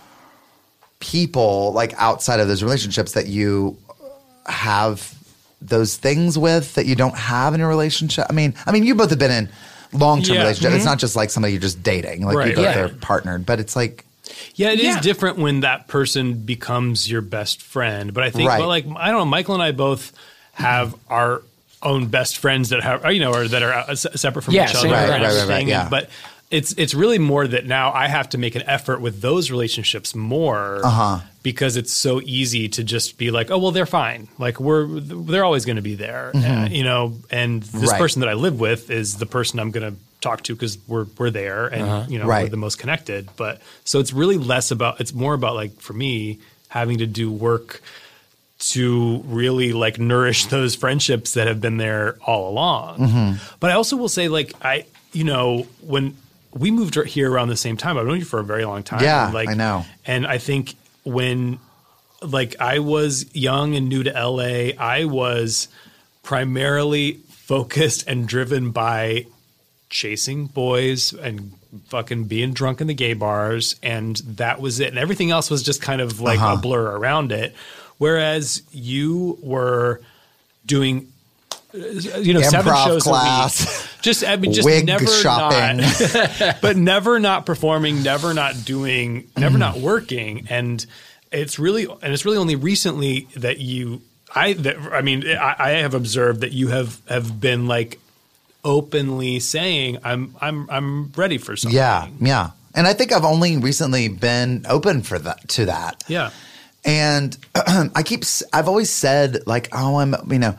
people 1.01 1.73
like 1.73 1.93
outside 1.97 2.39
of 2.41 2.47
those 2.49 2.63
relationships 2.63 3.13
that 3.13 3.27
you 3.27 3.77
have 4.47 5.15
those 5.61 5.97
things 5.97 6.39
with 6.39 6.75
that 6.75 6.87
you 6.87 6.95
don't 6.95 7.17
have 7.17 7.55
in 7.55 7.61
a 7.61 7.67
relationship? 7.67 8.27
I 8.31 8.33
mean, 8.33 8.55
I 8.67 8.71
mean, 8.73 8.85
you 8.85 8.95
both 8.95 9.11
have 9.11 9.19
been 9.19 9.31
in 9.33 9.49
long 9.93 10.23
term 10.23 10.35
Yeah. 10.37 10.43
relationships. 10.43 10.75
It's 10.77 10.85
not 10.85 10.99
just 10.99 11.17
like 11.17 11.31
somebody 11.31 11.53
you're 11.55 11.61
just 11.63 11.83
dating, 11.83 12.25
like 12.25 12.37
Right, 12.37 12.49
you 12.51 12.57
both 12.57 12.65
yeah. 12.65 12.79
are 12.81 12.89
partnered, 12.89 13.45
but 13.47 13.61
it's 13.61 13.77
like, 13.77 14.05
Yeah, 14.55 14.71
it 14.71 14.79
is 14.81 14.87
Yeah. 14.87 15.01
different 15.01 15.39
when 15.39 15.61
that 15.61 15.89
person 15.89 16.35
becomes 16.35 17.11
your 17.11 17.21
best 17.21 17.61
friend. 17.61 18.15
But 18.15 18.25
I 18.25 18.31
think, 18.31 18.49
Right. 18.49 18.61
well, 18.61 18.69
like 18.69 18.87
I 18.97 19.11
don't 19.11 19.19
know, 19.21 19.25
Michael 19.27 19.55
and 19.55 19.63
I 19.63 19.73
both 19.73 20.13
have 20.55 20.95
our 21.09 21.43
own 21.83 22.07
best 22.07 22.39
friends 22.39 22.69
that 22.71 22.83
have, 22.83 23.13
you 23.13 23.21
know, 23.21 23.35
or 23.35 23.49
that 23.49 23.63
are 23.63 23.73
uh, 23.73 23.95
separate 23.95 24.43
from 24.43 24.55
Yeah, 24.55 24.71
each 24.71 24.77
other. 24.77 24.89
here. 24.89 24.97
and 24.97 25.11
Right, 25.11 25.21
right, 25.21 25.27
right, 25.29 25.37
everything. 25.43 25.69
yeah. 25.69 25.89
But 25.91 26.09
it's 26.53 26.73
it's 26.77 26.95
really 26.95 27.19
more 27.19 27.47
that 27.49 27.67
now 27.67 27.93
I 27.93 28.07
have 28.09 28.29
to 28.31 28.39
make 28.39 28.55
an 28.55 28.63
effort 28.67 29.01
with 29.01 29.21
those 29.23 29.51
relationships 29.51 30.15
more 30.15 30.85
Uh-huh. 30.85 31.21
because 31.43 31.77
it's 31.77 31.93
so 31.93 32.21
easy 32.25 32.69
to 32.69 32.85
just 32.85 33.17
be 33.19 33.31
like, 33.33 33.51
oh 33.51 33.59
well, 33.59 33.73
they're 33.73 33.87
fine. 33.87 34.29
Like 34.39 34.61
we're 34.61 34.87
they're 35.01 35.45
always 35.45 35.65
going 35.65 35.77
to 35.77 35.83
be 35.83 35.97
there, 35.97 36.31
uh, 36.35 36.69
you 36.71 36.85
know. 36.85 37.17
And 37.31 37.63
this 37.63 37.71
Mm-hmm. 37.73 37.87
Right. 37.87 37.99
person 37.99 38.21
that 38.21 38.29
I 38.29 38.35
live 38.35 38.61
with 38.61 38.91
is 38.91 39.17
the 39.17 39.27
person 39.27 39.59
I'm 39.59 39.71
going 39.73 39.93
to 39.93 39.99
talk 40.21 40.43
to 40.45 40.55
because 40.55 40.79
we're 40.87 41.07
we're 41.19 41.31
there 41.31 41.67
and 41.67 42.11
you 42.13 42.19
know 42.19 42.25
Uh-huh. 42.25 42.31
Right. 42.31 42.43
we're 42.45 42.51
the 42.51 42.57
most 42.69 42.79
connected. 42.79 43.29
But 43.37 43.61
so 43.85 43.99
it's 43.99 44.13
really 44.13 44.39
less 44.39 44.71
about 44.71 45.01
it's 45.01 45.13
more 45.15 45.35
about 45.35 45.55
like 45.57 45.81
for 45.81 45.95
me 45.95 46.39
having 46.69 46.99
to 46.99 47.07
do 47.07 47.33
work 47.33 47.81
to 48.59 49.23
really 49.27 49.73
like 49.73 49.99
nourish 49.99 50.47
those 50.57 50.75
friendships 50.75 51.35
that 51.35 51.47
have 51.49 51.61
been 51.61 51.77
there 51.79 52.17
all 52.27 52.49
along. 52.51 52.99
Mm-hmm. 52.99 53.57
But 53.61 53.71
I 53.71 53.75
also 53.75 53.97
will 53.97 54.09
say, 54.09 54.29
like, 54.29 54.53
I, 54.63 54.85
you 55.13 55.25
know, 55.25 55.67
when 55.81 56.17
we 56.55 56.71
moved 56.71 56.95
here 57.07 57.31
around 57.31 57.49
the 57.49 57.57
same 57.57 57.77
time, 57.77 57.97
I've 57.99 58.07
known 58.07 58.19
you 58.19 58.25
for 58.25 58.41
a 58.41 58.45
very 58.45 58.65
long 58.65 58.83
time. 58.83 59.03
Yeah, 59.03 59.31
like, 59.33 59.49
I 59.49 59.55
know. 59.55 59.85
And 60.07 60.27
I 60.27 60.39
think 60.39 60.75
when, 61.05 61.59
like, 62.21 62.57
I 62.61 62.79
was 62.81 63.35
young 63.35 63.75
and 63.75 63.89
new 63.89 64.03
to 64.03 64.11
LA, 64.11 64.73
I 64.79 65.05
was 65.07 65.69
primarily 66.23 67.15
focused 67.31 68.07
and 68.07 68.27
driven 68.29 68.71
by 68.71 69.27
chasing 69.91 70.47
boys 70.47 71.13
and 71.13 71.53
fucking 71.89 72.25
being 72.25 72.53
drunk 72.53 72.81
in 72.81 72.87
the 72.87 72.95
gay 72.95 73.13
bars 73.15 73.77
and 73.83 74.17
that 74.27 74.61
was 74.61 74.79
it 74.81 74.89
and 74.89 74.99
everything 74.99 75.31
else 75.31 75.51
was 75.51 75.63
just 75.63 75.83
kind 75.83 76.01
of 76.01 76.21
like 76.21 76.39
Uh-huh. 76.39 76.55
a 76.55 76.57
blur 76.61 76.97
around 76.97 77.31
it 77.33 77.55
whereas 77.99 78.63
you 78.73 79.39
were 79.43 80.01
doing 80.65 81.13
Uh, 81.75 82.19
you 82.19 82.35
know 82.35 82.43
seven 82.43 82.73
Improv 82.73 82.85
shows 82.87 83.07
a 83.07 83.11
class. 83.11 83.61
week 83.61 84.03
just 84.03 84.25
i 84.25 84.37
mean 84.37 84.53
just 84.53 84.67
Wig 84.67 84.85
never 84.85 85.07
shopping. 85.07 85.79
not 85.79 86.59
but 86.61 86.77
never 86.77 87.19
not 87.19 87.47
performing 87.47 88.03
never 88.03 88.35
not 88.35 88.65
doing 88.65 89.29
never 89.39 89.57
not 89.57 89.79
working 89.79 90.47
and 90.51 90.85
it's 91.31 91.59
really 91.59 91.85
and 91.85 92.13
it's 92.13 92.25
really 92.27 92.37
only 92.37 92.57
recently 92.57 93.27
that 93.37 93.59
you 93.59 94.03
i 94.35 94.53
that 94.53 94.77
i 94.93 95.01
mean 95.01 95.27
i, 95.29 95.55
I 95.59 95.71
have 95.81 95.95
observed 95.95 96.43
that 96.43 96.53
you 96.53 96.69
have 96.69 97.01
have 97.09 97.41
been 97.41 97.67
like 97.67 97.99
openly 98.65 99.41
saying 99.41 99.99
i'm 100.05 100.37
i'm 100.41 100.69
i'm 100.71 101.13
ready 101.13 101.39
for 101.39 101.57
something 101.57 101.77
Yeah, 101.77 102.09
yeah. 102.21 102.51
And 102.75 102.87
I 102.87 102.95
think 102.95 103.13
I've 103.13 103.25
only 103.25 103.59
recently 103.59 104.09
been 104.09 104.65
open 104.69 105.03
for 105.03 105.19
that 105.19 105.47
to 105.51 105.67
that. 105.67 106.05
yeah 106.09 106.31
And 106.85 107.37
I 107.55 108.03
keep, 108.03 108.25
I've 108.53 108.67
always 108.67 108.89
said 108.91 109.47
like, 109.47 109.69
oh, 109.73 109.97
I'm, 109.97 110.15
you 110.31 110.39
know, 110.39 110.59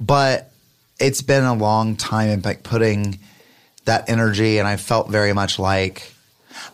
but 0.00 0.50
it's 0.98 1.22
been 1.22 1.44
a 1.44 1.54
long 1.54 1.96
time 1.96 2.30
in 2.30 2.42
like 2.42 2.62
putting 2.62 3.18
that 3.84 4.08
energy, 4.08 4.58
and 4.58 4.66
I 4.66 4.76
felt 4.76 5.08
very 5.08 5.32
much 5.32 5.58
like, 5.58 6.12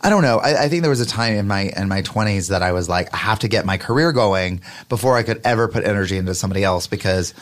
I 0.01 0.09
don't 0.09 0.23
know. 0.23 0.39
I, 0.39 0.63
I 0.63 0.69
think 0.69 0.81
there 0.81 0.89
was 0.89 1.01
a 1.01 1.05
time 1.05 1.33
in 1.35 1.47
my 1.47 1.71
in 1.75 1.87
my 1.87 2.01
twenties 2.01 2.47
that 2.49 2.63
I 2.63 2.71
was 2.71 2.89
like, 2.89 3.13
I 3.13 3.17
have 3.17 3.39
to 3.39 3.47
get 3.47 3.65
my 3.65 3.77
career 3.77 4.11
going 4.11 4.61
before 4.89 5.17
I 5.17 5.23
could 5.23 5.41
ever 5.43 5.67
put 5.67 5.85
energy 5.85 6.17
into 6.17 6.33
somebody 6.33 6.63
else 6.63 6.87
because, 6.87 7.33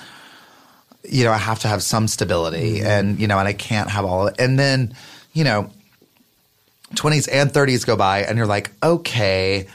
you 1.03 1.23
know, 1.23 1.31
I 1.31 1.37
have 1.37 1.59
to 1.59 1.67
have 1.67 1.83
some 1.83 2.07
stability, 2.07 2.79
mm-hmm. 2.79 2.87
and 2.87 3.19
you 3.19 3.27
know, 3.27 3.39
and 3.39 3.47
I 3.47 3.53
can't 3.53 3.89
have 3.89 4.05
all 4.05 4.27
of 4.27 4.33
it. 4.33 4.39
And 4.39 4.57
then, 4.59 4.95
you 5.33 5.43
know, 5.43 5.69
20s 6.95 7.29
and 7.31 7.51
30s 7.51 7.85
go 7.85 7.95
by 7.95 8.23
and 8.23 8.37
you're 8.37 8.47
like, 8.47 8.71
okay, 8.83 9.67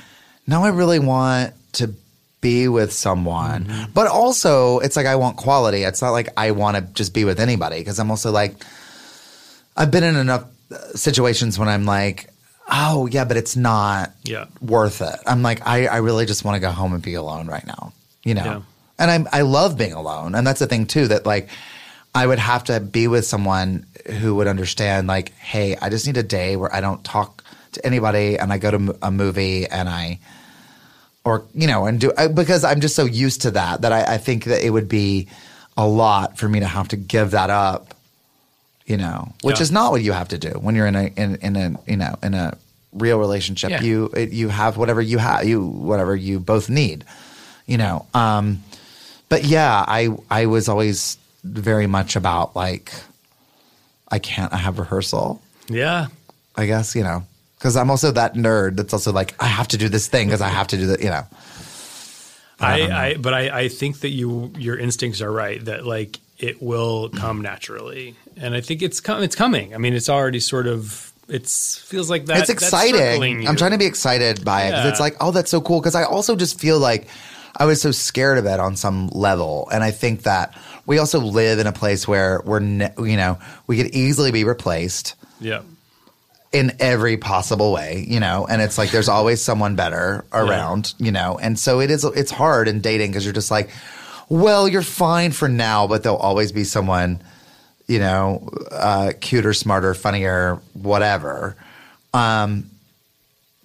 now 0.46 0.64
I 0.64 0.68
really 0.68 0.98
want 0.98 1.54
to 1.74 1.94
be 2.40 2.68
with 2.68 2.92
someone. 2.92 3.88
But 3.94 4.06
also, 4.08 4.78
it's 4.80 4.96
like 4.96 5.06
I 5.06 5.16
want 5.16 5.36
quality. 5.36 5.82
It's 5.82 6.02
not 6.02 6.10
like 6.10 6.28
I 6.36 6.50
want 6.52 6.76
to 6.76 6.82
just 6.92 7.14
be 7.14 7.24
with 7.24 7.40
anybody 7.40 7.78
because 7.78 7.98
I'm 7.98 8.10
also 8.10 8.30
like, 8.30 8.54
I've 9.76 9.90
been 9.90 10.04
in 10.04 10.16
enough 10.16 10.44
uh, 10.70 10.76
situations 10.94 11.58
when 11.58 11.68
I'm 11.68 11.84
like, 11.84 12.30
oh, 12.70 13.06
yeah, 13.06 13.24
but 13.24 13.36
it's 13.36 13.56
not 13.56 14.12
Yeah. 14.24 14.46
worth 14.60 15.00
it. 15.02 15.16
I'm 15.26 15.42
like, 15.42 15.66
I, 15.66 15.86
I 15.86 15.96
really 15.98 16.26
just 16.26 16.44
want 16.44 16.56
to 16.56 16.60
go 16.60 16.70
home 16.70 16.92
and 16.94 17.02
be 17.02 17.14
alone 17.14 17.46
right 17.46 17.66
now, 17.66 17.92
you 18.24 18.34
know? 18.34 18.44
Yeah. 18.44 18.60
And 18.98 19.10
I'm, 19.10 19.28
I 19.32 19.42
love 19.42 19.76
being 19.76 19.92
alone. 19.92 20.34
And 20.34 20.46
that's 20.46 20.58
the 20.60 20.66
thing, 20.66 20.86
too, 20.86 21.08
that 21.08 21.26
like, 21.26 21.48
I 22.14 22.26
would 22.26 22.38
have 22.38 22.64
to 22.64 22.80
be 22.80 23.08
with 23.08 23.26
someone 23.26 23.86
who 24.20 24.34
would 24.36 24.46
understand, 24.46 25.06
like, 25.06 25.32
hey, 25.34 25.76
I 25.76 25.90
just 25.90 26.06
need 26.06 26.16
a 26.16 26.22
day 26.22 26.56
where 26.56 26.74
I 26.74 26.80
don't 26.80 27.04
talk 27.04 27.44
to 27.72 27.84
anybody 27.86 28.38
and 28.38 28.52
I 28.52 28.58
go 28.58 28.70
to 28.70 28.76
m- 28.76 28.98
a 29.02 29.10
movie 29.10 29.66
and 29.66 29.88
I, 29.88 30.18
or, 31.26 31.42
you 31.54 31.66
know, 31.66 31.86
and 31.86 32.00
do, 32.00 32.12
because 32.34 32.62
I'm 32.64 32.80
just 32.80 32.94
so 32.94 33.04
used 33.04 33.42
to 33.42 33.50
that, 33.50 33.82
that 33.82 33.92
I, 33.92 34.14
I 34.14 34.16
think 34.18 34.44
that 34.44 34.64
it 34.64 34.70
would 34.70 34.88
be 34.88 35.26
a 35.76 35.86
lot 35.86 36.38
for 36.38 36.48
me 36.48 36.60
to 36.60 36.66
have 36.66 36.86
to 36.88 36.96
give 36.96 37.32
that 37.32 37.50
up, 37.50 37.94
you 38.86 38.96
know, 38.96 39.32
which 39.42 39.56
Yeah. 39.58 39.62
is 39.62 39.72
not 39.72 39.90
what 39.90 40.02
you 40.02 40.12
have 40.12 40.28
to 40.28 40.38
do 40.38 40.50
when 40.50 40.76
you're 40.76 40.86
in 40.86 40.94
a, 40.94 41.06
in, 41.16 41.34
in 41.42 41.56
a, 41.56 41.74
you 41.86 41.96
know, 41.96 42.14
in 42.22 42.34
a 42.34 42.56
real 42.92 43.18
relationship. 43.18 43.70
Yeah. 43.70 43.82
You, 43.82 44.06
it, 44.16 44.30
you 44.30 44.48
have 44.48 44.76
whatever 44.76 45.02
you 45.02 45.18
have, 45.18 45.44
you, 45.44 45.66
whatever 45.66 46.14
you 46.14 46.38
both 46.38 46.70
need, 46.70 47.04
you 47.66 47.76
know. 47.76 48.06
Um, 48.14 48.62
but 49.28 49.42
yeah, 49.44 49.84
I 49.88 50.16
I 50.30 50.46
was 50.46 50.68
always 50.68 51.18
very 51.42 51.88
much 51.88 52.14
about 52.14 52.54
like 52.54 52.92
I 54.08 54.20
can't 54.20 54.52
I 54.52 54.58
have 54.58 54.78
rehearsal. 54.78 55.42
yeah 55.68 56.06
I 56.56 56.66
guess 56.66 56.94
you 56.94 57.02
know 57.02 57.24
because 57.58 57.76
I'm 57.76 57.90
also 57.90 58.10
that 58.12 58.34
nerd 58.34 58.76
that's 58.76 58.92
also 58.92 59.12
like 59.12 59.34
I 59.42 59.46
have 59.46 59.68
to 59.68 59.76
do 59.76 59.88
this 59.88 60.06
thing 60.08 60.28
because 60.28 60.40
I 60.42 60.48
have 60.48 60.66
to 60.68 60.76
do 60.76 60.86
that. 60.88 61.00
You 61.00 61.10
know, 61.10 61.26
I, 62.60 62.80
um, 62.82 62.92
I 62.92 63.14
but 63.18 63.34
I, 63.34 63.60
I 63.60 63.68
think 63.68 64.00
that 64.00 64.10
you 64.10 64.52
your 64.56 64.78
instincts 64.78 65.20
are 65.20 65.30
right 65.30 65.62
that 65.66 65.86
like 65.86 66.18
it 66.38 66.62
will 66.62 67.08
come 67.10 67.40
naturally 67.42 68.14
and 68.36 68.54
I 68.54 68.60
think 68.60 68.82
it's 68.82 69.00
com- 69.00 69.22
it's 69.22 69.34
coming 69.36 69.74
I 69.74 69.78
mean 69.78 69.94
it's 69.94 70.08
already 70.08 70.40
sort 70.40 70.66
of 70.66 71.12
it's 71.28 71.78
feels 71.78 72.08
like 72.08 72.26
that 72.26 72.38
it's 72.40 72.50
exciting. 72.50 73.48
I'm 73.48 73.56
trying 73.56 73.72
to 73.72 73.78
be 73.78 73.86
excited 73.86 74.44
by 74.44 74.64
it 74.64 74.70
because 74.70 74.84
Yeah. 74.84 74.90
it's 74.90 75.00
like 75.00 75.16
oh 75.20 75.30
that's 75.32 75.50
so 75.50 75.60
cool 75.60 75.80
because 75.80 75.94
I 75.94 76.04
also 76.04 76.36
just 76.36 76.58
feel 76.60 76.78
like 76.78 77.08
I 77.58 77.64
was 77.64 77.80
so 77.80 77.90
scared 77.90 78.36
of 78.38 78.44
it 78.44 78.60
on 78.60 78.76
some 78.76 79.08
level, 79.08 79.66
and 79.72 79.82
I 79.82 79.90
think 79.90 80.24
that 80.24 80.54
we 80.84 80.98
also 80.98 81.20
live 81.20 81.58
in 81.58 81.66
a 81.66 81.72
place 81.72 82.06
where 82.06 82.42
we're 82.44 82.60
ne- 82.60 82.92
you 82.98 83.16
know 83.16 83.38
we 83.66 83.78
could 83.78 83.94
easily 83.94 84.30
be 84.30 84.44
replaced. 84.44 85.14
yeah 85.40 85.62
in 86.52 86.72
every 86.80 87.16
possible 87.16 87.72
way, 87.72 88.04
you 88.08 88.20
know, 88.20 88.46
and 88.48 88.62
it's 88.62 88.78
like 88.78 88.90
there's 88.90 89.08
always 89.08 89.42
someone 89.42 89.76
better 89.76 90.24
around, 90.32 90.94
you 90.98 91.12
know, 91.12 91.38
and 91.40 91.58
so 91.58 91.80
it 91.80 91.90
is 91.90 92.04
it's 92.04 92.30
hard 92.30 92.68
in 92.68 92.80
dating 92.80 93.10
because 93.10 93.24
you're 93.24 93.34
just 93.34 93.50
like, 93.50 93.70
well, 94.28 94.66
you're 94.68 94.82
fine 94.82 95.32
for 95.32 95.48
now, 95.48 95.86
but 95.86 96.02
there'll 96.02 96.18
always 96.18 96.52
be 96.52 96.64
someone, 96.64 97.20
you 97.86 97.98
know, 97.98 98.48
uh, 98.70 99.12
cuter, 99.20 99.52
smarter, 99.52 99.94
funnier, 99.94 100.60
whatever. 100.74 101.56
Um, 102.14 102.70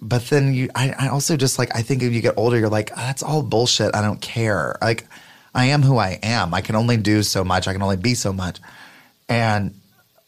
but 0.00 0.24
then 0.26 0.52
you, 0.52 0.68
I, 0.74 0.94
I 0.98 1.08
also 1.08 1.36
just 1.36 1.58
like 1.58 1.74
I 1.74 1.82
think 1.82 2.02
if 2.02 2.12
you 2.12 2.20
get 2.20 2.34
older, 2.36 2.58
you're 2.58 2.68
like, 2.68 2.90
"Ah, 2.92 3.06
that's 3.06 3.22
all 3.22 3.42
bullshit. 3.42 3.94
I 3.94 4.02
don't 4.02 4.20
care. 4.20 4.76
Like, 4.82 5.06
I 5.54 5.66
am 5.66 5.82
who 5.82 5.96
I 5.96 6.18
am. 6.22 6.52
I 6.52 6.60
can 6.60 6.74
only 6.74 6.96
do 6.96 7.22
so 7.22 7.44
much. 7.44 7.68
I 7.68 7.72
can 7.72 7.82
only 7.82 7.96
be 7.96 8.14
so 8.14 8.32
much, 8.32 8.58
and 9.28 9.74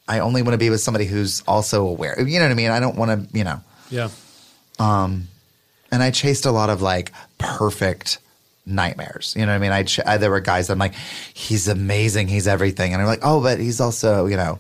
I 0.09 0.19
only 0.21 0.43
want 0.43 0.55
to 0.55 0.59
be 0.59 0.71
with 0.71 0.81
somebody 0.81 1.07
who's 1.07 1.43
also 1.47 1.87
aware. 1.87 2.21
You 2.21 2.39
know 2.39 2.45
what 2.47 2.51
I 2.53 2.55
mean? 2.55 2.71
I 2.71 2.81
don't 2.81 2.97
want 2.97 3.31
to, 3.33 3.39
you 3.39 3.45
know. 3.45 3.61
yeah 3.91 4.09
Um, 4.79 5.29
And 5.91 6.03
I 6.03 6.11
chased 6.11 6.45
a 6.47 6.51
lot 6.51 6.69
of 6.71 6.83
like 6.83 7.13
perfect 7.39 8.19
nightmares. 8.67 9.35
You 9.37 9.47
know 9.47 9.53
what 9.53 9.57
I 9.57 9.59
mean? 9.61 9.73
I, 9.73 9.83
ch- 9.85 10.01
I 10.07 10.17
there 10.19 10.31
were 10.31 10.41
guys 10.41 10.67
that 10.67 10.73
I'm 10.75 10.79
like, 10.79 10.95
he's 11.33 11.69
amazing, 11.69 12.29
he's 12.29 12.47
everything, 12.47 12.93
and 12.93 13.01
I'm 13.01 13.09
like, 13.09 13.21
oh, 13.23 13.41
but 13.43 13.59
he's 13.61 13.81
also, 13.81 14.27
you 14.27 14.37
know, 14.37 14.59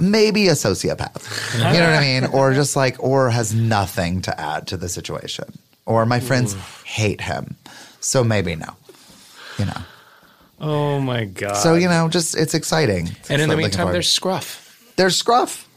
maybe 0.00 0.48
a 0.48 0.52
sociopath. 0.52 1.54
you 1.54 1.60
know 1.62 1.86
what 1.90 1.98
I 1.98 2.00
mean? 2.20 2.24
Or 2.26 2.54
just 2.54 2.74
like, 2.76 2.96
or 3.02 3.30
has 3.30 3.54
nothing 3.54 4.22
to 4.22 4.40
add 4.40 4.66
to 4.68 4.76
the 4.76 4.88
situation. 4.88 5.44
Or 5.86 6.06
my 6.06 6.20
friends 6.20 6.54
hate 6.84 7.20
him, 7.20 7.56
so 8.00 8.22
maybe 8.24 8.54
no. 8.54 8.74
You 9.58 9.66
know. 9.66 9.82
oh 10.60 11.00
my 11.00 11.24
god 11.26 11.54
So 11.56 11.74
you 11.74 11.88
know, 11.88 12.08
just 12.08 12.36
it's 12.36 12.54
exciting. 12.54 13.08
It's 13.08 13.30
And 13.30 13.42
in 13.42 13.48
the 13.48 13.56
looking 13.56 13.66
meantime, 13.68 13.92
there's 13.92 14.08
Scruff. 14.08 14.61
There's 14.96 15.16
Scruff, 15.16 15.68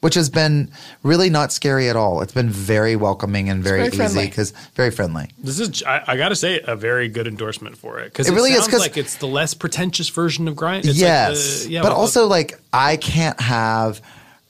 which 0.00 0.14
has 0.14 0.28
been 0.28 0.70
really 1.02 1.30
not 1.30 1.52
scary 1.52 1.88
at 1.88 1.96
all. 1.96 2.20
It's 2.22 2.32
been 2.32 2.50
very 2.50 2.96
welcoming 2.96 3.48
and 3.48 3.62
very, 3.62 3.88
very 3.88 4.04
easy 4.04 4.26
because 4.26 4.50
very 4.74 4.90
friendly. 4.90 5.30
This 5.38 5.60
is, 5.60 5.82
I, 5.82 6.02
I 6.06 6.16
got 6.16 6.28
to 6.28 6.36
say, 6.36 6.60
a 6.64 6.76
very 6.76 7.08
good 7.08 7.26
endorsement 7.26 7.76
for 7.76 8.00
it 8.00 8.12
because 8.12 8.28
It 8.28 8.32
it, 8.32 8.36
really 8.36 8.52
is, 8.52 8.70
like 8.72 8.96
it's 8.96 9.16
the 9.16 9.26
less 9.26 9.54
pretentious 9.54 10.08
version 10.08 10.46
of 10.48 10.56
grind. 10.56 10.86
It's 10.86 10.98
yes, 10.98 11.60
like 11.60 11.66
the, 11.66 11.72
yeah, 11.72 11.82
but 11.82 11.92
well, 11.92 12.00
also 12.00 12.26
like 12.26 12.60
I 12.72 12.96
can't 12.96 13.40
have 13.40 14.02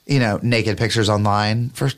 you 0.07 0.19
know 0.19 0.39
naked 0.43 0.77
pictures 0.77 1.09
online 1.09 1.71
for 1.71 1.91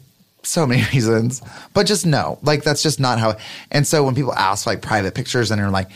so 0.43 0.67
many 0.67 0.85
reasons. 0.93 1.43
But 1.75 1.87
just 1.87 2.07
no, 2.07 2.39
like 2.43 2.63
that's 2.63 2.83
just 2.83 3.01
not 3.01 3.19
how. 3.19 3.37
And 3.71 3.87
so 3.87 4.05
when 4.05 4.15
people 4.15 4.35
ask 4.35 4.67
like 4.67 4.83
private 4.83 5.15
pictures 5.15 5.51
and 5.51 5.61
you're 5.61 5.71
like, 5.71 5.91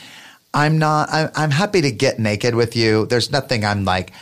I'm 0.52 0.78
not. 0.78 1.08
I'm, 1.12 1.30
I'm 1.34 1.50
happy 1.50 1.80
to 1.82 1.90
get 1.90 2.18
naked 2.18 2.54
with 2.54 2.76
you. 2.76 3.06
There's 3.06 3.30
nothing 3.30 3.64
I'm 3.64 3.84
like 3.84 4.10
g- 4.10 4.14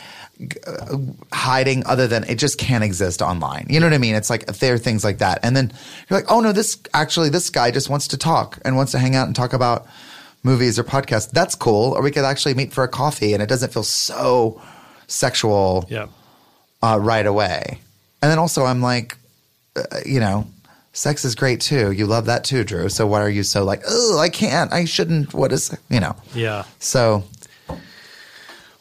hiding 1.33 1.85
other 1.85 2.07
than 2.07 2.23
it 2.25 2.35
just 2.35 2.57
can't 2.57 2.83
exist 2.83 3.21
online. 3.21 3.65
You 3.69 3.79
know 3.79 3.87
what 3.87 3.93
I 3.93 3.97
mean? 3.97 4.15
It's 4.15 4.29
like 4.29 4.45
there 4.45 4.73
are 4.73 4.77
things 4.77 5.03
like 5.03 5.17
that, 5.17 5.39
and 5.43 5.55
then 5.55 5.71
you're 6.09 6.19
like, 6.19 6.31
oh 6.31 6.39
no, 6.39 6.51
this 6.51 6.79
actually 6.93 7.29
this 7.29 7.49
guy 7.49 7.71
just 7.71 7.89
wants 7.89 8.07
to 8.09 8.17
talk 8.17 8.59
and 8.63 8.75
wants 8.75 8.91
to 8.93 8.99
hang 8.99 9.15
out 9.15 9.27
and 9.27 9.35
talk 9.35 9.53
about 9.53 9.87
movies 10.43 10.79
or 10.79 10.83
podcasts. 10.83 11.29
That's 11.31 11.55
cool. 11.55 11.93
Or 11.93 12.01
we 12.01 12.11
could 12.11 12.25
actually 12.25 12.53
meet 12.53 12.73
for 12.73 12.83
a 12.83 12.87
coffee, 12.87 13.33
and 13.33 13.43
it 13.43 13.49
doesn't 13.49 13.73
feel 13.73 13.83
so 13.83 14.61
sexual 15.07 15.85
yeah, 15.89 16.07
uh, 16.81 16.97
right 17.01 17.25
away. 17.25 17.79
And 18.21 18.31
then 18.31 18.39
also, 18.39 18.65
I'm 18.65 18.81
like, 18.81 19.17
uh, 19.75 19.83
you 20.05 20.19
know, 20.19 20.47
sex 20.93 21.25
is 21.25 21.35
great 21.35 21.61
too. 21.61 21.91
You 21.91 22.05
love 22.05 22.25
that 22.25 22.43
too, 22.43 22.63
Drew. 22.63 22.89
So 22.89 23.07
why 23.07 23.21
are 23.21 23.29
you 23.29 23.43
so 23.43 23.63
like, 23.63 23.81
oh, 23.87 24.19
I 24.19 24.29
can't, 24.29 24.71
I 24.73 24.85
shouldn't? 24.85 25.33
What 25.33 25.51
is, 25.51 25.77
you 25.89 25.99
know? 25.99 26.15
Yeah. 26.33 26.65
So 26.79 27.23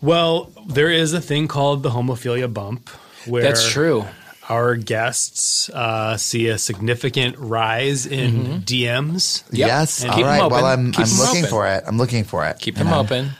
Well, 0.00 0.52
there 0.68 0.90
is 0.90 1.12
a 1.12 1.20
thing 1.20 1.48
called 1.48 1.82
the 1.82 1.90
homophilia 1.90 2.52
bump 2.52 2.88
where 3.26 3.42
That's 3.42 3.68
true. 3.68 4.04
Our 4.48 4.76
guests 4.76 5.68
uh, 5.70 6.16
see 6.16 6.48
a 6.48 6.56
significant 6.56 7.36
rise 7.38 8.06
in 8.06 8.62
DMs. 8.62 9.42
Yep. 9.52 9.68
yes, 9.68 10.00
And 10.02 10.10
all 10.10 10.16
keep 10.16 10.24
'em 10.24 10.30
right. 10.30 10.40
open. 10.42 10.52
Well, 10.56 10.64
I'm 10.64 10.92
Keep 10.92 11.00
I'm 11.06 11.12
'em 11.12 11.18
looking 11.18 11.38
open. 11.44 11.50
for 11.50 11.66
it. 11.68 11.84
I'm 11.86 11.98
looking 11.98 12.24
for 12.24 12.46
it. 12.46 12.58
Keep 12.58 12.76
them 12.76 12.86
know? 12.88 13.00
open. 13.00 13.30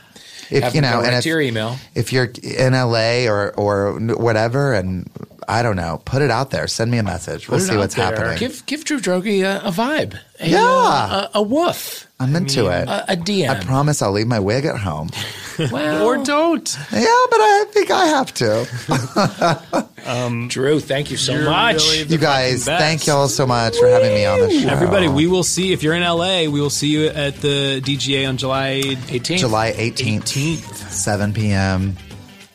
If 0.50 0.64
Have 0.64 0.74
you 0.74 0.80
know, 0.80 0.98
and 0.98 1.09
right 1.09 1.14
if, 1.18 1.26
your 1.26 1.40
email. 1.40 1.76
if 1.94 2.12
you're 2.12 2.30
in 2.42 2.72
LA 2.74 3.26
or 3.26 3.52
or 3.54 3.98
whatever, 4.00 4.72
and 4.74 5.09
I 5.46 5.62
don't 5.62 5.76
know, 5.76 6.00
put 6.04 6.20
it 6.22 6.30
out 6.30 6.50
there. 6.50 6.66
Send 6.66 6.90
me 6.90 6.96
a 6.98 7.02
message. 7.02 7.48
We'll 7.48 7.61
see 7.61 7.76
what's 7.76 7.94
there. 7.94 8.06
happening. 8.14 8.38
Give 8.38 8.64
give 8.66 8.84
Drew 8.84 8.98
Droege 8.98 9.42
a, 9.44 9.66
a 9.66 9.70
vibe. 9.70 10.18
A, 10.40 10.48
Yeah. 10.48 10.59
uh, 10.64 11.28
a, 11.34 11.38
a 11.38 11.42
woof. 11.42 12.06
I'm 12.21 12.35
into 12.35 12.66
it. 12.66 12.89
A, 12.89 13.12
a 13.12 13.16
DM. 13.16 13.49
I 13.49 13.62
promise 13.62 14.03
I'll 14.03 14.11
leave 14.11 14.27
my 14.27 14.41
wig 14.41 14.64
at 14.64 14.77
home. 14.77 15.11
well, 15.71 16.05
Or 16.05 16.16
don't. 16.25 16.77
yeah, 16.93 17.05
but 17.31 17.41
I 17.41 17.64
think 17.71 17.91
I 17.91 18.07
have 18.07 18.35
to. 18.35 19.85
Um, 20.07 20.49
Drew, 20.49 20.81
thank 20.81 21.11
you 21.11 21.19
so 21.19 21.35
much. 21.45 21.75
really 21.77 22.05
You 22.05 22.16
guys, 22.19 22.64
thank 22.64 23.07
y'all 23.07 23.29
so 23.29 23.47
much 23.47 23.77
for 23.77 23.89
having 23.89 24.14
me 24.14 24.25
on 24.25 24.41
the 24.41 24.51
show. 24.51 24.69
Everybody, 24.69 25.07
we 25.09 25.27
will 25.27 25.43
see 25.43 25.73
if 25.73 25.83
you're 25.83 25.93
in 25.93 26.03
LA. 26.03 26.45
We 26.45 26.61
will 26.62 26.71
see 26.71 26.89
you 26.89 27.09
at 27.09 27.35
the 27.43 27.83
DGA 27.85 28.27
on 28.27 28.39
July 28.39 28.81
18th. 28.85 29.39
July 29.39 29.73
18th, 29.73 30.23
18th. 30.23 30.75
7 30.91 31.35
p.m. 31.35 31.95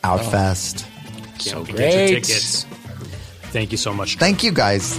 Outfest. 0.02 0.84
Oh, 0.86 1.34
so 1.38 1.64
Get 1.64 1.68
your 1.68 1.76
great. 1.76 2.08
tickets. 2.08 2.64
Thank 3.52 3.70
you 3.70 3.78
so 3.78 3.92
much. 3.92 4.16
Thank 4.16 4.42
you 4.42 4.50
guys. 4.50 4.98